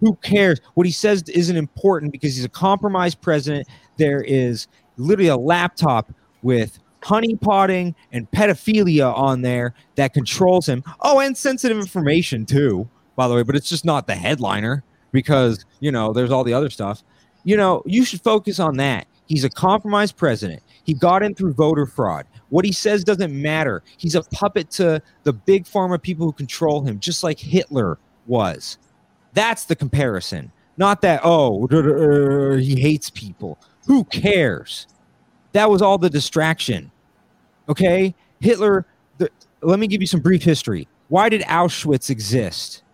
Who 0.00 0.14
cares? 0.22 0.62
What 0.72 0.86
he 0.86 0.92
says 0.92 1.22
isn't 1.28 1.56
important 1.56 2.12
because 2.12 2.34
he's 2.34 2.46
a 2.46 2.48
compromised 2.48 3.20
president. 3.20 3.68
There 3.98 4.22
is 4.22 4.66
literally 5.00 5.28
a 5.28 5.36
laptop 5.36 6.12
with 6.42 6.78
honeypotting 7.02 7.94
and 8.12 8.30
pedophilia 8.30 9.16
on 9.16 9.42
there 9.42 9.74
that 9.96 10.12
controls 10.12 10.68
him. 10.68 10.84
Oh, 11.00 11.20
and 11.20 11.36
sensitive 11.36 11.78
information 11.78 12.44
too 12.44 12.88
by 13.20 13.28
the 13.28 13.34
way, 13.34 13.42
but 13.42 13.54
it's 13.54 13.68
just 13.68 13.84
not 13.84 14.06
the 14.06 14.14
headliner 14.14 14.82
because, 15.12 15.66
you 15.80 15.92
know, 15.92 16.10
there's 16.14 16.30
all 16.30 16.42
the 16.42 16.54
other 16.54 16.70
stuff. 16.70 17.02
You 17.44 17.54
know, 17.54 17.82
you 17.84 18.06
should 18.06 18.22
focus 18.22 18.58
on 18.58 18.78
that. 18.78 19.06
He's 19.26 19.44
a 19.44 19.50
compromised 19.50 20.16
president. 20.16 20.62
He 20.84 20.94
got 20.94 21.22
in 21.22 21.34
through 21.34 21.52
voter 21.52 21.84
fraud. 21.84 22.24
What 22.48 22.64
he 22.64 22.72
says 22.72 23.04
doesn't 23.04 23.30
matter. 23.30 23.82
He's 23.98 24.14
a 24.14 24.22
puppet 24.22 24.70
to 24.70 25.02
the 25.24 25.34
big 25.34 25.66
pharma 25.66 26.00
people 26.00 26.24
who 26.24 26.32
control 26.32 26.80
him, 26.80 26.98
just 26.98 27.22
like 27.22 27.38
Hitler 27.38 27.98
was. 28.26 28.78
That's 29.34 29.66
the 29.66 29.76
comparison. 29.76 30.50
Not 30.78 31.02
that, 31.02 31.20
oh, 31.22 31.66
he 32.56 32.80
hates 32.80 33.10
people. 33.10 33.58
Who 33.90 34.04
cares? 34.04 34.86
That 35.52 35.68
was 35.68 35.82
all 35.82 35.98
the 35.98 36.08
distraction. 36.08 36.92
Okay? 37.68 38.14
Hitler, 38.38 38.86
the, 39.18 39.28
let 39.62 39.80
me 39.80 39.88
give 39.88 40.00
you 40.00 40.06
some 40.06 40.20
brief 40.20 40.44
history. 40.44 40.86
Why 41.08 41.28
did 41.28 41.42
Auschwitz 41.42 42.08
exist? 42.08 42.84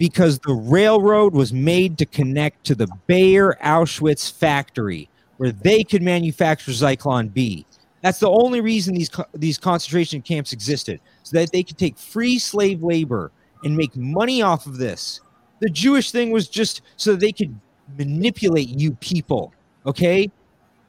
because 0.00 0.38
the 0.38 0.54
railroad 0.54 1.34
was 1.34 1.52
made 1.52 1.98
to 1.98 2.06
connect 2.06 2.64
to 2.64 2.74
the 2.74 2.88
Bayer 3.06 3.58
Auschwitz 3.62 4.32
factory 4.32 5.10
where 5.36 5.52
they 5.52 5.84
could 5.84 6.02
manufacture 6.02 6.72
Zyklon 6.72 7.32
B. 7.32 7.66
That's 8.00 8.18
the 8.18 8.30
only 8.30 8.62
reason 8.62 8.94
these 8.94 9.10
these 9.34 9.58
concentration 9.58 10.22
camps 10.22 10.54
existed, 10.54 11.00
so 11.22 11.36
that 11.36 11.52
they 11.52 11.62
could 11.62 11.76
take 11.76 11.98
free 11.98 12.38
slave 12.38 12.82
labor 12.82 13.30
and 13.62 13.76
make 13.76 13.94
money 13.94 14.40
off 14.40 14.64
of 14.64 14.78
this. 14.78 15.20
The 15.60 15.68
Jewish 15.68 16.10
thing 16.12 16.30
was 16.30 16.48
just 16.48 16.80
so 16.96 17.14
they 17.14 17.32
could 17.32 17.54
manipulate 17.98 18.68
you 18.68 18.92
people. 18.92 19.52
Okay, 19.86 20.30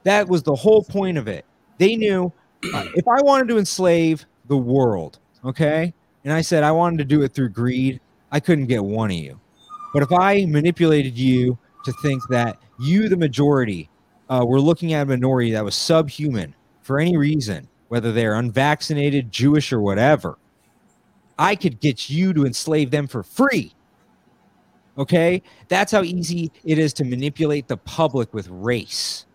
that 0.04 0.28
was 0.28 0.42
the 0.42 0.54
whole 0.54 0.82
point 0.82 1.18
of 1.18 1.28
it. 1.28 1.44
They 1.78 1.96
knew 1.96 2.32
uh, 2.74 2.86
if 2.94 3.08
I 3.08 3.20
wanted 3.22 3.48
to 3.48 3.58
enslave 3.58 4.24
the 4.48 4.56
world, 4.56 5.18
okay, 5.44 5.92
and 6.24 6.32
I 6.32 6.40
said 6.42 6.62
I 6.62 6.72
wanted 6.72 6.98
to 6.98 7.04
do 7.04 7.22
it 7.22 7.32
through 7.32 7.50
greed, 7.50 8.00
I 8.30 8.40
couldn't 8.40 8.66
get 8.66 8.84
one 8.84 9.10
of 9.10 9.16
you. 9.16 9.40
But 9.92 10.02
if 10.02 10.12
I 10.12 10.46
manipulated 10.46 11.18
you 11.18 11.58
to 11.84 11.92
think 12.02 12.22
that 12.28 12.58
you, 12.78 13.08
the 13.08 13.16
majority, 13.16 13.88
uh, 14.28 14.44
were 14.46 14.60
looking 14.60 14.92
at 14.92 15.02
a 15.02 15.06
minority 15.06 15.52
that 15.52 15.64
was 15.64 15.74
subhuman 15.74 16.54
for 16.82 16.98
any 16.98 17.16
reason, 17.16 17.68
whether 17.88 18.12
they're 18.12 18.34
unvaccinated, 18.34 19.30
Jewish, 19.30 19.72
or 19.72 19.80
whatever, 19.80 20.38
I 21.38 21.54
could 21.54 21.80
get 21.80 22.08
you 22.08 22.32
to 22.32 22.46
enslave 22.46 22.90
them 22.90 23.06
for 23.06 23.22
free. 23.22 23.74
Okay? 24.98 25.42
That's 25.68 25.92
how 25.92 26.02
easy 26.02 26.50
it 26.64 26.78
is 26.78 26.92
to 26.94 27.04
manipulate 27.04 27.68
the 27.68 27.76
public 27.78 28.32
with 28.34 28.48
race. 28.48 29.26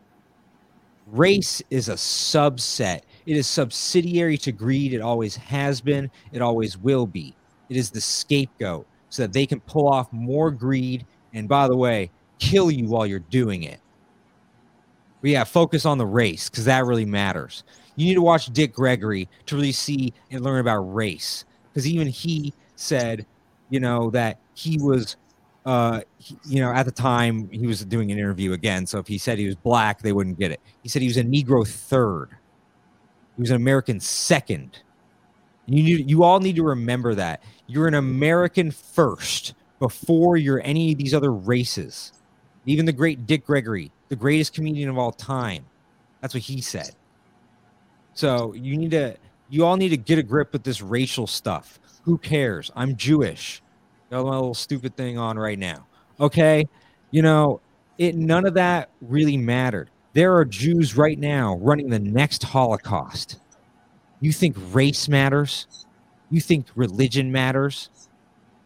Race 1.07 1.61
is 1.69 1.89
a 1.89 1.93
subset, 1.93 3.01
it 3.25 3.35
is 3.35 3.47
subsidiary 3.47 4.37
to 4.37 4.51
greed. 4.51 4.93
It 4.93 5.01
always 5.01 5.35
has 5.35 5.81
been, 5.81 6.09
it 6.31 6.41
always 6.41 6.77
will 6.77 7.05
be. 7.05 7.35
It 7.69 7.77
is 7.77 7.89
the 7.89 8.01
scapegoat 8.01 8.87
so 9.09 9.23
that 9.23 9.33
they 9.33 9.45
can 9.45 9.59
pull 9.61 9.87
off 9.87 10.11
more 10.11 10.51
greed 10.51 11.05
and, 11.33 11.47
by 11.47 11.67
the 11.67 11.75
way, 11.75 12.09
kill 12.39 12.71
you 12.71 12.87
while 12.87 13.05
you're 13.05 13.19
doing 13.19 13.63
it. 13.63 13.79
But 15.21 15.31
yeah, 15.31 15.43
focus 15.43 15.85
on 15.85 15.97
the 15.97 16.05
race 16.05 16.49
because 16.49 16.65
that 16.65 16.85
really 16.85 17.05
matters. 17.05 17.63
You 17.95 18.05
need 18.05 18.15
to 18.15 18.21
watch 18.21 18.47
Dick 18.47 18.73
Gregory 18.73 19.27
to 19.47 19.55
really 19.55 19.71
see 19.71 20.13
and 20.31 20.43
learn 20.43 20.59
about 20.59 20.93
race 20.93 21.45
because 21.69 21.87
even 21.87 22.07
he 22.07 22.53
said, 22.75 23.25
you 23.69 23.79
know, 23.79 24.09
that 24.11 24.39
he 24.53 24.77
was, 24.77 25.17
uh, 25.67 25.99
he, 26.17 26.37
you 26.45 26.61
know, 26.61 26.71
at 26.71 26.85
the 26.85 26.91
time 26.93 27.49
he 27.51 27.67
was 27.67 27.83
doing 27.83 28.09
an 28.09 28.17
interview 28.17 28.53
again. 28.53 28.85
So 28.87 28.99
if 28.99 29.07
he 29.07 29.17
said 29.17 29.37
he 29.37 29.45
was 29.45 29.55
black, 29.55 30.01
they 30.01 30.13
wouldn't 30.13 30.39
get 30.39 30.49
it. 30.49 30.61
He 30.81 30.87
said 30.87 31.01
he 31.01 31.09
was 31.09 31.17
a 31.17 31.23
Negro 31.23 31.67
third. 31.67 32.29
He 33.35 33.41
was 33.41 33.49
an 33.49 33.57
American 33.57 33.99
second. 33.99 34.79
You 35.65 35.83
need, 35.83 36.09
you 36.09 36.23
all 36.23 36.39
need 36.39 36.55
to 36.55 36.63
remember 36.63 37.13
that 37.15 37.43
you're 37.67 37.87
an 37.87 37.95
American 37.95 38.71
first 38.71 39.55
before 39.79 40.37
you're 40.37 40.61
any 40.63 40.93
of 40.93 40.97
these 40.97 41.13
other 41.13 41.33
races. 41.33 42.13
Even 42.65 42.85
the 42.85 42.93
great 42.93 43.27
Dick 43.27 43.45
Gregory, 43.45 43.91
the 44.07 44.15
greatest 44.15 44.53
comedian 44.53 44.89
of 44.89 44.97
all 44.97 45.11
time, 45.11 45.65
that's 46.21 46.33
what 46.33 46.43
he 46.43 46.61
said. 46.61 46.91
So 48.13 48.53
you 48.53 48.77
need 48.77 48.91
to, 48.91 49.17
you 49.49 49.65
all 49.65 49.75
need 49.75 49.89
to 49.89 49.97
get 49.97 50.17
a 50.17 50.23
grip 50.23 50.53
with 50.53 50.63
this 50.63 50.81
racial 50.81 51.27
stuff. 51.27 51.77
Who 52.03 52.17
cares? 52.17 52.71
I'm 52.73 52.95
Jewish. 52.95 53.61
Got 54.09 54.25
my 54.25 54.31
little 54.31 54.53
stupid 54.53 54.95
thing 54.95 55.17
on 55.17 55.37
right 55.37 55.59
now. 55.59 55.85
Okay, 56.19 56.67
you 57.11 57.21
know, 57.21 57.61
it 57.97 58.15
none 58.15 58.45
of 58.45 58.53
that 58.53 58.89
really 59.01 59.37
mattered. 59.37 59.89
There 60.13 60.35
are 60.35 60.45
Jews 60.45 60.95
right 60.95 61.19
now 61.19 61.57
running 61.57 61.89
the 61.89 61.99
next 61.99 62.43
Holocaust. 62.43 63.39
You 64.19 64.31
think 64.31 64.55
race 64.71 65.07
matters? 65.07 65.67
You 66.29 66.41
think 66.41 66.67
religion 66.75 67.31
matters? 67.31 67.89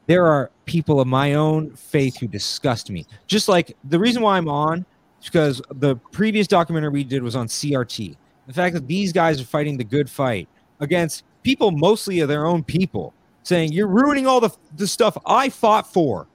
There 0.08 0.26
are 0.26 0.52
people 0.66 1.00
of 1.00 1.08
my 1.08 1.34
own 1.34 1.76
faith 1.76 2.18
who 2.20 2.28
disgust 2.28 2.90
me. 2.90 3.06
Just 3.28 3.48
like 3.48 3.76
the 3.84 4.00
reason 4.00 4.22
why 4.22 4.38
I'm 4.38 4.48
on 4.48 4.86
is 5.22 5.26
because 5.26 5.62
the 5.76 5.96
previous 6.12 6.48
documentary 6.48 6.90
we 6.90 7.04
did 7.04 7.24
was 7.24 7.36
on 7.36 7.48
CRT. 7.48 8.16
The 8.48 8.54
fact 8.54 8.74
that 8.74 8.88
these 8.88 9.12
guys 9.12 9.42
are 9.42 9.46
fighting 9.46 9.78
the 9.78 9.84
good 9.84 10.10
fight 10.10 10.48
against 10.80 11.24
people 11.44 11.72
mostly 11.72 12.20
of 12.22 12.28
their 12.28 12.46
own 12.46 12.64
people, 12.64 13.14
saying 13.44 13.72
you're 13.72 13.88
ruining 13.88 14.28
all 14.28 14.40
the, 14.40 14.52
the 14.76 14.88
stuff 14.88 15.18
I 15.26 15.50
fought 15.50 15.92
for. 15.92 16.28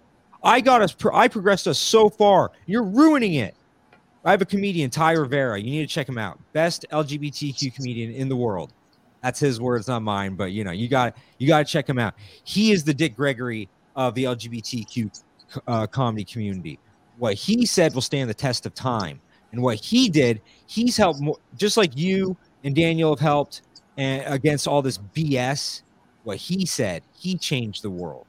I 0.43 0.61
got 0.61 0.83
us, 0.83 0.95
I 1.13 1.29
progressed 1.29 1.67
us 1.67 1.79
so 1.79 2.09
far. 2.09 2.53
You're 2.67 2.85
ruining 2.85 3.35
it. 3.35 3.55
I 4.25 4.33
have 4.33 4.43
a 4.43 4.47
comedian, 4.47 4.91
Thai 4.91 5.13
Rivera. 5.13 5.59
You 5.59 5.71
need 5.71 5.89
to 5.89 5.93
check 5.93 6.09
him 6.09 6.19
out. 6.19 6.39
Best 6.53 6.85
LGBTQ 6.91 7.75
comedian 7.75 8.13
in 8.13 8.29
the 8.29 8.37
world. 8.37 8.73
That's 9.23 9.41
his 9.41 9.61
words, 9.61 9.89
not 9.89 10.03
mine. 10.03 10.35
But 10.35 10.53
you 10.53 10.65
know, 10.65 10.73
you 10.73 10.89
got 10.89 11.17
you 11.39 11.47
got 11.47 11.59
to 11.59 11.65
check 11.65 11.89
him 11.89 11.99
out. 11.99 12.15
He 12.45 12.73
is 12.73 12.85
the 12.85 12.95
Dick 12.95 13.17
Gregory 13.17 13.69
of 13.95 14.15
the 14.15 14.25
LGBTQ 14.25 15.23
uh, 15.67 15.87
comedy 15.87 16.25
community. 16.25 16.79
What 17.19 17.35
he 17.35 17.67
said 17.67 17.95
will 17.95 18.03
stand 18.03 18.29
the 18.29 18.35
test 18.35 18.67
of 18.67 18.75
time, 18.75 19.21
and 19.53 19.63
what 19.63 19.77
he 19.77 20.09
did, 20.09 20.43
he's 20.67 20.97
helped 20.97 21.21
more, 21.21 21.39
just 21.57 21.77
like 21.77 21.97
you 21.97 22.37
and 22.65 22.75
Daniel 22.75 23.11
have 23.11 23.21
helped 23.21 23.63
and 23.97 24.23
against 24.33 24.69
all 24.69 24.83
this 24.83 24.99
BS. 24.99 25.83
What 26.27 26.39
he 26.39 26.67
said, 26.67 27.05
he 27.17 27.37
changed 27.37 27.85
the 27.85 27.91
world. 27.91 28.27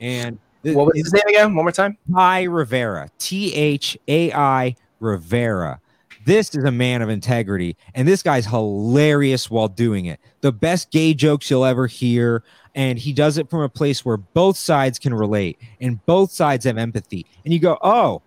And 0.00 0.36
what 0.64 0.86
was 0.86 0.96
his 0.96 1.12
name 1.12 1.22
again? 1.28 1.54
One 1.54 1.64
more 1.64 1.70
time. 1.70 1.96
Thai 2.12 2.42
Rivera. 2.42 3.08
T 3.20 3.54
H 3.54 3.96
A 4.08 4.32
I 4.32 4.74
Rivera. 4.98 5.78
This 6.26 6.52
is 6.56 6.64
a 6.64 6.72
man 6.72 7.00
of 7.00 7.08
integrity, 7.08 7.76
and 7.94 8.08
this 8.08 8.20
guy's 8.20 8.46
hilarious 8.46 9.48
while 9.48 9.68
doing 9.68 10.06
it. 10.06 10.18
The 10.40 10.50
best 10.50 10.90
gay 10.90 11.14
jokes 11.14 11.48
you'll 11.48 11.64
ever 11.64 11.86
hear, 11.86 12.42
and 12.74 12.98
he 12.98 13.12
does 13.12 13.38
it 13.38 13.48
from 13.48 13.60
a 13.60 13.68
place 13.68 14.04
where 14.04 14.16
both 14.16 14.56
sides 14.56 14.98
can 14.98 15.14
relate 15.14 15.56
and 15.80 16.04
both 16.04 16.32
sides 16.32 16.64
have 16.64 16.78
empathy. 16.78 17.24
And 17.44 17.54
you 17.54 17.60
go, 17.60 17.78
oh, 17.80 18.22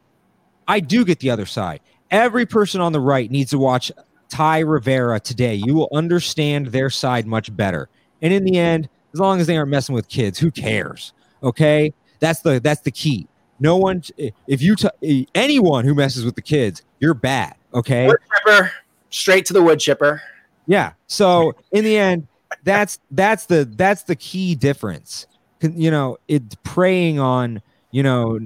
I 0.70 0.80
do 0.80 1.04
get 1.04 1.20
the 1.20 1.30
other 1.30 1.46
side. 1.46 1.82
Every 2.10 2.46
person 2.46 2.80
on 2.80 2.94
the 2.94 3.02
right 3.02 3.30
needs 3.30 3.52
to 3.52 3.58
watch 3.58 3.92
Thai 4.30 4.60
Rivera 4.60 5.20
today. 5.20 5.56
You 5.56 5.74
will 5.76 5.90
understand 5.92 6.68
their 6.68 6.90
side 6.90 7.28
much 7.28 7.54
better. 7.54 7.90
And 8.22 8.34
in 8.34 8.44
the 8.44 8.58
end, 8.58 8.90
as 9.14 9.20
long 9.20 9.40
as 9.40 9.48
they 9.48 9.58
aren't 9.58 9.70
messing 9.70 9.96
with 9.96 10.08
kids, 10.08 10.40
who 10.40 10.52
cares? 10.52 11.14
Okay, 11.44 11.94
that's 12.20 12.42
the 12.42 12.60
that's 12.60 12.82
the 12.82 12.92
key. 12.92 13.28
No 13.60 13.78
one, 13.78 14.02
if 14.48 14.62
you 14.62 14.76
t- 14.76 15.28
anyone 15.36 15.86
who 15.86 15.94
messes 15.94 16.26
with 16.26 16.36
the 16.36 16.42
kids, 16.42 16.82
you're 17.00 17.14
bad. 17.14 17.56
Okay, 17.74 18.08
wood 18.08 18.18
chipper, 18.36 18.72
straight 19.10 19.46
to 19.48 19.54
the 19.54 19.62
wood 19.62 19.80
chipper. 19.80 20.22
Yeah. 20.68 20.94
So 21.08 21.54
in 21.72 21.84
the 21.84 21.98
end, 21.98 22.28
that's 22.64 23.00
that's 23.12 23.46
the 23.46 23.66
that's 23.76 24.04
the 24.04 24.16
key 24.16 24.56
difference. 24.56 25.28
You 25.62 25.92
know, 25.92 26.18
it 26.28 26.62
preying 26.64 27.20
on 27.20 27.62
you 27.92 28.04
know 28.04 28.40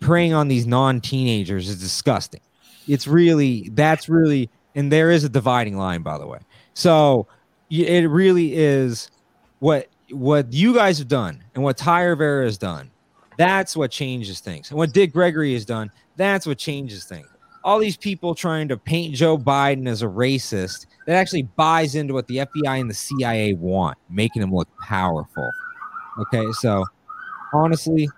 preying 0.00 0.34
on 0.34 0.48
these 0.48 0.66
non-teenagers 0.66 1.68
is 1.68 1.80
disgusting. 1.80 2.40
It's 2.88 3.06
really 3.06 3.70
that's 3.72 4.08
really 4.08 4.50
and 4.74 4.92
there 4.92 5.10
is 5.10 5.24
a 5.24 5.28
dividing 5.28 5.76
line 5.76 6.02
by 6.02 6.18
the 6.18 6.26
way. 6.26 6.38
So 6.74 7.26
it 7.70 8.08
really 8.08 8.54
is 8.54 9.10
what 9.58 9.88
what 10.10 10.52
you 10.52 10.74
guys 10.74 10.98
have 10.98 11.08
done 11.08 11.42
and 11.54 11.64
what 11.64 11.76
Thai 11.76 12.02
Rivera 12.02 12.44
has 12.44 12.58
done. 12.58 12.90
That's 13.38 13.76
what 13.76 13.90
changes 13.90 14.40
things. 14.40 14.70
And 14.70 14.78
what 14.78 14.92
Dick 14.92 15.12
Gregory 15.12 15.52
has 15.54 15.64
done, 15.64 15.90
that's 16.16 16.46
what 16.46 16.58
changes 16.58 17.04
things. 17.04 17.26
All 17.64 17.78
these 17.78 17.96
people 17.96 18.34
trying 18.34 18.68
to 18.68 18.76
paint 18.76 19.14
Joe 19.14 19.36
Biden 19.36 19.88
as 19.88 20.02
a 20.02 20.06
racist 20.06 20.86
that 21.06 21.16
actually 21.16 21.42
buys 21.42 21.94
into 21.96 22.14
what 22.14 22.28
the 22.28 22.38
FBI 22.38 22.80
and 22.80 22.88
the 22.88 22.94
CIA 22.94 23.54
want, 23.54 23.98
making 24.08 24.42
him 24.42 24.54
look 24.54 24.68
powerful. 24.78 25.50
Okay, 26.20 26.46
so 26.52 26.84
honestly, 27.52 28.08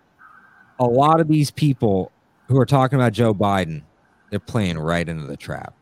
a 0.79 0.85
lot 0.85 1.21
of 1.21 1.29
these 1.29 1.51
people 1.51 2.13
who 2.47 2.59
are 2.59 2.67
talking 2.67 2.99
about 2.99 3.13
Joe 3.13 3.35
Biden, 3.35 3.83
they're 4.31 4.39
playing 4.39 4.79
right 4.79 5.09
into 5.09 5.27
the 5.27 5.37
trap. 5.37 5.75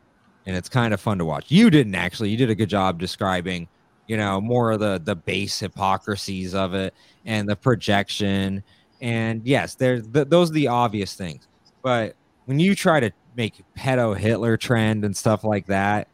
And 0.46 0.54
it's 0.54 0.68
kind 0.68 0.94
of 0.94 1.00
fun 1.00 1.18
to 1.18 1.24
watch. 1.24 1.46
You 1.50 1.70
didn't 1.70 1.96
actually. 1.96 2.30
You 2.30 2.36
did 2.36 2.50
a 2.50 2.54
good 2.54 2.68
job 2.68 3.00
describing, 3.00 3.66
you 4.06 4.16
know, 4.16 4.40
more 4.40 4.72
of 4.72 4.80
the 4.80 5.00
the 5.02 5.14
base 5.14 5.58
hypocrisies 5.60 6.54
of 6.54 6.74
it 6.74 6.94
and 7.24 7.48
the 7.48 7.56
projection. 7.56 8.62
And 9.00 9.42
yes, 9.44 9.74
there 9.74 10.00
th- 10.00 10.28
those 10.28 10.50
are 10.50 10.54
the 10.54 10.68
obvious 10.68 11.14
things. 11.14 11.46
But 11.82 12.14
when 12.46 12.58
you 12.58 12.74
try 12.74 13.00
to 13.00 13.10
make 13.36 13.62
pedo 13.76 14.16
Hitler 14.16 14.56
trend 14.56 15.04
and 15.04 15.16
stuff 15.16 15.44
like 15.44 15.66
that, 15.66 16.08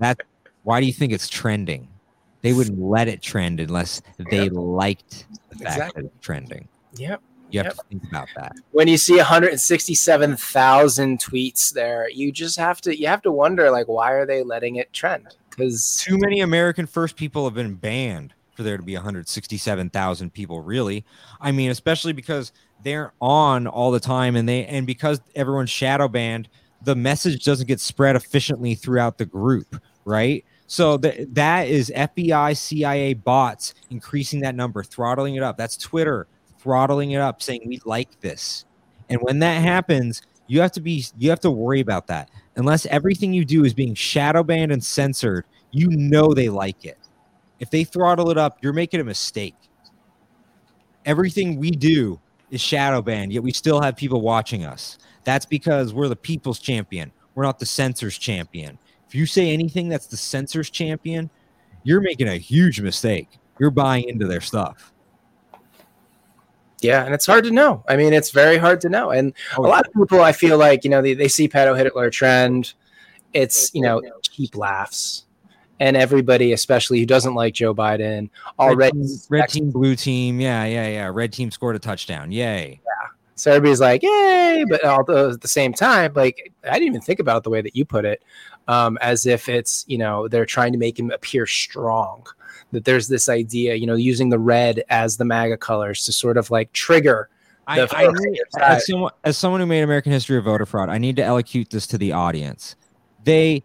that 0.00 0.20
why 0.64 0.80
do 0.80 0.86
you 0.86 0.92
think 0.92 1.12
it's 1.12 1.28
trending? 1.28 1.88
They 2.42 2.52
wouldn't 2.52 2.80
let 2.80 3.08
it 3.08 3.22
trend 3.22 3.60
unless 3.60 4.02
they 4.30 4.44
yep. 4.44 4.52
liked 4.54 5.26
the 5.50 5.56
fact 5.56 5.76
exactly. 5.76 6.02
that 6.02 6.08
it's 6.08 6.24
trending. 6.24 6.68
Yep. 6.96 7.22
You 7.54 7.60
have 7.60 7.66
yep. 7.66 7.76
to 7.76 7.82
think 7.84 8.04
about 8.08 8.28
that. 8.34 8.56
When 8.72 8.88
you 8.88 8.98
see 8.98 9.16
167,000 9.16 11.18
tweets 11.20 11.72
there, 11.72 12.10
you 12.10 12.32
just 12.32 12.58
have 12.58 12.80
to 12.80 12.98
you 12.98 13.06
have 13.06 13.22
to 13.22 13.30
wonder 13.30 13.70
like 13.70 13.86
why 13.86 14.10
are 14.10 14.26
they 14.26 14.42
letting 14.42 14.74
it 14.74 14.92
trend? 14.92 15.36
Because 15.50 16.02
too 16.04 16.18
many 16.18 16.40
American 16.40 16.86
first 16.86 17.14
people 17.14 17.44
have 17.44 17.54
been 17.54 17.74
banned 17.74 18.34
for 18.56 18.64
there 18.64 18.76
to 18.76 18.82
be 18.82 18.94
167,000 18.94 20.32
people 20.32 20.62
really. 20.62 21.04
I 21.40 21.52
mean, 21.52 21.70
especially 21.70 22.12
because 22.12 22.50
they're 22.82 23.12
on 23.20 23.68
all 23.68 23.92
the 23.92 24.00
time 24.00 24.34
and 24.34 24.48
they 24.48 24.66
and 24.66 24.84
because 24.84 25.20
everyone's 25.36 25.70
shadow 25.70 26.08
banned, 26.08 26.48
the 26.82 26.96
message 26.96 27.44
doesn't 27.44 27.68
get 27.68 27.78
spread 27.78 28.16
efficiently 28.16 28.74
throughout 28.74 29.16
the 29.16 29.26
group, 29.26 29.80
right? 30.04 30.44
So 30.66 30.98
th- 30.98 31.28
that 31.34 31.68
is 31.68 31.92
FBI, 31.94 32.56
CIA 32.56 33.14
bots 33.14 33.74
increasing 33.90 34.40
that 34.40 34.56
number, 34.56 34.82
throttling 34.82 35.36
it 35.36 35.44
up. 35.44 35.56
That's 35.56 35.76
Twitter 35.76 36.26
throttling 36.64 37.12
it 37.12 37.20
up, 37.20 37.42
saying 37.42 37.60
we 37.66 37.78
like 37.84 38.20
this. 38.20 38.64
And 39.10 39.20
when 39.20 39.38
that 39.40 39.62
happens, 39.62 40.22
you 40.46 40.60
have 40.62 40.72
to 40.72 40.80
be 40.80 41.04
you 41.18 41.30
have 41.30 41.40
to 41.40 41.50
worry 41.50 41.80
about 41.80 42.06
that. 42.08 42.30
Unless 42.56 42.86
everything 42.86 43.32
you 43.32 43.44
do 43.44 43.64
is 43.64 43.74
being 43.74 43.94
shadow 43.94 44.42
banned 44.42 44.72
and 44.72 44.82
censored, 44.82 45.44
you 45.70 45.88
know 45.88 46.32
they 46.32 46.48
like 46.48 46.84
it. 46.84 46.98
If 47.60 47.70
they 47.70 47.84
throttle 47.84 48.30
it 48.30 48.38
up, 48.38 48.58
you're 48.62 48.72
making 48.72 49.00
a 49.00 49.04
mistake. 49.04 49.54
Everything 51.04 51.58
we 51.58 51.70
do 51.70 52.18
is 52.50 52.60
shadow 52.60 53.02
banned, 53.02 53.32
yet 53.32 53.42
we 53.42 53.52
still 53.52 53.80
have 53.80 53.94
people 53.94 54.22
watching 54.22 54.64
us. 54.64 54.98
That's 55.24 55.44
because 55.44 55.92
we're 55.92 56.08
the 56.08 56.16
people's 56.16 56.58
champion. 56.58 57.12
We're 57.34 57.44
not 57.44 57.58
the 57.58 57.66
censors 57.66 58.16
champion. 58.16 58.78
If 59.06 59.14
you 59.14 59.26
say 59.26 59.50
anything 59.50 59.88
that's 59.88 60.06
the 60.06 60.16
censors 60.16 60.70
champion, 60.70 61.28
you're 61.82 62.00
making 62.00 62.28
a 62.28 62.36
huge 62.36 62.80
mistake. 62.80 63.28
You're 63.58 63.70
buying 63.70 64.08
into 64.08 64.26
their 64.26 64.40
stuff. 64.40 64.93
Yeah, 66.84 67.04
and 67.04 67.14
it's 67.14 67.26
hard 67.26 67.44
to 67.44 67.50
know. 67.50 67.82
I 67.88 67.96
mean, 67.96 68.12
it's 68.12 68.30
very 68.30 68.58
hard 68.58 68.80
to 68.82 68.88
know. 68.88 69.10
And 69.10 69.32
oh, 69.56 69.64
a 69.64 69.68
lot 69.68 69.86
of 69.86 69.92
people, 69.94 70.20
I 70.20 70.32
feel 70.32 70.58
like, 70.58 70.84
you 70.84 70.90
know, 70.90 71.00
they, 71.00 71.14
they 71.14 71.28
see 71.28 71.48
pedo 71.48 71.76
Hitler 71.76 72.10
trend. 72.10 72.74
It's, 73.32 73.74
you 73.74 73.80
know, 73.80 74.02
cheap 74.22 74.54
laughs. 74.54 75.24
And 75.80 75.96
everybody, 75.96 76.52
especially 76.52 77.00
who 77.00 77.06
doesn't 77.06 77.34
like 77.34 77.54
Joe 77.54 77.74
Biden, 77.74 78.28
already. 78.58 78.98
Red 78.98 79.08
team, 79.08 79.18
red 79.28 79.48
team, 79.48 79.70
blue 79.70 79.96
team. 79.96 80.40
Yeah, 80.40 80.64
yeah, 80.66 80.86
yeah. 80.88 81.10
Red 81.12 81.32
team 81.32 81.50
scored 81.50 81.74
a 81.74 81.80
touchdown. 81.80 82.30
Yay. 82.30 82.80
Yeah. 82.84 83.08
So 83.34 83.50
everybody's 83.50 83.80
like, 83.80 84.02
yay. 84.02 84.64
But 84.68 84.84
although 84.84 85.30
at 85.30 85.40
the 85.40 85.48
same 85.48 85.72
time, 85.72 86.12
like, 86.14 86.52
I 86.62 86.74
didn't 86.74 86.88
even 86.88 87.00
think 87.00 87.18
about 87.18 87.38
it 87.38 87.42
the 87.44 87.50
way 87.50 87.60
that 87.60 87.74
you 87.74 87.84
put 87.84 88.04
it, 88.04 88.22
um, 88.68 88.98
as 89.00 89.26
if 89.26 89.48
it's, 89.48 89.84
you 89.88 89.98
know, 89.98 90.28
they're 90.28 90.46
trying 90.46 90.72
to 90.72 90.78
make 90.78 90.98
him 90.98 91.10
appear 91.10 91.46
strong 91.46 92.26
that 92.72 92.84
there's 92.84 93.08
this 93.08 93.28
idea, 93.28 93.74
you 93.74 93.86
know, 93.86 93.94
using 93.94 94.30
the 94.30 94.38
red 94.38 94.82
as 94.88 95.16
the 95.16 95.24
MAGA 95.24 95.58
colors 95.58 96.04
to 96.06 96.12
sort 96.12 96.36
of 96.36 96.50
like 96.50 96.72
trigger. 96.72 97.28
I, 97.66 97.80
I 97.92 98.08
need, 98.12 98.40
as, 98.60 98.86
someone, 98.86 99.12
as 99.24 99.38
someone 99.38 99.60
who 99.60 99.66
made 99.66 99.82
American 99.82 100.12
history 100.12 100.36
of 100.36 100.44
voter 100.44 100.66
fraud, 100.66 100.90
I 100.90 100.98
need 100.98 101.16
to 101.16 101.22
elocute 101.22 101.70
this 101.70 101.86
to 101.88 101.98
the 101.98 102.12
audience. 102.12 102.76
They 103.22 103.64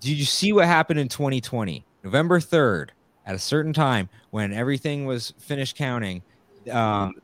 did 0.00 0.18
you 0.18 0.24
see 0.24 0.52
what 0.52 0.64
happened 0.64 0.98
in 0.98 1.08
2020, 1.08 1.84
November 2.02 2.40
3rd, 2.40 2.88
at 3.26 3.34
a 3.34 3.38
certain 3.38 3.72
time 3.72 4.08
when 4.30 4.52
everything 4.52 5.04
was 5.04 5.34
finished 5.38 5.76
counting? 5.76 6.22
Um, 6.70 7.14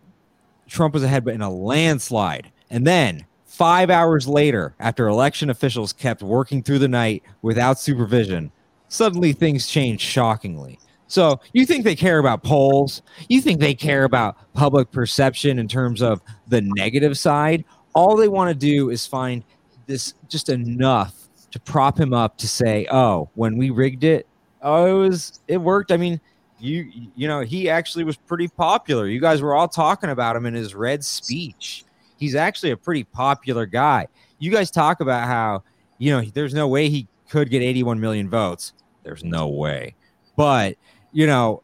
Trump 0.69 0.93
was 0.95 1.03
ahead, 1.03 1.25
but 1.25 1.35
in 1.35 1.41
a 1.41 1.51
landslide. 1.51 2.53
And 2.69 2.87
then 2.87 3.27
five 3.57 3.89
hours 3.89 4.29
later, 4.29 4.75
after 4.81 5.09
election 5.09 5.49
officials 5.49 5.95
kept 5.95 6.23
working 6.23 6.63
through 6.63 6.79
the 6.79 6.89
night 6.89 7.23
without 7.41 7.79
supervision, 7.79 8.53
suddenly 8.89 9.33
things 9.33 9.67
changed 9.67 10.03
shockingly. 10.03 10.79
So 11.07 11.41
you 11.55 11.65
think 11.65 11.85
they 11.85 11.97
care 11.97 12.19
about 12.19 12.43
polls? 12.43 13.01
You 13.31 13.41
think 13.41 13.61
they 13.61 13.75
care 13.75 14.05
about 14.05 14.37
public 14.53 14.91
perception 14.91 15.59
in 15.59 15.69
terms 15.69 16.03
of 16.03 16.21
the 16.49 16.61
negative 16.61 17.17
side? 17.17 17.65
All 17.95 18.15
they 18.15 18.29
want 18.29 18.51
to 18.51 18.55
do 18.55 18.91
is 18.91 19.07
find 19.07 19.43
this 19.87 20.13
just 20.29 20.51
enough 20.51 21.15
to 21.51 21.59
prop 21.59 21.99
him 21.99 22.13
up 22.13 22.37
to 22.39 22.49
say, 22.49 22.87
"Oh, 22.91 23.31
when 23.37 23.57
we 23.57 23.71
rigged 23.71 24.05
it, 24.05 24.27
oh, 24.61 24.85
it 24.85 25.09
was 25.09 25.41
it 25.49 25.57
worked." 25.57 25.93
I 25.93 25.97
mean, 25.97 26.21
you 26.59 26.91
you 27.15 27.27
know, 27.27 27.41
he 27.41 27.71
actually 27.71 28.05
was 28.05 28.19
pretty 28.19 28.49
popular. 28.49 29.07
You 29.07 29.21
guys 29.21 29.41
were 29.41 29.55
all 29.55 29.69
talking 29.69 30.11
about 30.11 30.37
him 30.37 30.45
in 30.45 30.53
his 30.53 30.75
red 30.75 31.03
speech. 31.03 31.86
He's 32.19 32.35
actually 32.35 32.71
a 32.71 32.77
pretty 32.77 33.05
popular 33.05 33.67
guy. 33.67 34.09
you 34.39 34.51
guys 34.51 34.71
talk 34.71 35.01
about 35.01 35.27
how 35.27 35.63
you 35.99 36.11
know 36.11 36.23
there's 36.35 36.55
no 36.55 36.69
way 36.69 36.89
he 36.89 37.07
could 37.29 37.51
get 37.51 37.63
81 37.63 38.01
million 38.01 38.29
votes. 38.29 38.73
There's 39.03 39.25
no 39.25 39.49
way, 39.49 39.95
but 40.37 40.77
you 41.13 41.27
know, 41.27 41.63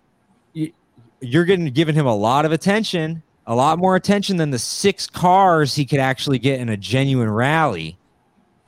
you're 1.20 1.44
getting 1.44 1.66
giving 1.66 1.94
him 1.94 2.06
a 2.06 2.14
lot 2.14 2.44
of 2.44 2.52
attention, 2.52 3.22
a 3.46 3.54
lot 3.54 3.78
more 3.78 3.96
attention 3.96 4.36
than 4.36 4.50
the 4.50 4.58
six 4.58 5.06
cars 5.06 5.74
he 5.74 5.84
could 5.84 6.00
actually 6.00 6.38
get 6.38 6.60
in 6.60 6.68
a 6.68 6.76
genuine 6.76 7.30
rally, 7.30 7.98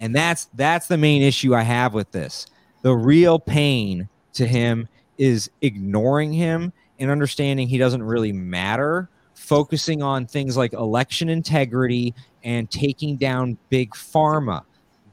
and 0.00 0.14
that's 0.14 0.46
that's 0.54 0.86
the 0.86 0.98
main 0.98 1.22
issue 1.22 1.54
I 1.54 1.62
have 1.62 1.94
with 1.94 2.10
this. 2.12 2.46
The 2.82 2.94
real 2.94 3.38
pain 3.38 4.08
to 4.34 4.46
him 4.46 4.88
is 5.16 5.50
ignoring 5.62 6.32
him 6.32 6.72
and 6.98 7.10
understanding 7.10 7.68
he 7.68 7.78
doesn't 7.78 8.02
really 8.02 8.32
matter, 8.32 9.08
focusing 9.34 10.02
on 10.02 10.26
things 10.26 10.56
like 10.56 10.72
election 10.72 11.28
integrity 11.28 12.14
and 12.42 12.70
taking 12.70 13.16
down 13.16 13.58
big 13.68 13.90
pharma. 13.92 14.62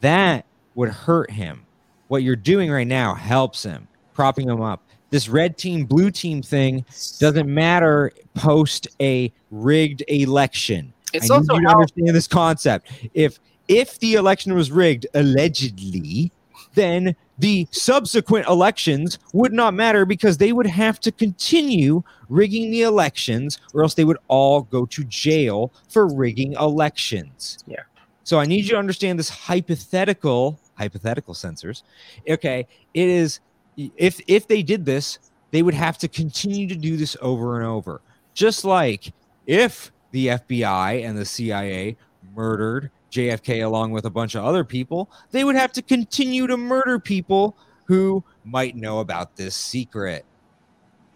That 0.02 0.46
would 0.76 0.90
hurt 0.90 1.32
him. 1.32 1.66
What 2.08 2.24
you're 2.24 2.36
doing 2.36 2.72
right 2.72 2.88
now 2.88 3.14
helps 3.14 3.64
him, 3.64 3.88
propping 4.14 4.50
him 4.50 4.62
up. 4.62 4.84
This 5.10 5.28
red 5.28 5.58
team, 5.58 5.86
blue 5.86 6.10
team 6.12 6.42
thing 6.42 6.86
doesn't 7.20 7.54
matter 7.54 8.12
post 8.34 8.88
a 9.02 9.32
rigged 9.50 10.04
election. 10.08 10.94
It's 11.14 11.30
I 11.30 11.36
also 11.36 11.54
need 11.54 11.62
you 11.62 11.68
to 11.68 11.74
understand 11.76 12.10
this 12.10 12.28
concept. 12.28 12.92
If 13.14 13.40
if 13.68 14.00
the 14.00 14.16
election 14.16 14.54
was 14.54 14.72
rigged 14.72 15.08
allegedly, 15.14 16.32
then 16.74 17.16
the 17.40 17.68
subsequent 17.72 18.48
elections 18.48 19.20
would 19.34 19.52
not 19.52 19.74
matter 19.74 20.06
because 20.06 20.38
they 20.38 20.54
would 20.54 20.68
have 20.68 21.00
to 21.00 21.12
continue 21.12 22.04
rigging 22.30 22.72
the 22.72 22.84
elections 22.84 23.60
or 23.74 23.84
else 23.84 23.96
they 23.96 24.06
would 24.06 24.18
all 24.28 24.62
go 24.62 24.86
to 24.86 25.04
jail 25.06 25.74
for 25.90 26.08
rigging 26.08 26.54
elections. 26.54 27.58
Yeah. 27.66 27.84
So 28.24 28.40
I 28.40 28.46
need 28.46 28.66
you 28.66 28.72
to 28.72 28.78
understand 28.78 29.18
this 29.18 29.30
hypothetical 29.30 30.60
hypothetical 30.78 31.34
censors. 31.34 31.84
Okay, 32.28 32.68
it 32.94 33.08
is 33.08 33.40
if 33.78 34.20
if 34.28 34.48
they 34.48 34.64
did 34.64 34.86
this, 34.86 35.20
they 35.52 35.64
would 35.64 35.74
have 35.74 35.98
to 36.00 36.08
continue 36.08 36.68
to 36.68 36.76
do 36.76 36.98
this 36.98 37.16
over 37.22 37.58
and 37.58 37.66
over. 37.66 38.02
Just 38.34 38.66
like 38.66 39.14
if 39.48 39.92
the 40.12 40.28
FBI 40.28 41.06
and 41.06 41.18
the 41.18 41.26
CIA 41.26 41.98
murdered 42.36 42.92
JFK 43.12 43.64
along 43.66 43.92
with 43.92 44.06
a 44.06 44.10
bunch 44.10 44.36
of 44.36 44.44
other 44.44 44.64
people, 44.64 45.12
they 45.32 45.44
would 45.44 45.56
have 45.56 45.72
to 45.74 45.82
continue 45.82 46.48
to 46.48 46.58
murder 46.58 47.00
people 47.00 47.56
who 47.86 48.24
might 48.44 48.76
know 48.76 49.00
about 49.00 49.36
this 49.36 49.56
secret. 49.56 50.26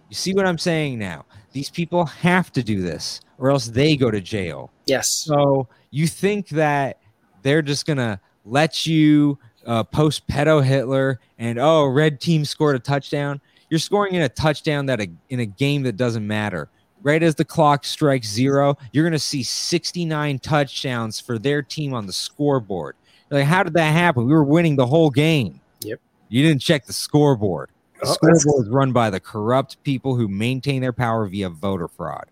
You 0.10 0.16
see 0.16 0.34
what 0.34 0.46
I'm 0.46 0.58
saying 0.58 1.00
now? 1.00 1.26
These 1.54 1.70
people 1.70 2.06
have 2.06 2.52
to 2.54 2.64
do 2.64 2.82
this 2.82 3.22
or 3.38 3.50
else 3.50 3.68
they 3.68 3.96
go 3.96 4.12
to 4.12 4.22
jail. 4.22 4.72
Yes. 4.86 5.10
So 5.10 5.68
you 5.92 6.08
think 6.08 6.50
that 6.50 7.00
they're 7.42 7.62
just 7.62 7.86
going 7.86 7.98
to 7.98 8.20
let 8.44 8.86
you 8.86 9.40
uh, 9.66 9.84
post 9.84 10.28
pedo 10.28 10.64
Hitler 10.64 11.20
and 11.40 11.58
oh, 11.58 11.86
red 11.86 12.20
team 12.20 12.46
scored 12.46 12.76
a 12.76 12.80
touchdown. 12.80 13.42
You're 13.70 13.80
scoring 13.80 14.14
in 14.14 14.22
a 14.22 14.30
touchdown 14.30 14.86
that 14.88 15.02
a, 15.02 15.10
in 15.30 15.40
a 15.40 15.46
game 15.46 15.84
that 15.84 15.98
doesn't 15.98 16.26
matter 16.26 16.70
right 17.06 17.22
as 17.22 17.36
the 17.36 17.46
clock 17.46 17.86
strikes 17.86 18.28
zero, 18.28 18.78
you're 18.92 19.06
going 19.06 19.14
to 19.14 19.20
see 19.20 19.44
69 19.44 20.40
touchdowns 20.40 21.20
for 21.20 21.38
their 21.38 21.62
team 21.62 21.94
on 21.94 22.08
the 22.08 22.14
scoreboard. 22.14 22.96
You're 23.30 23.42
like, 23.42 23.48
how 23.48 23.64
did 23.64 23.74
that 23.74 23.92
happen? 23.92 24.26
We 24.26 24.34
were 24.34 24.44
winning 24.44 24.76
the 24.76 24.88
whole 24.88 25.12
game. 25.12 25.62
Yep. 25.82 26.02
You 26.30 26.44
didn't 26.44 26.62
check 26.62 26.86
the 26.86 26.94
scoreboard. 26.94 27.70
The 28.02 28.08
oh, 28.08 28.14
scoreboard 28.14 28.66
is 28.66 28.70
run 28.70 28.92
by 28.92 29.12
the 29.12 29.20
corrupt 29.20 29.82
people 29.84 30.16
who 30.16 30.28
maintain 30.28 30.82
their 30.82 30.92
power 30.92 31.28
via 31.28 31.50
voter 31.50 31.88
fraud. 31.88 32.26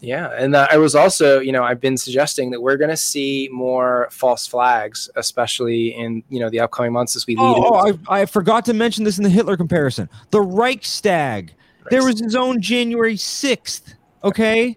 Yeah, 0.00 0.32
and 0.36 0.56
uh, 0.56 0.66
I 0.68 0.78
was 0.78 0.96
also, 0.96 1.38
you 1.38 1.52
know, 1.52 1.62
I've 1.62 1.80
been 1.80 1.96
suggesting 1.96 2.50
that 2.50 2.60
we're 2.60 2.76
going 2.76 2.90
to 2.90 2.96
see 2.96 3.48
more 3.52 4.08
false 4.10 4.48
flags, 4.48 5.08
especially 5.14 5.94
in 5.94 6.24
you 6.28 6.40
know 6.40 6.50
the 6.50 6.58
upcoming 6.58 6.92
months 6.92 7.14
as 7.14 7.24
we 7.24 7.36
lead. 7.36 7.44
Oh, 7.56 7.80
oh 7.86 7.98
I, 8.08 8.22
I 8.22 8.26
forgot 8.26 8.64
to 8.64 8.74
mention 8.74 9.04
this 9.04 9.16
in 9.16 9.22
the 9.22 9.30
Hitler 9.30 9.56
comparison. 9.56 10.08
The 10.32 10.40
Reichstag 10.40 11.54
there 11.90 12.04
was 12.04 12.20
his 12.20 12.34
own 12.34 12.60
January 12.60 13.16
6th. 13.16 13.94
Okay. 14.24 14.76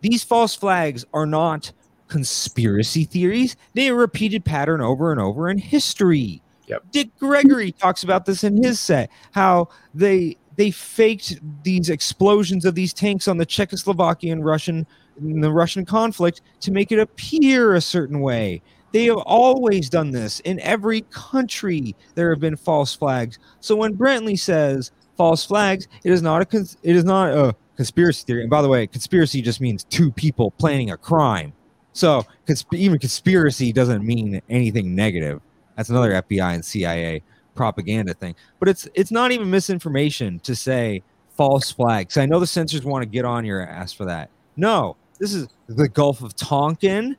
these 0.00 0.24
false 0.24 0.54
flags 0.54 1.04
are 1.12 1.26
not 1.26 1.72
conspiracy 2.08 3.04
theories. 3.04 3.56
They 3.74 3.88
are 3.88 3.94
a 3.94 3.98
repeated 3.98 4.44
pattern 4.44 4.80
over 4.80 5.12
and 5.12 5.20
over 5.20 5.48
in 5.48 5.58
history. 5.58 6.42
Yep. 6.66 6.84
Dick 6.90 7.16
Gregory 7.18 7.72
talks 7.72 8.02
about 8.02 8.26
this 8.26 8.44
in 8.44 8.62
his 8.62 8.78
set, 8.78 9.10
how 9.32 9.68
they 9.94 10.36
they 10.56 10.70
faked 10.70 11.38
these 11.62 11.88
explosions 11.88 12.64
of 12.64 12.74
these 12.74 12.92
tanks 12.92 13.28
on 13.28 13.36
the 13.36 13.46
Czechoslovakian 13.46 14.44
Russian 14.44 14.86
the 15.20 15.52
Russian 15.52 15.84
conflict 15.84 16.42
to 16.60 16.70
make 16.70 16.92
it 16.92 16.98
appear 16.98 17.74
a 17.74 17.80
certain 17.80 18.20
way. 18.20 18.62
They 18.92 19.06
have 19.06 19.18
always 19.18 19.90
done 19.90 20.12
this 20.12 20.40
in 20.40 20.60
every 20.60 21.02
country. 21.10 21.94
There 22.14 22.30
have 22.30 22.40
been 22.40 22.56
false 22.56 22.94
flags. 22.94 23.38
So 23.60 23.76
when 23.76 23.96
Brentley 23.96 24.38
says 24.38 24.92
false 25.18 25.44
flags. 25.44 25.88
It 26.04 26.12
is 26.12 26.22
not 26.22 26.40
a 26.40 26.46
cons- 26.46 26.78
it 26.82 26.96
is 26.96 27.04
not 27.04 27.30
a 27.34 27.54
conspiracy 27.76 28.24
theory. 28.26 28.40
And 28.40 28.48
by 28.50 28.62
the 28.62 28.68
way, 28.68 28.86
conspiracy 28.86 29.42
just 29.42 29.60
means 29.60 29.84
two 29.84 30.10
people 30.10 30.52
planning 30.52 30.90
a 30.92 30.96
crime. 30.96 31.52
So 31.92 32.24
consp- 32.46 32.78
even 32.78 32.98
conspiracy 32.98 33.72
doesn't 33.72 34.02
mean 34.02 34.40
anything 34.48 34.94
negative. 34.94 35.42
That's 35.76 35.90
another 35.90 36.12
FBI 36.22 36.54
and 36.54 36.64
CIA 36.64 37.22
propaganda 37.54 38.14
thing. 38.14 38.34
But 38.58 38.68
it's 38.68 38.88
it's 38.94 39.10
not 39.10 39.32
even 39.32 39.50
misinformation 39.50 40.38
to 40.40 40.56
say 40.56 41.02
false 41.36 41.70
flags. 41.70 42.16
I 42.16 42.24
know 42.24 42.40
the 42.40 42.46
censors 42.46 42.84
want 42.84 43.02
to 43.02 43.06
get 43.06 43.24
on 43.24 43.44
your 43.44 43.60
ass 43.60 43.92
for 43.92 44.04
that. 44.06 44.30
No, 44.56 44.96
this 45.18 45.34
is 45.34 45.48
the 45.66 45.88
Gulf 45.88 46.22
of 46.22 46.34
Tonkin, 46.36 47.16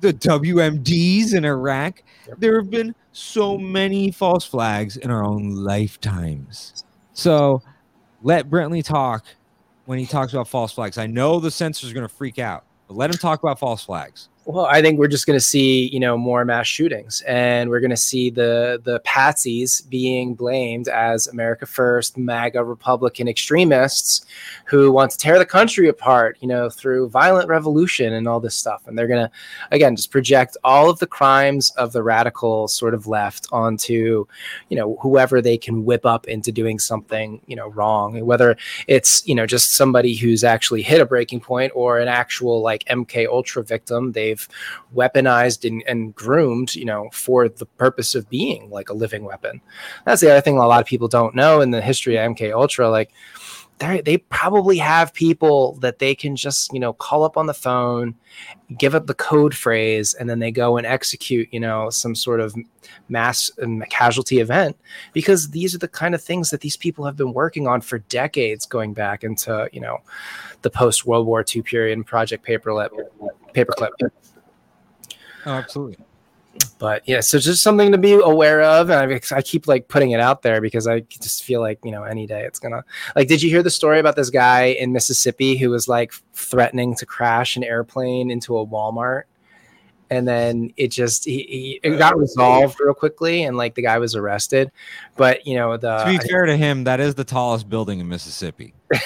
the 0.00 0.12
WMDs 0.12 1.34
in 1.34 1.44
Iraq. 1.44 2.02
There 2.38 2.60
have 2.60 2.70
been 2.70 2.94
so 3.12 3.58
many 3.58 4.10
false 4.10 4.44
flags 4.44 4.96
in 4.96 5.10
our 5.10 5.24
own 5.24 5.50
lifetimes. 5.54 6.84
So 7.12 7.62
let 8.22 8.48
Brentley 8.48 8.84
talk 8.84 9.24
when 9.86 9.98
he 9.98 10.06
talks 10.06 10.32
about 10.32 10.48
false 10.48 10.72
flags. 10.72 10.98
I 10.98 11.06
know 11.06 11.40
the 11.40 11.50
censor's 11.50 11.90
are 11.90 11.94
going 11.94 12.06
to 12.06 12.14
freak 12.14 12.38
out, 12.38 12.64
but 12.88 12.96
let 12.96 13.10
him 13.10 13.18
talk 13.18 13.42
about 13.42 13.58
false 13.58 13.84
flags. 13.84 14.28
Well, 14.52 14.66
I 14.66 14.82
think 14.82 14.98
we're 14.98 15.06
just 15.06 15.26
going 15.26 15.38
to 15.38 15.44
see, 15.44 15.88
you 15.90 16.00
know, 16.00 16.18
more 16.18 16.44
mass 16.44 16.66
shootings, 16.66 17.22
and 17.22 17.70
we're 17.70 17.78
going 17.78 17.90
to 17.90 17.96
see 17.96 18.30
the 18.30 18.80
the 18.82 18.98
patsies 19.00 19.88
being 19.88 20.34
blamed 20.34 20.88
as 20.88 21.28
America 21.28 21.66
First, 21.66 22.18
MAGA 22.18 22.64
Republican 22.64 23.28
extremists 23.28 24.26
who 24.64 24.90
want 24.90 25.12
to 25.12 25.18
tear 25.18 25.38
the 25.38 25.46
country 25.46 25.88
apart, 25.88 26.36
you 26.40 26.48
know, 26.48 26.68
through 26.68 27.08
violent 27.10 27.48
revolution 27.48 28.14
and 28.14 28.26
all 28.26 28.40
this 28.40 28.56
stuff. 28.56 28.82
And 28.86 28.98
they're 28.98 29.06
going 29.06 29.24
to, 29.24 29.30
again, 29.70 29.94
just 29.94 30.10
project 30.10 30.56
all 30.64 30.90
of 30.90 30.98
the 30.98 31.06
crimes 31.06 31.70
of 31.76 31.92
the 31.92 32.02
radical 32.02 32.66
sort 32.66 32.94
of 32.94 33.06
left 33.06 33.46
onto, 33.52 34.26
you 34.68 34.76
know, 34.76 34.96
whoever 35.00 35.40
they 35.40 35.58
can 35.58 35.84
whip 35.84 36.04
up 36.04 36.26
into 36.26 36.50
doing 36.50 36.80
something, 36.80 37.40
you 37.46 37.54
know, 37.54 37.68
wrong. 37.68 38.24
Whether 38.24 38.56
it's, 38.88 39.24
you 39.28 39.34
know, 39.34 39.46
just 39.46 39.74
somebody 39.74 40.16
who's 40.16 40.42
actually 40.42 40.82
hit 40.82 41.00
a 41.00 41.06
breaking 41.06 41.40
point 41.40 41.70
or 41.76 42.00
an 42.00 42.08
actual 42.08 42.62
like 42.62 42.84
MK 42.86 43.28
Ultra 43.28 43.62
victim. 43.62 44.10
They've 44.10 44.39
weaponized 44.94 45.68
and, 45.68 45.82
and 45.86 46.14
groomed, 46.14 46.74
you 46.74 46.84
know, 46.84 47.08
for 47.12 47.48
the 47.48 47.66
purpose 47.66 48.14
of 48.14 48.28
being 48.28 48.70
like 48.70 48.88
a 48.88 48.94
living 48.94 49.24
weapon. 49.24 49.60
That's 50.04 50.20
the 50.20 50.30
other 50.30 50.40
thing 50.40 50.56
a 50.56 50.66
lot 50.66 50.80
of 50.80 50.86
people 50.86 51.08
don't 51.08 51.34
know 51.34 51.60
in 51.60 51.70
the 51.70 51.80
history 51.80 52.16
of 52.16 52.32
MK 52.32 52.52
Ultra. 52.52 52.90
Like, 52.90 53.12
they 53.80 54.18
probably 54.18 54.76
have 54.76 55.14
people 55.14 55.72
that 55.80 55.98
they 55.98 56.14
can 56.14 56.36
just 56.36 56.72
you 56.72 56.78
know 56.78 56.92
call 56.92 57.24
up 57.24 57.36
on 57.36 57.46
the 57.46 57.54
phone 57.54 58.14
give 58.78 58.94
up 58.94 59.06
the 59.06 59.14
code 59.14 59.54
phrase 59.54 60.12
and 60.14 60.28
then 60.28 60.38
they 60.38 60.50
go 60.50 60.76
and 60.76 60.86
execute 60.86 61.48
you 61.50 61.58
know 61.58 61.88
some 61.88 62.14
sort 62.14 62.40
of 62.40 62.54
mass 63.08 63.50
um, 63.62 63.82
casualty 63.88 64.38
event 64.38 64.76
because 65.12 65.50
these 65.50 65.74
are 65.74 65.78
the 65.78 65.88
kind 65.88 66.14
of 66.14 66.22
things 66.22 66.50
that 66.50 66.60
these 66.60 66.76
people 66.76 67.06
have 67.06 67.16
been 67.16 67.32
working 67.32 67.66
on 67.66 67.80
for 67.80 67.98
decades 68.00 68.66
going 68.66 68.92
back 68.92 69.24
into 69.24 69.68
you 69.72 69.80
know 69.80 69.98
the 70.60 70.70
post 70.70 71.06
world 71.06 71.26
war 71.26 71.44
ii 71.54 71.62
period 71.62 71.96
and 71.96 72.06
project 72.06 72.44
paperclip 72.44 72.90
Oh, 75.46 75.52
absolutely. 75.52 75.98
But 76.78 77.02
yeah, 77.06 77.20
so 77.20 77.38
just 77.38 77.62
something 77.62 77.92
to 77.92 77.98
be 77.98 78.12
aware 78.12 78.60
of, 78.62 78.90
and 78.90 79.12
I, 79.12 79.36
I 79.36 79.42
keep 79.42 79.68
like 79.68 79.86
putting 79.88 80.10
it 80.10 80.20
out 80.20 80.42
there 80.42 80.60
because 80.60 80.88
I 80.88 81.00
just 81.00 81.44
feel 81.44 81.60
like 81.60 81.78
you 81.84 81.92
know 81.92 82.02
any 82.02 82.26
day 82.26 82.44
it's 82.44 82.58
gonna 82.58 82.84
like. 83.14 83.28
Did 83.28 83.40
you 83.40 83.48
hear 83.48 83.62
the 83.62 83.70
story 83.70 84.00
about 84.00 84.16
this 84.16 84.30
guy 84.30 84.64
in 84.64 84.92
Mississippi 84.92 85.56
who 85.56 85.70
was 85.70 85.88
like 85.88 86.12
threatening 86.32 86.96
to 86.96 87.06
crash 87.06 87.56
an 87.56 87.62
airplane 87.62 88.30
into 88.30 88.58
a 88.58 88.66
Walmart? 88.66 89.24
and 90.10 90.26
then 90.26 90.72
it 90.76 90.88
just 90.88 91.24
he, 91.24 91.42
he, 91.42 91.80
it 91.82 91.96
got 91.96 92.14
oh, 92.14 92.18
resolved 92.18 92.78
real 92.80 92.92
quickly 92.92 93.44
and 93.44 93.56
like 93.56 93.74
the 93.74 93.82
guy 93.82 93.98
was 93.98 94.14
arrested 94.14 94.70
but 95.16 95.46
you 95.46 95.54
know 95.54 95.76
the 95.76 95.98
to 95.98 96.18
be 96.18 96.28
fair 96.28 96.46
to 96.46 96.56
him 96.56 96.84
that 96.84 97.00
is 97.00 97.14
the 97.14 97.24
tallest 97.24 97.68
building 97.68 98.00
in 98.00 98.08
mississippi 98.08 98.74
is 98.90 98.98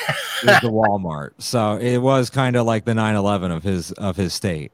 the 0.43 0.71
walmart 0.71 1.31
so 1.39 1.77
it 1.77 1.99
was 1.99 2.31
kind 2.31 2.57
of 2.57 2.67
like 2.67 2.85
the 2.85 2.93
9-11 2.93 3.55
of 3.55 3.63
his 3.63 3.93
of 3.93 4.17
his 4.17 4.33
state 4.33 4.73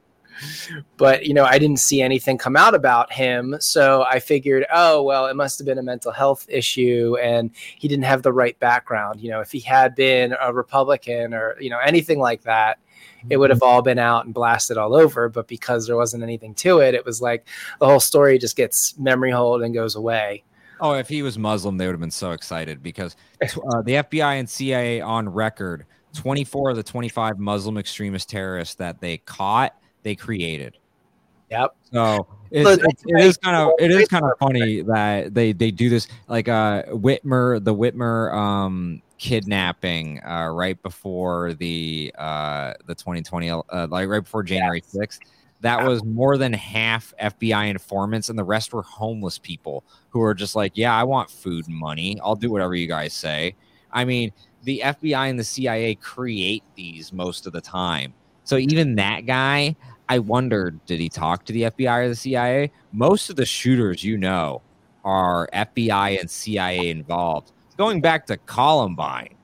but 0.97 1.27
you 1.27 1.35
know 1.35 1.45
i 1.45 1.59
didn't 1.59 1.79
see 1.79 2.03
anything 2.03 2.39
come 2.39 2.57
out 2.57 2.75
about 2.75 3.13
him 3.13 3.57
so 3.61 4.05
i 4.11 4.19
figured 4.19 4.67
oh 4.73 5.03
well 5.03 5.27
it 5.27 5.35
must 5.35 5.59
have 5.59 5.67
been 5.67 5.79
a 5.79 5.83
mental 5.83 6.13
health 6.13 6.47
issue 6.49 7.17
and 7.21 7.51
he 7.55 7.89
didn't 7.89 8.05
have 8.05 8.23
the 8.23 8.33
right 8.33 8.59
background 8.59 9.21
you 9.21 9.31
know 9.31 9.41
if 9.41 9.53
he 9.53 9.61
had 9.61 9.95
been 9.95 10.35
a 10.41 10.53
republican 10.53 11.35
or 11.35 11.57
you 11.61 11.71
know 11.71 11.79
anything 11.79 12.19
like 12.19 12.43
that 12.43 12.79
it 13.29 13.37
would 13.37 13.51
have 13.51 13.63
all 13.63 13.83
been 13.83 13.99
out 13.99 14.25
and 14.25 14.33
blasted 14.33 14.79
all 14.79 14.95
over. 14.95 15.29
But 15.29 15.49
because 15.49 15.87
there 15.87 15.97
wasn't 15.97 16.23
anything 16.23 16.55
to 16.57 16.79
it, 16.81 16.95
it 16.95 17.05
was 17.05 17.21
like 17.21 17.47
the 17.79 17.87
whole 17.87 18.01
story 18.01 18.39
just 18.39 18.57
gets 18.57 18.99
memory 18.99 19.31
hold 19.31 19.63
and 19.63 19.75
goes 19.75 19.97
away. 19.97 20.45
Oh, 20.81 20.95
if 20.95 21.09
he 21.09 21.23
was 21.23 21.39
Muslim, 21.39 21.77
they 21.77 21.87
would 21.87 21.93
have 21.93 22.01
been 22.01 22.11
so 22.11 22.31
excited 22.31 22.83
because 22.83 23.15
uh, 23.43 23.83
the 23.83 23.95
FBI 23.95 24.39
and 24.39 24.49
CIA 24.49 25.01
on 25.01 25.29
record 25.29 25.85
24 26.15 26.71
of 26.71 26.77
the 26.77 26.83
25 26.83 27.39
Muslim 27.39 27.77
extremist 27.77 28.31
terrorists 28.31 28.77
that 28.77 29.01
they 29.01 29.19
caught, 29.19 29.77
they 30.03 30.15
created. 30.15 30.77
Yep. 31.51 31.75
So 31.93 32.27
it's, 32.51 32.83
it's, 32.85 33.03
it 33.07 33.21
is 33.21 33.37
kind 33.37 33.57
of 33.57 33.73
it 33.79 33.91
is 33.91 34.09
kind 34.09 34.25
of 34.25 34.33
funny 34.39 34.83
that 34.83 35.35
they 35.35 35.53
they 35.53 35.71
do 35.71 35.89
this 35.89 36.09
like 36.29 36.49
uh 36.49 36.85
Whitmer 36.85 37.63
the 37.63 37.75
Whitmer 37.75 38.33
um 38.35 39.03
kidnapping 39.19 40.21
uh 40.25 40.49
right 40.49 40.81
before 40.83 41.55
the 41.55 42.13
uh 42.19 42.75
the 42.87 42.95
2020 42.95 43.51
uh, 43.51 43.63
like 43.91 44.09
right 44.09 44.21
before 44.21 44.43
January 44.43 44.81
6th 44.81 45.19
that 45.61 45.85
was 45.87 46.03
more 46.05 46.39
than 46.39 46.53
half 46.53 47.13
FBI 47.21 47.69
informants 47.69 48.31
and 48.31 48.39
the 48.39 48.45
rest 48.45 48.73
were 48.73 48.83
homeless 48.83 49.39
people 49.39 49.85
who 50.09 50.23
are 50.23 50.35
just 50.35 50.57
like 50.57 50.73
yeah 50.75 50.97
I 50.97 51.05
want 51.05 51.31
food 51.31 51.67
and 51.69 51.77
money. 51.77 52.19
I'll 52.23 52.37
do 52.37 52.51
whatever 52.51 52.75
you 52.75 52.87
guys 52.87 53.13
say. 53.13 53.55
I 53.93 54.05
mean 54.05 54.33
the 54.63 54.83
FBI 54.85 55.31
and 55.31 55.39
the 55.39 55.45
CIA 55.45 55.97
create 55.97 56.63
these 56.77 57.13
most 57.13 57.47
of 57.47 57.53
the 57.53 57.61
time. 57.61 58.15
So 58.45 58.57
even 58.57 58.97
that 58.97 59.27
guy 59.27 59.77
I 60.11 60.19
wondered, 60.19 60.85
did 60.87 60.99
he 60.99 61.09
talk 61.09 61.45
to 61.45 61.53
the 61.53 61.63
FBI 61.63 62.05
or 62.05 62.09
the 62.09 62.17
CIA? 62.17 62.73
Most 62.91 63.31
of 63.31 63.37
the 63.37 63.47
shooters 63.47 64.03
you 64.03 64.19
know 64.19 64.61
are 65.05 65.49
FBI 65.55 66.19
and 66.19 66.29
CIA 66.29 66.91
involved. 66.91 67.53
Going 67.77 68.01
back 68.01 68.27
to 68.27 68.37
Columbine, 68.37 69.37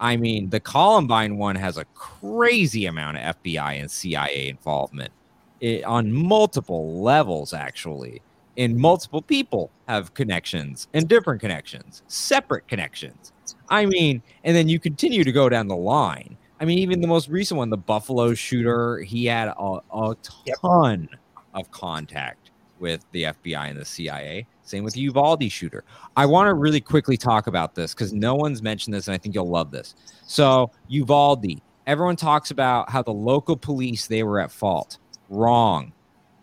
I 0.00 0.16
mean, 0.16 0.50
the 0.50 0.58
Columbine 0.58 1.36
one 1.36 1.54
has 1.54 1.76
a 1.76 1.84
crazy 1.94 2.86
amount 2.86 3.18
of 3.18 3.36
FBI 3.36 3.80
and 3.80 3.88
CIA 3.88 4.48
involvement 4.48 5.12
it, 5.60 5.84
on 5.84 6.12
multiple 6.12 7.00
levels, 7.00 7.52
actually. 7.52 8.20
And 8.56 8.76
multiple 8.76 9.22
people 9.22 9.70
have 9.86 10.12
connections 10.14 10.88
and 10.92 11.08
different 11.08 11.40
connections, 11.40 12.02
separate 12.08 12.66
connections. 12.66 13.32
I 13.68 13.86
mean, 13.86 14.22
and 14.42 14.56
then 14.56 14.68
you 14.68 14.80
continue 14.80 15.22
to 15.22 15.30
go 15.30 15.48
down 15.48 15.68
the 15.68 15.76
line. 15.76 16.36
I 16.60 16.66
mean, 16.66 16.78
even 16.78 17.00
the 17.00 17.08
most 17.08 17.28
recent 17.28 17.56
one, 17.56 17.70
the 17.70 17.78
Buffalo 17.78 18.34
shooter, 18.34 18.98
he 18.98 19.24
had 19.24 19.48
a, 19.48 19.78
a 19.92 20.16
ton 20.60 21.08
yep. 21.10 21.20
of 21.54 21.70
contact 21.70 22.50
with 22.78 23.04
the 23.12 23.24
FBI 23.24 23.70
and 23.70 23.78
the 23.78 23.84
CIA. 23.84 24.46
Same 24.62 24.84
with 24.84 24.94
the 24.94 25.00
Uvalde 25.00 25.50
shooter. 25.50 25.84
I 26.16 26.26
want 26.26 26.48
to 26.48 26.54
really 26.54 26.80
quickly 26.80 27.16
talk 27.16 27.46
about 27.46 27.74
this 27.74 27.94
because 27.94 28.12
no 28.12 28.34
one's 28.34 28.62
mentioned 28.62 28.94
this, 28.94 29.08
and 29.08 29.14
I 29.14 29.18
think 29.18 29.34
you'll 29.34 29.48
love 29.48 29.70
this. 29.70 29.94
So, 30.26 30.70
Uvalde, 30.88 31.60
everyone 31.86 32.16
talks 32.16 32.50
about 32.50 32.90
how 32.90 33.02
the 33.02 33.12
local 33.12 33.56
police 33.56 34.06
they 34.06 34.22
were 34.22 34.38
at 34.38 34.52
fault. 34.52 34.98
Wrong. 35.28 35.92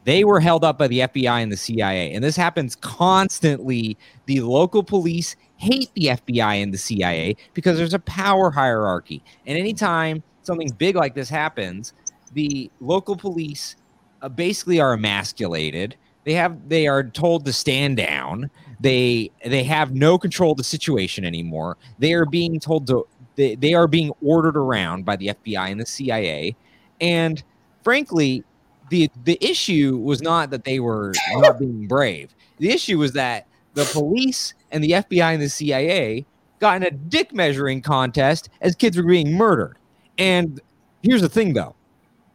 They 0.03 0.23
were 0.23 0.39
held 0.39 0.64
up 0.64 0.77
by 0.77 0.88
the 0.88 0.99
FBI 0.99 1.44
and 1.44 1.52
the 1.52 1.57
CIA, 1.57 2.14
and 2.14 2.23
this 2.23 2.35
happens 2.35 2.76
constantly. 2.76 3.98
The 4.26 4.41
local 4.41 4.81
police 4.81 5.35
hate 5.58 5.90
the 5.96 6.06
FBI 6.06 6.62
and 6.62 6.74
the 6.74 6.78
CIA 6.78 7.36
because 7.54 7.78
there's 7.78 7.94
a 7.94 8.00
power 8.00 8.50
hierarchy. 8.52 9.24
And 9.46 9.58
anytime 9.58 10.24
something 10.44 10.70
big 10.78 10.96
like 10.96 11.16
this 11.16 11.30
happens, 11.30 11.94
the 12.34 12.72
local 12.80 13.16
police 13.16 13.76
uh, 14.22 14.30
basically 14.30 14.80
are 14.80 14.94
emasculated. 14.94 15.96
They 16.24 16.34
have 16.34 16.70
they 16.70 16.88
are 16.88 17.04
told 17.04 17.46
to 17.46 17.54
stand 17.54 17.98
down. 17.98 18.50
They 18.80 19.32
they 19.46 19.64
have 19.64 19.94
no 19.94 20.18
control 20.18 20.52
of 20.52 20.58
the 20.58 20.64
situation 20.64 21.26
anymore. 21.26 21.78
They 22.00 22.14
are 22.14 22.26
being 22.26 22.60
told 22.60 22.88
to 22.88 23.08
they, 23.36 23.56
they 23.56 23.74
are 23.74 23.88
being 23.88 24.12
ordered 24.22 24.58
around 24.58 25.06
by 25.06 25.16
the 25.16 25.28
FBI 25.28 25.72
and 25.72 25.80
the 25.80 25.86
CIA. 25.86 26.56
And 27.00 27.42
frankly, 27.84 28.44
the 28.90 29.10
the 29.24 29.38
issue 29.42 29.98
was 29.98 30.22
not 30.22 30.50
that 30.50 30.64
they 30.66 30.80
were 30.80 31.14
not 31.34 31.60
being 31.60 31.88
brave. 31.88 32.36
The 32.58 32.70
issue 32.70 32.98
was 32.98 33.14
that 33.14 33.48
the 33.74 33.86
police 33.86 34.54
and 34.72 34.84
the 34.84 34.91
FBI 34.91 35.34
and 35.34 35.41
the 35.41 35.49
CIA 35.49 36.26
got 36.60 36.77
in 36.77 36.84
a 36.84 36.91
dick 36.91 37.34
measuring 37.34 37.81
contest 37.81 38.49
as 38.61 38.76
kids 38.76 38.98
were 38.98 39.03
being 39.03 39.34
murdered. 39.34 39.77
And 40.18 40.60
here's 41.03 41.22
the 41.22 41.30
thing 41.30 41.53
though 41.53 41.76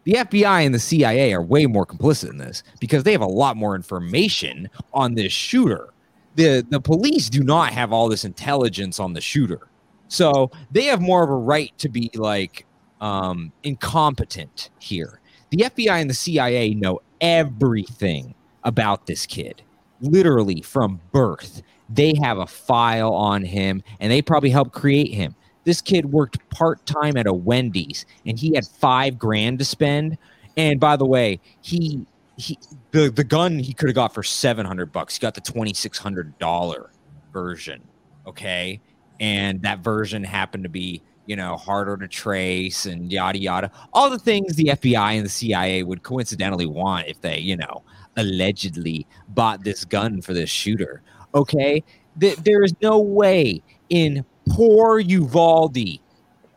the 0.05 0.15
FBI 0.15 0.67
and 0.67 0.75
the 0.75 0.81
CIA 0.81 1.33
are 1.33 1.43
way 1.43 1.67
more 1.67 1.87
complicit 1.87 2.31
in 2.31 2.39
this 2.39 2.63
because 2.81 3.05
they 3.05 3.13
have 3.13 3.21
a 3.21 3.27
lot 3.27 3.57
more 3.57 3.77
information 3.77 4.69
on 4.93 5.15
this 5.15 5.33
shooter. 5.33 5.91
The, 6.35 6.67
the 6.69 6.81
police 6.81 7.29
do 7.29 7.43
not 7.45 7.73
have 7.73 7.93
all 7.93 8.09
this 8.09 8.25
intelligence 8.25 8.99
on 8.99 9.13
the 9.13 9.21
shooter. 9.21 9.69
So 10.09 10.51
they 10.71 10.85
have 10.85 11.01
more 11.01 11.23
of 11.23 11.31
a 11.31 11.35
right 11.35 11.73
to 11.79 11.89
be 11.89 12.11
like 12.15 12.67
um, 13.01 13.53
incompetent 13.63 14.71
here. 14.79 15.21
The 15.51 15.59
FBI 15.59 16.01
and 16.01 16.11
the 16.11 16.15
CIA 16.15 16.75
know 16.75 17.01
everything 17.21 18.35
about 18.65 19.07
this 19.07 19.27
kid, 19.27 19.63
literally 20.01 20.63
from 20.63 21.01
birth. 21.13 21.63
They 21.93 22.15
have 22.23 22.39
a 22.39 22.47
file 22.47 23.13
on 23.13 23.45
him 23.45 23.83
and 24.01 24.11
they 24.11 24.23
probably 24.23 24.51
helped 24.51 24.73
create 24.73 25.13
him. 25.13 25.35
This 25.65 25.81
kid 25.81 26.07
worked 26.07 26.49
part 26.51 26.85
time 26.87 27.17
at 27.17 27.27
a 27.27 27.33
Wendy's 27.33 28.07
and 28.27 28.39
he 28.39 28.55
had 28.55 28.67
five 28.67 29.19
grand 29.19 29.59
to 29.59 29.65
spend. 29.65 30.19
And 30.57 30.81
by 30.81 30.97
the 30.97 31.07
way, 31.07 31.41
he 31.61 32.07
he 32.37 32.59
the, 32.91 33.11
the 33.11 33.25
gun 33.25 33.59
he 33.59 33.73
could 33.73 33.89
have 33.89 33.95
got 33.95 34.15
for 34.15 34.23
700 34.23 34.93
bucks. 34.93 35.17
He 35.17 35.21
got 35.21 35.35
the 35.35 35.41
$2600 35.41 36.87
version, 37.33 37.83
okay? 38.27 38.81
And 39.21 39.63
that 39.63 39.81
version 39.81 40.25
happened 40.25 40.65
to 40.65 40.71
be, 40.71 41.03
you 41.27 41.37
know, 41.37 41.57
harder 41.57 41.97
to 41.99 42.09
trace 42.09 42.87
and 42.87 43.13
yada 43.13 43.39
yada. 43.39 43.71
All 43.93 44.11
the 44.11 44.19
things 44.19 44.57
the 44.57 44.65
FBI 44.65 45.17
and 45.17 45.25
the 45.25 45.31
CIA 45.31 45.83
would 45.83 46.03
coincidentally 46.03 46.67
want 46.67 47.07
if 47.09 47.21
they, 47.21 47.39
you 47.39 47.57
know, 47.57 47.83
allegedly 48.17 49.07
bought 49.29 49.65
this 49.65 49.85
gun 49.85 50.21
for 50.21 50.35
this 50.35 50.51
shooter. 50.51 51.03
Okay, 51.35 51.83
Th- 52.21 52.37
there 52.37 52.63
is 52.63 52.75
no 52.83 53.01
way 53.01 53.63
in 53.89 54.25
poor 54.49 54.99
Uvalde, 54.99 55.99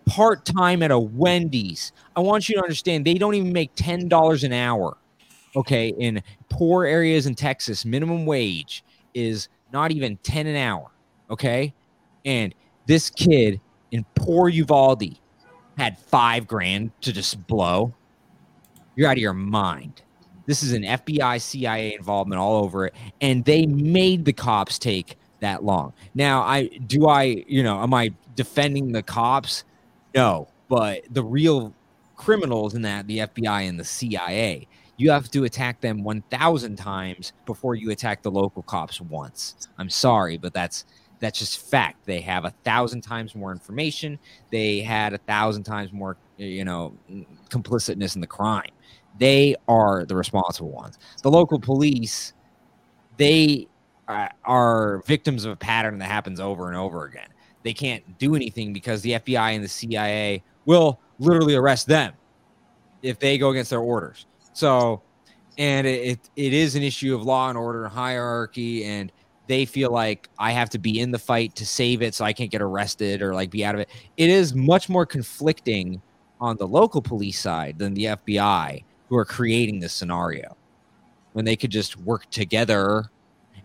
part 0.06 0.46
time 0.46 0.84
at 0.84 0.92
a 0.92 1.00
Wendy's. 1.00 1.92
I 2.16 2.20
want 2.20 2.50
you 2.50 2.56
to 2.56 2.62
understand 2.62 3.06
they 3.06 3.16
don't 3.16 3.36
even 3.36 3.54
make 3.54 3.72
ten 3.76 4.08
dollars 4.08 4.44
an 4.44 4.54
hour. 4.54 4.98
Okay, 5.56 5.90
in 5.98 6.22
poor 6.50 6.86
areas 6.86 7.26
in 7.26 7.36
Texas, 7.36 7.86
minimum 7.86 8.26
wage 8.26 8.84
is 9.14 9.48
not 9.72 9.92
even 9.92 10.18
ten 10.18 10.48
an 10.48 10.58
hour. 10.58 10.92
Okay, 11.30 11.74
and 12.26 12.54
this 12.86 13.10
kid 13.10 13.62
in 13.92 14.06
poor 14.16 14.50
Uvalde 14.50 15.18
had 15.78 15.98
five 15.98 16.48
grand 16.48 16.92
to 17.02 17.14
just 17.14 17.46
blow. 17.48 17.94
You're 18.96 19.10
out 19.10 19.18
of 19.18 19.22
your 19.22 19.34
mind. 19.34 20.02
This 20.46 20.64
is 20.64 20.74
an 20.74 20.84
FBI, 20.84 21.42
CIA 21.42 21.96
involvement 21.96 22.40
all 22.40 22.64
over 22.64 22.88
it, 22.88 22.94
and 23.22 23.44
they 23.46 23.66
made 23.66 24.26
the 24.26 24.34
cops 24.34 24.78
take 24.78 25.18
that 25.40 25.64
long. 25.64 25.94
Now, 26.14 26.42
I 26.42 26.68
do 26.68 27.08
I, 27.08 27.44
you 27.48 27.64
know, 27.64 27.82
am 27.82 27.94
I 27.94 28.14
defending 28.36 28.92
the 28.92 29.04
cops? 29.04 29.64
No, 30.16 30.48
but 30.70 31.02
the 31.12 31.24
real 31.24 31.74
criminals 32.16 32.76
in 32.76 32.82
that, 32.84 33.08
the 33.08 33.20
FBI 33.20 33.68
and 33.68 33.80
the 33.80 33.84
CIA, 33.84 34.68
you 34.98 35.12
have 35.12 35.30
to 35.32 35.44
attack 35.44 35.82
them 35.82 36.04
1,000 36.04 36.78
times 36.78 37.34
before 37.46 37.76
you 37.76 37.92
attack 37.92 38.22
the 38.22 38.32
local 38.32 38.64
cops 38.64 39.02
once. 39.02 39.68
I'm 39.78 39.90
sorry, 39.90 40.38
but 40.38 40.54
that's 40.54 40.86
that's 41.20 41.40
just 41.40 41.60
fact. 41.60 42.06
They 42.06 42.22
have 42.22 42.46
a 42.46 42.52
thousand 42.64 43.02
times 43.02 43.36
more 43.36 43.52
information. 43.52 44.20
They 44.52 44.82
had 44.82 45.14
a 45.14 45.18
thousand 45.18 45.64
times 45.64 45.92
more, 45.94 46.18
you 46.38 46.66
know, 46.66 46.94
complicitness 47.50 48.16
in 48.16 48.22
the 48.22 48.28
crime. 48.28 48.72
They 49.18 49.56
are 49.68 50.06
the 50.06 50.16
responsible 50.16 50.72
ones. 50.72 50.98
The 51.24 51.32
local 51.32 51.60
police, 51.60 52.34
they 53.18 53.68
uh, 54.08 54.28
are 54.44 55.02
victims 55.06 55.46
of 55.46 55.52
a 55.54 55.56
pattern 55.56 55.98
that 56.00 56.10
happens 56.10 56.40
over 56.40 56.68
and 56.68 56.78
over 56.78 57.06
again. 57.06 57.28
They 57.64 57.74
can't 57.74 58.18
do 58.20 58.36
anything 58.36 58.74
because 58.74 59.02
the 59.02 59.14
FBI 59.14 59.56
and 59.56 59.64
the 59.64 59.70
CIA 59.70 60.44
will 60.66 61.00
literally 61.20 61.56
arrest 61.56 61.88
them 61.88 62.14
if 63.02 63.20
they 63.20 63.38
go 63.38 63.50
against 63.50 63.70
their 63.70 63.80
orders. 63.80 64.26
So, 64.54 65.02
and 65.58 65.88
it, 65.88 66.20
it, 66.36 66.54
is 66.54 66.76
an 66.76 66.84
issue 66.84 67.16
of 67.16 67.24
law 67.24 67.50
and 67.50 67.58
order 67.58 67.86
and 67.86 67.94
hierarchy, 67.94 68.84
and 68.84 69.12
they 69.48 69.66
feel 69.66 69.92
like 69.92 70.30
I 70.38 70.52
have 70.52 70.70
to 70.72 70.80
be 70.80 71.00
in 71.00 71.12
the 71.12 71.20
fight 71.20 71.56
to 71.56 71.66
save 71.66 72.02
it 72.02 72.14
so 72.14 72.26
I 72.26 72.34
can't 72.34 72.52
get 72.52 72.62
arrested 72.62 73.22
or 73.22 73.34
like 73.34 73.50
be 73.50 73.64
out 73.64 73.76
of 73.76 73.82
it. 73.82 73.90
It 74.18 74.30
is 74.30 74.54
much 74.54 74.90
more 74.90 75.06
conflicting 75.06 76.02
on 76.42 76.58
the 76.58 76.68
local 76.68 77.02
police 77.02 77.40
side 77.40 77.80
than 77.80 77.94
the 77.94 78.06
FBI 78.06 78.84
who 79.10 79.18
are 79.18 79.26
creating 79.26 79.80
this 79.80 79.94
scenario 79.94 80.56
when 81.34 81.46
they 81.46 81.56
could 81.56 81.72
just 81.72 81.98
work 81.98 82.30
together 82.30 83.10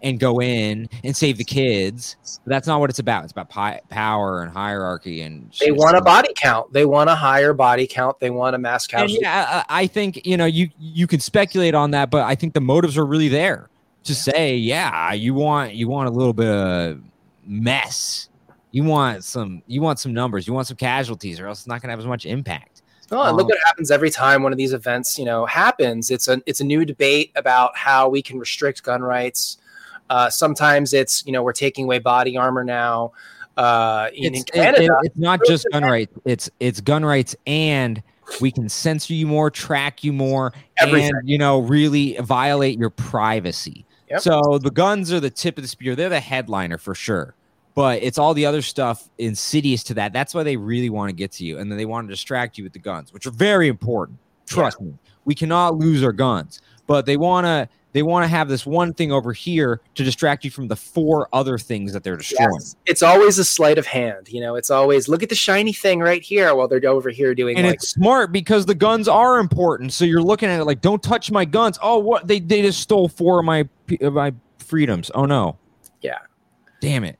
and 0.02 0.18
go 0.18 0.40
in 0.40 0.88
and 1.04 1.16
save 1.16 1.36
the 1.36 1.44
kids. 1.44 2.16
But 2.44 2.50
that's 2.50 2.66
not 2.66 2.80
what 2.80 2.90
it's 2.90 2.98
about. 2.98 3.24
It's 3.24 3.32
about 3.32 3.50
pi- 3.50 3.80
power 3.90 4.42
and 4.42 4.50
hierarchy 4.50 5.22
and 5.22 5.52
they 5.60 5.70
want 5.70 5.96
a 5.96 6.00
body 6.00 6.32
count. 6.36 6.72
They 6.72 6.84
want 6.84 7.10
a 7.10 7.14
higher 7.14 7.52
body 7.52 7.86
count. 7.86 8.18
They 8.18 8.30
want 8.30 8.54
a 8.54 8.58
mass 8.58 8.86
count. 8.86 9.10
Yeah, 9.10 9.64
I 9.68 9.86
think 9.86 10.26
you 10.26 10.36
know 10.36 10.46
you 10.46 10.70
you 10.78 11.06
can 11.06 11.20
speculate 11.20 11.74
on 11.74 11.90
that, 11.92 12.10
but 12.10 12.22
I 12.22 12.34
think 12.34 12.54
the 12.54 12.60
motives 12.60 12.96
are 12.96 13.06
really 13.06 13.28
there 13.28 13.68
to 14.04 14.14
say, 14.14 14.56
yeah, 14.56 15.12
you 15.12 15.34
want 15.34 15.74
you 15.74 15.88
want 15.88 16.08
a 16.08 16.12
little 16.12 16.32
bit 16.32 16.48
of 16.48 17.00
mess. 17.46 18.28
You 18.72 18.84
want 18.84 19.24
some 19.24 19.62
you 19.66 19.80
want 19.80 19.98
some 19.98 20.12
numbers. 20.12 20.46
You 20.46 20.52
want 20.52 20.66
some 20.66 20.76
casualties, 20.76 21.40
or 21.40 21.48
else 21.48 21.60
it's 21.60 21.66
not 21.66 21.82
going 21.82 21.88
to 21.88 21.92
have 21.92 21.98
as 21.98 22.06
much 22.06 22.24
impact. 22.24 22.79
Oh, 23.12 23.22
and 23.22 23.36
look 23.36 23.48
what 23.48 23.58
happens 23.66 23.90
every 23.90 24.10
time 24.10 24.42
one 24.42 24.52
of 24.52 24.58
these 24.58 24.72
events, 24.72 25.18
you 25.18 25.24
know, 25.24 25.44
happens. 25.46 26.10
It's 26.10 26.28
a 26.28 26.40
it's 26.46 26.60
a 26.60 26.64
new 26.64 26.84
debate 26.84 27.32
about 27.34 27.76
how 27.76 28.08
we 28.08 28.22
can 28.22 28.38
restrict 28.38 28.82
gun 28.82 29.02
rights. 29.02 29.58
Uh, 30.08 30.30
sometimes 30.30 30.92
it's 30.92 31.24
you 31.26 31.32
know 31.32 31.42
we're 31.42 31.52
taking 31.52 31.84
away 31.84 31.98
body 31.98 32.36
armor 32.36 32.64
now. 32.64 33.12
Uh, 33.56 34.08
in, 34.14 34.34
it's, 34.34 34.44
Canada, 34.44 34.84
it, 34.84 34.86
it, 34.86 34.92
it's 35.04 35.18
not 35.18 35.40
just 35.44 35.66
gun 35.72 35.82
rights. 35.82 36.12
It's 36.24 36.50
it's 36.60 36.80
gun 36.80 37.04
rights, 37.04 37.34
and 37.46 38.02
we 38.40 38.52
can 38.52 38.68
censor 38.68 39.12
you 39.12 39.26
more, 39.26 39.50
track 39.50 40.04
you 40.04 40.12
more, 40.12 40.52
Everything. 40.78 41.10
and 41.14 41.28
you 41.28 41.38
know 41.38 41.60
really 41.60 42.16
violate 42.18 42.78
your 42.78 42.90
privacy. 42.90 43.84
Yep. 44.08 44.20
So 44.20 44.58
the 44.58 44.70
guns 44.70 45.12
are 45.12 45.20
the 45.20 45.30
tip 45.30 45.56
of 45.58 45.62
the 45.62 45.68
spear. 45.68 45.94
They're 45.96 46.08
the 46.08 46.20
headliner 46.20 46.78
for 46.78 46.94
sure. 46.94 47.34
But 47.74 48.02
it's 48.02 48.18
all 48.18 48.34
the 48.34 48.46
other 48.46 48.62
stuff 48.62 49.08
insidious 49.18 49.82
to 49.84 49.94
that. 49.94 50.12
That's 50.12 50.34
why 50.34 50.42
they 50.42 50.56
really 50.56 50.90
want 50.90 51.08
to 51.10 51.14
get 51.14 51.32
to 51.32 51.44
you. 51.44 51.58
And 51.58 51.70
then 51.70 51.78
they 51.78 51.86
want 51.86 52.08
to 52.08 52.12
distract 52.12 52.58
you 52.58 52.64
with 52.64 52.72
the 52.72 52.78
guns, 52.78 53.12
which 53.12 53.26
are 53.26 53.30
very 53.30 53.68
important. 53.68 54.18
Trust 54.46 54.80
me. 54.80 54.94
We 55.24 55.34
cannot 55.34 55.76
lose 55.76 56.02
our 56.02 56.12
guns. 56.12 56.60
But 56.86 57.06
they 57.06 57.16
want 57.16 57.46
to 57.46 57.68
they 57.92 58.02
want 58.02 58.24
to 58.24 58.28
have 58.28 58.48
this 58.48 58.64
one 58.64 58.92
thing 58.92 59.10
over 59.12 59.32
here 59.32 59.80
to 59.94 60.04
distract 60.04 60.44
you 60.44 60.50
from 60.50 60.68
the 60.68 60.76
four 60.76 61.28
other 61.32 61.58
things 61.58 61.92
that 61.92 62.04
they're 62.04 62.16
destroying. 62.16 62.50
Yes. 62.54 62.76
It's 62.86 63.02
always 63.02 63.38
a 63.38 63.44
sleight 63.44 63.78
of 63.78 63.86
hand. 63.86 64.28
You 64.28 64.40
know, 64.40 64.56
it's 64.56 64.70
always 64.70 65.08
look 65.08 65.22
at 65.22 65.28
the 65.28 65.34
shiny 65.34 65.72
thing 65.72 66.00
right 66.00 66.22
here 66.22 66.54
while 66.54 66.66
they're 66.66 66.84
over 66.88 67.10
here 67.10 67.34
doing 67.34 67.56
And 67.56 67.66
like 67.66 67.76
it's 67.76 67.90
smart 67.90 68.32
because 68.32 68.66
the 68.66 68.74
guns 68.74 69.08
are 69.08 69.38
important. 69.38 69.92
So 69.92 70.04
you're 70.04 70.22
looking 70.22 70.48
at 70.48 70.58
it 70.58 70.64
like, 70.64 70.80
don't 70.80 71.02
touch 71.02 71.30
my 71.30 71.44
guns. 71.44 71.78
Oh, 71.82 71.98
what 71.98 72.26
they 72.26 72.40
they 72.40 72.62
just 72.62 72.80
stole 72.80 73.08
four 73.08 73.38
of 73.38 73.44
my 73.44 73.68
of 74.00 74.14
my 74.14 74.32
freedoms. 74.58 75.10
Oh 75.14 75.26
no. 75.26 75.56
Yeah. 76.00 76.18
Damn 76.80 77.04
it. 77.04 77.19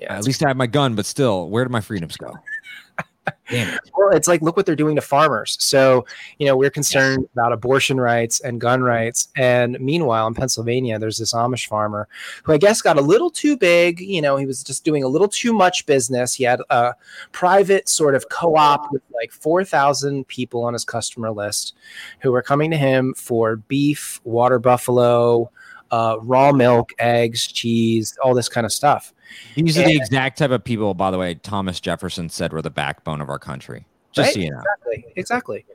Yeah, 0.00 0.16
At 0.16 0.24
least 0.24 0.42
I 0.42 0.48
have 0.48 0.56
my 0.56 0.66
gun, 0.66 0.94
but 0.94 1.04
still, 1.04 1.48
where 1.50 1.64
do 1.64 1.70
my 1.70 1.80
freedoms 1.80 2.16
go? 2.16 2.32
Damn 3.50 3.74
it. 3.74 3.80
Well, 3.96 4.10
it's 4.10 4.26
like 4.26 4.40
look 4.40 4.56
what 4.56 4.64
they're 4.64 4.74
doing 4.74 4.96
to 4.96 5.02
farmers. 5.02 5.56
So, 5.60 6.06
you 6.38 6.46
know, 6.46 6.56
we're 6.56 6.70
concerned 6.70 7.28
about 7.34 7.52
abortion 7.52 8.00
rights 8.00 8.40
and 8.40 8.60
gun 8.60 8.82
rights. 8.82 9.28
And 9.36 9.78
meanwhile, 9.78 10.26
in 10.26 10.34
Pennsylvania, 10.34 10.98
there's 10.98 11.18
this 11.18 11.34
Amish 11.34 11.66
farmer 11.66 12.08
who 12.44 12.52
I 12.52 12.58
guess 12.58 12.80
got 12.80 12.96
a 12.96 13.02
little 13.02 13.30
too 13.30 13.56
big. 13.56 14.00
You 14.00 14.22
know, 14.22 14.36
he 14.36 14.46
was 14.46 14.62
just 14.64 14.84
doing 14.84 15.04
a 15.04 15.08
little 15.08 15.28
too 15.28 15.52
much 15.52 15.84
business. 15.84 16.34
He 16.34 16.44
had 16.44 16.60
a 16.70 16.94
private 17.32 17.88
sort 17.88 18.14
of 18.14 18.28
co-op 18.30 18.90
with 18.90 19.02
like 19.12 19.32
4,000 19.32 20.26
people 20.26 20.64
on 20.64 20.72
his 20.72 20.84
customer 20.84 21.30
list 21.30 21.74
who 22.20 22.32
were 22.32 22.42
coming 22.42 22.70
to 22.70 22.76
him 22.76 23.14
for 23.14 23.56
beef, 23.56 24.20
water 24.24 24.58
buffalo, 24.58 25.50
uh, 25.90 26.16
raw 26.20 26.52
milk, 26.52 26.92
eggs, 26.98 27.46
cheese, 27.46 28.16
all 28.22 28.34
this 28.34 28.48
kind 28.48 28.64
of 28.64 28.72
stuff. 28.72 29.12
These 29.54 29.78
are 29.78 29.84
the 29.84 29.96
exact 29.96 30.38
type 30.38 30.50
of 30.50 30.64
people, 30.64 30.94
by 30.94 31.10
the 31.10 31.18
way, 31.18 31.34
Thomas 31.34 31.80
Jefferson 31.80 32.28
said 32.28 32.52
were 32.52 32.62
the 32.62 32.70
backbone 32.70 33.20
of 33.20 33.28
our 33.28 33.38
country. 33.38 33.86
Just 34.12 34.28
Right? 34.28 34.34
so 34.34 34.40
you 34.40 34.50
know. 34.50 34.58
exactly 34.58 35.12
exactly 35.16 35.66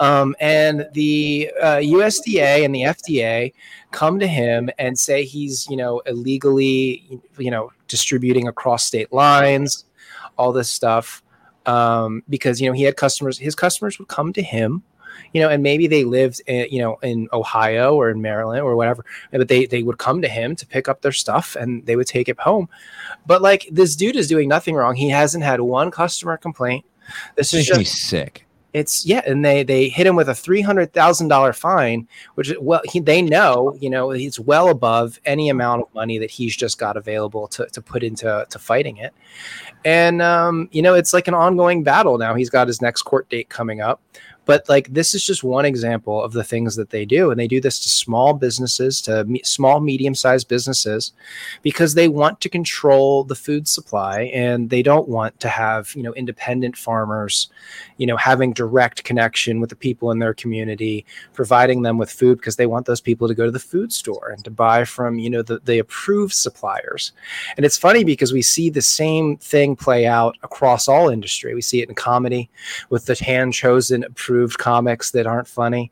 um, 0.00 0.34
and 0.40 0.88
the 0.92 1.50
uh, 1.62 1.76
usda 1.76 2.64
and 2.64 2.74
the 2.74 2.82
fda 2.82 3.52
come 3.92 4.18
to 4.18 4.26
him 4.26 4.68
and 4.78 4.98
say 4.98 5.24
he's 5.24 5.68
you 5.70 5.76
know 5.76 6.00
illegally 6.06 7.20
you 7.38 7.50
know 7.50 7.70
distributing 7.86 8.48
across 8.48 8.84
state 8.84 9.12
lines 9.12 9.84
all 10.36 10.52
this 10.52 10.68
stuff 10.68 11.22
um, 11.66 12.22
because 12.28 12.60
you 12.60 12.66
know 12.68 12.72
he 12.72 12.82
had 12.82 12.96
customers 12.96 13.38
his 13.38 13.54
customers 13.54 13.98
would 13.98 14.08
come 14.08 14.32
to 14.32 14.42
him 14.42 14.82
you 15.32 15.40
know 15.40 15.48
and 15.48 15.62
maybe 15.62 15.86
they 15.86 16.04
lived 16.04 16.40
in, 16.46 16.66
you 16.70 16.80
know 16.80 16.96
in 17.02 17.28
ohio 17.32 17.94
or 17.94 18.10
in 18.10 18.20
maryland 18.20 18.62
or 18.62 18.76
whatever 18.76 19.04
but 19.30 19.48
they 19.48 19.66
they 19.66 19.82
would 19.82 19.98
come 19.98 20.22
to 20.22 20.28
him 20.28 20.56
to 20.56 20.66
pick 20.66 20.88
up 20.88 21.02
their 21.02 21.12
stuff 21.12 21.56
and 21.56 21.84
they 21.86 21.96
would 21.96 22.06
take 22.06 22.28
it 22.28 22.38
home. 22.40 22.68
But 23.26 23.42
like 23.42 23.68
this 23.70 23.96
dude 23.96 24.16
is 24.16 24.28
doing 24.28 24.48
nothing 24.48 24.74
wrong. 24.74 24.94
He 24.94 25.08
hasn't 25.08 25.44
had 25.44 25.60
one 25.60 25.90
customer 25.90 26.36
complaint. 26.36 26.84
This 27.36 27.50
This 27.50 27.60
is 27.60 27.66
just 27.66 28.08
sick. 28.08 28.46
it's 28.72 29.04
yeah, 29.04 29.22
and 29.26 29.44
they 29.44 29.62
they 29.62 29.88
hit 29.88 30.06
him 30.06 30.16
with 30.16 30.28
a 30.28 30.34
three 30.34 30.62
hundred 30.62 30.92
thousand 30.92 31.28
dollar 31.28 31.52
fine, 31.52 32.08
which 32.34 32.54
well 32.60 32.80
he, 32.84 33.00
they 33.00 33.20
know 33.22 33.76
you 33.80 33.90
know 33.90 34.10
he's 34.10 34.40
well 34.40 34.68
above 34.68 35.20
any 35.24 35.48
amount 35.48 35.82
of 35.82 35.94
money 35.94 36.18
that 36.18 36.30
he's 36.30 36.56
just 36.56 36.78
got 36.78 36.96
available 36.96 37.46
to 37.48 37.66
to 37.66 37.82
put 37.82 38.02
into 38.02 38.46
to 38.48 38.58
fighting 38.58 38.96
it, 38.96 39.12
and 39.84 40.22
um, 40.22 40.68
you 40.72 40.82
know 40.82 40.94
it's 40.94 41.12
like 41.12 41.28
an 41.28 41.34
ongoing 41.34 41.82
battle 41.82 42.18
now. 42.18 42.34
He's 42.34 42.50
got 42.50 42.66
his 42.66 42.80
next 42.80 43.02
court 43.02 43.28
date 43.28 43.48
coming 43.48 43.80
up, 43.80 44.00
but 44.44 44.68
like 44.68 44.92
this 44.92 45.14
is 45.14 45.24
just 45.24 45.44
one 45.44 45.64
example 45.64 46.22
of 46.22 46.32
the 46.32 46.44
things 46.44 46.76
that 46.76 46.90
they 46.90 47.04
do, 47.04 47.30
and 47.30 47.38
they 47.38 47.48
do 47.48 47.60
this 47.60 47.78
to 47.80 47.88
small 47.88 48.34
businesses, 48.34 49.00
to 49.02 49.24
me- 49.24 49.42
small 49.44 49.80
medium 49.80 50.14
sized 50.14 50.48
businesses, 50.48 51.12
because 51.62 51.94
they 51.94 52.08
want 52.08 52.40
to 52.40 52.48
control 52.48 53.24
the 53.24 53.34
food 53.34 53.66
supply 53.66 54.22
and 54.34 54.70
they 54.70 54.82
don't 54.82 55.08
want 55.08 55.38
to 55.40 55.48
have 55.48 55.94
you 55.94 56.02
know 56.02 56.14
independent 56.14 56.76
farmers 56.76 57.48
you 57.96 58.06
know 58.06 58.16
having 58.16 58.52
direct 58.52 59.04
connection 59.04 59.60
with 59.60 59.70
the 59.70 59.76
people 59.76 60.10
in 60.10 60.18
their 60.18 60.34
community 60.34 61.04
providing 61.32 61.82
them 61.82 61.98
with 61.98 62.10
food 62.10 62.38
because 62.38 62.56
they 62.56 62.66
want 62.66 62.86
those 62.86 63.00
people 63.00 63.28
to 63.28 63.34
go 63.34 63.44
to 63.44 63.50
the 63.50 63.58
food 63.58 63.92
store 63.92 64.30
and 64.30 64.44
to 64.44 64.50
buy 64.50 64.84
from 64.84 65.18
you 65.18 65.30
know 65.30 65.42
the, 65.42 65.58
the 65.60 65.78
approved 65.78 66.34
suppliers. 66.34 67.12
And 67.56 67.64
it's 67.64 67.78
funny 67.78 68.04
because 68.04 68.32
we 68.32 68.42
see 68.42 68.70
the 68.70 68.82
same 68.82 69.36
thing 69.36 69.76
play 69.76 70.06
out 70.06 70.36
across 70.42 70.88
all 70.88 71.08
industry. 71.08 71.54
We 71.54 71.62
see 71.62 71.82
it 71.82 71.88
in 71.88 71.94
comedy 71.94 72.50
with 72.90 73.06
the 73.06 73.14
hand 73.14 73.54
chosen 73.54 74.04
approved 74.04 74.33
comics 74.58 75.10
that 75.12 75.26
aren't 75.26 75.48
funny. 75.48 75.90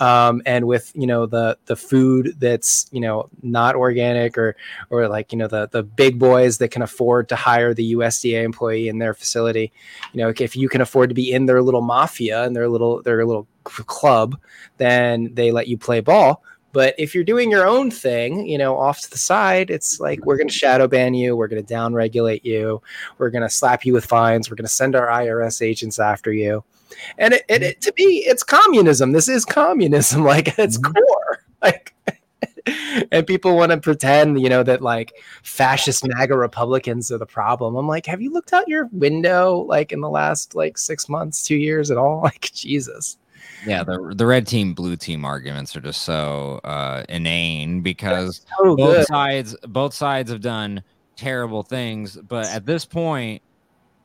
Um, 0.00 0.42
and 0.46 0.66
with 0.66 0.92
you 0.94 1.06
know 1.06 1.26
the 1.26 1.58
the 1.66 1.76
food 1.76 2.34
that's 2.38 2.86
you 2.92 3.00
know 3.00 3.28
not 3.42 3.74
organic 3.74 4.36
or 4.38 4.56
or 4.90 5.08
like 5.08 5.32
you 5.32 5.38
know 5.38 5.48
the 5.48 5.68
the 5.68 5.82
big 5.82 6.18
boys 6.18 6.58
that 6.58 6.70
can 6.70 6.82
afford 6.82 7.28
to 7.28 7.36
hire 7.36 7.74
the 7.74 7.94
USDA 7.94 8.42
employee 8.42 8.88
in 8.88 8.98
their 8.98 9.14
facility 9.14 9.72
you 10.12 10.18
know 10.18 10.32
if 10.38 10.56
you 10.56 10.68
can 10.68 10.80
afford 10.80 11.08
to 11.10 11.14
be 11.14 11.32
in 11.32 11.46
their 11.46 11.62
little 11.62 11.80
mafia 11.80 12.44
and 12.44 12.54
their 12.54 12.68
little 12.68 13.02
their 13.02 13.24
little 13.24 13.46
club 13.64 14.38
then 14.76 15.32
they 15.34 15.50
let 15.52 15.68
you 15.68 15.76
play 15.76 16.00
ball. 16.00 16.42
But 16.72 16.94
if 16.98 17.14
you're 17.14 17.24
doing 17.24 17.50
your 17.50 17.66
own 17.66 17.90
thing 17.90 18.46
you 18.46 18.58
know 18.58 18.76
off 18.76 19.00
to 19.00 19.10
the 19.10 19.18
side 19.18 19.70
it's 19.70 20.00
like 20.00 20.24
we're 20.24 20.36
going 20.36 20.48
to 20.48 20.54
shadow 20.54 20.86
ban 20.86 21.14
you 21.14 21.34
we're 21.34 21.48
going 21.48 21.62
to 21.62 21.66
down 21.66 21.94
regulate 21.94 22.44
you 22.44 22.82
we're 23.16 23.30
going 23.30 23.42
to 23.42 23.48
slap 23.48 23.84
you 23.84 23.92
with 23.94 24.04
fines 24.04 24.50
we're 24.50 24.56
going 24.56 24.66
to 24.66 24.72
send 24.72 24.94
our 24.94 25.08
irs 25.22 25.62
agents 25.62 25.98
after 25.98 26.32
you 26.32 26.62
and 27.18 27.34
it, 27.34 27.44
it, 27.48 27.62
it- 27.62 27.80
to 27.80 27.92
me 27.98 28.04
it's 28.26 28.42
communism 28.42 29.12
this 29.12 29.28
is 29.28 29.44
communism 29.44 30.24
like 30.24 30.48
at 30.58 30.58
its 30.58 30.78
core 30.78 31.44
like 31.62 31.94
and 33.12 33.26
people 33.26 33.56
want 33.56 33.72
to 33.72 33.78
pretend, 33.78 34.40
you 34.40 34.48
know, 34.48 34.62
that 34.62 34.82
like 34.82 35.14
fascist 35.42 36.06
MAGA 36.06 36.36
Republicans 36.36 37.10
are 37.10 37.18
the 37.18 37.26
problem. 37.26 37.76
I'm 37.76 37.88
like, 37.88 38.06
have 38.06 38.20
you 38.20 38.30
looked 38.32 38.52
out 38.52 38.68
your 38.68 38.86
window 38.92 39.64
like 39.66 39.92
in 39.92 40.00
the 40.00 40.10
last 40.10 40.54
like 40.54 40.78
six 40.78 41.08
months, 41.08 41.42
two 41.42 41.56
years 41.56 41.90
at 41.90 41.96
all? 41.96 42.20
Like, 42.22 42.50
Jesus. 42.52 43.16
Yeah, 43.66 43.84
the 43.84 44.12
the 44.14 44.26
red 44.26 44.46
team, 44.46 44.74
blue 44.74 44.96
team 44.96 45.24
arguments 45.24 45.74
are 45.76 45.80
just 45.80 46.02
so 46.02 46.60
uh, 46.64 47.04
inane 47.08 47.80
because 47.80 48.42
So 48.58 48.76
both 48.76 49.06
sides 49.06 49.56
both 49.66 49.94
sides 49.94 50.30
have 50.30 50.40
done 50.40 50.82
terrible 51.16 51.62
things 51.64 52.16
but 52.28 52.46
at 52.46 52.64
this 52.66 52.84
point 52.84 53.42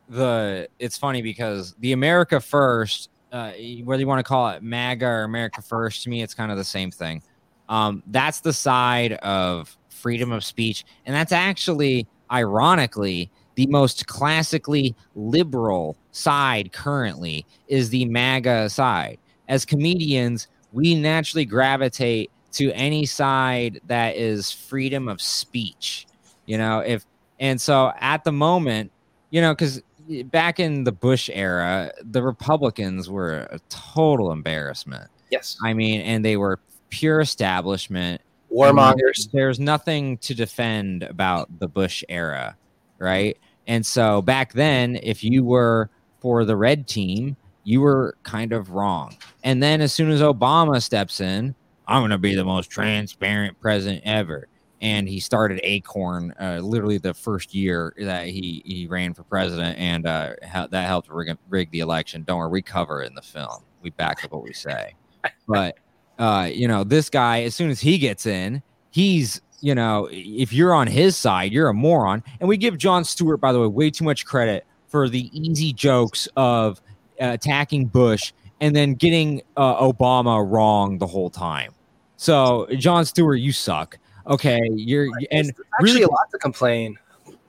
the 0.09 0.67
it's 0.79 0.97
funny 0.97 1.21
because 1.21 1.75
the 1.79 1.93
america 1.93 2.39
first 2.39 3.09
uh, 3.31 3.51
whether 3.83 3.99
you 4.01 4.07
want 4.07 4.19
to 4.19 4.23
call 4.23 4.49
it 4.49 4.61
maga 4.61 5.05
or 5.05 5.23
america 5.23 5.61
first 5.61 6.03
to 6.03 6.09
me 6.09 6.21
it's 6.21 6.33
kind 6.33 6.51
of 6.51 6.57
the 6.57 6.63
same 6.63 6.91
thing. 6.91 7.21
Um, 7.69 8.03
that's 8.07 8.41
the 8.41 8.53
side 8.53 9.13
of 9.13 9.75
freedom 9.89 10.31
of 10.31 10.43
speech. 10.43 10.85
And 11.05 11.15
that's 11.15 11.31
actually 11.31 12.07
ironically 12.31 13.31
the 13.55 13.67
most 13.67 14.07
classically 14.07 14.95
liberal 15.15 15.95
side 16.11 16.71
currently 16.73 17.45
is 17.67 17.89
the 17.89 18.05
maga 18.05 18.69
side. 18.69 19.17
As 19.47 19.65
comedians 19.65 20.47
we 20.71 20.95
naturally 20.95 21.45
gravitate 21.45 22.31
to 22.53 22.71
any 22.71 23.05
side 23.05 23.79
that 23.87 24.15
is 24.15 24.51
freedom 24.51 25.07
of 25.07 25.21
speech 25.21 26.07
you 26.45 26.57
know 26.57 26.79
if 26.79 27.05
and 27.39 27.59
so 27.59 27.91
at 27.99 28.23
the 28.23 28.31
moment 28.31 28.91
you 29.29 29.41
know 29.41 29.53
because 29.53 29.81
back 30.25 30.59
in 30.59 30.83
the 30.83 30.91
bush 30.91 31.29
era 31.33 31.91
the 32.03 32.21
republicans 32.21 33.09
were 33.09 33.47
a 33.51 33.59
total 33.69 34.31
embarrassment. 34.31 35.09
Yes. 35.29 35.57
i 35.63 35.73
mean 35.73 36.01
and 36.01 36.23
they 36.23 36.37
were 36.37 36.59
pure 36.89 37.21
establishment. 37.21 38.21
Warmongers. 38.51 39.31
there's 39.31 39.59
nothing 39.59 40.17
to 40.19 40.35
defend 40.35 41.01
about 41.03 41.59
the 41.59 41.67
bush 41.67 42.03
era 42.07 42.55
right? 42.99 43.37
And 43.67 43.85
so 43.85 44.21
back 44.21 44.53
then 44.53 44.97
if 45.01 45.23
you 45.23 45.43
were 45.43 45.89
for 46.19 46.45
the 46.45 46.55
red 46.55 46.87
team 46.87 47.35
you 47.65 47.81
were 47.81 48.15
kind 48.23 48.51
of 48.51 48.71
wrong. 48.71 49.15
And 49.43 49.63
then 49.63 49.81
as 49.81 49.93
soon 49.93 50.11
as 50.11 50.21
obama 50.21 50.81
steps 50.81 51.19
in 51.19 51.55
i'm 51.87 52.01
going 52.01 52.11
to 52.11 52.17
be 52.17 52.35
the 52.35 52.45
most 52.45 52.69
transparent 52.69 53.59
president 53.59 54.01
ever 54.05 54.47
and 54.83 55.07
he 55.07 55.21
started 55.21 55.61
Acorn 55.63 56.33
uh, 56.39 56.59
literally 56.61 56.97
the 56.97 57.13
first 57.13 57.55
year 57.55 57.93
that 57.97 58.27
he 58.27 58.61
he 58.65 58.85
ran 58.85 59.13
for 59.13 59.23
president, 59.23 59.79
and 59.79 60.05
uh, 60.05 60.33
hel- 60.43 60.67
that 60.67 60.85
helped 60.85 61.09
rig, 61.09 61.35
rig 61.49 61.71
the 61.71 61.79
election. 61.79 62.23
Don't 62.23 62.37
worry, 62.37 62.49
we 62.49 62.61
cover 62.61 63.01
it 63.01 63.07
in 63.07 63.15
the 63.15 63.21
film. 63.21 63.63
We 63.81 63.91
back 63.91 64.23
up 64.23 64.33
what 64.33 64.43
we 64.43 64.53
say. 64.53 64.93
But 65.47 65.77
uh, 66.19 66.49
you 66.51 66.67
know, 66.67 66.83
this 66.83 67.09
guy, 67.09 67.43
as 67.43 67.55
soon 67.55 67.69
as 67.69 67.79
he 67.79 67.97
gets 67.97 68.25
in, 68.25 68.61
he's 68.91 69.41
you 69.61 69.73
know, 69.73 70.09
if 70.11 70.51
you're 70.51 70.73
on 70.73 70.87
his 70.87 71.15
side, 71.15 71.53
you're 71.53 71.69
a 71.69 71.73
moron. 71.73 72.21
And 72.41 72.49
we 72.49 72.57
give 72.57 72.77
Jon 72.77 73.05
Stewart, 73.05 73.39
by 73.39 73.53
the 73.53 73.61
way, 73.61 73.67
way 73.67 73.89
too 73.89 74.03
much 74.03 74.25
credit 74.25 74.65
for 74.89 75.07
the 75.07 75.29
easy 75.31 75.71
jokes 75.71 76.27
of 76.35 76.81
uh, 77.21 77.27
attacking 77.27 77.85
Bush 77.85 78.33
and 78.59 78.75
then 78.75 78.95
getting 78.95 79.41
uh, 79.55 79.81
Obama 79.81 80.45
wrong 80.45 80.97
the 80.97 81.07
whole 81.07 81.29
time. 81.29 81.73
So, 82.17 82.67
Jon 82.77 83.05
Stewart, 83.05 83.39
you 83.39 83.53
suck. 83.53 83.97
Okay, 84.27 84.61
you're 84.71 85.07
and 85.31 85.47
There's 85.47 85.51
actually 85.73 85.91
really 85.91 86.03
a 86.03 86.09
lot 86.09 86.29
to 86.31 86.37
complain. 86.37 86.97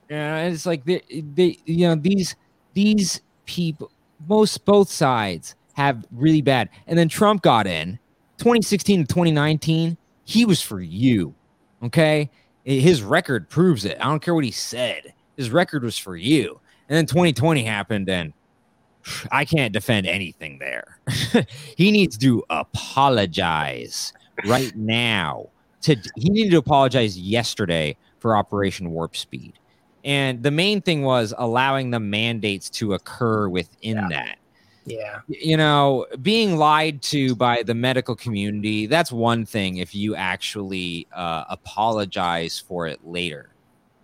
yeah, 0.09 0.43
it's 0.43 0.65
like 0.65 0.83
they, 0.85 1.01
they, 1.09 1.57
you 1.65 1.87
know, 1.87 1.95
these 1.95 2.35
these 2.73 3.21
people, 3.45 3.91
most 4.27 4.65
both 4.65 4.89
sides 4.89 5.55
have 5.73 6.05
really 6.11 6.41
bad. 6.41 6.69
And 6.87 6.97
then 6.97 7.09
Trump 7.09 7.41
got 7.41 7.67
in, 7.67 7.99
2016 8.37 9.01
to 9.01 9.07
2019. 9.07 9.97
He 10.25 10.45
was 10.45 10.61
for 10.61 10.81
you, 10.81 11.33
okay. 11.83 12.29
His 12.63 13.03
record 13.03 13.47
proves 13.47 13.85
it. 13.85 13.97
I 14.01 14.05
don't 14.05 14.21
care 14.21 14.33
what 14.33 14.43
he 14.43 14.49
said. 14.49 15.13
His 15.37 15.51
record 15.51 15.83
was 15.83 15.99
for 15.99 16.15
you. 16.15 16.59
And 16.89 16.97
then 16.97 17.05
2020 17.05 17.63
happened, 17.63 18.09
and 18.09 18.33
I 19.31 19.45
can't 19.45 19.71
defend 19.71 20.07
anything 20.07 20.59
there. 20.59 20.99
he 21.77 21.91
needs 21.91 22.17
to 22.19 22.43
apologize 22.49 24.13
right 24.45 24.75
now. 24.75 25.49
To 25.85 25.95
he 26.15 26.29
needed 26.29 26.51
to 26.51 26.57
apologize 26.57 27.17
yesterday 27.17 27.95
for 28.19 28.35
Operation 28.35 28.91
Warp 28.91 29.15
Speed. 29.15 29.53
And 30.03 30.41
the 30.41 30.51
main 30.51 30.81
thing 30.81 31.03
was 31.03 31.33
allowing 31.37 31.91
the 31.91 31.99
mandates 31.99 32.69
to 32.71 32.93
occur 32.93 33.49
within 33.49 33.97
Yeah. 33.97 34.07
that. 34.09 34.37
Yeah. 34.85 35.19
You 35.27 35.57
know, 35.57 36.05
being 36.21 36.57
lied 36.57 37.01
to 37.03 37.35
by 37.35 37.63
the 37.63 37.73
medical 37.73 38.15
community, 38.15 38.85
that's 38.85 39.11
one 39.11 39.45
thing 39.45 39.77
if 39.77 39.95
you 39.95 40.15
actually 40.15 41.07
uh, 41.11 41.45
apologize 41.49 42.59
for 42.59 42.85
it 42.85 43.05
later. 43.05 43.49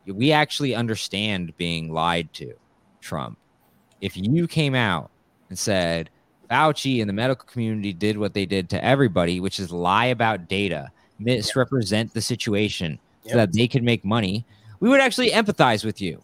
We 0.08 0.32
actually 0.32 0.74
understand 0.74 1.56
being 1.58 1.94
lied 1.94 2.34
to, 2.34 2.54
Trump. 3.00 3.38
If 4.02 4.18
you 4.18 4.48
came 4.48 4.74
out 4.74 5.12
and 5.50 5.58
said 5.58 6.10
Fauci 6.50 7.00
and 7.00 7.08
the 7.10 7.14
medical 7.14 7.46
community 7.46 7.94
did 7.94 8.18
what 8.18 8.34
they 8.34 8.48
did 8.48 8.68
to 8.72 8.84
everybody, 8.84 9.40
which 9.40 9.60
is 9.60 9.72
lie 9.72 10.08
about 10.08 10.48
data, 10.50 10.92
misrepresent 11.22 12.14
the 12.14 12.22
situation 12.22 13.00
so 13.28 13.36
that 13.36 13.54
they 13.54 13.68
could 13.68 13.84
make 13.84 14.04
money, 14.04 14.46
we 14.80 14.90
would 14.90 15.02
actually 15.02 15.30
empathize 15.32 15.86
with 15.86 16.02
you. 16.02 16.22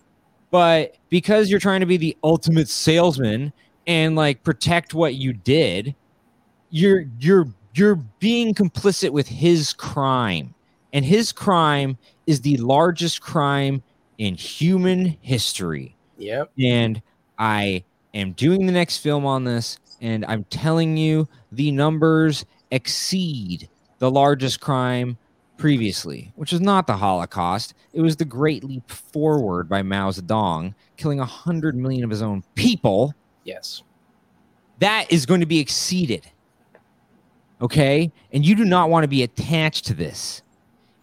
But 0.49 0.95
because 1.10 1.49
you're 1.49 1.60
trying 1.60 1.82
to 1.82 1.86
be 1.86 1.98
the 1.98 2.18
ultimate 2.24 2.69
salesman 2.69 3.53
and 3.86 4.15
like 4.15 4.44
protect 4.44 4.94
what 4.94 5.15
you 5.15 5.34
did, 5.34 5.95
you're 6.69 7.06
you're 7.19 7.48
you're 7.74 7.95
being 8.19 8.53
complicit 8.53 9.11
with 9.11 9.28
his 9.28 9.74
crime. 9.74 10.53
And 10.94 11.06
his 11.06 11.32
crime 11.32 11.98
is 12.26 12.41
the 12.41 12.57
largest 12.57 13.22
crime 13.22 13.84
in 14.18 14.34
human 14.36 15.18
history 15.22 15.95
Yep. 16.18 16.52
and 16.60 17.02
I 17.38 17.84
am 18.15 18.32
doing 18.32 18.65
the 18.65 18.72
next 18.72 18.98
film 18.98 19.26
on 19.28 19.44
this, 19.44 19.78
and 20.02 20.26
I'm 20.26 20.44
telling 20.45 20.98
you 20.98 21.28
the 21.52 21.72
numbers 21.72 22.44
exceed 22.72 23.69
the 23.99 24.11
largest 24.11 24.60
crime 24.60 25.18
previously, 25.57 26.32
which 26.36 26.53
is 26.53 26.61
not 26.61 26.88
the 26.88 26.98
Holocaust. 26.98 27.74
It 27.94 28.02
was 28.02 28.15
the 28.15 28.26
Great 28.26 28.64
Leap 28.64 28.90
Forward 28.90 29.68
by 29.68 29.82
Mao 29.82 30.11
Zedong, 30.11 30.74
killing 30.98 31.18
100 31.18 31.76
million 31.76 32.03
of 32.03 32.10
his 32.10 32.22
own 32.22 32.44
people. 32.56 33.14
Yes. 33.44 33.84
That 34.80 35.11
is 35.11 35.26
going 35.26 35.40
to 35.40 35.48
be 35.48 35.60
exceeded. 35.60 36.28
Okay? 37.61 38.11
And 38.32 38.45
you 38.45 38.56
do 38.56 38.65
not 38.65 38.90
want 38.90 39.03
to 39.03 39.07
be 39.07 39.24
attached 39.24 39.86
to 39.86 39.94
this. 39.94 40.44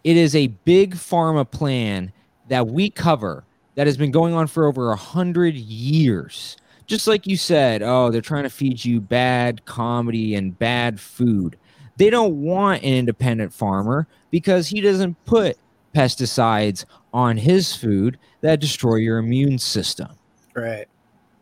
It 0.04 0.16
is 0.16 0.36
a 0.36 0.48
big 0.48 0.94
pharma 0.94 1.50
plan 1.50 2.12
that 2.48 2.68
we 2.68 2.90
cover 2.90 3.44
that 3.74 3.86
has 3.86 3.96
been 3.96 4.10
going 4.10 4.34
on 4.34 4.46
for 4.46 4.66
over 4.66 4.92
a 4.92 4.96
hundred 4.96 5.54
years. 5.56 6.56
Just 6.86 7.06
like 7.06 7.26
you 7.26 7.36
said, 7.36 7.82
oh, 7.82 8.10
they're 8.10 8.20
trying 8.20 8.42
to 8.42 8.50
feed 8.50 8.84
you 8.84 9.00
bad 9.00 9.64
comedy 9.64 10.34
and 10.34 10.56
bad 10.58 11.00
food. 11.00 11.56
They 11.96 12.10
don't 12.10 12.42
want 12.42 12.82
an 12.82 12.94
independent 12.94 13.52
farmer 13.52 14.06
because 14.30 14.68
he 14.68 14.80
doesn't 14.80 15.22
put 15.24 15.56
pesticides 15.94 16.84
on 17.12 17.36
his 17.36 17.74
food 17.74 18.18
that 18.40 18.60
destroy 18.60 18.96
your 18.96 19.18
immune 19.18 19.58
system. 19.58 20.08
Right. 20.54 20.86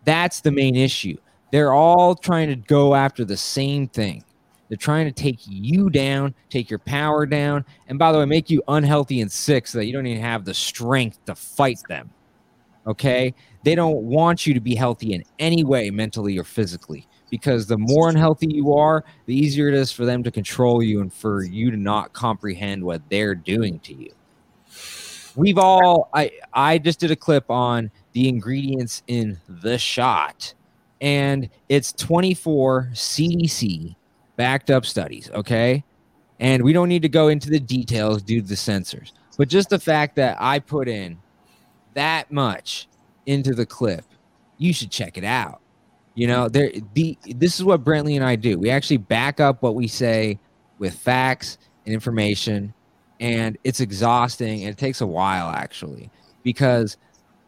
That's 0.05 0.41
the 0.41 0.51
main 0.51 0.77
issue. 0.77 1.17
They're 1.53 1.73
all 1.73 2.15
trying 2.15 2.49
to 2.49 2.57
go 2.57 2.95
after 2.95 3.25
the 3.25 3.37
same 3.37 3.89
thing. 3.89 4.25
They're 4.69 4.79
trying 4.79 5.05
to 5.05 5.13
take 5.13 5.41
you 5.47 5.91
down, 5.91 6.35
take 6.49 6.71
your 6.71 6.79
power 6.79 7.27
down, 7.27 7.65
and 7.89 7.99
by 7.99 8.11
the 8.11 8.19
way, 8.19 8.25
make 8.25 8.49
you 8.49 8.63
unhealthy 8.69 9.21
and 9.21 9.31
sick 9.31 9.67
so 9.67 9.79
that 9.79 9.85
you 9.85 9.93
don't 9.93 10.07
even 10.07 10.23
have 10.23 10.47
the 10.47 10.55
strength 10.55 11.23
to 11.27 11.35
fight 11.35 11.81
them. 11.89 12.11
Okay? 12.87 13.35
They 13.65 13.75
don't 13.75 14.03
want 14.05 14.47
you 14.47 14.55
to 14.55 14.61
be 14.61 14.75
healthy 14.75 15.13
in 15.13 15.25
any 15.39 15.63
way, 15.63 15.91
mentally 15.91 16.39
or 16.39 16.45
physically, 16.45 17.07
because 17.33 17.67
the 17.67 17.79
more 17.79 18.11
unhealthy 18.11 18.47
you 18.47 18.75
are, 18.75 19.03
the 19.25 19.35
easier 19.35 19.67
it 19.67 19.75
is 19.75 19.91
for 19.91 20.05
them 20.05 20.23
to 20.23 20.31
control 20.31 20.83
you 20.83 21.01
and 21.01 21.11
for 21.11 21.43
you 21.43 21.71
to 21.71 21.79
not 21.79 22.13
comprehend 22.13 22.85
what 22.85 23.01
they're 23.09 23.35
doing 23.35 23.79
to 23.79 23.95
you. 23.95 24.13
We've 25.35 25.57
all 25.57 26.11
I 26.13 26.31
I 26.53 26.77
just 26.77 27.01
did 27.01 27.11
a 27.11 27.17
clip 27.17 27.51
on 27.51 27.91
the 28.13 28.29
ingredients 28.29 29.03
in 29.07 29.41
the 29.49 29.79
shot 29.79 30.53
and 31.01 31.49
it's 31.71 31.95
24 31.95 32.91
CDC 32.93 33.97
backed 34.37 34.71
up 34.71 34.85
studies, 34.85 35.31
okay? 35.31 35.83
And 36.39 36.63
we 36.63 36.75
don't 36.75 36.91
need 36.91 37.01
to 37.01 37.09
go 37.09 37.29
into 37.29 37.49
the 37.49 37.61
details 37.61 38.23
due 38.23 38.43
to 38.43 38.47
the 38.47 38.57
censors, 38.57 39.15
but 39.39 39.49
just 39.49 39.71
the 39.71 39.79
fact 39.79 40.17
that 40.17 40.37
I 40.39 40.59
put 40.59 40.87
in 40.87 41.19
that 41.95 42.31
much 42.31 42.89
into 43.25 43.55
the 43.55 43.65
clip, 43.65 44.05
you 44.59 44.75
should 44.75 44.91
check 44.91 45.17
it 45.17 45.25
out. 45.25 45.62
You 46.15 46.27
know, 46.27 46.49
there 46.49 46.73
the 46.95 47.17
this 47.25 47.57
is 47.57 47.65
what 47.65 47.85
Brentley 47.85 48.17
and 48.17 48.25
I 48.25 48.37
do. 48.37 48.59
We 48.59 48.71
actually 48.71 48.99
back 48.99 49.41
up 49.41 49.63
what 49.63 49.75
we 49.75 49.89
say 49.89 50.39
with 50.79 50.95
facts 50.95 51.59
and 51.87 51.95
information, 51.95 52.75
and 53.21 53.57
it's 53.65 53.81
exhausting 53.81 54.65
and 54.65 54.71
it 54.71 54.79
takes 54.79 55.01
a 55.01 55.07
while 55.07 55.49
actually 55.49 56.11
because 56.43 56.97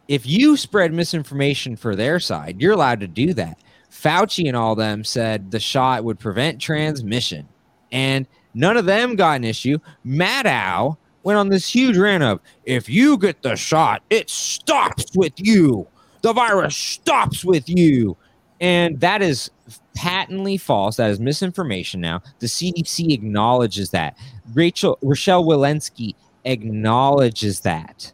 if 0.08 0.26
you 0.26 0.56
spread 0.56 0.92
misinformation 0.92 1.76
for 1.76 1.96
their 1.96 2.20
side, 2.20 2.60
you're 2.60 2.72
allowed 2.72 3.00
to 3.00 3.08
do 3.08 3.32
that. 3.34 3.58
Fauci 3.90 4.46
and 4.46 4.56
all 4.56 4.74
them 4.74 5.04
said 5.04 5.50
the 5.50 5.60
shot 5.60 6.04
would 6.04 6.18
prevent 6.18 6.60
transmission, 6.60 7.48
and 7.92 8.26
none 8.54 8.76
of 8.76 8.86
them 8.86 9.16
got 9.16 9.36
an 9.36 9.44
issue. 9.44 9.78
Maddow 10.04 10.96
went 11.22 11.38
on 11.38 11.48
this 11.48 11.68
huge 11.68 11.96
rant 11.96 12.22
of 12.22 12.40
if 12.64 12.88
you 12.88 13.16
get 13.16 13.42
the 13.42 13.56
shot, 13.56 14.02
it 14.10 14.28
stops 14.28 15.06
with 15.16 15.32
you. 15.36 15.86
The 16.22 16.32
virus 16.32 16.76
stops 16.76 17.44
with 17.44 17.68
you. 17.68 18.16
And 18.64 18.98
that 19.00 19.20
is 19.20 19.50
patently 19.94 20.56
false. 20.56 20.96
That 20.96 21.10
is 21.10 21.20
misinformation 21.20 22.00
now. 22.00 22.22
The 22.38 22.46
CDC 22.46 23.12
acknowledges 23.12 23.90
that. 23.90 24.16
Rachel 24.54 24.98
Rochelle 25.02 25.44
Walensky 25.44 26.14
acknowledges 26.44 27.60
that. 27.60 28.10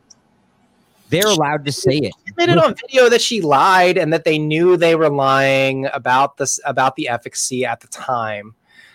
They're 1.08 1.26
allowed 1.28 1.64
to 1.66 1.72
say 1.72 1.96
it. 1.98 2.12
She 2.24 2.30
admitted 2.30 2.58
on 2.58 2.74
video 2.74 3.08
that 3.08 3.20
she 3.20 3.40
lied 3.40 3.96
and 3.96 4.12
that 4.12 4.24
they 4.24 4.38
knew 4.38 4.76
they 4.76 4.94
were 4.96 5.08
lying 5.08 5.86
about 5.92 6.36
this 6.36 6.58
about 6.64 6.96
the 6.96 7.08
efficacy 7.08 7.64
at 7.64 7.80
the 7.80 7.88
time. 7.88 8.54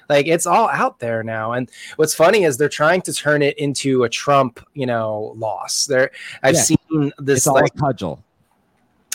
Like 0.09 0.27
it's 0.27 0.45
all 0.45 0.69
out 0.69 0.99
there 0.99 1.23
now. 1.23 1.53
And 1.53 1.69
what's 1.95 2.13
funny 2.13 2.43
is 2.43 2.57
they're 2.57 2.69
trying 2.69 3.01
to 3.03 3.13
turn 3.13 3.41
it 3.41 3.57
into 3.57 4.03
a 4.03 4.09
Trump, 4.09 4.59
you 4.73 4.85
know, 4.85 5.33
loss. 5.37 5.85
There 5.85 6.11
I've 6.43 6.55
Yeah. 6.55 6.61
seen 6.61 7.11
this 7.17 7.39
It's 7.39 7.47
all 7.47 7.55
like 7.55 7.75
cudgel. 7.75 8.19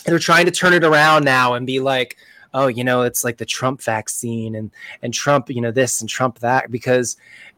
they're 0.06 0.18
trying 0.18 0.46
to 0.46 0.50
turn 0.52 0.72
it 0.72 0.84
around 0.84 1.24
now 1.24 1.54
and 1.54 1.66
be 1.66 1.80
like, 1.80 2.16
oh, 2.54 2.66
you 2.66 2.84
know, 2.84 3.02
it's 3.02 3.24
like 3.24 3.38
the 3.38 3.46
Trump 3.46 3.82
vaccine 3.82 4.54
and 4.54 4.70
and 5.02 5.14
Trump, 5.14 5.50
you 5.50 5.60
know, 5.60 5.70
this 5.70 6.00
and 6.00 6.08
Trump 6.08 6.38
that 6.40 6.70
because 6.70 7.16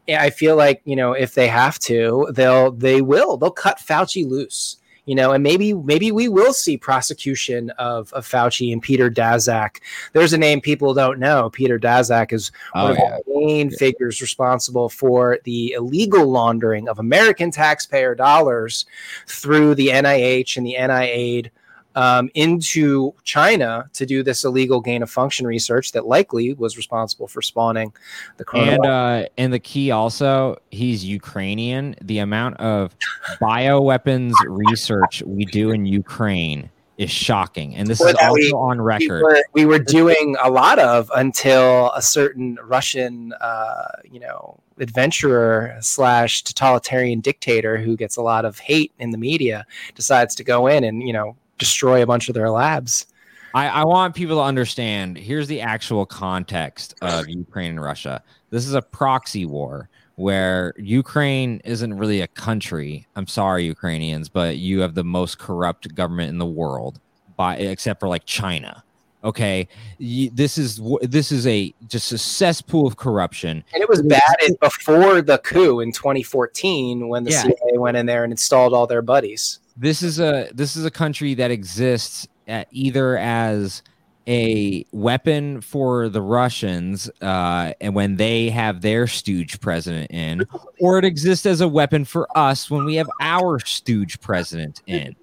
I 0.09 0.29
feel 0.29 0.55
like 0.55 0.81
you 0.85 0.95
know 0.95 1.13
if 1.13 1.33
they 1.33 1.47
have 1.47 1.79
to, 1.79 2.27
they'll 2.33 2.71
they 2.71 3.01
will 3.01 3.37
they'll 3.37 3.51
cut 3.51 3.79
Fauci 3.79 4.27
loose. 4.27 4.77
You 5.05 5.15
know, 5.15 5.33
and 5.33 5.43
maybe 5.43 5.73
maybe 5.73 6.13
we 6.13 6.29
will 6.29 6.53
see 6.53 6.77
prosecution 6.77 7.71
of, 7.71 8.13
of 8.13 8.25
Fauci 8.25 8.71
and 8.71 8.81
Peter 8.81 9.11
Daszak. 9.11 9.81
There's 10.13 10.31
a 10.31 10.37
name 10.37 10.61
people 10.61 10.93
don't 10.93 11.19
know. 11.19 11.49
Peter 11.49 11.77
Daszak 11.77 12.31
is 12.31 12.53
oh, 12.73 12.83
one 12.83 12.91
Oh, 12.91 12.93
of 12.93 12.97
yeah. 12.97 13.17
the 13.25 13.45
main 13.45 13.69
figures 13.69 14.21
responsible 14.21 14.87
for 14.87 15.39
the 15.43 15.73
illegal 15.73 16.31
laundering 16.31 16.87
of 16.87 16.99
American 16.99 17.51
taxpayer 17.51 18.15
dollars 18.15 18.85
through 19.27 19.75
the 19.75 19.89
NIH 19.89 20.55
and 20.55 20.65
the 20.65 20.75
NIAID 20.79 21.49
um, 21.95 22.29
into 22.33 23.13
China 23.23 23.89
to 23.93 24.05
do 24.05 24.23
this 24.23 24.43
illegal 24.43 24.81
gain 24.81 25.03
of 25.03 25.09
function 25.09 25.45
research 25.47 25.91
that 25.91 26.05
likely 26.05 26.53
was 26.53 26.77
responsible 26.77 27.27
for 27.27 27.41
spawning 27.41 27.93
the 28.37 28.45
coronavirus. 28.45 28.73
And 28.73 28.85
uh, 28.85 29.27
and 29.37 29.53
the 29.53 29.59
key 29.59 29.91
also, 29.91 30.57
he's 30.71 31.03
Ukrainian. 31.05 31.95
The 32.01 32.19
amount 32.19 32.57
of 32.57 32.95
bioweapons 33.41 34.33
research 34.47 35.23
we 35.25 35.45
do 35.45 35.71
in 35.71 35.85
Ukraine 35.85 36.69
is 36.97 37.09
shocking, 37.09 37.75
and 37.75 37.87
this 37.87 37.99
Well, 37.99 38.09
is 38.09 38.15
also 38.15 38.35
we- 38.35 38.51
on 38.51 38.77
we 38.77 38.83
record. 38.83 39.23
were, 39.23 39.43
we 39.53 39.65
were 39.65 39.79
doing 39.79 40.35
a 40.41 40.49
lot 40.51 40.77
of 40.77 41.11
until 41.15 41.91
a 41.93 42.01
certain 42.03 42.59
Russian, 42.63 43.33
uh, 43.41 43.85
you 44.09 44.19
know, 44.19 44.59
adventurer 44.79 45.75
slash 45.81 46.43
totalitarian 46.43 47.19
dictator 47.19 47.77
who 47.77 47.95
gets 47.97 48.15
a 48.15 48.21
lot 48.21 48.45
of 48.45 48.59
hate 48.59 48.91
in 48.99 49.09
the 49.11 49.17
media 49.17 49.65
decides 49.95 50.35
to 50.35 50.43
go 50.43 50.67
in 50.67 50.83
and 50.83 51.05
you 51.07 51.13
know 51.13 51.35
destroy 51.57 52.03
a 52.03 52.05
bunch 52.05 52.29
of 52.29 52.35
their 52.35 52.49
labs. 52.49 53.05
I, 53.53 53.67
I 53.67 53.83
want 53.83 54.15
people 54.15 54.37
to 54.37 54.41
understand 54.41 55.17
here's 55.17 55.47
the 55.47 55.61
actual 55.61 56.05
context 56.05 56.95
of 57.01 57.29
Ukraine 57.29 57.71
and 57.71 57.81
Russia. 57.81 58.23
This 58.49 58.65
is 58.65 58.73
a 58.73 58.81
proxy 58.81 59.45
war 59.45 59.89
where 60.15 60.73
Ukraine 60.77 61.61
isn't 61.63 61.93
really 61.93 62.21
a 62.21 62.27
country. 62.27 63.07
I'm 63.15 63.27
sorry, 63.27 63.65
Ukrainians, 63.65 64.29
but 64.29 64.57
you 64.57 64.81
have 64.81 64.95
the 64.95 65.03
most 65.03 65.39
corrupt 65.39 65.93
government 65.95 66.29
in 66.29 66.37
the 66.37 66.45
world, 66.45 66.99
by 67.35 67.57
except 67.57 67.99
for 67.99 68.07
like 68.07 68.25
China. 68.25 68.83
Okay, 69.23 69.69
this 69.99 70.57
is 70.57 70.81
this 71.01 71.31
is 71.31 71.47
a 71.47 71.73
just 71.87 72.11
a 72.11 72.17
cesspool 72.17 72.85
of 72.85 72.97
corruption, 72.97 73.63
and 73.73 73.81
it 73.81 73.87
was 73.87 74.01
bad 74.01 74.35
before 74.59 75.21
the 75.21 75.37
coup 75.37 75.79
in 75.79 75.93
2014 75.93 77.07
when 77.07 77.23
the 77.23 77.31
yeah. 77.31 77.43
CIA 77.43 77.77
went 77.77 77.95
in 77.95 78.05
there 78.05 78.25
and 78.25 78.33
installed 78.33 78.73
all 78.73 78.85
their 78.85 79.01
buddies. 79.01 79.59
This 79.75 80.03
is 80.03 80.19
a 80.19 80.49
this 80.53 80.75
is 80.75 80.85
a 80.85 80.91
country 80.91 81.33
that 81.35 81.51
exists 81.51 82.27
either 82.71 83.17
as 83.17 83.81
a 84.27 84.85
weapon 84.91 85.61
for 85.61 86.09
the 86.09 86.21
Russians, 86.21 87.09
uh, 87.21 87.73
and 87.81 87.93
when 87.93 88.15
they 88.15 88.49
have 88.49 88.81
their 88.81 89.07
stooge 89.07 89.59
president 89.59 90.11
in, 90.11 90.45
or 90.79 90.97
it 90.97 91.05
exists 91.05 91.45
as 91.45 91.61
a 91.61 91.67
weapon 91.67 92.05
for 92.05 92.27
us 92.37 92.69
when 92.69 92.85
we 92.85 92.95
have 92.95 93.09
our 93.19 93.59
stooge 93.59 94.19
president 94.21 94.81
in. 94.87 95.15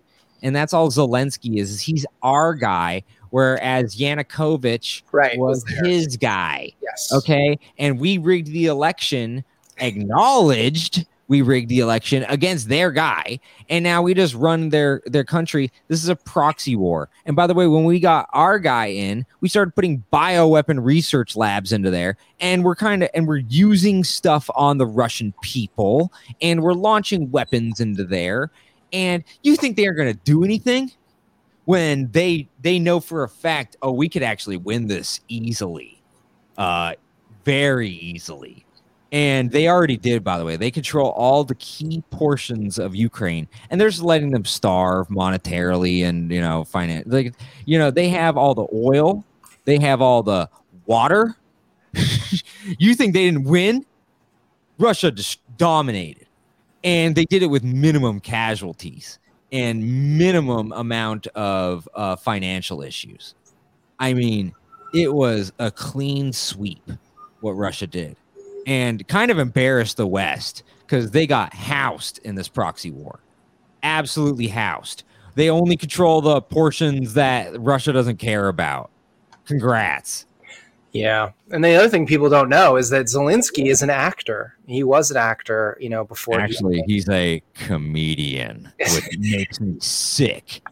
And 0.43 0.57
that's 0.57 0.73
all 0.73 0.91
Zelensky 0.91 1.59
is. 1.59 1.71
is 1.71 1.81
he's 1.81 2.07
our 2.23 2.55
guy, 2.55 3.03
whereas 3.31 3.97
Yanukovych 3.97 5.03
right, 5.13 5.39
was, 5.39 5.65
was 5.65 5.87
his 5.87 6.17
guy. 6.17 6.73
Yes. 6.83 7.13
Okay. 7.13 7.59
And 7.79 8.01
we 8.01 8.19
rigged 8.19 8.49
the 8.49 8.67
election, 8.67 9.45
acknowledged 9.79 11.07
we 11.31 11.43
rigged 11.43 11.69
the 11.69 11.79
election 11.79 12.27
against 12.29 12.69
their 12.69 12.91
guy 12.91 13.39
and 13.69 13.85
now 13.85 14.03
we 14.03 14.15
just 14.15 14.35
run 14.35 14.69
their 14.69 15.01
their 15.07 15.23
country. 15.23 15.71
This 15.87 16.03
is 16.03 16.09
a 16.09 16.17
proxy 16.17 16.75
war. 16.75 17.09
And 17.25 17.37
by 17.37 17.47
the 17.47 17.55
way 17.55 17.69
when 17.69 17.85
we 17.85 18.01
got 18.01 18.29
our 18.33 18.59
guy 18.59 18.87
in 18.87 19.25
we 19.41 19.49
started 19.49 19.77
putting 19.77 20.05
bioweapon 20.13 20.85
research 20.85 21.37
labs 21.37 21.71
into 21.71 21.89
there 21.89 22.17
and 22.41 22.65
we're 22.65 22.75
kind 22.75 23.05
of 23.05 23.11
and 23.15 23.29
we're 23.29 23.45
using 23.49 24.03
stuff 24.03 24.51
on 24.57 24.79
the 24.79 24.87
russian 24.87 25.33
people 25.41 26.13
and 26.43 26.63
we're 26.63 26.75
launching 26.75 27.31
weapons 27.31 27.79
into 27.79 28.03
there. 28.03 28.51
And 28.93 29.23
you 29.45 29.55
think 29.55 29.77
they 29.77 29.87
are 29.87 29.95
going 29.95 30.13
to 30.13 30.19
do 30.25 30.43
anything? 30.43 30.91
When 31.67 32.11
they 32.11 32.49
they 32.61 32.81
know 32.81 32.99
for 32.99 33.23
a 33.23 33.29
fact 33.29 33.77
oh 33.83 33.93
we 33.93 34.09
could 34.09 34.25
actually 34.25 34.57
win 34.57 34.89
this 34.89 35.21
easily. 35.29 36.03
Uh 36.59 36.95
very 37.45 37.89
easily 37.89 38.67
and 39.13 39.51
they 39.51 39.69
already 39.69 39.97
did, 39.97 40.23
by 40.23 40.39
the 40.39 40.45
way. 40.45 40.57
They 40.57 40.71
control 40.71 41.11
all 41.11 41.43
the 41.45 41.57
key 41.57 42.03
portions 42.11 42.79
of 42.79 42.95
Ukraine, 42.95 43.49
and 43.69 43.81
they're 43.81 43.91
just 43.91 44.03
letting 44.03 44.31
them 44.31 44.45
starve 44.45 45.09
monetarily 45.09 46.05
and 46.05 46.31
you 46.31 46.41
know, 46.41 46.65
finance. 46.65 47.07
Like, 47.09 47.35
you 47.65 47.79
know, 47.79 47.91
they 47.91 48.09
have 48.09 48.37
all 48.37 48.55
the 48.55 48.67
oil, 48.73 49.25
they 49.65 49.79
have 49.79 50.01
all 50.01 50.23
the 50.23 50.49
water. 50.87 51.37
you 52.79 52.95
think 52.95 53.15
they 53.15 53.25
didn't 53.25 53.45
win? 53.45 53.85
Russia 54.79 55.11
just 55.11 55.41
dominated, 55.57 56.27
and 56.85 57.15
they 57.15 57.25
did 57.25 57.43
it 57.43 57.49
with 57.49 57.65
minimum 57.65 58.21
casualties 58.21 59.19
and 59.53 60.17
minimum 60.17 60.73
amount 60.73 61.27
of 61.29 61.89
uh, 61.95 62.15
financial 62.15 62.81
issues. 62.83 63.35
I 63.99 64.15
mean, 64.15 64.55
it 64.95 65.13
was 65.13 65.53
a 65.59 65.71
clean 65.71 66.33
sweep 66.33 66.91
what 67.41 67.53
Russia 67.53 67.87
did 67.89 68.17
and 68.71 69.07
kind 69.09 69.33
of 69.33 69.39
embarrassed 69.41 69.97
the 69.97 70.07
West 70.07 70.63
because 70.83 71.11
they 71.11 71.27
got 71.27 71.53
housed 71.53 72.21
in 72.23 72.37
this 72.37 72.47
proxy 72.47 72.93
war. 72.93 73.19
Absolutely 73.83 74.47
housed. 74.47 75.03
They 75.35 75.51
only 75.51 75.77
control 75.77 76.21
the 76.21 76.41
portions 76.41 77.15
that 77.15 77.61
Russia 77.61 77.93
doesn't 77.93 78.19
care 78.19 78.47
about. 78.47 78.91
Congrats. 79.45 80.25
Yeah. 80.93 81.31
And 81.51 81.65
the 81.65 81.75
other 81.75 81.89
thing 81.89 82.07
people 82.07 82.29
don't 82.29 82.49
know 82.49 82.77
is 82.77 82.91
that 82.91 83.07
Zelensky 83.07 83.67
is 83.67 83.83
an 83.83 83.91
actor. 83.91 84.57
He 84.69 84.85
was 84.85 85.11
an 85.11 85.17
actor, 85.17 85.77
you 85.81 85.89
know, 85.89 86.05
before. 86.05 86.39
Actually, 86.39 86.83
he 86.87 86.95
he's 86.95 87.09
a 87.09 87.43
comedian, 87.55 88.71
which 88.79 89.09
makes 89.19 89.61
me 89.61 89.79
sick. 89.81 90.63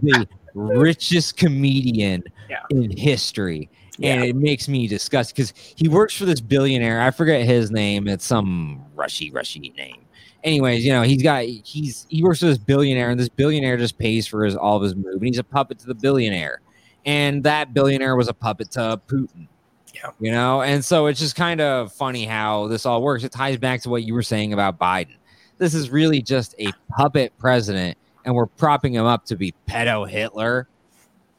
He's 0.00 0.02
the 0.02 0.28
richest 0.54 1.36
comedian 1.36 2.24
yeah. 2.48 2.62
in 2.70 2.90
history 2.96 3.70
yeah. 3.98 4.14
and 4.14 4.24
it 4.24 4.36
makes 4.36 4.68
me 4.68 4.86
disgusted 4.86 5.36
because 5.36 5.52
he 5.76 5.88
works 5.88 6.14
for 6.14 6.24
this 6.24 6.40
billionaire. 6.40 7.00
I 7.00 7.10
forget 7.10 7.44
his 7.44 7.70
name. 7.70 8.08
It's 8.08 8.24
some 8.24 8.84
rushy, 8.94 9.30
rushy 9.30 9.72
name. 9.76 10.04
Anyways, 10.42 10.84
you 10.84 10.92
know 10.92 11.02
he's 11.02 11.22
got 11.22 11.44
he's 11.44 12.06
he 12.08 12.22
works 12.22 12.40
for 12.40 12.46
this 12.46 12.58
billionaire, 12.58 13.10
and 13.10 13.20
this 13.20 13.28
billionaire 13.28 13.76
just 13.76 13.98
pays 13.98 14.26
for 14.26 14.44
his 14.44 14.56
all 14.56 14.76
of 14.76 14.82
his 14.82 14.96
move, 14.96 15.14
and 15.14 15.26
he's 15.26 15.38
a 15.38 15.44
puppet 15.44 15.78
to 15.80 15.86
the 15.86 15.94
billionaire, 15.94 16.60
and 17.04 17.42
that 17.44 17.74
billionaire 17.74 18.16
was 18.16 18.28
a 18.28 18.34
puppet 18.34 18.70
to 18.72 19.00
Putin. 19.06 19.48
Yeah, 19.94 20.10
you 20.18 20.30
know, 20.30 20.62
and 20.62 20.82
so 20.82 21.06
it's 21.06 21.20
just 21.20 21.36
kind 21.36 21.60
of 21.60 21.92
funny 21.92 22.24
how 22.24 22.68
this 22.68 22.86
all 22.86 23.02
works. 23.02 23.22
It 23.22 23.32
ties 23.32 23.58
back 23.58 23.82
to 23.82 23.90
what 23.90 24.04
you 24.04 24.14
were 24.14 24.22
saying 24.22 24.54
about 24.54 24.78
Biden. 24.78 25.16
This 25.58 25.74
is 25.74 25.90
really 25.90 26.22
just 26.22 26.54
a 26.58 26.72
puppet 26.96 27.34
president, 27.36 27.98
and 28.24 28.34
we're 28.34 28.46
propping 28.46 28.94
him 28.94 29.04
up 29.04 29.26
to 29.26 29.36
be 29.36 29.54
pedo 29.68 30.08
Hitler 30.08 30.68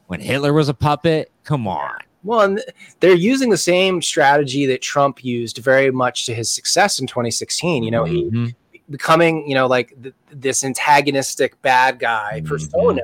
when 0.06 0.20
Hitler 0.20 0.52
was 0.52 0.68
a 0.68 0.74
puppet. 0.74 1.32
Come 1.42 1.66
on. 1.66 1.98
Well, 2.24 2.40
and 2.40 2.62
they're 3.00 3.14
using 3.14 3.50
the 3.50 3.56
same 3.56 4.00
strategy 4.00 4.66
that 4.66 4.80
Trump 4.80 5.24
used 5.24 5.58
very 5.58 5.90
much 5.90 6.26
to 6.26 6.34
his 6.34 6.50
success 6.50 6.98
in 6.98 7.06
2016. 7.06 7.82
You 7.82 7.90
know, 7.90 8.04
mm-hmm. 8.04 8.44
he 8.46 8.54
becoming, 8.90 9.48
you 9.48 9.54
know, 9.54 9.66
like 9.66 10.00
th- 10.02 10.14
this 10.30 10.62
antagonistic 10.62 11.60
bad 11.62 11.98
guy 11.98 12.34
mm-hmm. 12.36 12.46
persona. 12.46 13.02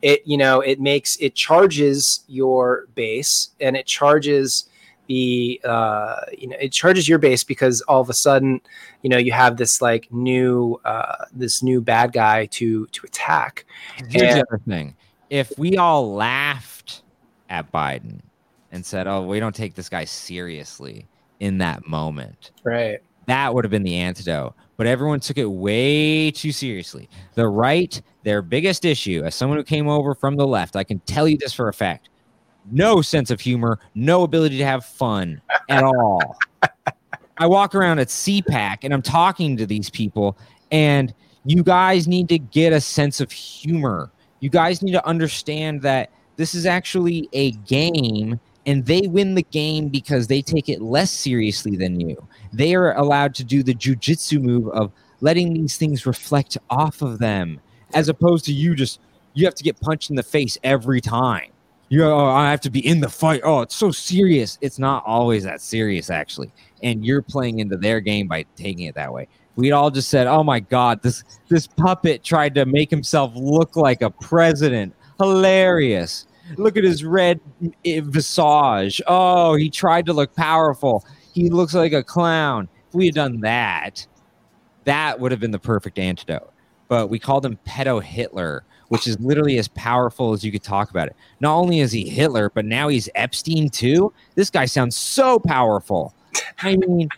It, 0.00 0.22
you 0.26 0.38
know, 0.38 0.60
it 0.60 0.80
makes 0.80 1.16
it 1.16 1.34
charges 1.34 2.24
your 2.28 2.86
base 2.94 3.50
and 3.60 3.76
it 3.76 3.86
charges 3.86 4.68
the 5.08 5.60
uh 5.64 6.16
you 6.36 6.48
know 6.48 6.56
it 6.60 6.72
charges 6.72 7.08
your 7.08 7.18
base 7.18 7.44
because 7.44 7.80
all 7.82 8.00
of 8.00 8.10
a 8.10 8.12
sudden 8.12 8.60
you 9.02 9.10
know 9.10 9.16
you 9.16 9.32
have 9.32 9.56
this 9.56 9.80
like 9.80 10.10
new 10.12 10.80
uh 10.84 11.24
this 11.32 11.62
new 11.62 11.80
bad 11.80 12.12
guy 12.12 12.46
to 12.46 12.86
to 12.88 13.06
attack 13.06 13.64
here's 14.08 14.14
and, 14.14 14.40
the 14.40 14.46
other 14.48 14.60
thing 14.66 14.96
if 15.30 15.56
we 15.58 15.76
all 15.76 16.12
laughed 16.12 17.02
at 17.50 17.70
biden 17.70 18.20
and 18.76 18.86
said, 18.86 19.08
"Oh, 19.08 19.22
we 19.22 19.40
don't 19.40 19.54
take 19.54 19.74
this 19.74 19.88
guy 19.88 20.04
seriously 20.04 21.06
in 21.40 21.58
that 21.58 21.88
moment." 21.88 22.52
Right. 22.62 23.00
That 23.26 23.52
would 23.52 23.64
have 23.64 23.72
been 23.72 23.82
the 23.82 23.96
antidote. 23.96 24.54
But 24.76 24.86
everyone 24.86 25.20
took 25.20 25.38
it 25.38 25.46
way 25.46 26.30
too 26.30 26.52
seriously. 26.52 27.08
The 27.34 27.48
right, 27.48 28.00
their 28.22 28.42
biggest 28.42 28.84
issue, 28.84 29.22
as 29.24 29.34
someone 29.34 29.58
who 29.58 29.64
came 29.64 29.88
over 29.88 30.14
from 30.14 30.36
the 30.36 30.46
left, 30.46 30.76
I 30.76 30.84
can 30.84 31.00
tell 31.00 31.26
you 31.26 31.38
this 31.38 31.52
for 31.52 31.68
a 31.68 31.72
fact 31.72 32.10
no 32.70 33.00
sense 33.00 33.30
of 33.30 33.40
humor, 33.40 33.78
no 33.94 34.22
ability 34.22 34.58
to 34.58 34.64
have 34.64 34.84
fun 34.84 35.40
at 35.68 35.82
all. 35.82 36.36
I 37.38 37.46
walk 37.46 37.74
around 37.74 37.98
at 37.98 38.08
CPAC 38.08 38.78
and 38.82 38.92
I'm 38.92 39.02
talking 39.02 39.56
to 39.56 39.66
these 39.66 39.90
people, 39.90 40.36
and 40.70 41.14
you 41.44 41.62
guys 41.62 42.08
need 42.08 42.28
to 42.30 42.38
get 42.38 42.72
a 42.72 42.80
sense 42.80 43.20
of 43.20 43.30
humor. 43.30 44.10
You 44.40 44.50
guys 44.50 44.82
need 44.82 44.92
to 44.92 45.06
understand 45.06 45.82
that 45.82 46.10
this 46.36 46.54
is 46.54 46.66
actually 46.66 47.28
a 47.32 47.52
game 47.52 48.38
and 48.66 48.84
they 48.84 49.02
win 49.02 49.36
the 49.36 49.44
game 49.44 49.88
because 49.88 50.26
they 50.26 50.42
take 50.42 50.68
it 50.68 50.82
less 50.82 51.10
seriously 51.10 51.76
than 51.76 52.00
you. 52.00 52.16
They 52.52 52.74
are 52.74 52.96
allowed 52.96 53.34
to 53.36 53.44
do 53.44 53.62
the 53.62 53.74
jujitsu 53.74 54.42
move 54.42 54.68
of 54.70 54.92
letting 55.20 55.54
these 55.54 55.76
things 55.76 56.04
reflect 56.04 56.58
off 56.68 57.00
of 57.00 57.18
them, 57.18 57.60
as 57.94 58.08
opposed 58.08 58.44
to 58.46 58.52
you 58.52 58.74
just 58.74 59.00
you 59.34 59.44
have 59.44 59.54
to 59.54 59.64
get 59.64 59.80
punched 59.80 60.10
in 60.10 60.16
the 60.16 60.22
face 60.22 60.58
every 60.64 61.00
time. 61.00 61.50
You 61.88 62.04
oh, 62.04 62.26
I 62.26 62.50
have 62.50 62.60
to 62.62 62.70
be 62.70 62.84
in 62.84 63.00
the 63.00 63.08
fight. 63.08 63.42
Oh, 63.44 63.60
it's 63.60 63.76
so 63.76 63.92
serious. 63.92 64.58
It's 64.60 64.78
not 64.78 65.04
always 65.06 65.44
that 65.44 65.60
serious, 65.60 66.10
actually. 66.10 66.50
And 66.82 67.06
you're 67.06 67.22
playing 67.22 67.60
into 67.60 67.76
their 67.76 68.00
game 68.00 68.26
by 68.26 68.44
taking 68.56 68.86
it 68.86 68.96
that 68.96 69.12
way. 69.12 69.28
We'd 69.54 69.70
all 69.70 69.92
just 69.92 70.08
said, 70.08 70.26
"Oh 70.26 70.42
my 70.42 70.58
God, 70.58 71.00
this 71.02 71.22
this 71.48 71.68
puppet 71.68 72.24
tried 72.24 72.56
to 72.56 72.66
make 72.66 72.90
himself 72.90 73.32
look 73.36 73.76
like 73.76 74.02
a 74.02 74.10
president." 74.10 74.94
Hilarious 75.20 76.26
Look 76.56 76.76
at 76.76 76.84
his 76.84 77.04
red 77.04 77.40
visage. 77.84 79.02
Oh, 79.06 79.54
he 79.54 79.70
tried 79.70 80.06
to 80.06 80.12
look 80.12 80.34
powerful. 80.34 81.04
He 81.32 81.50
looks 81.50 81.74
like 81.74 81.92
a 81.92 82.02
clown. 82.02 82.68
If 82.88 82.94
we 82.94 83.06
had 83.06 83.14
done 83.14 83.40
that, 83.40 84.06
that 84.84 85.18
would 85.20 85.32
have 85.32 85.40
been 85.40 85.50
the 85.50 85.58
perfect 85.58 85.98
antidote. 85.98 86.52
But 86.88 87.10
we 87.10 87.18
called 87.18 87.44
him 87.44 87.58
pedo 87.66 88.02
Hitler, 88.02 88.64
which 88.88 89.06
is 89.06 89.18
literally 89.18 89.58
as 89.58 89.68
powerful 89.68 90.32
as 90.32 90.44
you 90.44 90.52
could 90.52 90.62
talk 90.62 90.90
about 90.90 91.08
it. 91.08 91.16
Not 91.40 91.56
only 91.56 91.80
is 91.80 91.90
he 91.92 92.08
Hitler, 92.08 92.50
but 92.50 92.64
now 92.64 92.88
he's 92.88 93.08
Epstein 93.14 93.68
too. 93.68 94.12
This 94.36 94.50
guy 94.50 94.66
sounds 94.66 94.96
so 94.96 95.38
powerful. 95.40 96.14
I 96.62 96.76
mean, 96.76 97.08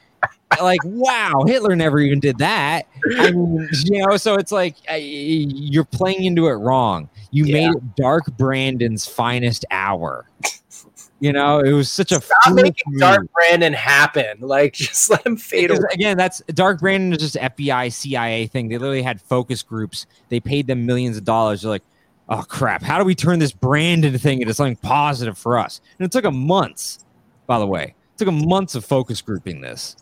like 0.60 0.80
wow 0.84 1.44
hitler 1.46 1.76
never 1.76 2.00
even 2.00 2.18
did 2.18 2.38
that 2.38 2.86
i 3.20 3.30
mean 3.30 3.68
you 3.84 4.05
know 4.05 4.16
so 4.16 4.34
it's 4.34 4.50
like 4.50 4.76
you're 4.90 5.84
playing 5.84 6.24
into 6.24 6.48
it 6.48 6.55
wrong 6.55 7.09
you 7.30 7.44
yeah. 7.44 7.68
made 7.68 7.76
it 7.76 7.96
dark 7.96 8.24
brandon's 8.36 9.06
finest 9.06 9.64
hour 9.70 10.28
you 11.20 11.32
know 11.32 11.60
it 11.60 11.72
was 11.72 11.90
such 11.90 12.12
a 12.12 12.20
stop 12.20 12.55
making 12.55 12.84
move. 12.88 13.00
dark 13.00 13.32
brandon 13.32 13.72
happen 13.72 14.38
like 14.40 14.72
just 14.74 15.10
let 15.10 15.24
him 15.26 15.36
fade 15.36 15.70
away. 15.70 15.80
again 15.92 16.16
that's 16.16 16.40
dark 16.55 16.80
brandon 16.80 17.12
is 17.12 17.18
just 17.18 17.36
fbi 17.36 17.92
cia 17.92 18.46
thing 18.46 18.68
they 18.68 18.78
literally 18.78 19.02
had 19.02 19.20
focus 19.20 19.62
groups 19.62 20.06
they 20.28 20.40
paid 20.40 20.66
them 20.66 20.86
millions 20.86 21.16
of 21.16 21.24
dollars 21.24 21.62
they're 21.62 21.70
like 21.70 21.82
oh 22.28 22.42
crap, 22.42 22.82
how 22.82 22.98
do 22.98 23.05
we 23.05 23.14
turn 23.14 23.38
this 23.38 23.52
brand 23.52 24.05
into 24.05 24.18
thing 24.18 24.40
into 24.40 24.55
something 24.55 24.76
positive 24.76 25.38
for 25.38 25.59
us? 25.59 25.80
And 25.98 26.06
it 26.06 26.12
took 26.12 26.24
a 26.24 26.30
months, 26.30 27.05
by 27.46 27.59
the 27.59 27.66
way, 27.66 27.84
it 27.84 28.18
took 28.18 28.26
them 28.26 28.46
months 28.48 28.74
of 28.74 28.84
focus 28.84 29.20
grouping 29.20 29.60
this. 29.60 29.96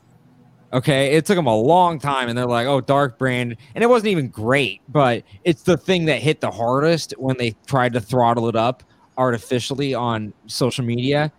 Okay, 0.72 1.14
it 1.14 1.24
took 1.24 1.36
them 1.36 1.46
a 1.46 1.56
long 1.56 1.98
time, 1.98 2.28
and 2.28 2.36
they're 2.36 2.46
like, 2.46 2.66
"Oh, 2.66 2.80
dark 2.80 3.18
brand," 3.18 3.56
and 3.74 3.84
it 3.84 3.86
wasn't 3.86 4.08
even 4.08 4.28
great, 4.28 4.80
but 4.88 5.22
it's 5.44 5.62
the 5.62 5.76
thing 5.76 6.06
that 6.06 6.20
hit 6.20 6.40
the 6.40 6.50
hardest 6.50 7.14
when 7.18 7.36
they 7.38 7.54
tried 7.66 7.92
to 7.92 8.00
throttle 8.00 8.48
it 8.48 8.56
up 8.56 8.82
artificially 9.16 9.94
on 9.94 10.32
social 10.46 10.84
media. 10.84 11.32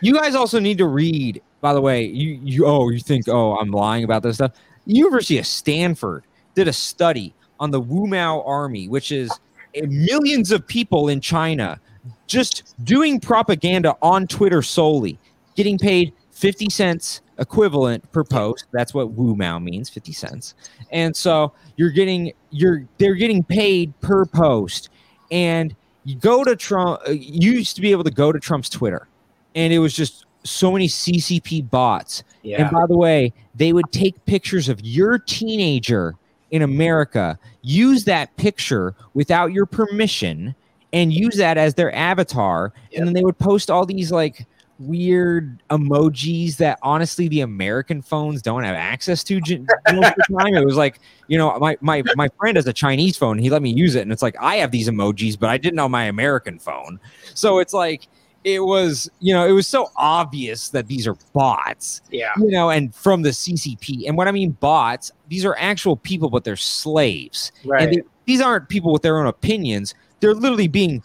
You 0.00 0.14
guys 0.14 0.34
also 0.34 0.58
need 0.58 0.78
to 0.78 0.86
read. 0.86 1.42
By 1.60 1.74
the 1.74 1.80
way, 1.80 2.04
you 2.04 2.40
you 2.42 2.66
oh 2.66 2.88
you 2.88 3.00
think 3.00 3.28
oh 3.28 3.56
I'm 3.56 3.70
lying 3.70 4.04
about 4.04 4.22
this 4.22 4.36
stuff. 4.36 4.52
University 4.86 5.38
of 5.38 5.46
Stanford 5.46 6.24
did 6.54 6.66
a 6.66 6.72
study 6.72 7.34
on 7.60 7.70
the 7.70 7.80
Wu 7.80 8.06
Mao 8.06 8.42
army, 8.42 8.88
which 8.88 9.12
is 9.12 9.30
millions 9.74 10.50
of 10.50 10.66
people 10.66 11.08
in 11.08 11.20
China 11.20 11.78
just 12.26 12.74
doing 12.84 13.20
propaganda 13.20 13.94
on 14.02 14.26
Twitter 14.26 14.62
solely, 14.62 15.18
getting 15.54 15.78
paid 15.78 16.12
50 16.30 16.70
cents 16.70 17.20
equivalent 17.40 18.10
per 18.12 18.22
post. 18.22 18.66
That's 18.72 18.94
what 18.94 19.12
Wu 19.12 19.34
Mao 19.34 19.58
means, 19.58 19.88
50 19.88 20.12
cents. 20.12 20.54
And 20.90 21.16
so 21.16 21.52
you're 21.76 21.90
getting 21.90 22.32
you're 22.50 22.86
they're 22.98 23.14
getting 23.14 23.42
paid 23.42 23.98
per 24.00 24.24
post. 24.26 24.90
And 25.32 25.74
you 26.04 26.16
go 26.16 26.44
to 26.44 26.54
Trump 26.54 27.00
uh, 27.08 27.12
you 27.12 27.52
used 27.52 27.76
to 27.76 27.82
be 27.82 27.90
able 27.90 28.04
to 28.04 28.10
go 28.10 28.30
to 28.32 28.38
Trump's 28.38 28.68
Twitter 28.68 29.08
and 29.54 29.72
it 29.72 29.78
was 29.78 29.94
just 29.94 30.26
so 30.44 30.72
many 30.72 30.88
CCP 30.88 31.68
bots. 31.68 32.22
Yeah. 32.42 32.62
And 32.62 32.70
by 32.70 32.86
the 32.88 32.96
way, 32.96 33.32
they 33.54 33.72
would 33.72 33.90
take 33.92 34.24
pictures 34.24 34.68
of 34.68 34.80
your 34.80 35.18
teenager 35.18 36.14
in 36.50 36.62
America, 36.62 37.38
use 37.62 38.04
that 38.04 38.34
picture 38.36 38.94
without 39.14 39.52
your 39.52 39.66
permission, 39.66 40.54
and 40.92 41.12
use 41.12 41.36
that 41.36 41.58
as 41.58 41.74
their 41.74 41.94
avatar. 41.94 42.72
Yep. 42.90 42.98
And 42.98 43.06
then 43.06 43.14
they 43.14 43.22
would 43.22 43.38
post 43.38 43.70
all 43.70 43.86
these 43.86 44.10
like 44.10 44.46
weird 44.80 45.62
emojis 45.70 46.56
that 46.56 46.78
honestly 46.82 47.28
the 47.28 47.42
American 47.42 48.02
phones 48.02 48.42
don't 48.42 48.64
have 48.64 48.74
access 48.74 49.22
to 49.24 49.34
most 49.40 49.50
of 49.50 49.66
the 49.88 50.38
time. 50.38 50.54
It 50.54 50.64
was 50.64 50.76
like, 50.76 50.98
you 51.28 51.38
know, 51.38 51.56
my 51.58 51.76
my 51.80 52.02
my 52.16 52.28
friend 52.38 52.56
has 52.56 52.66
a 52.66 52.72
Chinese 52.72 53.16
phone, 53.16 53.38
he 53.38 53.50
let 53.50 53.62
me 53.62 53.70
use 53.70 53.94
it, 53.94 54.02
and 54.02 54.12
it's 54.12 54.22
like 54.22 54.36
I 54.40 54.56
have 54.56 54.70
these 54.70 54.88
emojis, 54.88 55.38
but 55.38 55.50
I 55.50 55.58
didn't 55.58 55.76
know 55.76 55.88
my 55.88 56.04
American 56.04 56.58
phone. 56.58 56.98
So 57.34 57.58
it's 57.58 57.72
like 57.72 58.08
it 58.44 58.60
was, 58.60 59.10
you 59.20 59.34
know, 59.34 59.46
it 59.46 59.52
was 59.52 59.66
so 59.66 59.90
obvious 59.96 60.70
that 60.70 60.86
these 60.86 61.06
are 61.06 61.16
bots. 61.34 62.00
Yeah. 62.10 62.32
You 62.38 62.48
know, 62.48 62.70
and 62.70 62.94
from 62.94 63.22
the 63.22 63.30
CCP. 63.30 64.08
And 64.08 64.16
what 64.16 64.28
I 64.28 64.32
mean 64.32 64.52
bots, 64.52 65.12
these 65.28 65.44
are 65.44 65.56
actual 65.58 65.96
people, 65.96 66.30
but 66.30 66.44
they're 66.44 66.56
slaves. 66.56 67.52
Right. 67.64 67.82
And 67.82 67.92
they, 67.92 68.02
these 68.24 68.40
aren't 68.40 68.68
people 68.68 68.92
with 68.92 69.02
their 69.02 69.18
own 69.18 69.26
opinions. 69.26 69.94
They're 70.20 70.34
literally 70.34 70.68
being 70.68 71.02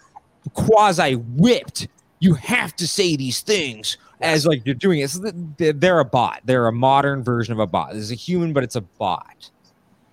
quasi 0.53 1.15
whipped. 1.15 1.87
You 2.19 2.33
have 2.35 2.75
to 2.77 2.87
say 2.87 3.15
these 3.15 3.41
things 3.41 3.97
as 4.21 4.45
like 4.45 4.65
you're 4.65 4.75
doing 4.75 4.99
it. 4.99 5.09
So 5.09 5.31
they're 5.57 5.99
a 5.99 6.05
bot. 6.05 6.41
They're 6.45 6.67
a 6.67 6.71
modern 6.71 7.23
version 7.23 7.53
of 7.53 7.59
a 7.59 7.67
bot. 7.67 7.95
It's 7.95 8.11
a 8.11 8.15
human, 8.15 8.53
but 8.53 8.63
it's 8.63 8.75
a 8.75 8.81
bot. 8.81 9.49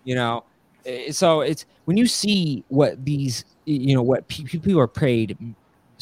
You 0.05 0.17
know, 0.17 0.45
so 1.11 1.43
it's 1.43 1.65
when 1.85 1.97
you 1.97 2.07
see 2.07 2.65
what 2.69 3.05
these, 3.05 3.45
you 3.65 3.95
know, 3.95 4.03
what 4.03 4.27
people 4.29 4.79
are 4.81 4.89
paid 4.89 5.37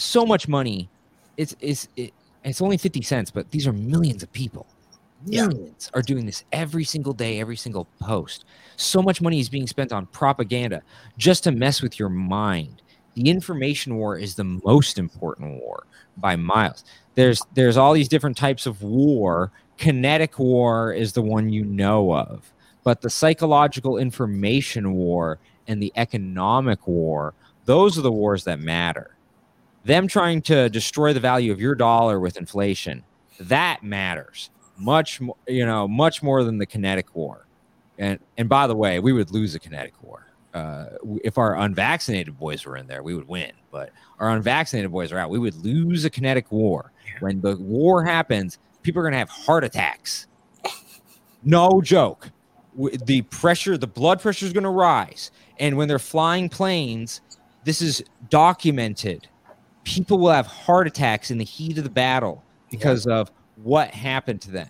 so 0.01 0.25
much 0.25 0.49
money 0.49 0.89
it's 1.37 1.55
it's 1.61 1.89
it, 1.97 2.13
it's 2.45 2.61
only 2.61 2.77
50 2.77 3.03
cents 3.03 3.31
but 3.31 3.51
these 3.51 3.67
are 3.67 3.73
millions 3.73 4.23
of 4.23 4.33
people 4.33 4.67
millions 5.27 5.91
yeah. 5.93 5.99
are 5.99 6.03
doing 6.03 6.27
this 6.27 6.45
every 6.53 6.85
single 6.85 7.13
day 7.13 7.41
every 7.41 7.57
single 7.57 7.87
post 8.01 8.45
so 8.77 9.03
much 9.03 9.21
money 9.21 9.41
is 9.41 9.49
being 9.49 9.67
spent 9.67 9.93
on 9.93 10.07
propaganda 10.07 10.83
just 11.19 11.45
to 11.45 11.53
mess 11.53 11.83
with 11.83 11.99
your 11.99 12.09
mind 12.09 12.83
the 13.15 13.29
information 13.29 13.97
war 13.97 14.17
is 14.17 14.35
the 14.35 14.45
most 14.45 14.99
important 14.99 15.61
war 15.61 15.85
by 16.17 16.37
miles. 16.37 16.85
There's 17.15 17.43
there's 17.55 17.77
all 17.77 17.93
these 17.93 18.09
different 18.09 18.37
types 18.37 18.67
of 18.67 18.83
war. 18.83 19.53
Kinetic 19.77 20.39
war 20.39 20.93
is 20.93 21.13
the 21.13 21.23
one 21.23 21.49
you 21.49 21.65
know 21.65 22.15
of 22.15 22.53
but 22.85 23.01
the 23.01 23.11
psychological 23.11 23.99
information 23.99 24.93
war 24.93 25.39
and 25.69 25.83
the 25.83 25.93
economic 25.97 26.87
war 26.87 27.35
those 27.67 27.97
are 27.97 28.03
the 28.03 28.11
wars 28.11 28.45
that 28.45 28.59
matter. 28.59 29.15
Them 29.85 30.09
trying 30.09 30.43
to 30.43 30.69
destroy 30.71 31.13
the 31.13 31.21
value 31.21 31.53
of 31.53 31.61
your 31.61 31.75
dollar 31.75 32.19
with 32.19 32.37
inflation 32.37 33.05
that 33.39 33.83
matters 33.83 34.51
much 34.77 35.21
more 35.21 35.37
you 35.47 35.65
know 35.65 35.87
much 35.87 36.23
more 36.23 36.43
than 36.45 36.59
the 36.59 36.67
kinetic 36.67 37.15
war. 37.15 37.47
And 37.99 38.19
and 38.37 38.49
by 38.49 38.67
the 38.67 38.77
way 38.77 38.99
we 38.99 39.13
would 39.13 39.31
lose 39.31 39.55
a 39.55 39.59
kinetic 39.59 39.95
war 40.03 40.27
uh, 40.55 40.87
if 41.23 41.39
our 41.39 41.57
unvaccinated 41.57 42.39
boys 42.39 42.65
were 42.65 42.77
in 42.77 42.87
there 42.87 43.03
we 43.03 43.15
would 43.15 43.29
win. 43.29 43.53
But 43.71 43.91
our 44.19 44.31
unvaccinated 44.31 44.91
boys 44.91 45.13
are 45.13 45.19
out. 45.19 45.31
We 45.31 45.39
would 45.39 45.55
lose 45.55 46.05
a 46.05 46.11
kinetic 46.11 46.51
war. 46.51 46.93
When 47.21 47.41
the 47.41 47.57
war 47.57 48.05
happens 48.05 48.59
people 48.83 49.01
are 49.01 49.05
going 49.05 49.13
to 49.13 49.19
have 49.19 49.31
heart 49.31 49.65
attacks. 49.65 50.27
No 51.43 51.81
joke. 51.81 52.31
The 52.77 53.23
pressure 53.23 53.77
the 53.79 53.87
blood 53.87 54.21
pressure 54.21 54.47
is 54.47 54.53
going 54.53 54.65
to 54.65 54.71
rise. 54.71 55.31
And 55.59 55.77
when 55.77 55.89
they're 55.89 55.99
flying 55.99 56.49
planes 56.49 57.21
this 57.65 57.83
is 57.83 58.03
documented. 58.29 59.29
People 59.85 60.19
will 60.19 60.31
have 60.31 60.47
heart 60.47 60.87
attacks 60.87 61.31
in 61.31 61.39
the 61.39 61.45
heat 61.45 61.79
of 61.79 61.85
the 61.85 61.91
battle 61.91 62.43
because 62.71 63.07
yeah. 63.07 63.17
of 63.17 63.33
what 63.57 63.91
happened 63.91 64.41
to 64.43 64.51
them. 64.51 64.69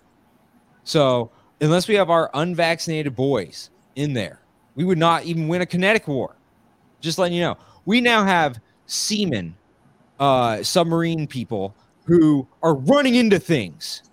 So, 0.83 1.31
unless 1.59 1.87
we 1.87 1.95
have 1.95 2.09
our 2.09 2.29
unvaccinated 2.33 3.15
boys 3.15 3.69
in 3.95 4.13
there, 4.13 4.40
we 4.75 4.83
would 4.83 4.97
not 4.97 5.23
even 5.25 5.47
win 5.47 5.61
a 5.61 5.65
kinetic 5.65 6.07
war. 6.07 6.35
Just 6.99 7.17
letting 7.17 7.35
you 7.35 7.43
know, 7.43 7.57
we 7.85 8.01
now 8.01 8.23
have 8.23 8.59
seamen, 8.85 9.55
uh, 10.19 10.63
submarine 10.63 11.27
people 11.27 11.75
who 12.05 12.47
are 12.61 12.75
running 12.75 13.15
into 13.15 13.39
things. 13.39 14.03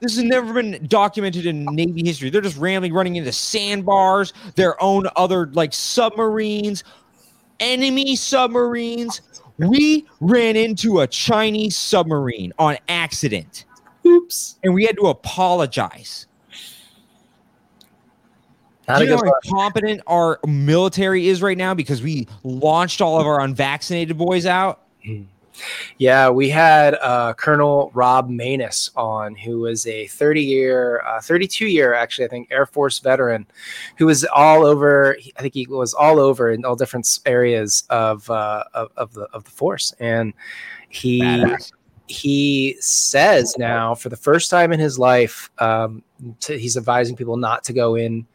This 0.00 0.16
has 0.16 0.24
never 0.24 0.52
been 0.52 0.86
documented 0.86 1.44
in 1.46 1.64
Navy 1.64 2.02
history. 2.04 2.30
They're 2.30 2.40
just 2.40 2.56
randomly 2.56 2.92
running 2.92 3.16
into 3.16 3.32
sandbars, 3.32 4.32
their 4.54 4.80
own 4.82 5.06
other 5.16 5.48
like 5.52 5.72
submarines, 5.72 6.84
enemy 7.60 8.14
submarines 8.14 9.20
we 9.58 10.06
ran 10.20 10.56
into 10.56 11.00
a 11.00 11.06
Chinese 11.06 11.76
submarine 11.76 12.52
on 12.58 12.78
accident. 12.88 13.64
Oops. 14.06 14.58
And 14.62 14.72
we 14.72 14.84
had 14.84 14.96
to 14.96 15.08
apologize. 15.08 16.27
Not 18.88 18.98
Do 18.98 19.04
you 19.04 19.10
know 19.10 19.18
how 19.18 19.32
incompetent 19.44 20.00
our 20.06 20.40
military 20.46 21.28
is 21.28 21.42
right 21.42 21.58
now 21.58 21.74
because 21.74 22.02
we 22.02 22.26
launched 22.42 23.02
all 23.02 23.20
of 23.20 23.26
our 23.26 23.40
unvaccinated 23.40 24.16
boys 24.16 24.46
out? 24.46 24.82
Hmm. 25.04 25.24
Yeah, 25.98 26.30
we 26.30 26.48
had 26.48 26.94
uh, 26.94 27.34
Colonel 27.34 27.90
Rob 27.92 28.30
Maness 28.30 28.90
on, 28.96 29.34
who 29.34 29.60
was 29.60 29.86
a 29.86 30.06
30 30.06 30.42
year, 30.42 31.02
uh, 31.06 31.20
32 31.20 31.66
year, 31.66 31.94
actually, 31.94 32.26
I 32.26 32.28
think, 32.28 32.48
Air 32.50 32.64
Force 32.64 32.98
veteran 33.00 33.46
who 33.96 34.06
was 34.06 34.24
all 34.24 34.64
over. 34.64 35.16
I 35.36 35.42
think 35.42 35.54
he 35.54 35.66
was 35.66 35.94
all 35.94 36.20
over 36.20 36.50
in 36.50 36.64
all 36.64 36.76
different 36.76 37.18
areas 37.26 37.84
of, 37.90 38.28
uh, 38.30 38.64
of, 38.72 38.90
of, 38.96 39.12
the, 39.14 39.22
of 39.32 39.44
the 39.44 39.50
force. 39.50 39.94
And 40.00 40.32
he. 40.88 41.20
Badass. 41.20 41.72
He 42.10 42.74
says 42.80 43.54
now, 43.58 43.94
for 43.94 44.08
the 44.08 44.16
first 44.16 44.48
time 44.50 44.72
in 44.72 44.80
his 44.80 44.98
life, 44.98 45.50
um, 45.58 46.02
to, 46.40 46.58
he's 46.58 46.78
advising 46.78 47.16
people 47.16 47.36
not 47.36 47.64
to 47.64 47.74
go 47.74 47.96
in 47.96 48.26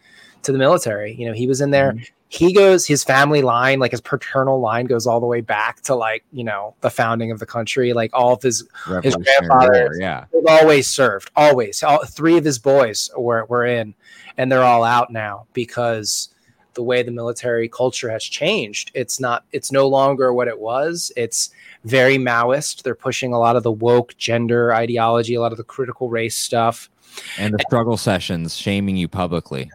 to 0.44 0.52
the 0.52 0.58
military. 0.58 1.14
You 1.14 1.28
know, 1.28 1.34
he 1.34 1.48
was 1.48 1.62
in 1.62 1.72
there. 1.72 1.94
Mm-hmm. 1.94 2.04
He 2.30 2.52
goes 2.52 2.88
his 2.88 3.04
family 3.04 3.44
line 3.44 3.80
like 3.80 3.92
his 3.92 4.02
paternal 4.02 4.60
line 4.60 4.86
goes 4.86 5.06
all 5.06 5.20
the 5.20 5.28
way 5.28 5.42
back 5.42 5.82
to 5.82 5.94
like 5.94 6.24
you 6.32 6.44
know 6.44 6.74
the 6.82 6.90
founding 6.90 7.32
of 7.32 7.38
the 7.38 7.46
country 7.46 7.94
like 7.94 8.10
all 8.12 8.34
of 8.34 8.42
his 8.42 8.68
his 9.04 9.16
grandfather 9.16 9.92
yeah. 10.00 10.26
always 10.48 10.88
served 10.88 11.30
always. 11.36 11.84
All 11.84 12.04
three 12.06 12.38
of 12.38 12.44
his 12.44 12.58
boys 12.58 13.12
were, 13.16 13.46
were 13.46 13.66
in 13.66 13.94
and 14.38 14.52
they're 14.52 14.64
all 14.64 14.84
out 14.84 15.12
now 15.12 15.46
because 15.54 16.30
the 16.74 16.82
way 16.82 17.04
the 17.04 17.12
military 17.12 17.70
culture 17.70 18.10
has 18.10 18.24
changed 18.24 18.90
it's 18.96 19.20
not 19.20 19.46
it's 19.52 19.72
no 19.72 19.88
longer 19.88 20.34
what 20.34 20.48
it 20.48 20.60
was. 20.60 21.12
It's 21.16 21.52
very 21.86 22.18
maoist. 22.18 22.82
They're 22.82 22.96
pushing 22.96 23.32
a 23.32 23.38
lot 23.38 23.56
of 23.56 23.62
the 23.62 23.72
woke 23.72 24.18
gender 24.18 24.74
ideology 24.74 25.36
a 25.36 25.42
lot 25.42 25.52
of 25.52 25.60
the 25.60 25.64
critical 25.64 26.10
race 26.10 26.36
stuff. 26.36 26.90
And 27.38 27.54
the 27.54 27.60
struggle 27.68 27.98
sessions 27.98 28.58
shaming 28.58 28.98
you 28.98 29.08
publicly 29.08 29.70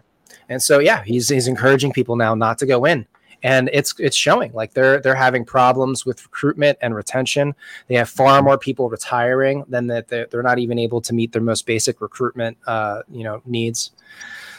and 0.48 0.62
so 0.62 0.78
yeah, 0.78 1.02
he's 1.04 1.28
he's 1.28 1.48
encouraging 1.48 1.92
people 1.92 2.16
now 2.16 2.34
not 2.34 2.58
to 2.58 2.66
go 2.66 2.84
in. 2.84 3.06
And 3.42 3.70
it's 3.72 3.94
it's 4.00 4.16
showing 4.16 4.52
like 4.52 4.74
they're 4.74 5.00
they're 5.00 5.14
having 5.14 5.44
problems 5.44 6.04
with 6.04 6.24
recruitment 6.24 6.76
and 6.82 6.94
retention. 6.94 7.54
They 7.86 7.94
have 7.94 8.08
far 8.08 8.42
more 8.42 8.58
people 8.58 8.90
retiring 8.90 9.64
than 9.68 9.86
that 9.88 10.08
they're, 10.08 10.26
they're 10.26 10.42
not 10.42 10.58
even 10.58 10.76
able 10.78 11.00
to 11.02 11.14
meet 11.14 11.32
their 11.32 11.42
most 11.42 11.64
basic 11.64 12.00
recruitment 12.00 12.58
uh, 12.66 13.02
you 13.10 13.22
know 13.22 13.40
needs. 13.46 13.92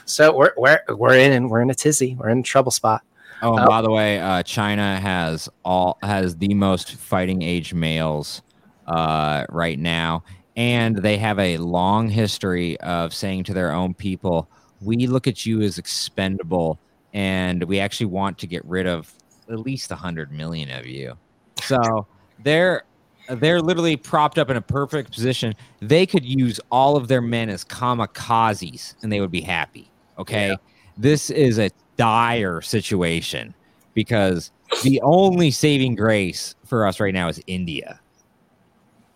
So 0.05 0.33
we're 0.33 0.53
we're 0.55 0.81
we're 0.87 1.17
in 1.17 1.33
and 1.33 1.49
we're 1.49 1.61
in 1.61 1.69
a 1.69 1.75
tizzy. 1.75 2.15
We're 2.17 2.29
in 2.29 2.39
a 2.39 2.43
trouble 2.43 2.71
spot. 2.71 3.03
Oh, 3.41 3.51
and 3.55 3.65
uh, 3.65 3.67
by 3.67 3.81
the 3.81 3.91
way, 3.91 4.19
uh, 4.19 4.43
China 4.43 4.97
has 4.99 5.49
all 5.63 5.97
has 6.01 6.37
the 6.37 6.53
most 6.53 6.95
fighting 6.95 7.41
age 7.41 7.73
males 7.73 8.41
uh, 8.87 9.45
right 9.49 9.77
now, 9.77 10.23
and 10.55 10.97
they 10.97 11.17
have 11.17 11.39
a 11.39 11.57
long 11.57 12.09
history 12.09 12.79
of 12.79 13.13
saying 13.13 13.43
to 13.45 13.53
their 13.53 13.71
own 13.71 13.93
people, 13.93 14.49
we 14.81 15.07
look 15.07 15.27
at 15.27 15.45
you 15.45 15.61
as 15.61 15.77
expendable 15.77 16.79
and 17.13 17.63
we 17.63 17.79
actually 17.79 18.05
want 18.05 18.37
to 18.39 18.47
get 18.47 18.63
rid 18.65 18.87
of 18.87 19.13
at 19.49 19.59
least 19.59 19.89
100 19.89 20.31
million 20.31 20.69
of 20.71 20.85
you. 20.85 21.17
So 21.61 22.07
they're 22.43 22.83
they're 23.29 23.61
literally 23.61 23.95
propped 23.95 24.39
up 24.39 24.49
in 24.49 24.57
a 24.57 24.61
perfect 24.61 25.13
position. 25.13 25.53
They 25.81 26.05
could 26.05 26.25
use 26.25 26.59
all 26.71 26.95
of 26.95 27.07
their 27.07 27.21
men 27.21 27.49
as 27.49 27.63
kamikazes 27.63 28.95
and 29.03 29.11
they 29.11 29.21
would 29.21 29.31
be 29.31 29.41
happy. 29.41 29.91
Okay. 30.17 30.49
Yeah. 30.49 30.55
This 30.97 31.29
is 31.29 31.59
a 31.59 31.69
dire 31.97 32.61
situation 32.61 33.53
because 33.93 34.51
the 34.83 34.99
only 35.01 35.51
saving 35.51 35.95
grace 35.95 36.55
for 36.65 36.87
us 36.87 36.99
right 36.99 37.13
now 37.13 37.27
is 37.27 37.41
India. 37.47 37.99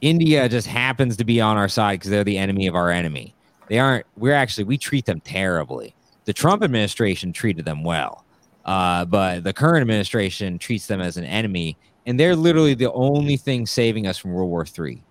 India 0.02 0.50
just 0.50 0.68
happens 0.68 1.16
to 1.18 1.24
be 1.24 1.40
on 1.40 1.58
our 1.58 1.70
side 1.70 2.00
because 2.00 2.12
they're 2.12 2.24
the 2.24 2.38
enemy 2.38 2.68
of 2.68 2.76
our 2.76 2.92
enemy. 2.92 3.34
They 3.68 3.80
aren't, 3.80 4.06
we're 4.18 4.34
actually, 4.34 4.66
we 4.66 4.78
treat 4.78 5.06
them 5.06 5.20
terribly. 5.22 5.96
The 6.26 6.34
Trump 6.34 6.64
administration 6.64 7.34
treated 7.34 7.66
them 7.66 7.84
well, 7.84 8.26
uh, 8.66 9.06
but 9.06 9.44
the 9.44 9.54
current 9.54 9.82
administration 9.82 10.58
treats 10.58 10.88
them 10.88 11.02
as 11.02 11.18
an 11.18 11.26
enemy. 11.26 11.78
And 12.06 12.20
they're 12.20 12.36
literally 12.36 12.74
the 12.74 12.92
only 12.92 13.38
thing 13.38 13.66
saving 13.66 14.08
us 14.08 14.18
from 14.18 14.34
World 14.34 14.50
War 14.50 14.66
III. 14.66 15.02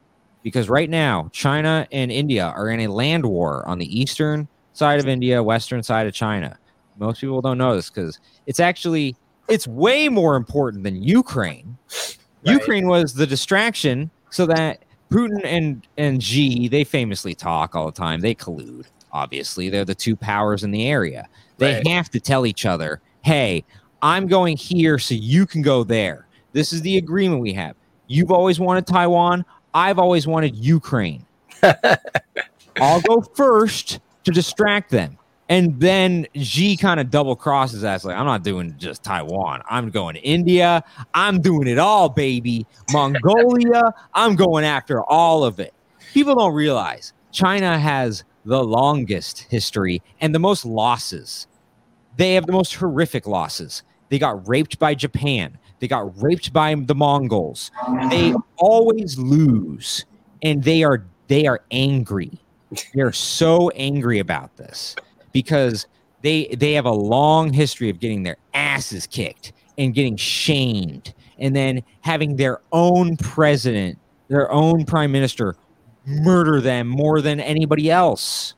Because 0.43 0.69
right 0.69 0.91
now, 0.91 1.31
China 1.33 1.87
and 1.93 2.11
India 2.11 2.47
are 2.57 2.69
in 2.69 2.81
a 2.81 2.89
land 2.89 3.25
war 3.25 3.67
on 3.67 3.79
the 3.79 4.01
eastern 4.01 4.49
side 4.73 5.01
of 5.01 5.07
India, 5.07 5.43
western 5.43 5.83
side 5.83 6.07
of 6.07 6.15
China. 6.15 6.59
Most 6.99 7.21
people 7.21 7.41
don't 7.41 7.59
know 7.59 7.75
this 7.77 7.91
because 7.91 8.19
it's 8.47 8.61
actually 8.61 9.17
it's 9.49 9.67
way 9.67 10.09
more 10.09 10.37
important 10.37 10.85
than 10.85 11.03
Ukraine. 11.03 11.77
Right. 11.89 12.55
Ukraine 12.55 12.87
was 12.87 13.15
the 13.15 13.27
distraction 13.27 14.11
so 14.31 14.47
that 14.47 14.85
Putin 15.13 15.41
and 15.45 15.87
and 15.97 16.23
Xi 16.23 16.69
they 16.69 16.85
famously 16.85 17.35
talk 17.35 17.75
all 17.77 17.87
the 17.87 17.93
time. 17.93 18.21
They 18.21 18.35
collude. 18.35 18.87
Obviously, 19.13 19.69
they're 19.69 19.85
the 19.85 19.95
two 19.95 20.17
powers 20.17 20.65
in 20.65 20.71
the 20.71 20.89
area. 20.89 21.29
They 21.59 21.75
right. 21.75 21.87
have 21.89 22.11
to 22.11 22.21
tell 22.21 22.47
each 22.47 22.65
other, 22.65 23.01
"Hey, 23.23 23.65
I'm 24.01 24.27
going 24.27 24.57
here, 24.57 24.99
so 24.99 25.15
you 25.15 25.47
can 25.47 25.63
go 25.63 25.85
there." 25.85 26.27
This 26.53 26.73
is 26.73 26.83
the 26.83 26.97
agreement 26.97 27.41
we 27.41 27.53
have. 27.55 27.77
You've 28.07 28.31
always 28.31 28.59
wanted 28.59 28.87
Taiwan. 28.87 29.45
I've 29.75 29.99
always 29.99 30.27
wanted 30.27 30.57
Ukraine. 30.57 31.25
I'll 32.81 33.01
go 33.03 33.21
first 33.21 34.01
to 34.25 34.31
distract 34.31 34.91
them. 34.91 35.19
And 35.53 35.79
then 35.79 36.27
Xi 36.35 36.79
kind 36.79 36.99
of 36.99 37.11
double 37.11 37.37
crosses 37.37 37.85
us 37.85 38.07
like, 38.07 38.17
I'm 38.17 38.25
not 38.25 38.43
doing 38.43 38.75
just 38.79 39.03
Taiwan. 39.03 39.61
I'm 39.69 39.91
going 39.91 40.15
to 40.15 40.21
India. 40.23 40.83
I'm 41.13 41.43
doing 41.43 41.69
it 41.69 41.77
all, 41.77 42.09
baby. 42.09 42.67
Mongolia. 42.91 43.93
I'm 44.15 44.35
going 44.35 44.65
after 44.65 45.03
all 45.03 45.45
of 45.45 45.61
it. 45.61 45.75
People 46.15 46.37
don't 46.37 46.55
realize 46.55 47.13
China 47.33 47.79
has 47.79 48.25
the 48.47 48.65
longest 48.65 49.41
history 49.51 50.01
and 50.23 50.35
the 50.35 50.39
most 50.39 50.65
losses. 50.65 51.47
They 52.17 52.33
have 52.33 52.47
the 52.47 52.53
most 52.53 52.73
horrific 52.73 53.27
losses. 53.27 53.83
They 54.09 54.19
got 54.19 54.49
raped 54.49 54.79
by 54.79 54.95
Japan. 54.95 55.59
They 55.81 55.87
got 55.87 56.19
raped 56.23 56.55
by 56.55 56.75
the 56.77 56.95
Mongols. 56.95 57.71
They 58.09 58.33
always 58.57 59.19
lose, 59.19 60.07
and 60.43 60.65
they 60.65 60.83
are 60.83 61.05
they 61.29 61.47
are 61.47 61.61
angry. 61.71 62.39
They're 62.95 63.13
so 63.13 63.69
angry 63.71 64.19
about 64.19 64.57
this 64.57 64.97
because 65.33 65.87
they 66.23 66.47
they 66.57 66.73
have 66.73 66.87
a 66.87 66.93
long 66.93 67.53
history 67.53 67.91
of 67.91 68.01
getting 68.01 68.23
their 68.23 68.37
asses 68.55 69.07
kicked 69.07 69.53
and 69.79 69.95
getting 69.95 70.17
shamed 70.17 71.15
and 71.39 71.55
then 71.57 71.83
having 72.03 72.37
their 72.37 72.61
own 72.71 73.17
president, 73.17 73.99
their 74.29 74.51
own 74.51 74.85
prime 74.85 75.11
minister 75.11 75.57
murder 76.07 76.61
them 76.61 76.87
more 76.87 77.21
than 77.21 77.41
anybody 77.41 77.91
else. 77.91 78.55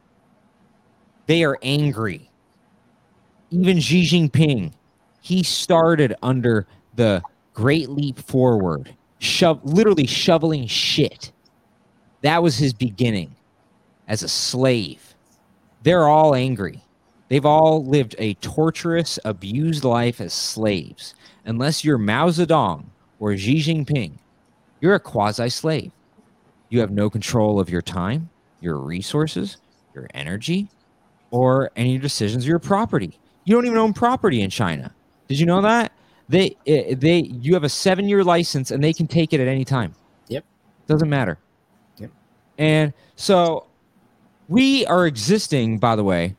They 1.26 1.44
are 1.44 1.58
angry. 1.62 2.30
Even 3.50 3.80
Xi 3.80 4.02
Jinping, 4.02 4.72
he 5.20 5.42
started 5.42 6.14
under 6.22 6.66
the 6.94 7.22
Great 7.54 7.88
Leap 7.88 8.18
Forward, 8.18 8.94
literally 9.62 10.06
shoveling 10.06 10.66
shit. 10.66 11.32
That 12.22 12.42
was 12.42 12.56
his 12.56 12.72
beginning 12.72 13.36
as 14.08 14.22
a 14.22 14.28
slave 14.28 15.13
they're 15.84 16.08
all 16.08 16.34
angry. 16.34 16.82
They've 17.28 17.44
all 17.44 17.84
lived 17.84 18.16
a 18.18 18.34
torturous, 18.34 19.18
abused 19.24 19.84
life 19.84 20.20
as 20.20 20.32
slaves. 20.32 21.14
Unless 21.44 21.84
you're 21.84 21.98
Mao 21.98 22.28
Zedong 22.28 22.84
or 23.20 23.36
Xi 23.36 23.58
Jinping, 23.58 24.12
you're 24.80 24.94
a 24.94 25.00
quasi 25.00 25.48
slave. 25.50 25.92
You 26.70 26.80
have 26.80 26.90
no 26.90 27.08
control 27.08 27.60
of 27.60 27.70
your 27.70 27.82
time, 27.82 28.30
your 28.60 28.78
resources, 28.78 29.58
your 29.94 30.08
energy, 30.14 30.68
or 31.30 31.70
any 31.76 31.98
decisions 31.98 32.44
of 32.44 32.48
your 32.48 32.58
property. 32.58 33.18
You 33.44 33.54
don't 33.54 33.66
even 33.66 33.78
own 33.78 33.92
property 33.92 34.40
in 34.40 34.50
China. 34.50 34.94
Did 35.28 35.38
you 35.38 35.46
know 35.46 35.60
that? 35.60 35.92
They 36.30 36.56
eh, 36.66 36.94
they 36.96 37.18
you 37.18 37.52
have 37.52 37.64
a 37.64 37.68
7-year 37.68 38.24
license 38.24 38.70
and 38.70 38.82
they 38.82 38.94
can 38.94 39.06
take 39.06 39.34
it 39.34 39.40
at 39.40 39.48
any 39.48 39.64
time. 39.64 39.94
Yep. 40.28 40.44
Doesn't 40.86 41.10
matter. 41.10 41.38
Yep. 41.98 42.10
And 42.56 42.94
so 43.16 43.66
we 44.48 44.84
are 44.86 45.06
existing, 45.06 45.78
by 45.78 45.96
the 45.96 46.04
way, 46.04 46.36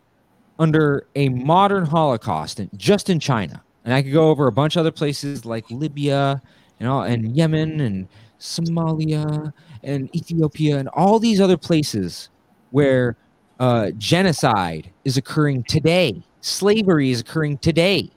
under 0.59 1.07
a 1.15 1.29
modern 1.29 1.85
Holocaust, 1.85 2.61
just 2.75 3.09
in 3.09 3.19
China. 3.19 3.63
And 3.83 3.93
I 3.93 4.01
could 4.01 4.13
go 4.13 4.29
over 4.29 4.47
a 4.47 4.51
bunch 4.51 4.75
of 4.75 4.81
other 4.81 4.91
places 4.91 5.45
like 5.45 5.69
Libya 5.69 6.41
and 6.79 6.89
all, 6.89 7.03
and 7.03 7.35
Yemen 7.35 7.81
and 7.81 8.07
Somalia 8.39 9.53
and 9.83 10.13
Ethiopia 10.15 10.77
and 10.77 10.87
all 10.89 11.19
these 11.19 11.39
other 11.39 11.57
places 11.57 12.29
where 12.71 13.15
uh, 13.59 13.91
genocide 13.91 14.91
is 15.03 15.17
occurring 15.17 15.63
today, 15.63 16.23
slavery 16.41 17.11
is 17.11 17.21
occurring 17.21 17.57
today. 17.59 18.09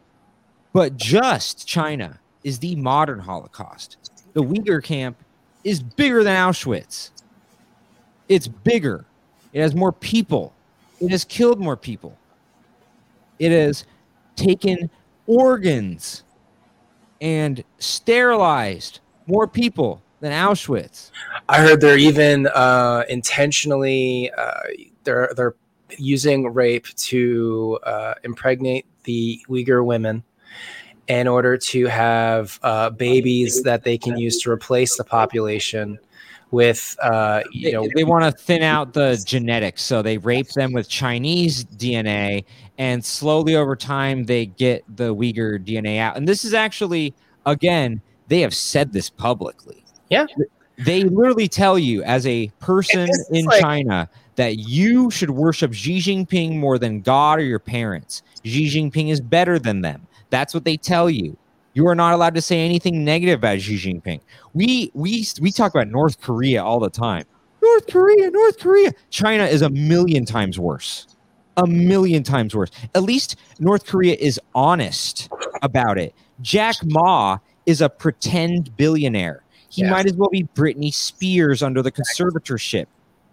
But 0.73 0.97
just 0.97 1.66
China 1.66 2.19
is 2.44 2.59
the 2.59 2.77
modern 2.77 3.19
Holocaust. 3.19 3.97
The 4.32 4.43
Uyghur 4.43 4.82
camp 4.82 5.16
is 5.65 5.82
bigger 5.82 6.23
than 6.24 6.36
Auschwitz. 6.36 7.10
It's 8.28 8.48
bigger. 8.48 9.06
It 9.52 9.60
has 9.60 9.74
more 9.74 9.92
people. 9.92 10.54
It 11.00 11.10
has 11.10 11.24
killed 11.24 11.60
more 11.60 11.76
people. 11.76 12.16
It 13.38 13.52
has 13.52 13.84
taken 14.36 14.90
organs 15.26 16.24
and 17.20 17.62
sterilized 17.78 19.00
more 19.26 19.46
people 19.46 20.02
than 20.20 20.32
Auschwitz. 20.32 21.10
I 21.48 21.58
heard 21.58 21.80
they're 21.80 21.98
even 21.98 22.46
uh, 22.48 23.04
intentionally 23.08 24.30
uh, 24.36 24.60
they're 25.04 25.32
they're 25.36 25.54
using 25.96 26.52
rape 26.52 26.86
to 26.96 27.78
uh, 27.84 28.14
impregnate 28.24 28.86
the 29.04 29.40
Uyghur 29.48 29.84
women 29.84 30.22
in 31.08 31.26
order 31.26 31.56
to 31.56 31.86
have 31.86 32.58
uh, 32.62 32.90
babies 32.90 33.62
that 33.62 33.82
they 33.82 33.96
can 33.96 34.18
use 34.18 34.42
to 34.42 34.50
replace 34.50 34.96
the 34.96 35.04
population 35.04 35.98
with 36.50 36.96
uh, 37.02 37.42
you 37.52 37.72
know 37.72 37.86
they, 37.94 38.04
want 38.04 38.24
to 38.24 38.32
thin 38.32 38.62
out 38.62 38.92
the 38.92 39.22
genetics. 39.26 39.82
So 39.82 40.02
they 40.02 40.18
rape 40.18 40.48
them 40.48 40.72
with 40.72 40.88
chinese 40.88 41.64
dna 41.64 42.44
and 42.78 43.04
slowly 43.04 43.54
over 43.54 43.76
time 43.76 44.24
they 44.24 44.46
get 44.46 44.84
the 44.96 45.14
uyghur 45.14 45.64
dna 45.64 45.98
out. 45.98 46.16
And 46.16 46.26
this 46.26 46.44
is 46.44 46.54
actually 46.54 47.14
again 47.46 48.00
they 48.28 48.40
have 48.40 48.54
said 48.54 48.92
this 48.92 49.10
publicly. 49.10 49.84
Yeah. 50.10 50.26
They 50.78 51.04
literally 51.04 51.48
tell 51.48 51.78
you 51.78 52.02
as 52.04 52.26
a 52.26 52.48
person 52.60 53.10
in 53.30 53.46
like, 53.46 53.60
china 53.60 54.08
that 54.36 54.58
you 54.58 55.10
should 55.10 55.30
worship 55.30 55.74
xi 55.74 55.98
jinping 55.98 56.56
more 56.56 56.78
than 56.78 57.00
god 57.00 57.40
or 57.40 57.44
your 57.44 57.58
parents. 57.58 58.22
Xi 58.44 58.68
jinping 58.68 59.10
is 59.10 59.20
better 59.20 59.58
than 59.58 59.82
them. 59.82 60.06
That's 60.30 60.54
what 60.54 60.64
they 60.64 60.76
tell 60.76 61.10
you 61.10 61.36
you 61.78 61.86
are 61.86 61.94
not 61.94 62.12
allowed 62.12 62.34
to 62.34 62.42
say 62.42 62.64
anything 62.64 63.05
negative 63.05 63.38
about 63.38 63.60
Xi 63.60 63.76
Jinping. 63.76 64.20
We 64.52 64.90
we 64.94 65.24
we 65.40 65.52
talk 65.52 65.72
about 65.72 65.86
North 65.86 66.20
Korea 66.20 66.64
all 66.64 66.80
the 66.80 66.90
time. 66.90 67.24
North 67.62 67.86
Korea, 67.86 68.32
North 68.32 68.59
Korea. 68.59 68.90
China 69.10 69.44
is 69.44 69.62
a 69.62 69.70
million 69.70 70.24
times 70.24 70.59
worse. 70.59 71.06
A 71.56 71.68
million 71.68 72.24
times 72.24 72.52
worse. 72.52 72.70
At 72.96 73.05
least 73.05 73.36
North 73.60 73.86
Korea 73.86 74.16
is 74.18 74.40
honest 74.56 75.28
about 75.62 75.98
it. 75.98 76.16
Jack 76.40 76.74
Ma 76.84 77.38
is 77.66 77.80
a 77.80 77.88
pretend 77.88 78.76
billionaire. 78.76 79.44
He 79.68 79.82
yeah. 79.82 79.90
might 79.90 80.06
as 80.06 80.14
well 80.14 80.30
be 80.30 80.42
Britney 80.56 80.92
Spears 80.92 81.62
under 81.62 81.80
the 81.80 81.92
conservatorship. 81.92 82.86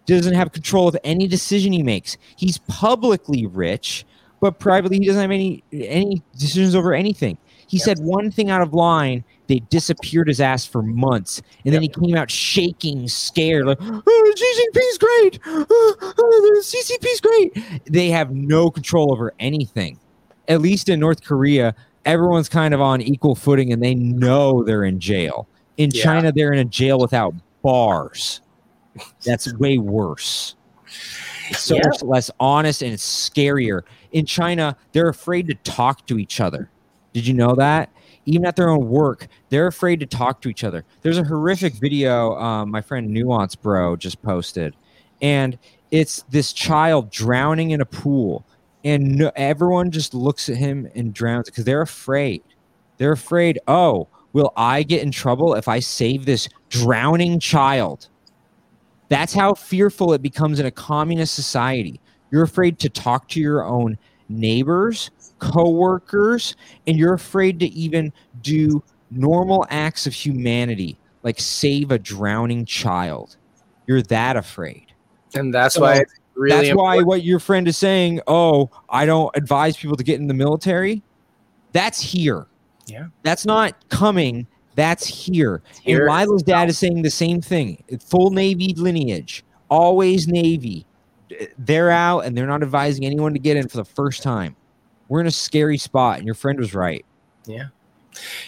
Doesn't 0.06 0.34
have 0.34 0.52
control 0.52 0.86
of 0.86 0.96
any 1.02 1.26
decision 1.26 1.72
he 1.72 1.82
makes. 1.82 2.16
He's 2.36 2.58
publicly 2.58 3.46
rich, 3.46 4.04
but 4.40 4.60
privately 4.60 4.98
he 5.00 5.06
doesn't 5.06 5.22
have 5.22 5.32
any 5.32 5.64
any 5.72 6.22
decisions 6.38 6.76
over 6.76 6.94
anything. 6.94 7.38
He 7.66 7.78
yep. 7.78 7.84
said 7.84 7.98
one 7.98 8.30
thing 8.30 8.50
out 8.50 8.62
of 8.62 8.74
line, 8.74 9.24
they 9.48 9.58
disappeared 9.58 10.28
his 10.28 10.40
ass 10.40 10.64
for 10.64 10.82
months, 10.82 11.38
and 11.64 11.66
yep. 11.66 11.72
then 11.72 11.82
he 11.82 11.88
came 11.88 12.16
out 12.16 12.30
shaking, 12.30 13.08
scared, 13.08 13.66
like 13.66 13.78
oh, 13.80 14.34
Jinping's 14.36 14.98
great, 14.98 15.40
oh, 15.46 15.96
oh, 16.18 16.62
CCP's 16.62 17.20
great. 17.20 17.84
They 17.86 18.08
have 18.10 18.30
no 18.30 18.70
control 18.70 19.12
over 19.12 19.34
anything. 19.38 19.98
At 20.48 20.60
least 20.60 20.88
in 20.88 21.00
North 21.00 21.24
Korea, 21.24 21.74
everyone's 22.04 22.48
kind 22.48 22.72
of 22.72 22.80
on 22.80 23.02
equal 23.02 23.34
footing, 23.34 23.72
and 23.72 23.82
they 23.82 23.94
know 23.94 24.62
they're 24.62 24.84
in 24.84 25.00
jail. 25.00 25.48
In 25.76 25.90
yeah. 25.92 26.02
China, 26.02 26.32
they're 26.32 26.52
in 26.52 26.60
a 26.60 26.64
jail 26.64 26.98
without 26.98 27.34
bars. 27.62 28.40
That's 29.24 29.52
way 29.58 29.78
worse. 29.78 30.54
It's 31.50 31.60
so 31.60 31.74
yeah. 31.74 31.82
much 31.84 32.02
less 32.02 32.30
honest 32.40 32.82
and 32.82 32.92
it's 32.92 33.30
scarier. 33.30 33.82
In 34.12 34.26
China, 34.26 34.76
they're 34.92 35.08
afraid 35.08 35.46
to 35.48 35.54
talk 35.56 36.06
to 36.06 36.18
each 36.18 36.40
other. 36.40 36.70
Did 37.16 37.26
you 37.26 37.32
know 37.32 37.54
that? 37.54 37.88
even 38.26 38.44
at 38.44 38.56
their 38.56 38.68
own 38.68 38.88
work, 38.88 39.28
they're 39.48 39.68
afraid 39.68 40.00
to 40.00 40.06
talk 40.06 40.42
to 40.42 40.48
each 40.48 40.64
other. 40.64 40.84
There's 41.02 41.18
a 41.18 41.24
horrific 41.24 41.74
video 41.74 42.36
um, 42.36 42.70
my 42.70 42.82
friend 42.82 43.08
Nuance 43.08 43.54
Bro 43.54 43.96
just 43.96 44.20
posted, 44.20 44.74
and 45.22 45.56
it's 45.90 46.22
this 46.28 46.52
child 46.52 47.10
drowning 47.10 47.70
in 47.70 47.80
a 47.80 47.86
pool, 47.86 48.44
and 48.84 49.16
no, 49.16 49.30
everyone 49.36 49.90
just 49.90 50.12
looks 50.12 50.48
at 50.48 50.56
him 50.56 50.90
and 50.94 51.14
drowns 51.14 51.48
because 51.48 51.64
they're 51.64 51.82
afraid. 51.82 52.42
They're 52.98 53.12
afraid. 53.12 53.60
Oh, 53.68 54.08
will 54.32 54.52
I 54.56 54.82
get 54.82 55.02
in 55.02 55.12
trouble 55.12 55.54
if 55.54 55.68
I 55.68 55.78
save 55.78 56.26
this 56.26 56.48
drowning 56.68 57.38
child? 57.38 58.08
That's 59.08 59.32
how 59.32 59.54
fearful 59.54 60.12
it 60.14 60.20
becomes 60.20 60.58
in 60.58 60.66
a 60.66 60.70
communist 60.70 61.34
society. 61.34 62.00
You're 62.32 62.42
afraid 62.42 62.80
to 62.80 62.88
talk 62.88 63.28
to 63.28 63.40
your 63.40 63.64
own 63.64 63.96
neighbors, 64.28 65.10
coworkers, 65.38 66.56
and 66.86 66.98
you're 66.98 67.14
afraid 67.14 67.60
to 67.60 67.66
even 67.66 68.12
do 68.42 68.82
normal 69.10 69.66
acts 69.70 70.06
of 70.06 70.12
humanity 70.12 70.98
like 71.22 71.40
save 71.40 71.90
a 71.90 71.98
drowning 71.98 72.64
child. 72.64 73.36
You're 73.86 74.02
that 74.02 74.36
afraid. 74.36 74.86
And 75.34 75.52
that's 75.52 75.74
so 75.74 75.82
why 75.82 76.04
really 76.34 76.56
That's 76.56 76.68
important. 76.68 76.98
why 76.98 77.02
what 77.02 77.24
your 77.24 77.40
friend 77.40 77.66
is 77.66 77.76
saying, 77.76 78.20
"Oh, 78.26 78.70
I 78.88 79.06
don't 79.06 79.34
advise 79.36 79.76
people 79.76 79.96
to 79.96 80.04
get 80.04 80.20
in 80.20 80.26
the 80.26 80.34
military." 80.34 81.02
That's 81.72 82.00
here. 82.00 82.46
Yeah. 82.86 83.06
That's 83.22 83.44
not 83.44 83.88
coming. 83.88 84.46
That's 84.76 85.06
here. 85.06 85.62
here. 85.82 86.06
And 86.06 86.06
Lila's 86.06 86.42
dad 86.42 86.68
is 86.68 86.78
saying 86.78 87.02
the 87.02 87.10
same 87.10 87.40
thing. 87.40 87.82
Full 88.00 88.30
Navy 88.30 88.74
lineage, 88.76 89.44
always 89.68 90.28
Navy. 90.28 90.86
They're 91.58 91.90
out 91.90 92.20
and 92.20 92.36
they're 92.36 92.46
not 92.46 92.62
advising 92.62 93.04
anyone 93.04 93.32
to 93.32 93.38
get 93.38 93.56
in 93.56 93.68
for 93.68 93.78
the 93.78 93.84
first 93.84 94.22
time. 94.22 94.54
We're 95.08 95.20
in 95.20 95.26
a 95.26 95.32
scary 95.32 95.78
spot, 95.78 96.18
and 96.18 96.26
your 96.26 96.34
friend 96.34 96.58
was 96.58 96.74
right. 96.74 97.04
Yeah 97.46 97.68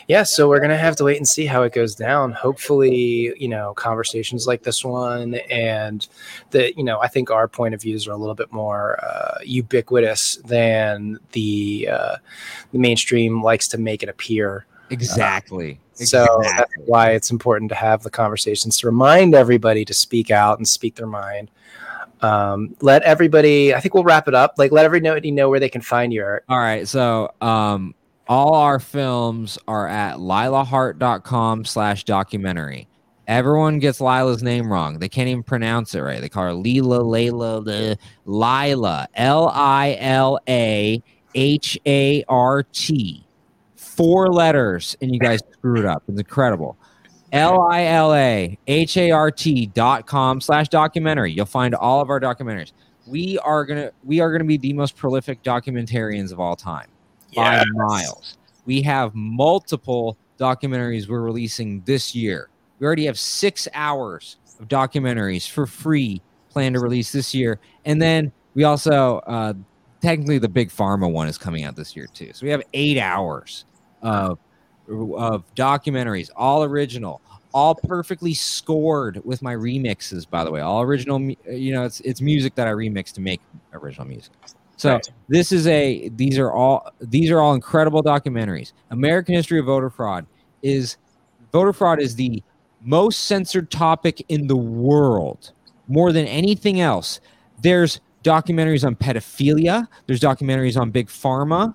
yeah, 0.07 0.23
so 0.23 0.49
we're 0.49 0.61
gonna 0.61 0.77
have 0.77 0.97
to 0.97 1.05
wait 1.05 1.17
and 1.17 1.29
see 1.29 1.47
how 1.47 1.63
it 1.63 1.73
goes 1.73 1.95
down. 1.95 2.33
Hopefully, 2.33 3.35
you 3.39 3.49
know, 3.49 3.75
conversations 3.75 4.47
like 4.47 4.63
this 4.63 4.85
one, 4.85 5.35
and 5.51 6.07
that 6.51 6.77
you 6.77 6.85
know, 6.85 7.01
I 7.01 7.09
think 7.09 7.31
our 7.31 7.49
point 7.49 7.75
of 7.75 7.83
views 7.83 8.07
are 8.09 8.13
a 8.13 8.17
little 8.17 8.35
bit 8.35 8.53
more 8.53 9.03
uh, 9.05 9.39
ubiquitous 9.45 10.37
than 10.45 11.19
the 11.33 11.89
uh, 11.91 12.17
the 12.73 12.79
mainstream 12.79 13.43
likes 13.43 13.69
to 13.69 13.79
make 13.79 14.03
it 14.03 14.09
appear. 14.09 14.67
Exactly. 14.91 15.79
Uh, 16.01 16.05
so 16.05 16.41
exactly. 16.41 16.55
that's 16.57 16.89
why 16.89 17.11
it's 17.11 17.31
important 17.31 17.69
to 17.71 17.75
have 17.75 18.03
the 18.03 18.11
conversations 18.11 18.79
to 18.79 18.87
remind 18.87 19.35
everybody 19.35 19.85
to 19.85 19.93
speak 19.93 20.31
out 20.31 20.59
and 20.59 20.67
speak 20.67 20.95
their 20.95 21.07
mind. 21.07 21.51
Um, 22.21 22.75
let 22.81 23.03
everybody. 23.03 23.75
I 23.75 23.81
think 23.81 23.95
we'll 23.95 24.05
wrap 24.05 24.29
it 24.29 24.35
up. 24.35 24.55
Like, 24.59 24.73
let 24.73 24.85
everybody 24.85 25.31
know 25.31 25.49
where 25.49 25.61
they 25.61 25.69
can 25.69 25.81
find 25.81 26.13
you. 26.13 26.25
All 26.49 26.59
right. 26.59 26.87
So, 26.87 27.33
um, 27.41 27.95
all 28.29 28.55
our 28.55 28.79
films 28.79 29.59
are 29.67 29.89
at 29.89 30.17
lilahart.com 30.17 31.65
slash 31.65 32.05
documentary. 32.05 32.87
Everyone 33.27 33.79
gets 33.79 34.01
Lila's 34.01 34.43
name 34.43 34.73
wrong. 34.73 34.99
They 34.99 35.09
can't 35.09 35.29
even 35.29 35.43
pronounce 35.43 35.95
it 35.95 36.01
right. 36.01 36.21
They 36.21 36.29
call 36.29 36.45
her 36.45 36.55
Lila, 36.55 37.01
Layla, 37.01 37.65
the 37.65 37.99
Lila, 38.25 39.07
L 39.15 39.49
I 39.49 39.97
L 40.01 40.39
A 40.49 41.03
H 41.35 41.79
A 41.87 42.25
R 42.29 42.63
T. 42.63 43.25
Four 43.77 44.33
letters, 44.33 44.97
and 45.03 45.13
you 45.13 45.19
guys 45.19 45.41
screwed 45.53 45.85
up. 45.85 46.05
It's 46.09 46.19
incredible. 46.19 46.79
L 47.33 47.63
I 47.63 47.85
L 47.85 48.15
A 48.15 48.59
H 48.67 48.97
A 48.97 49.11
R 49.11 49.31
T 49.31 49.67
dot 49.67 50.07
com 50.07 50.41
slash 50.41 50.69
documentary. 50.69 51.33
You'll 51.33 51.47
find 51.47 51.75
all 51.75 52.01
of 52.01 52.11
our 52.11 52.21
documentaries. 52.21 52.73
We 53.07 53.39
are 53.39 53.65
gonna 53.65 53.91
we 54.05 54.21
are 54.21 54.31
gonna 54.33 54.45
be 54.45 54.57
the 54.57 54.73
most 54.73 54.97
prolific 54.97 55.43
documentarians 55.43 56.33
of 56.33 56.41
all 56.41 56.57
time 56.57 56.89
yes. 57.31 57.65
by 57.65 57.87
miles. 57.87 58.39
We 58.67 58.83
have 58.83 59.15
multiple 59.15 60.17
documentaries 60.39 61.09
we're 61.09 61.23
releasing 61.23 61.81
this 61.83 62.15
year. 62.15 62.51
We 62.79 62.87
already 62.87 63.07
have 63.07 63.19
six 63.19 63.67
hours 63.75 64.37
of 64.61 64.69
documentaries 64.69 65.49
for 65.49 65.67
free 65.67 66.23
planned 66.51 66.75
to 66.75 66.81
release 66.81 67.13
this 67.13 67.35
year. 67.35 67.61
And 67.85 68.01
then 68.01 68.33
we 68.55 68.65
also, 68.65 69.19
uh, 69.27 69.55
technically, 70.01 70.39
the 70.39 70.49
big 70.49 70.71
pharma 70.71 71.11
one 71.11 71.29
is 71.29 71.39
coming 71.39 71.65
out 71.65 71.77
this 71.77 71.97
year 71.97 72.07
too. 72.13 72.31
So 72.33 72.45
we 72.45 72.51
have 72.51 72.63
eight 72.75 72.99
hours 72.99 73.65
of, 74.03 74.39
of 74.89 75.45
documentaries, 75.55 76.31
all 76.37 76.65
original, 76.65 77.21
all 77.53 77.75
perfectly 77.75 78.35
scored 78.35 79.21
with 79.25 79.43
my 79.43 79.55
remixes, 79.55 80.29
by 80.29 80.45
the 80.45 80.51
way. 80.51 80.61
All 80.61 80.83
original, 80.83 81.17
uh, 81.17 81.51
you 81.51 81.73
know, 81.73 81.85
it's, 81.85 82.01
it's 82.01 82.21
music 82.21 82.55
that 82.57 82.67
I 82.67 82.73
remix 82.73 83.13
to 83.15 83.21
make 83.21 83.41
original 83.73 84.07
music. 84.07 84.33
So 84.77 84.93
right. 84.93 85.11
this 85.29 85.51
is 85.51 85.67
a 85.67 86.09
these 86.11 86.39
are 86.39 86.53
all 86.53 86.89
these 87.01 87.31
are 87.33 87.41
all 87.41 87.55
incredible 87.55 88.03
documentaries. 88.03 88.73
American 88.91 89.35
History 89.35 89.59
of 89.59 89.67
Voter 89.67 89.91
Fraud 89.91 90.25
is 90.63 90.99
voter 91.53 91.73
fraud 91.73 92.01
is 92.01 92.15
the 92.15 92.43
most 92.83 93.25
censored 93.25 93.73
topic 93.73 94.25
in 94.29 94.47
the 94.47 94.57
world, 94.57 95.51
more 95.89 96.13
than 96.13 96.27
anything 96.27 96.81
else. 96.81 97.21
There's 97.61 98.01
documentaries 98.23 98.87
on 98.87 98.95
pedophilia, 98.95 99.89
there's 100.07 100.21
documentaries 100.21 100.81
on 100.81 100.93
big 100.93 101.09
pharma. 101.09 101.75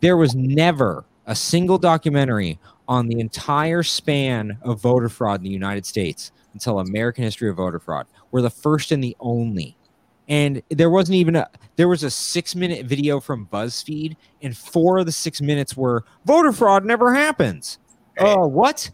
There 0.00 0.16
was 0.16 0.34
never 0.36 1.04
a 1.30 1.34
single 1.34 1.78
documentary 1.78 2.58
on 2.88 3.06
the 3.06 3.20
entire 3.20 3.84
span 3.84 4.58
of 4.62 4.80
voter 4.80 5.08
fraud 5.08 5.38
in 5.38 5.44
the 5.44 5.50
United 5.50 5.86
States 5.86 6.32
until 6.54 6.80
American 6.80 7.22
History 7.22 7.48
of 7.48 7.56
Voter 7.56 7.78
Fraud. 7.78 8.08
We're 8.32 8.42
the 8.42 8.50
first 8.50 8.90
and 8.90 9.02
the 9.02 9.16
only. 9.20 9.76
And 10.28 10.60
there 10.70 10.90
wasn't 10.90 11.14
even 11.16 11.36
a 11.36 11.48
there 11.76 11.86
was 11.86 12.02
a 12.02 12.10
six 12.10 12.56
minute 12.56 12.84
video 12.84 13.20
from 13.20 13.46
buzzfeed 13.46 14.16
and 14.42 14.56
four 14.56 14.98
of 14.98 15.06
the 15.06 15.12
six 15.12 15.40
minutes 15.40 15.76
were 15.76 16.04
voter 16.24 16.52
fraud 16.52 16.84
never 16.84 17.14
happens. 17.14 17.78
Oh 18.18 18.42
uh, 18.42 18.46
what? 18.48 18.90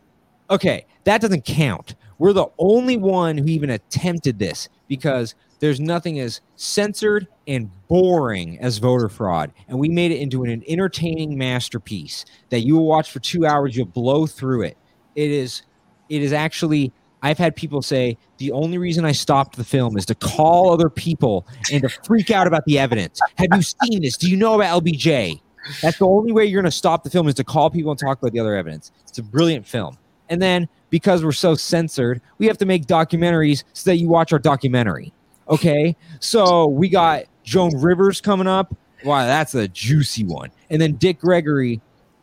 Okay 0.50 0.86
that 1.04 1.22
doesn't 1.22 1.46
count. 1.46 1.94
We're 2.18 2.34
the 2.34 2.48
only 2.58 2.98
one 2.98 3.38
who 3.38 3.46
even 3.46 3.70
attempted 3.70 4.38
this 4.38 4.68
because 4.88 5.34
there's 5.58 5.80
nothing 5.80 6.20
as 6.20 6.40
censored 6.56 7.26
and 7.46 7.70
boring 7.88 8.58
as 8.60 8.78
voter 8.78 9.08
fraud 9.08 9.52
and 9.68 9.78
we 9.78 9.88
made 9.88 10.10
it 10.10 10.20
into 10.20 10.44
an 10.44 10.62
entertaining 10.68 11.36
masterpiece 11.36 12.24
that 12.50 12.60
you 12.60 12.76
will 12.76 12.86
watch 12.86 13.10
for 13.10 13.20
two 13.20 13.46
hours 13.46 13.76
you'll 13.76 13.86
blow 13.86 14.26
through 14.26 14.62
it 14.62 14.76
it 15.14 15.30
is 15.30 15.62
it 16.08 16.22
is 16.22 16.32
actually 16.32 16.92
I've 17.22 17.38
had 17.38 17.56
people 17.56 17.82
say 17.82 18.16
the 18.38 18.52
only 18.52 18.78
reason 18.78 19.04
I 19.04 19.12
stopped 19.12 19.56
the 19.56 19.64
film 19.64 19.96
is 19.96 20.06
to 20.06 20.14
call 20.14 20.72
other 20.72 20.88
people 20.88 21.46
and 21.72 21.82
to 21.82 21.88
freak 21.88 22.30
out 22.30 22.46
about 22.46 22.64
the 22.66 22.78
evidence. 22.78 23.18
Have 23.36 23.48
you 23.52 23.62
seen 23.62 24.02
this? 24.02 24.16
Do 24.16 24.30
you 24.30 24.36
know 24.36 24.54
about 24.54 24.84
LBJ? 24.84 25.40
That's 25.82 25.98
the 25.98 26.06
only 26.06 26.30
way 26.30 26.44
you're 26.44 26.62
going 26.62 26.70
to 26.70 26.76
stop 26.76 27.02
the 27.02 27.10
film 27.10 27.26
is 27.26 27.34
to 27.34 27.44
call 27.44 27.70
people 27.70 27.90
and 27.90 27.98
talk 27.98 28.18
about 28.18 28.32
the 28.32 28.38
other 28.38 28.54
evidence. 28.54 28.92
It's 29.08 29.18
a 29.18 29.22
brilliant 29.22 29.66
film. 29.66 29.98
And 30.28 30.40
then 30.40 30.68
because 30.90 31.24
we're 31.24 31.32
so 31.32 31.54
censored, 31.54 32.20
we 32.38 32.46
have 32.46 32.58
to 32.58 32.66
make 32.66 32.86
documentaries 32.86 33.64
so 33.72 33.90
that 33.90 33.96
you 33.96 34.08
watch 34.08 34.32
our 34.32 34.38
documentary. 34.38 35.12
Okay? 35.48 35.96
So 36.20 36.66
we 36.66 36.88
got 36.88 37.24
Joan 37.44 37.76
Rivers 37.76 38.20
coming 38.20 38.46
up. 38.46 38.74
Wow, 39.04 39.26
that's 39.26 39.54
a 39.54 39.68
juicy 39.68 40.24
one. 40.24 40.50
And 40.70 40.80
then 40.80 40.94
Dick 40.94 41.20
Gregory. 41.20 41.80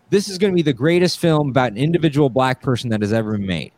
This 0.10 0.30
is 0.30 0.38
going 0.38 0.54
to 0.54 0.56
be 0.56 0.62
the 0.62 0.74
greatest 0.74 1.18
film 1.18 1.50
about 1.50 1.72
an 1.72 1.78
individual 1.78 2.30
black 2.30 2.62
person 2.62 2.90
that 2.92 3.02
has 3.02 3.12
ever 3.12 3.32
been 3.32 3.48
made 3.48 3.72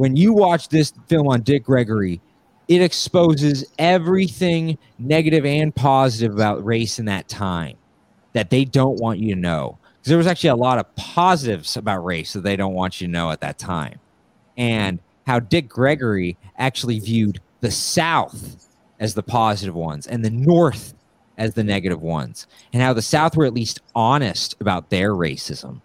when 0.00 0.16
you 0.16 0.32
watch 0.32 0.70
this 0.70 0.94
film 1.08 1.28
on 1.28 1.42
Dick 1.42 1.62
Gregory, 1.62 2.22
it 2.68 2.80
exposes 2.80 3.66
everything 3.78 4.78
negative 4.98 5.44
and 5.44 5.74
positive 5.74 6.32
about 6.32 6.64
race 6.64 6.98
in 6.98 7.04
that 7.04 7.28
time 7.28 7.76
that 8.32 8.48
they 8.48 8.64
don't 8.64 8.98
want 8.98 9.18
you 9.18 9.34
to 9.34 9.38
know. 9.38 9.76
Because 9.98 10.08
there 10.08 10.16
was 10.16 10.26
actually 10.26 10.48
a 10.48 10.56
lot 10.56 10.78
of 10.78 10.96
positives 10.96 11.76
about 11.76 12.02
race 12.02 12.32
that 12.32 12.44
they 12.44 12.56
don't 12.56 12.72
want 12.72 12.98
you 12.98 13.08
to 13.08 13.12
know 13.12 13.30
at 13.30 13.42
that 13.42 13.58
time. 13.58 14.00
And 14.56 15.00
how 15.26 15.38
Dick 15.38 15.68
Gregory 15.68 16.38
actually 16.56 16.98
viewed 16.98 17.38
the 17.60 17.70
South 17.70 18.68
as 19.00 19.14
the 19.14 19.22
positive 19.22 19.74
ones 19.74 20.06
and 20.06 20.24
the 20.24 20.30
North 20.30 20.94
as 21.38 21.54
the 21.54 21.64
negative 21.64 22.02
ones, 22.02 22.46
and 22.72 22.82
how 22.82 22.92
the 22.92 23.00
South 23.00 23.34
were 23.34 23.46
at 23.46 23.54
least 23.54 23.80
honest 23.94 24.54
about 24.60 24.90
their 24.90 25.12
racism. 25.12 25.80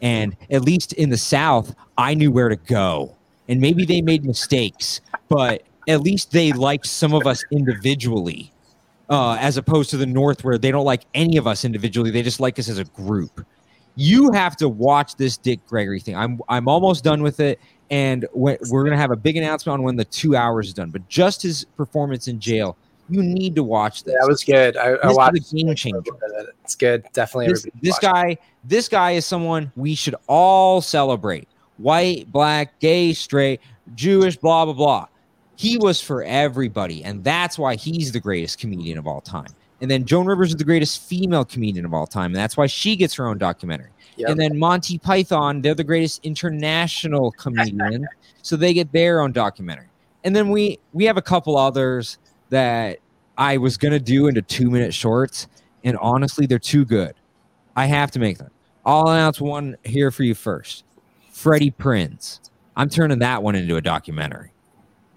And 0.00 0.34
at 0.50 0.62
least 0.62 0.94
in 0.94 1.10
the 1.10 1.18
South, 1.18 1.74
I 1.98 2.14
knew 2.14 2.30
where 2.30 2.48
to 2.48 2.56
go. 2.56 3.14
And 3.48 3.60
maybe 3.60 3.84
they 3.84 4.00
made 4.00 4.24
mistakes, 4.24 5.02
but 5.28 5.62
at 5.88 6.00
least 6.00 6.32
they 6.32 6.52
liked 6.52 6.86
some 6.86 7.12
of 7.12 7.26
us 7.26 7.44
individually, 7.50 8.50
uh, 9.10 9.36
as 9.40 9.58
opposed 9.58 9.90
to 9.90 9.98
the 9.98 10.06
North, 10.06 10.42
where 10.42 10.56
they 10.56 10.70
don't 10.70 10.86
like 10.86 11.04
any 11.14 11.36
of 11.36 11.46
us 11.46 11.66
individually. 11.66 12.10
They 12.10 12.22
just 12.22 12.40
like 12.40 12.58
us 12.58 12.68
as 12.70 12.78
a 12.78 12.84
group. 12.84 13.44
You 13.94 14.30
have 14.32 14.56
to 14.56 14.68
watch 14.68 15.16
this 15.16 15.36
Dick 15.36 15.60
Gregory 15.66 16.00
thing. 16.00 16.16
I'm 16.16 16.40
I'm 16.48 16.68
almost 16.68 17.04
done 17.04 17.22
with 17.22 17.40
it, 17.40 17.58
and 17.90 18.26
we're 18.34 18.56
going 18.58 18.90
to 18.90 18.96
have 18.96 19.10
a 19.10 19.16
big 19.16 19.36
announcement 19.36 19.74
on 19.74 19.82
when 19.82 19.96
the 19.96 20.04
two 20.04 20.36
hours 20.36 20.68
is 20.68 20.74
done. 20.74 20.90
But 20.90 21.08
just 21.08 21.42
his 21.42 21.64
performance 21.76 22.28
in 22.28 22.40
jail 22.40 22.76
you 23.08 23.22
need 23.22 23.54
to 23.56 23.62
watch 23.62 24.04
this. 24.04 24.14
That 24.20 24.28
was 24.28 24.44
good. 24.44 24.76
I, 24.76 24.90
I 24.90 25.12
watched. 25.12 25.50
game 25.52 25.74
changer. 25.74 26.00
It's 26.62 26.74
good. 26.74 27.04
Definitely. 27.12 27.48
This, 27.48 27.66
this 27.80 27.98
guy. 27.98 28.36
This 28.64 28.88
guy 28.88 29.12
is 29.12 29.24
someone 29.24 29.72
we 29.76 29.94
should 29.94 30.14
all 30.26 30.80
celebrate. 30.80 31.48
White, 31.78 32.30
black, 32.30 32.78
gay, 32.80 33.12
straight, 33.14 33.60
Jewish, 33.94 34.36
blah 34.36 34.64
blah 34.64 34.74
blah. 34.74 35.06
He 35.56 35.78
was 35.78 36.00
for 36.00 36.22
everybody, 36.22 37.02
and 37.02 37.24
that's 37.24 37.58
why 37.58 37.76
he's 37.76 38.12
the 38.12 38.20
greatest 38.20 38.58
comedian 38.58 38.98
of 38.98 39.06
all 39.06 39.20
time. 39.20 39.48
And 39.80 39.90
then 39.90 40.04
Joan 40.04 40.26
Rivers 40.26 40.50
is 40.50 40.56
the 40.56 40.64
greatest 40.64 41.02
female 41.02 41.44
comedian 41.44 41.84
of 41.84 41.94
all 41.94 42.06
time, 42.06 42.26
and 42.26 42.36
that's 42.36 42.56
why 42.56 42.66
she 42.66 42.96
gets 42.96 43.14
her 43.14 43.26
own 43.26 43.38
documentary. 43.38 43.90
Yep. 44.18 44.30
And 44.30 44.40
then 44.40 44.58
Monty 44.58 44.98
Python, 44.98 45.62
they're 45.62 45.74
the 45.74 45.84
greatest 45.84 46.24
international 46.24 47.30
comedian, 47.32 48.06
so 48.42 48.56
they 48.56 48.74
get 48.74 48.90
their 48.92 49.20
own 49.20 49.32
documentary. 49.32 49.86
And 50.24 50.34
then 50.34 50.50
we 50.50 50.78
we 50.92 51.04
have 51.04 51.16
a 51.16 51.22
couple 51.22 51.56
others 51.56 52.18
that 52.50 52.98
I 53.36 53.56
was 53.58 53.76
gonna 53.76 54.00
do 54.00 54.26
into 54.26 54.42
two 54.42 54.70
minute 54.70 54.92
shorts, 54.92 55.46
and 55.84 55.96
honestly, 55.98 56.46
they're 56.46 56.58
too 56.58 56.84
good. 56.84 57.14
I 57.76 57.86
have 57.86 58.10
to 58.12 58.18
make 58.18 58.38
them. 58.38 58.50
I'll 58.84 59.08
announce 59.08 59.40
one 59.40 59.76
here 59.84 60.10
for 60.10 60.24
you 60.24 60.34
first. 60.34 60.84
Freddie 61.30 61.70
Prinze. 61.70 62.40
I'm 62.76 62.88
turning 62.88 63.20
that 63.20 63.42
one 63.42 63.54
into 63.54 63.76
a 63.76 63.80
documentary. 63.80 64.50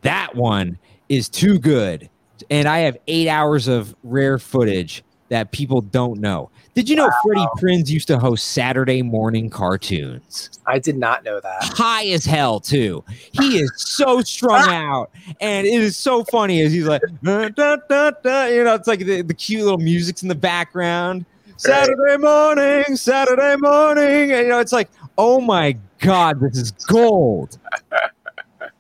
That 0.01 0.35
one 0.35 0.77
is 1.09 1.29
too 1.29 1.57
good. 1.57 2.09
And 2.49 2.67
I 2.67 2.79
have 2.79 2.97
eight 3.07 3.27
hours 3.27 3.67
of 3.67 3.95
rare 4.03 4.37
footage 4.37 5.03
that 5.31 5.51
people 5.51 5.79
don't 5.79 6.19
know. 6.19 6.49
Did 6.75 6.89
you 6.89 6.97
know 6.97 7.05
Wow. 7.05 7.13
Freddie 7.23 7.47
Prinze 7.57 7.89
used 7.89 8.07
to 8.09 8.19
host 8.19 8.49
Saturday 8.49 9.01
morning 9.01 9.49
cartoons? 9.49 10.49
I 10.67 10.77
did 10.77 10.97
not 10.97 11.23
know 11.23 11.39
that. 11.39 11.63
High 11.63 12.07
as 12.07 12.25
hell, 12.25 12.59
too. 12.59 13.01
He 13.31 13.59
is 13.59 13.71
so 13.77 14.19
strung 14.21 14.59
out. 14.69 15.09
And 15.39 15.65
it 15.65 15.81
is 15.81 15.95
so 15.95 16.25
funny 16.25 16.61
as 16.61 16.73
he's 16.73 16.85
like, 16.85 17.01
"Da, 17.23 17.47
da, 17.47 17.77
da, 17.87 18.11
da," 18.11 18.45
you 18.47 18.65
know, 18.65 18.75
it's 18.75 18.89
like 18.89 18.99
the, 18.99 19.21
the 19.21 19.33
cute 19.33 19.63
little 19.63 19.77
music's 19.77 20.21
in 20.21 20.27
the 20.27 20.35
background. 20.35 21.25
Saturday 21.55 22.17
morning, 22.17 22.97
Saturday 22.97 23.55
morning. 23.57 24.31
And, 24.33 24.41
you 24.41 24.47
know, 24.49 24.59
it's 24.59 24.73
like, 24.73 24.89
oh 25.17 25.39
my 25.39 25.77
God, 25.99 26.41
this 26.41 26.57
is 26.57 26.71
gold. 26.71 27.57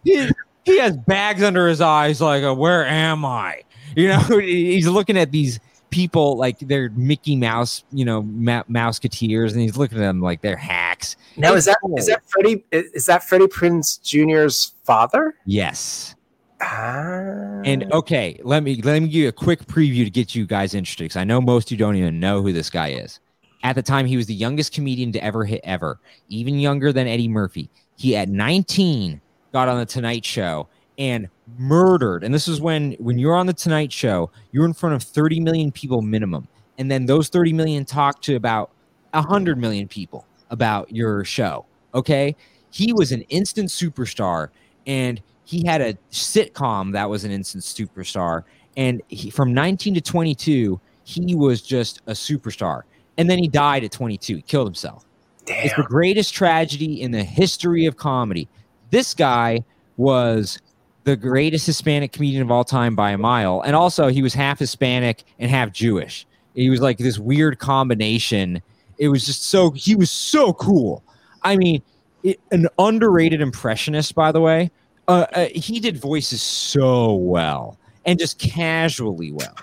He, 0.03 0.27
he 0.65 0.79
has 0.79 0.97
bags 0.97 1.43
under 1.43 1.67
his 1.67 1.79
eyes, 1.79 2.19
like, 2.21 2.43
uh, 2.43 2.55
where 2.55 2.85
am 2.87 3.23
I? 3.23 3.61
You 3.95 4.07
know, 4.07 4.19
he's 4.39 4.87
looking 4.87 5.15
at 5.15 5.31
these 5.31 5.59
people 5.91 6.37
like 6.37 6.57
they're 6.59 6.89
Mickey 6.91 7.35
Mouse, 7.35 7.83
you 7.91 8.03
know, 8.03 8.23
ma- 8.23 8.63
Mouseketeers, 8.63 9.51
and 9.51 9.61
he's 9.61 9.77
looking 9.77 9.99
at 9.99 10.01
them 10.01 10.21
like 10.21 10.41
they're 10.41 10.57
hacks. 10.57 11.15
Now 11.37 11.53
is 11.53 11.67
It's 11.67 11.77
that 11.81 11.99
is 11.99 12.07
that 12.07 12.23
Freddie 12.27 12.63
is 12.71 13.05
that 13.05 13.23
Freddie 13.23 13.47
Prinze 13.47 14.01
Jr.'s 14.01 14.73
father? 14.83 15.35
Yes. 15.45 16.15
Ah. 16.61 17.61
And 17.65 17.91
okay, 17.91 18.39
let 18.43 18.63
me 18.63 18.81
let 18.81 19.01
me 19.01 19.07
give 19.07 19.21
you 19.21 19.27
a 19.27 19.33
quick 19.33 19.65
preview 19.65 20.03
to 20.03 20.09
get 20.09 20.33
you 20.33 20.45
guys 20.45 20.73
interested 20.73 21.05
because 21.05 21.17
I 21.17 21.23
know 21.23 21.41
most 21.41 21.67
of 21.67 21.71
you 21.71 21.77
don't 21.77 21.95
even 21.95 22.19
know 22.19 22.41
who 22.41 22.51
this 22.51 22.69
guy 22.69 22.89
is. 22.89 23.19
At 23.63 23.75
the 23.75 23.83
time, 23.83 24.07
he 24.07 24.17
was 24.17 24.25
the 24.25 24.33
youngest 24.33 24.73
comedian 24.73 25.11
to 25.11 25.23
ever 25.23 25.45
hit 25.45 25.61
ever, 25.63 25.99
even 26.29 26.59
younger 26.59 26.91
than 26.91 27.07
Eddie 27.07 27.27
Murphy. 27.27 27.69
He 27.95 28.15
at 28.15 28.29
19 28.29 29.21
got 29.53 29.67
on 29.67 29.77
the 29.77 29.85
Tonight 29.85 30.25
Show 30.25 30.67
and 30.97 31.29
murdered. 31.57 32.23
And 32.23 32.33
this 32.33 32.47
is 32.47 32.61
when 32.61 32.93
when 32.93 33.17
you're 33.17 33.35
on 33.35 33.45
the 33.45 33.53
Tonight 33.53 33.91
Show, 33.91 34.31
you're 34.51 34.65
in 34.65 34.73
front 34.73 34.95
of 34.95 35.03
30 35.03 35.39
million 35.39 35.71
people 35.71 36.01
minimum, 36.01 36.47
and 36.77 36.89
then 36.89 37.05
those 37.05 37.29
30 37.29 37.53
million 37.53 37.85
talk 37.85 38.21
to 38.23 38.35
about 38.35 38.71
100 39.13 39.57
million 39.57 39.87
people 39.87 40.25
about 40.49 40.91
your 40.91 41.23
show. 41.23 41.65
Okay, 41.93 42.35
he 42.71 42.93
was 42.93 43.11
an 43.11 43.21
instant 43.23 43.69
superstar, 43.69 44.49
and 44.87 45.21
he 45.43 45.65
had 45.65 45.81
a 45.81 45.93
sitcom 46.11 46.93
that 46.93 47.09
was 47.09 47.23
an 47.23 47.31
instant 47.31 47.63
superstar. 47.63 48.43
And 48.77 49.01
he, 49.09 49.29
from 49.29 49.53
19 49.53 49.95
to 49.95 50.01
22, 50.01 50.79
he 51.03 51.35
was 51.35 51.61
just 51.61 52.01
a 52.07 52.13
superstar. 52.13 52.83
And 53.17 53.29
then 53.29 53.37
he 53.37 53.49
died 53.49 53.83
at 53.83 53.91
22. 53.91 54.37
He 54.37 54.41
killed 54.41 54.67
himself. 54.67 55.05
It's 55.47 55.75
the 55.75 55.83
greatest 55.83 56.33
tragedy 56.33 57.01
in 57.01 57.11
the 57.11 57.23
history 57.23 57.85
of 57.85 57.97
comedy. 57.97 58.47
This 58.89 59.13
guy 59.13 59.65
was 59.97 60.59
the 61.03 61.15
greatest 61.15 61.65
Hispanic 61.65 62.11
comedian 62.11 62.43
of 62.43 62.51
all 62.51 62.63
time 62.63 62.95
by 62.95 63.11
a 63.11 63.17
mile. 63.17 63.61
And 63.61 63.75
also, 63.75 64.07
he 64.07 64.21
was 64.21 64.33
half 64.33 64.59
Hispanic 64.59 65.23
and 65.39 65.49
half 65.49 65.71
Jewish. 65.71 66.25
He 66.55 66.69
was 66.69 66.81
like 66.81 66.97
this 66.97 67.17
weird 67.17 67.59
combination. 67.59 68.61
It 68.97 69.09
was 69.09 69.25
just 69.25 69.45
so, 69.45 69.71
he 69.71 69.95
was 69.95 70.11
so 70.11 70.53
cool. 70.53 71.03
I 71.43 71.57
mean, 71.57 71.81
it, 72.23 72.39
an 72.51 72.67
underrated 72.77 73.41
impressionist, 73.41 74.13
by 74.13 74.31
the 74.31 74.41
way. 74.41 74.69
Uh, 75.07 75.25
uh, 75.33 75.47
he 75.53 75.79
did 75.79 75.97
voices 75.97 76.41
so 76.41 77.15
well 77.15 77.77
and 78.05 78.19
just 78.19 78.39
casually 78.39 79.31
well. 79.31 79.55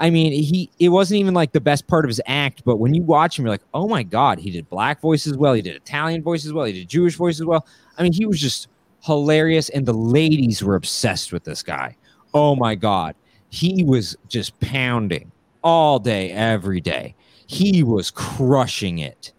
I 0.00 0.08
mean, 0.08 0.32
he 0.32 0.70
it 0.78 0.88
wasn't 0.88 1.20
even 1.20 1.34
like 1.34 1.52
the 1.52 1.60
best 1.60 1.86
part 1.86 2.06
of 2.06 2.08
his 2.08 2.22
act, 2.26 2.62
but 2.64 2.76
when 2.78 2.94
you 2.94 3.02
watch 3.02 3.38
him, 3.38 3.44
you're 3.44 3.52
like, 3.52 3.62
oh 3.74 3.86
my 3.86 4.02
god, 4.02 4.38
he 4.38 4.50
did 4.50 4.68
black 4.70 5.02
voices 5.02 5.36
well, 5.36 5.52
he 5.52 5.60
did 5.60 5.76
Italian 5.76 6.22
voices 6.22 6.54
well, 6.54 6.64
he 6.64 6.72
did 6.72 6.88
Jewish 6.88 7.16
voices 7.16 7.44
well. 7.44 7.66
I 7.98 8.02
mean, 8.02 8.14
he 8.14 8.24
was 8.24 8.40
just 8.40 8.68
hilarious, 9.02 9.68
and 9.70 9.86
the 9.86 9.92
ladies 9.92 10.62
were 10.62 10.74
obsessed 10.74 11.32
with 11.32 11.44
this 11.44 11.62
guy. 11.62 11.96
Oh 12.34 12.56
my 12.56 12.74
god, 12.74 13.14
he 13.48 13.84
was 13.84 14.16
just 14.28 14.58
pounding 14.60 15.30
all 15.62 15.98
day, 15.98 16.30
every 16.30 16.80
day. 16.80 17.14
He 17.46 17.82
was 17.82 18.10
crushing 18.10 18.98
it, 18.98 19.32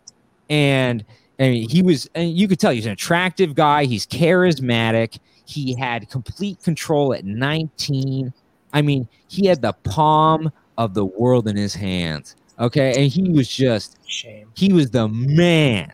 and 0.50 1.06
I 1.42 1.50
mean, 1.50 1.70
he 1.70 1.82
was, 1.82 2.08
and 2.14 2.38
you 2.38 2.48
could 2.48 2.60
tell 2.60 2.72
he's 2.72 2.86
an 2.86 2.92
attractive 2.92 3.56
guy. 3.56 3.86
He's 3.86 4.06
charismatic. 4.06 5.18
He 5.46 5.76
had 5.76 6.08
complete 6.10 6.62
control 6.62 7.14
at 7.14 7.26
19. 7.26 8.32
I 8.74 8.82
mean, 8.84 9.08
he 9.28 9.48
had 9.48 9.62
the 9.62 9.74
palm 9.74 10.52
of 10.78 10.94
the 10.94 11.06
world 11.06 11.48
in 11.48 11.56
his 11.56 11.74
hands. 11.74 12.36
Okay. 12.60 12.94
And 12.96 13.12
he 13.12 13.32
was 13.32 13.48
just, 13.50 13.98
Shame. 14.06 14.52
he 14.56 14.72
was 14.72 14.92
the 14.92 15.08
man. 15.08 15.92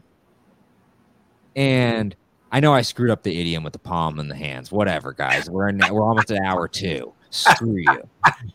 And 1.55 2.13
I 2.51 2.59
know 2.59 2.73
I 2.73 2.81
screwed 2.81 3.09
up 3.09 3.23
the 3.23 3.39
idiom 3.39 3.63
with 3.63 3.73
the 3.73 3.79
palm 3.79 4.19
and 4.19 4.31
the 4.31 4.35
hands. 4.35 4.71
Whatever, 4.71 5.13
guys. 5.13 5.49
We're 5.49 5.69
in, 5.69 5.79
we're 5.91 6.03
almost 6.03 6.31
an 6.31 6.43
hour 6.43 6.67
two. 6.67 7.13
Screw 7.29 7.75
you. 7.77 8.09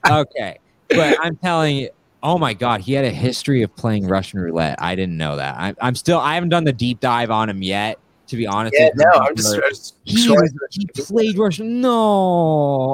Okay. 0.08 0.58
But 0.88 1.18
I'm 1.20 1.36
telling 1.36 1.76
you, 1.76 1.90
oh 2.22 2.38
my 2.38 2.54
God, 2.54 2.80
he 2.80 2.92
had 2.94 3.04
a 3.04 3.10
history 3.10 3.62
of 3.62 3.74
playing 3.76 4.06
Russian 4.06 4.40
roulette. 4.40 4.80
I 4.80 4.94
didn't 4.94 5.16
know 5.16 5.36
that. 5.36 5.56
I, 5.56 5.74
I'm 5.80 5.94
still, 5.94 6.18
I 6.18 6.34
haven't 6.34 6.48
done 6.50 6.64
the 6.64 6.72
deep 6.72 7.00
dive 7.00 7.30
on 7.30 7.48
him 7.50 7.62
yet, 7.62 7.98
to 8.28 8.36
be 8.36 8.46
honest. 8.46 8.74
Yeah, 8.78 8.90
no, 8.94 9.10
I'm 9.10 9.36
just, 9.36 9.54
I'm 9.54 9.60
just 9.68 9.96
He, 10.04 10.16
sure- 10.16 10.40
was- 10.40 10.54
he 10.70 10.86
played 10.86 11.36
Russian. 11.36 11.80
No. 11.80 11.90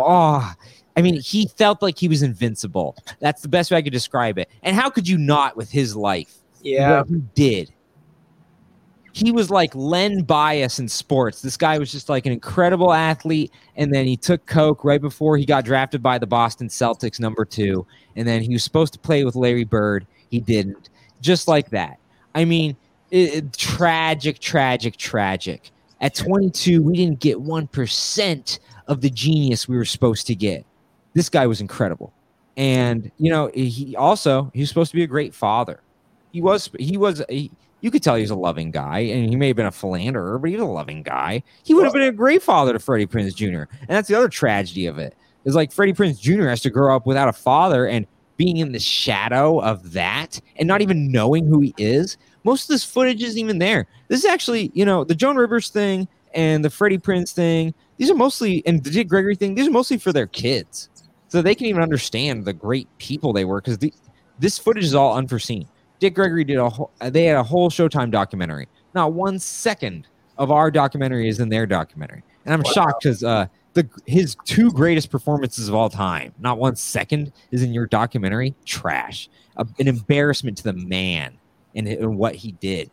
Oh, 0.06 0.52
I 0.96 1.02
mean, 1.02 1.20
he 1.20 1.46
felt 1.46 1.80
like 1.80 1.96
he 1.96 2.08
was 2.08 2.22
invincible. 2.22 2.96
That's 3.20 3.40
the 3.42 3.48
best 3.48 3.70
way 3.70 3.76
I 3.76 3.82
could 3.82 3.92
describe 3.92 4.36
it. 4.38 4.48
And 4.64 4.74
how 4.74 4.90
could 4.90 5.06
you 5.06 5.16
not 5.16 5.56
with 5.56 5.70
his 5.70 5.94
life? 5.94 6.34
Yeah. 6.60 6.98
What 7.02 7.08
he 7.08 7.22
did. 7.34 7.72
He 9.18 9.32
was 9.32 9.50
like 9.50 9.74
Len 9.74 10.22
Bias 10.22 10.78
in 10.78 10.86
sports. 10.86 11.42
This 11.42 11.56
guy 11.56 11.76
was 11.76 11.90
just 11.90 12.08
like 12.08 12.24
an 12.24 12.30
incredible 12.30 12.92
athlete. 12.92 13.52
And 13.76 13.92
then 13.92 14.06
he 14.06 14.16
took 14.16 14.46
Coke 14.46 14.84
right 14.84 15.00
before 15.00 15.36
he 15.36 15.44
got 15.44 15.64
drafted 15.64 16.04
by 16.04 16.18
the 16.18 16.26
Boston 16.26 16.68
Celtics, 16.68 17.18
number 17.18 17.44
two. 17.44 17.84
And 18.14 18.28
then 18.28 18.42
he 18.42 18.52
was 18.52 18.62
supposed 18.62 18.92
to 18.92 18.98
play 19.00 19.24
with 19.24 19.34
Larry 19.34 19.64
Bird. 19.64 20.06
He 20.30 20.38
didn't. 20.38 20.90
Just 21.20 21.48
like 21.48 21.70
that. 21.70 21.98
I 22.36 22.44
mean, 22.44 22.76
it, 23.10 23.34
it- 23.34 23.52
tragic, 23.58 24.38
tragic, 24.38 24.96
tragic. 24.96 25.72
At 26.00 26.14
22, 26.14 26.80
we 26.80 26.94
didn't 26.96 27.18
get 27.18 27.38
1% 27.38 28.58
of 28.86 29.00
the 29.00 29.10
genius 29.10 29.66
we 29.66 29.76
were 29.76 29.84
supposed 29.84 30.28
to 30.28 30.36
get. 30.36 30.64
This 31.14 31.28
guy 31.28 31.48
was 31.48 31.60
incredible. 31.60 32.12
And, 32.56 33.10
you 33.18 33.32
know, 33.32 33.50
he 33.52 33.96
also, 33.96 34.52
he 34.54 34.60
was 34.60 34.68
supposed 34.68 34.92
to 34.92 34.96
be 34.96 35.02
a 35.02 35.08
great 35.08 35.34
father. 35.34 35.80
He 36.30 36.40
was, 36.40 36.70
he 36.78 36.96
was, 36.96 37.20
he, 37.28 37.50
you 37.80 37.90
could 37.90 38.02
tell 38.02 38.16
he 38.16 38.22
was 38.22 38.30
a 38.30 38.36
loving 38.36 38.70
guy, 38.70 39.00
and 39.00 39.28
he 39.28 39.36
may 39.36 39.48
have 39.48 39.56
been 39.56 39.66
a 39.66 39.72
philanderer, 39.72 40.38
but 40.38 40.50
he 40.50 40.56
was 40.56 40.62
a 40.62 40.66
loving 40.66 41.02
guy. 41.02 41.42
He 41.62 41.74
would 41.74 41.84
have 41.84 41.92
been 41.92 42.02
a 42.02 42.12
great 42.12 42.42
father 42.42 42.72
to 42.72 42.78
Freddie 42.78 43.06
Prinze 43.06 43.34
Jr. 43.34 43.70
And 43.80 43.88
that's 43.88 44.08
the 44.08 44.14
other 44.14 44.28
tragedy 44.28 44.86
of 44.86 44.98
it. 44.98 45.16
Is 45.44 45.54
like 45.54 45.72
Freddie 45.72 45.92
Prinze 45.92 46.20
Jr. 46.20 46.48
has 46.48 46.60
to 46.62 46.70
grow 46.70 46.94
up 46.94 47.06
without 47.06 47.28
a 47.28 47.32
father 47.32 47.86
and 47.86 48.06
being 48.36 48.58
in 48.58 48.72
the 48.72 48.78
shadow 48.78 49.60
of 49.60 49.92
that 49.92 50.40
and 50.56 50.66
not 50.66 50.80
even 50.80 51.10
knowing 51.10 51.46
who 51.46 51.60
he 51.60 51.74
is. 51.78 52.16
Most 52.44 52.64
of 52.64 52.68
this 52.68 52.84
footage 52.84 53.22
isn't 53.22 53.38
even 53.38 53.58
there. 53.58 53.86
This 54.08 54.20
is 54.20 54.26
actually, 54.26 54.70
you 54.74 54.84
know, 54.84 55.04
the 55.04 55.14
Joan 55.14 55.36
Rivers 55.36 55.70
thing 55.70 56.06
and 56.34 56.64
the 56.64 56.70
Freddie 56.70 56.98
Prinze 56.98 57.32
thing. 57.32 57.74
These 57.96 58.10
are 58.10 58.14
mostly, 58.14 58.62
and 58.66 58.82
the 58.82 58.90
Dick 58.90 59.08
Gregory 59.08 59.36
thing. 59.36 59.54
These 59.54 59.68
are 59.68 59.72
mostly 59.72 59.98
for 59.98 60.12
their 60.12 60.26
kids, 60.26 60.88
so 61.28 61.42
they 61.42 61.54
can 61.54 61.66
even 61.66 61.82
understand 61.82 62.44
the 62.44 62.52
great 62.52 62.86
people 62.98 63.32
they 63.32 63.44
were. 63.44 63.60
Because 63.60 63.78
this 64.38 64.58
footage 64.58 64.84
is 64.84 64.94
all 64.94 65.16
unforeseen. 65.16 65.66
Dick 65.98 66.14
Gregory 66.14 66.44
did 66.44 66.56
a 66.58 66.68
whole, 66.68 66.92
they 67.00 67.24
had 67.24 67.36
a 67.36 67.42
whole 67.42 67.70
Showtime 67.70 68.10
documentary. 68.10 68.68
Not 68.94 69.12
one 69.12 69.38
second 69.38 70.06
of 70.36 70.50
our 70.50 70.70
documentary 70.70 71.28
is 71.28 71.40
in 71.40 71.48
their 71.48 71.66
documentary, 71.66 72.22
and 72.44 72.54
I'm 72.54 72.60
Wow. 72.60 72.70
shocked 72.72 73.02
because 73.02 73.24
uh, 73.24 73.46
the 73.74 73.88
his 74.06 74.36
two 74.44 74.70
greatest 74.70 75.10
performances 75.10 75.68
of 75.68 75.74
all 75.74 75.90
time, 75.90 76.32
not 76.38 76.58
one 76.58 76.76
second 76.76 77.32
is 77.50 77.62
in 77.62 77.72
your 77.72 77.86
documentary. 77.86 78.54
Trash, 78.64 79.28
a, 79.56 79.66
an 79.78 79.88
embarrassment 79.88 80.56
to 80.58 80.64
the 80.64 80.72
man 80.72 81.38
and, 81.74 81.88
and 81.88 82.16
what 82.16 82.34
he 82.36 82.52
did. 82.52 82.90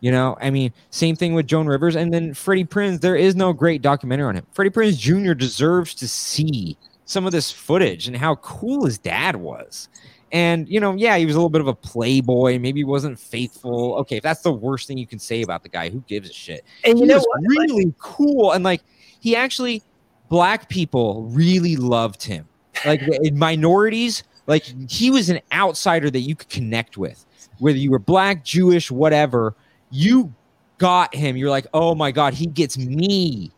You 0.00 0.10
know, 0.12 0.36
I 0.40 0.50
mean, 0.50 0.72
same 0.90 1.16
thing 1.16 1.34
with 1.34 1.46
Joan 1.46 1.66
Rivers 1.66 1.96
and 1.96 2.12
then 2.12 2.34
Freddie 2.34 2.64
Prinze. 2.66 3.00
There 3.00 3.16
is 3.16 3.34
no 3.34 3.52
great 3.52 3.80
documentary 3.82 4.26
on 4.28 4.36
him. 4.36 4.46
Freddie 4.52 4.70
Prinze 4.70 4.98
Jr. 4.98 5.32
deserves 5.32 5.94
to 5.94 6.06
see 6.08 6.76
some 7.06 7.24
of 7.24 7.32
this 7.32 7.50
footage 7.50 8.06
and 8.06 8.16
how 8.16 8.34
cool 8.36 8.84
his 8.84 8.98
dad 8.98 9.36
was. 9.36 9.88
And 10.32 10.68
you 10.68 10.80
know, 10.80 10.94
yeah, 10.94 11.16
he 11.16 11.26
was 11.26 11.34
a 11.34 11.38
little 11.38 11.50
bit 11.50 11.60
of 11.60 11.68
a 11.68 11.74
playboy. 11.74 12.58
Maybe 12.58 12.80
he 12.80 12.84
wasn't 12.84 13.18
faithful. 13.18 13.94
Okay, 13.96 14.16
if 14.16 14.22
that's 14.22 14.42
the 14.42 14.52
worst 14.52 14.88
thing 14.88 14.98
you 14.98 15.06
can 15.06 15.18
say 15.18 15.42
about 15.42 15.62
the 15.62 15.68
guy, 15.68 15.88
who 15.88 16.02
gives 16.08 16.28
a 16.28 16.32
shit? 16.32 16.64
And 16.84 16.98
you 16.98 17.04
he 17.04 17.08
know 17.08 17.18
was 17.18 17.26
really 17.42 17.94
cool, 17.98 18.52
and 18.52 18.64
like 18.64 18.82
he 19.20 19.36
actually, 19.36 19.82
black 20.28 20.68
people 20.68 21.24
really 21.24 21.76
loved 21.76 22.22
him. 22.22 22.48
Like 22.84 23.02
minorities 23.32 24.24
Like 24.46 24.64
he 24.90 25.10
was 25.10 25.28
an 25.28 25.40
outsider 25.52 26.10
that 26.10 26.20
you 26.20 26.36
could 26.36 26.48
connect 26.48 26.96
with, 26.96 27.24
whether 27.58 27.78
you 27.78 27.90
were 27.90 27.98
black, 27.98 28.44
Jewish, 28.44 28.90
whatever. 28.90 29.54
You 29.90 30.32
got 30.78 31.14
him. 31.14 31.36
You're 31.36 31.50
like, 31.50 31.66
oh 31.74 31.94
my 31.94 32.12
god, 32.12 32.34
he 32.34 32.46
gets 32.46 32.78
me. 32.78 33.50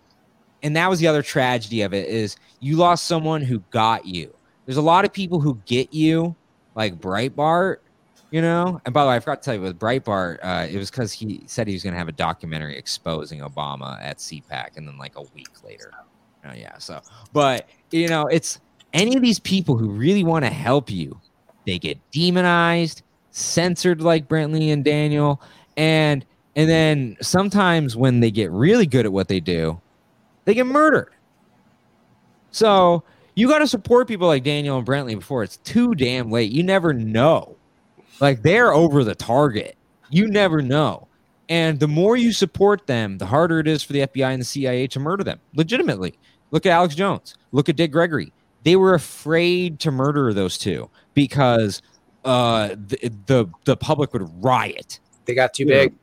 And 0.63 0.75
that 0.77 0.89
was 0.91 0.99
the 0.99 1.07
other 1.07 1.23
tragedy 1.23 1.83
of 1.83 1.95
it 1.95 2.09
is 2.09 2.37
you 2.61 2.77
lost 2.77 3.05
someone 3.05 3.43
who 3.43 3.61
got 3.71 4.07
you. 4.07 4.35
There's 4.67 4.77
a 4.77 4.83
lot 4.83 5.05
of 5.05 5.13
people 5.13 5.41
who 5.41 5.61
get 5.67 5.95
you, 5.95 6.35
like 6.79 7.01
Breitbart, 7.01 7.79
you 8.31 8.41
know. 8.41 8.81
And 8.85 8.95
by 8.95 9.03
the 9.03 9.11
way, 9.11 9.17
I 9.17 9.21
forgot 9.21 9.43
to 9.43 9.45
tell 9.45 9.55
you 9.55 9.61
with 9.61 9.79
Breitbart, 9.79 10.39
uh, 10.43 10.67
it 10.71 10.79
was 10.79 10.91
because 10.91 11.13
he 11.13 11.43
said 11.47 11.67
he 11.67 11.75
was 11.75 11.83
going 11.83 11.93
to 11.93 11.99
have 11.99 12.09
a 12.09 12.13
documentary 12.13 12.79
exposing 12.79 13.41
Obama 13.41 14.01
at 14.01 14.19
CPAC, 14.19 14.77
and 14.77 14.87
then 14.87 14.97
like 14.97 15.17
a 15.17 15.23
week 15.35 15.51
later, 15.65 15.93
oh 16.47 16.53
yeah. 16.55 16.79
So, 16.79 17.01
but 17.33 17.69
you 17.91 18.09
know, 18.09 18.29
it's 18.29 18.61
any 18.95 19.17
of 19.17 19.23
these 19.23 19.41
people 19.41 19.77
who 19.77 19.91
really 19.91 20.23
want 20.23 20.45
to 20.45 20.51
help 20.51 20.89
you, 20.89 21.21
they 21.67 21.81
get 21.81 21.99
demonized, 22.13 23.03
censored 23.33 24.01
like 24.01 24.29
Brentley 24.29 24.73
and 24.73 24.85
Daniel, 24.85 25.43
and 25.77 26.25
and 26.55 26.71
then 26.71 27.17
sometimes 27.21 27.97
when 27.97 28.21
they 28.21 28.31
get 28.31 28.53
really 28.53 28.87
good 28.87 29.05
at 29.05 29.13
what 29.13 29.27
they 29.27 29.41
do, 29.41 29.81
they 30.45 30.55
get 30.55 30.67
murdered. 30.67 31.11
So 32.53 33.03
you 33.39 33.47
got 33.47 33.61
to 33.61 33.69
support 33.69 34.09
people 34.09 34.27
like 34.27 34.43
Daniel 34.43 34.79
and 34.79 34.87
Brentley 34.87 35.15
before 35.15 35.45
it's 35.45 35.59
too 35.59 35.95
damn 35.95 36.29
late. 36.29 36.51
You 36.51 36.65
never 36.65 36.93
know. 36.93 37.57
Like 38.21 38.43
they're 38.43 38.73
over 38.73 39.05
the 39.05 39.15
target. 39.15 39.77
You 40.11 40.27
never 40.27 40.61
know. 40.61 41.07
And 41.49 41.79
the 41.79 41.87
more 41.87 42.17
you 42.17 42.33
support 42.33 42.89
them, 42.89 43.19
the 43.19 43.27
harder 43.27 43.61
it 43.61 43.69
is 43.69 43.85
for 43.85 43.93
the 43.93 44.01
FBI 44.01 44.33
and 44.33 44.41
the 44.41 44.45
CIA 44.45 44.89
to 44.89 44.99
murder 44.99 45.23
them. 45.23 45.39
Legitimately. 45.55 46.19
Look 46.51 46.67
at 46.67 46.73
Alex 46.73 46.97
Jones. 46.97 47.37
Look 47.53 47.69
at 47.69 47.77
Dick 47.77 47.93
Gregory. 47.93 48.33
They 48.65 48.75
were 48.75 48.95
afraid 48.95 49.79
to 49.81 49.93
murder 49.93 50.35
those 50.35 50.59
two 50.59 50.91
because 51.15 51.81
uh, 52.25 52.71
the, 52.71 53.13
the 53.27 53.47
the 53.65 53.77
public 53.77 54.13
would 54.15 54.29
riot. 54.43 54.99
They 55.27 55.35
got 55.35 55.55
too 55.55 55.67
big. 55.67 55.95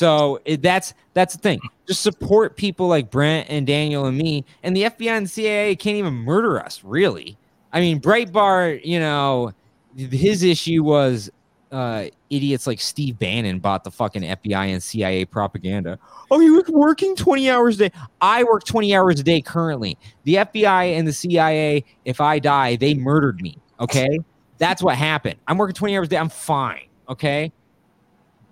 So 0.00 0.40
it, 0.46 0.62
that's 0.62 0.94
that's 1.12 1.34
the 1.34 1.42
thing. 1.42 1.60
Just 1.86 2.00
support 2.00 2.56
people 2.56 2.88
like 2.88 3.10
Brent 3.10 3.50
and 3.50 3.66
Daniel 3.66 4.06
and 4.06 4.16
me, 4.16 4.46
and 4.62 4.74
the 4.74 4.84
FBI 4.84 5.10
and 5.10 5.28
CIA 5.28 5.76
can't 5.76 5.98
even 5.98 6.14
murder 6.14 6.58
us. 6.58 6.82
Really, 6.82 7.36
I 7.74 7.80
mean, 7.80 8.00
Breitbart, 8.00 8.82
you 8.82 8.98
know, 8.98 9.52
his 9.94 10.42
issue 10.42 10.82
was 10.82 11.28
uh, 11.70 12.06
idiots 12.30 12.66
like 12.66 12.80
Steve 12.80 13.18
Bannon 13.18 13.58
bought 13.58 13.84
the 13.84 13.90
fucking 13.90 14.22
FBI 14.22 14.72
and 14.72 14.82
CIA 14.82 15.26
propaganda. 15.26 15.98
Oh, 16.30 16.40
he 16.40 16.48
was 16.48 16.64
working 16.68 17.14
20 17.14 17.50
hours 17.50 17.78
a 17.78 17.90
day. 17.90 17.98
I 18.22 18.42
work 18.44 18.64
20 18.64 18.96
hours 18.96 19.20
a 19.20 19.22
day 19.22 19.42
currently. 19.42 19.98
The 20.24 20.36
FBI 20.36 20.98
and 20.98 21.06
the 21.06 21.12
CIA, 21.12 21.84
if 22.06 22.22
I 22.22 22.38
die, 22.38 22.76
they 22.76 22.94
murdered 22.94 23.42
me. 23.42 23.58
Okay. 23.78 24.18
That's 24.56 24.82
what 24.82 24.96
happened. 24.96 25.36
I'm 25.46 25.58
working 25.58 25.74
20 25.74 25.94
hours 25.94 26.06
a 26.06 26.10
day. 26.12 26.16
I'm 26.16 26.30
fine. 26.30 26.86
Okay. 27.06 27.52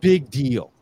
Big 0.03 0.31
deal. 0.31 0.73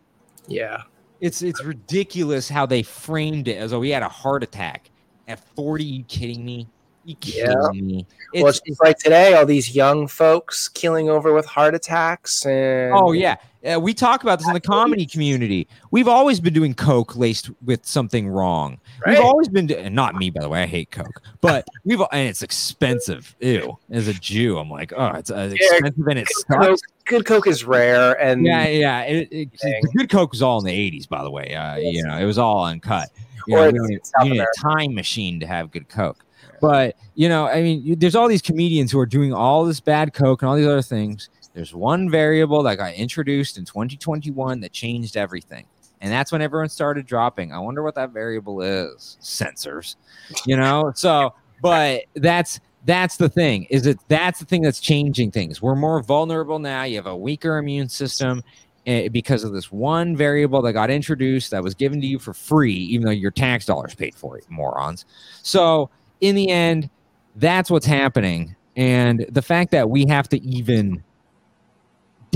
Yeah. 0.49 0.83
It's 1.21 1.43
it's 1.43 1.63
ridiculous 1.65 2.49
how 2.49 2.67
they 2.67 2.83
framed 2.83 3.49
it 3.49 3.57
as 3.57 3.71
though 3.71 3.81
he 3.83 3.91
had 3.91 4.03
a 4.03 4.09
heart 4.09 4.43
attack 4.43 4.91
at 5.29 5.41
40. 5.55 5.85
You 5.85 6.05
kidding 6.05 6.45
me? 6.45 6.69
You 7.05 7.15
kidding 7.17 7.51
Yeah. 7.73 7.81
me? 7.81 8.07
well, 8.35 8.49
it's 8.49 8.61
just 8.61 8.83
like 8.83 8.99
today, 8.99 9.35
all 9.35 9.47
these 9.47 9.75
young 9.75 10.09
folks 10.09 10.69
killing 10.69 11.09
over 11.09 11.33
with 11.33 11.47
heart 11.47 11.75
attacks 11.75 12.45
and 12.45 12.93
Oh 12.95 13.13
yeah, 13.13 13.37
uh, 13.67 13.79
we 13.81 13.93
talk 13.95 14.23
about 14.23 14.39
this 14.39 14.47
in 14.49 14.55
the 14.55 14.61
comedy 14.61 15.07
community. 15.07 15.67
We've 15.91 16.09
always 16.09 16.41
been 16.41 16.53
doing 16.55 16.75
coke 16.75 17.17
laced 17.17 17.51
with 17.65 17.85
something 17.87 18.29
wrong. 18.29 18.79
Right. 19.05 19.17
We've 19.17 19.25
always 19.25 19.49
been, 19.49 19.67
do- 19.67 19.91
not 19.91 20.15
me 20.15 20.31
by 20.31 20.41
the 20.43 20.49
way. 20.49 20.63
I 20.63 20.67
hate 20.67 20.91
coke, 20.91 21.21
but 21.41 21.67
we've 21.85 22.01
and 22.13 22.29
it's 22.29 22.43
expensive. 22.43 23.35
Ew, 23.41 23.79
as 23.91 24.09
a 24.09 24.15
Jew, 24.15 24.59
I'm 24.59 24.71
like, 24.71 24.93
oh, 24.97 25.13
it's 25.15 25.31
uh, 25.31 25.51
expensive 25.53 26.07
and 26.07 26.19
it 26.19 26.29
Good 26.49 26.57
coke, 26.59 26.65
sucks. 26.79 26.83
good 27.05 27.27
coke 27.27 27.47
is 27.47 27.65
rare, 27.65 28.13
and 28.21 28.45
Yeah, 28.45 28.67
yeah. 28.69 29.03
It, 29.03 29.29
it, 29.31 29.51
good 29.97 30.11
coke 30.11 30.33
was 30.33 30.43
all 30.43 30.59
in 30.61 30.65
the 30.67 30.73
'80s, 30.73 31.09
by 31.09 31.23
the 31.23 31.31
way. 31.31 31.55
Uh, 31.55 31.77
you 31.77 32.03
know, 32.05 32.17
it 32.19 32.25
was 32.25 32.39
all 32.39 32.65
uncut. 32.65 33.11
You 33.47 33.57
Or 33.57 33.71
know, 33.73 33.85
it's 33.91 34.13
you, 34.21 34.25
need, 34.25 34.29
you 34.29 34.41
need 34.41 34.43
a 34.43 34.61
time 34.61 34.95
machine 34.95 35.39
to 35.41 35.47
have 35.47 35.71
good 35.71 35.89
coke. 35.89 36.25
But 36.61 36.97
you 37.15 37.29
know, 37.29 37.47
I 37.47 37.63
mean, 37.63 37.99
there's 37.99 38.15
all 38.17 38.29
these 38.29 38.43
comedians 38.43 38.91
who 38.91 38.99
are 38.99 39.07
doing 39.07 39.33
all 39.33 39.65
this 39.65 39.79
bad 39.79 40.15
coke 40.15 40.43
and 40.43 40.49
all 40.49 40.57
these 40.57 40.67
other 40.67 40.83
things. 40.83 41.29
There's 41.57 41.75
one 41.75 42.11
variable 42.11 42.63
that 42.65 42.77
got 42.77 42.93
introduced 42.93 43.57
in 43.57 43.65
2021 43.65 44.61
that 44.61 44.73
changed 44.73 45.17
everything, 45.17 45.65
and 46.03 46.13
that's 46.13 46.31
when 46.31 46.43
everyone 46.43 46.69
started 46.69 47.07
dropping. 47.07 47.51
I 47.51 47.59
wonder 47.59 47.83
what 47.83 47.95
that 47.95 48.11
variable 48.11 48.61
is. 48.61 49.17
Sensors, 49.23 49.97
you 50.45 50.55
know. 50.55 50.93
So, 50.95 51.33
but 51.63 52.03
that's 52.15 52.61
that's 52.85 53.17
the 53.17 53.31
thing. 53.31 53.65
Is 53.71 53.87
it 53.87 53.99
that's 54.09 54.39
the 54.39 54.45
thing 54.45 54.61
that's 54.61 54.81
changing 54.81 55.31
things. 55.31 55.63
We're 55.63 55.77
more 55.77 56.03
vulnerable 56.03 56.59
now. 56.59 56.83
You 56.83 56.97
have 56.97 57.07
a 57.07 57.17
weaker 57.17 57.57
immune 57.57 57.89
system 57.89 58.45
eh, 58.87 59.09
because 59.09 59.43
of 59.43 59.55
this 59.55 59.73
one 59.73 60.15
variable 60.15 60.61
that 60.61 60.75
got 60.75 60.91
introduced 60.91 61.53
that 61.53 61.63
was 61.63 61.75
given 61.75 62.03
to 62.03 62.07
you 62.07 62.19
for 62.19 62.35
free, 62.35 62.75
even 62.75 63.07
though 63.07 63.13
your 63.13 63.31
tax 63.31 63.65
dollars 63.65 63.95
paid 63.95 64.15
for 64.15 64.37
it, 64.37 64.45
morons. 64.51 65.07
So 65.43 65.89
in 66.21 66.35
the 66.35 66.51
end, 66.51 66.91
that's 67.37 67.71
what's 67.71 67.87
happening. 67.87 68.55
And 68.77 69.25
the 69.31 69.41
fact 69.41 69.71
that 69.71 69.89
we 69.89 70.05
have 70.05 70.29
to 70.29 70.43
even 70.43 71.03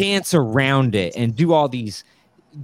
dance 0.00 0.34
around 0.34 0.94
it 0.94 1.14
and 1.16 1.34
do 1.36 1.52
all 1.52 1.68
these 1.68 2.04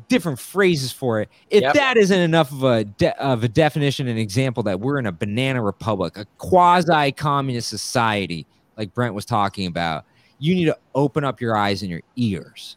different 0.09 0.39
phrases 0.39 0.91
for 0.93 1.21
it, 1.21 1.29
if 1.51 1.63
Yep. 1.63 1.75
that 1.75 1.97
isn't 1.97 2.19
enough 2.19 2.51
of 2.51 2.65
a 2.65 2.85
de- 2.85 3.23
of 3.23 3.45
a 3.45 3.49
definition 3.49 4.09
and 4.09 4.19
example 4.19 4.63
that 4.65 4.81
we're 4.81 4.99
in 4.99 5.07
a 5.07 5.13
banana 5.13 5.63
republic, 5.63 6.17
a 6.17 6.25
quasi 6.39 7.13
communist 7.13 7.69
society, 7.69 8.47
like 8.77 8.93
Brent 8.95 9.15
was 9.15 9.25
talking 9.25 9.67
about, 9.67 10.05
you 10.39 10.55
need 10.55 10.65
to 10.67 10.77
open 10.95 11.25
up 11.25 11.41
your 11.41 11.57
eyes 11.57 11.83
and 11.83 11.91
your 11.91 12.03
ears. 12.17 12.77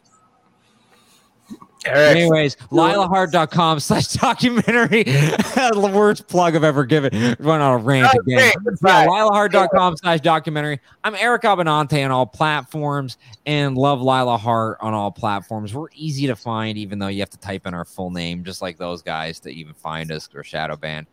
Eric, 1.86 2.16
Anyways, 2.16 2.56
lilahart.com 2.70 3.80
slash 3.80 4.08
documentary. 4.08 5.02
the 5.04 5.90
worst 5.94 6.28
plug 6.28 6.54
I've 6.54 6.62
ever 6.64 6.84
given. 6.84 7.36
Run 7.38 7.60
on 7.62 7.80
a 7.80 7.82
rant 7.82 8.12
Oh, 8.14 8.20
again. 8.20 8.52
Yeah, 8.64 8.72
fine. 8.82 9.08
lilahart.com 9.08 9.96
slash 9.96 10.20
documentary. 10.20 10.78
I'm 11.04 11.14
Eric 11.14 11.42
Abbenante 11.42 12.04
on 12.04 12.10
all 12.10 12.26
platforms 12.26 13.16
and 13.46 13.78
love 13.78 14.02
Lila 14.02 14.36
Hart 14.36 14.76
on 14.82 14.92
all 14.92 15.10
platforms. 15.10 15.72
We're 15.72 15.88
easy 15.94 16.26
to 16.26 16.36
find, 16.36 16.76
even 16.76 16.98
though 16.98 17.08
you 17.08 17.20
have 17.20 17.30
to 17.30 17.38
type 17.38 17.66
in 17.66 17.72
our 17.72 17.86
full 17.86 18.10
name, 18.10 18.44
just 18.44 18.60
like 18.60 18.76
those 18.76 19.00
guys 19.00 19.40
to 19.40 19.50
even 19.50 19.72
find 19.72 20.12
us 20.12 20.28
or 20.34 20.44
shadow 20.44 20.76
banned. 20.76 21.06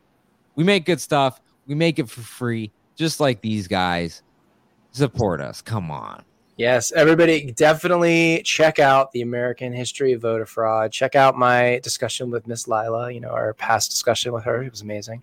We 0.56 0.66
make 0.66 0.86
good 0.86 1.00
stuff. 1.00 1.40
We 1.68 1.76
make 1.76 1.98
it 2.00 2.10
for 2.10 2.22
free, 2.22 2.72
just 2.96 3.20
like 3.22 3.42
these 3.42 3.68
guys. 3.70 4.22
Support 4.92 5.40
us. 5.42 5.62
Come 5.62 5.92
on. 5.92 6.24
Yes, 6.58 6.92
everybody 6.92 7.52
definitely 7.52 8.42
check 8.44 8.80
out 8.80 9.12
the 9.12 9.22
American 9.22 9.72
history 9.72 10.14
of 10.14 10.22
voter 10.22 10.48
fraud. 10.48 10.92
Check 10.92 11.16
out 11.16 11.38
my 11.38 11.80
discussion 11.84 12.32
with 12.32 12.48
Miss 12.48 12.68
Lila, 12.68 13.12
you 13.12 13.20
know, 13.20 13.30
our 13.30 13.54
past 13.54 13.92
discussion 13.92 14.34
with 14.34 14.44
her. 14.44 14.64
It 14.64 14.72
was 14.72 14.82
amazing. 14.82 15.22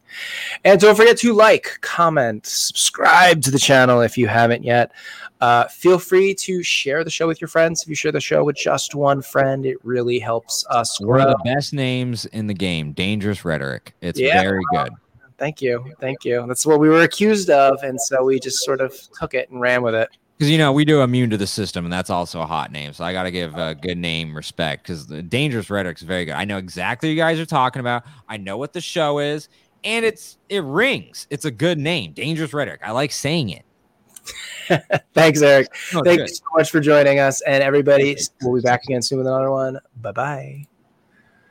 And 0.65 0.81
don't 0.81 0.95
forget 0.95 1.17
to 1.19 1.33
like, 1.33 1.79
comment, 1.81 2.47
subscribe 2.47 3.43
to 3.43 3.51
the 3.51 3.59
channel 3.59 4.01
if 4.01 4.17
you 4.17 4.29
haven't 4.29 4.63
yet. 4.63 4.93
Uh, 5.41 5.65
feel 5.65 5.99
free 5.99 6.35
to 6.37 6.63
share 6.63 7.03
the 7.03 7.11
show 7.11 7.27
with 7.27 7.41
your 7.41 7.49
friends. 7.49 7.83
If 7.83 7.89
you 7.89 7.97
share 7.97 8.13
the 8.13 8.21
show 8.21 8.45
with 8.45 8.55
just 8.55 8.95
one 8.95 9.21
friend, 9.21 9.67
it 9.67 9.79
really 9.85 10.21
helps 10.21 10.65
us 10.71 10.99
grow. 10.99 11.19
One 11.19 11.21
of 11.23 11.37
the 11.37 11.53
best 11.53 11.73
names 11.75 12.27
in 12.27 12.47
the 12.47 12.55
game. 12.55 12.93
Dangerous 12.93 13.45
rhetoric. 13.45 13.93
It's 14.01 14.21
Yeah. 14.21 14.41
very 14.41 14.63
good. 14.73 14.91
Thank 15.37 15.61
you. 15.61 15.85
Thank 16.01 16.25
you. 16.25 16.45
That's 16.47 16.65
what 16.65 16.79
we 16.79 16.89
were 16.89 17.03
accused 17.03 17.51
of. 17.51 17.83
And 17.83 18.01
so 18.01 18.23
we 18.23 18.39
just 18.39 18.65
sort 18.65 18.81
of 18.81 18.95
took 19.19 19.35
it 19.35 19.51
and 19.51 19.61
ran 19.61 19.83
with 19.83 19.97
it. 19.97 20.11
Because 20.37 20.51
you 20.51 20.59
know 20.59 20.73
we 20.73 20.85
do 20.85 21.01
immune 21.01 21.31
to 21.31 21.37
the 21.37 21.47
system, 21.47 21.85
and 21.85 21.93
that's 21.93 22.11
also 22.11 22.41
a 22.41 22.47
hot 22.47 22.73
name. 22.73 22.93
So 22.93 23.05
I 23.05 23.13
got 23.13 23.23
to 23.23 23.31
give 23.31 23.55
a 23.55 23.75
good 23.75 23.99
name 23.99 24.35
respect 24.35 24.83
because 24.83 25.07
the 25.07 25.23
dangerous 25.23 25.71
rhetoric 25.71 25.99
is 25.99 26.03
very 26.03 26.25
good. 26.25 26.35
I 26.35 26.45
know 26.45 26.59
exactly 26.59 27.09
what 27.09 27.13
you 27.13 27.19
guys 27.19 27.39
are 27.39 27.47
talking 27.47 27.81
about. 27.81 28.03
I 28.29 28.37
know 28.37 28.57
what 28.57 28.73
the 28.73 28.81
show 28.81 29.21
is, 29.21 29.49
and 29.85 30.05
it's 30.05 30.39
it 30.49 30.65
rings. 30.65 31.29
It's 31.31 31.45
a 31.45 31.53
good 31.53 31.79
name, 31.79 32.13
dangerous 32.13 32.53
rhetoric. 32.53 32.81
I 32.85 32.91
like 32.91 33.13
saying 33.13 33.51
it. 33.51 33.65
Thanks, 35.15 35.43
Eric. 35.43 35.69
It's 35.71 35.91
Thank 35.93 36.05
good. 36.05 36.21
you 36.21 36.29
so 36.29 36.45
much 36.57 36.71
for 36.71 36.81
joining 36.81 37.19
us. 37.21 37.41
And 37.43 37.63
everybody, 37.63 38.17
we'll 38.43 38.55
be 38.55 38.63
back 38.63 38.83
again 38.85 39.03
soon 39.03 39.19
with 39.19 39.27
another 39.27 39.51
one. 39.51 39.79
Bye 40.01 40.13
bye. 40.13 40.67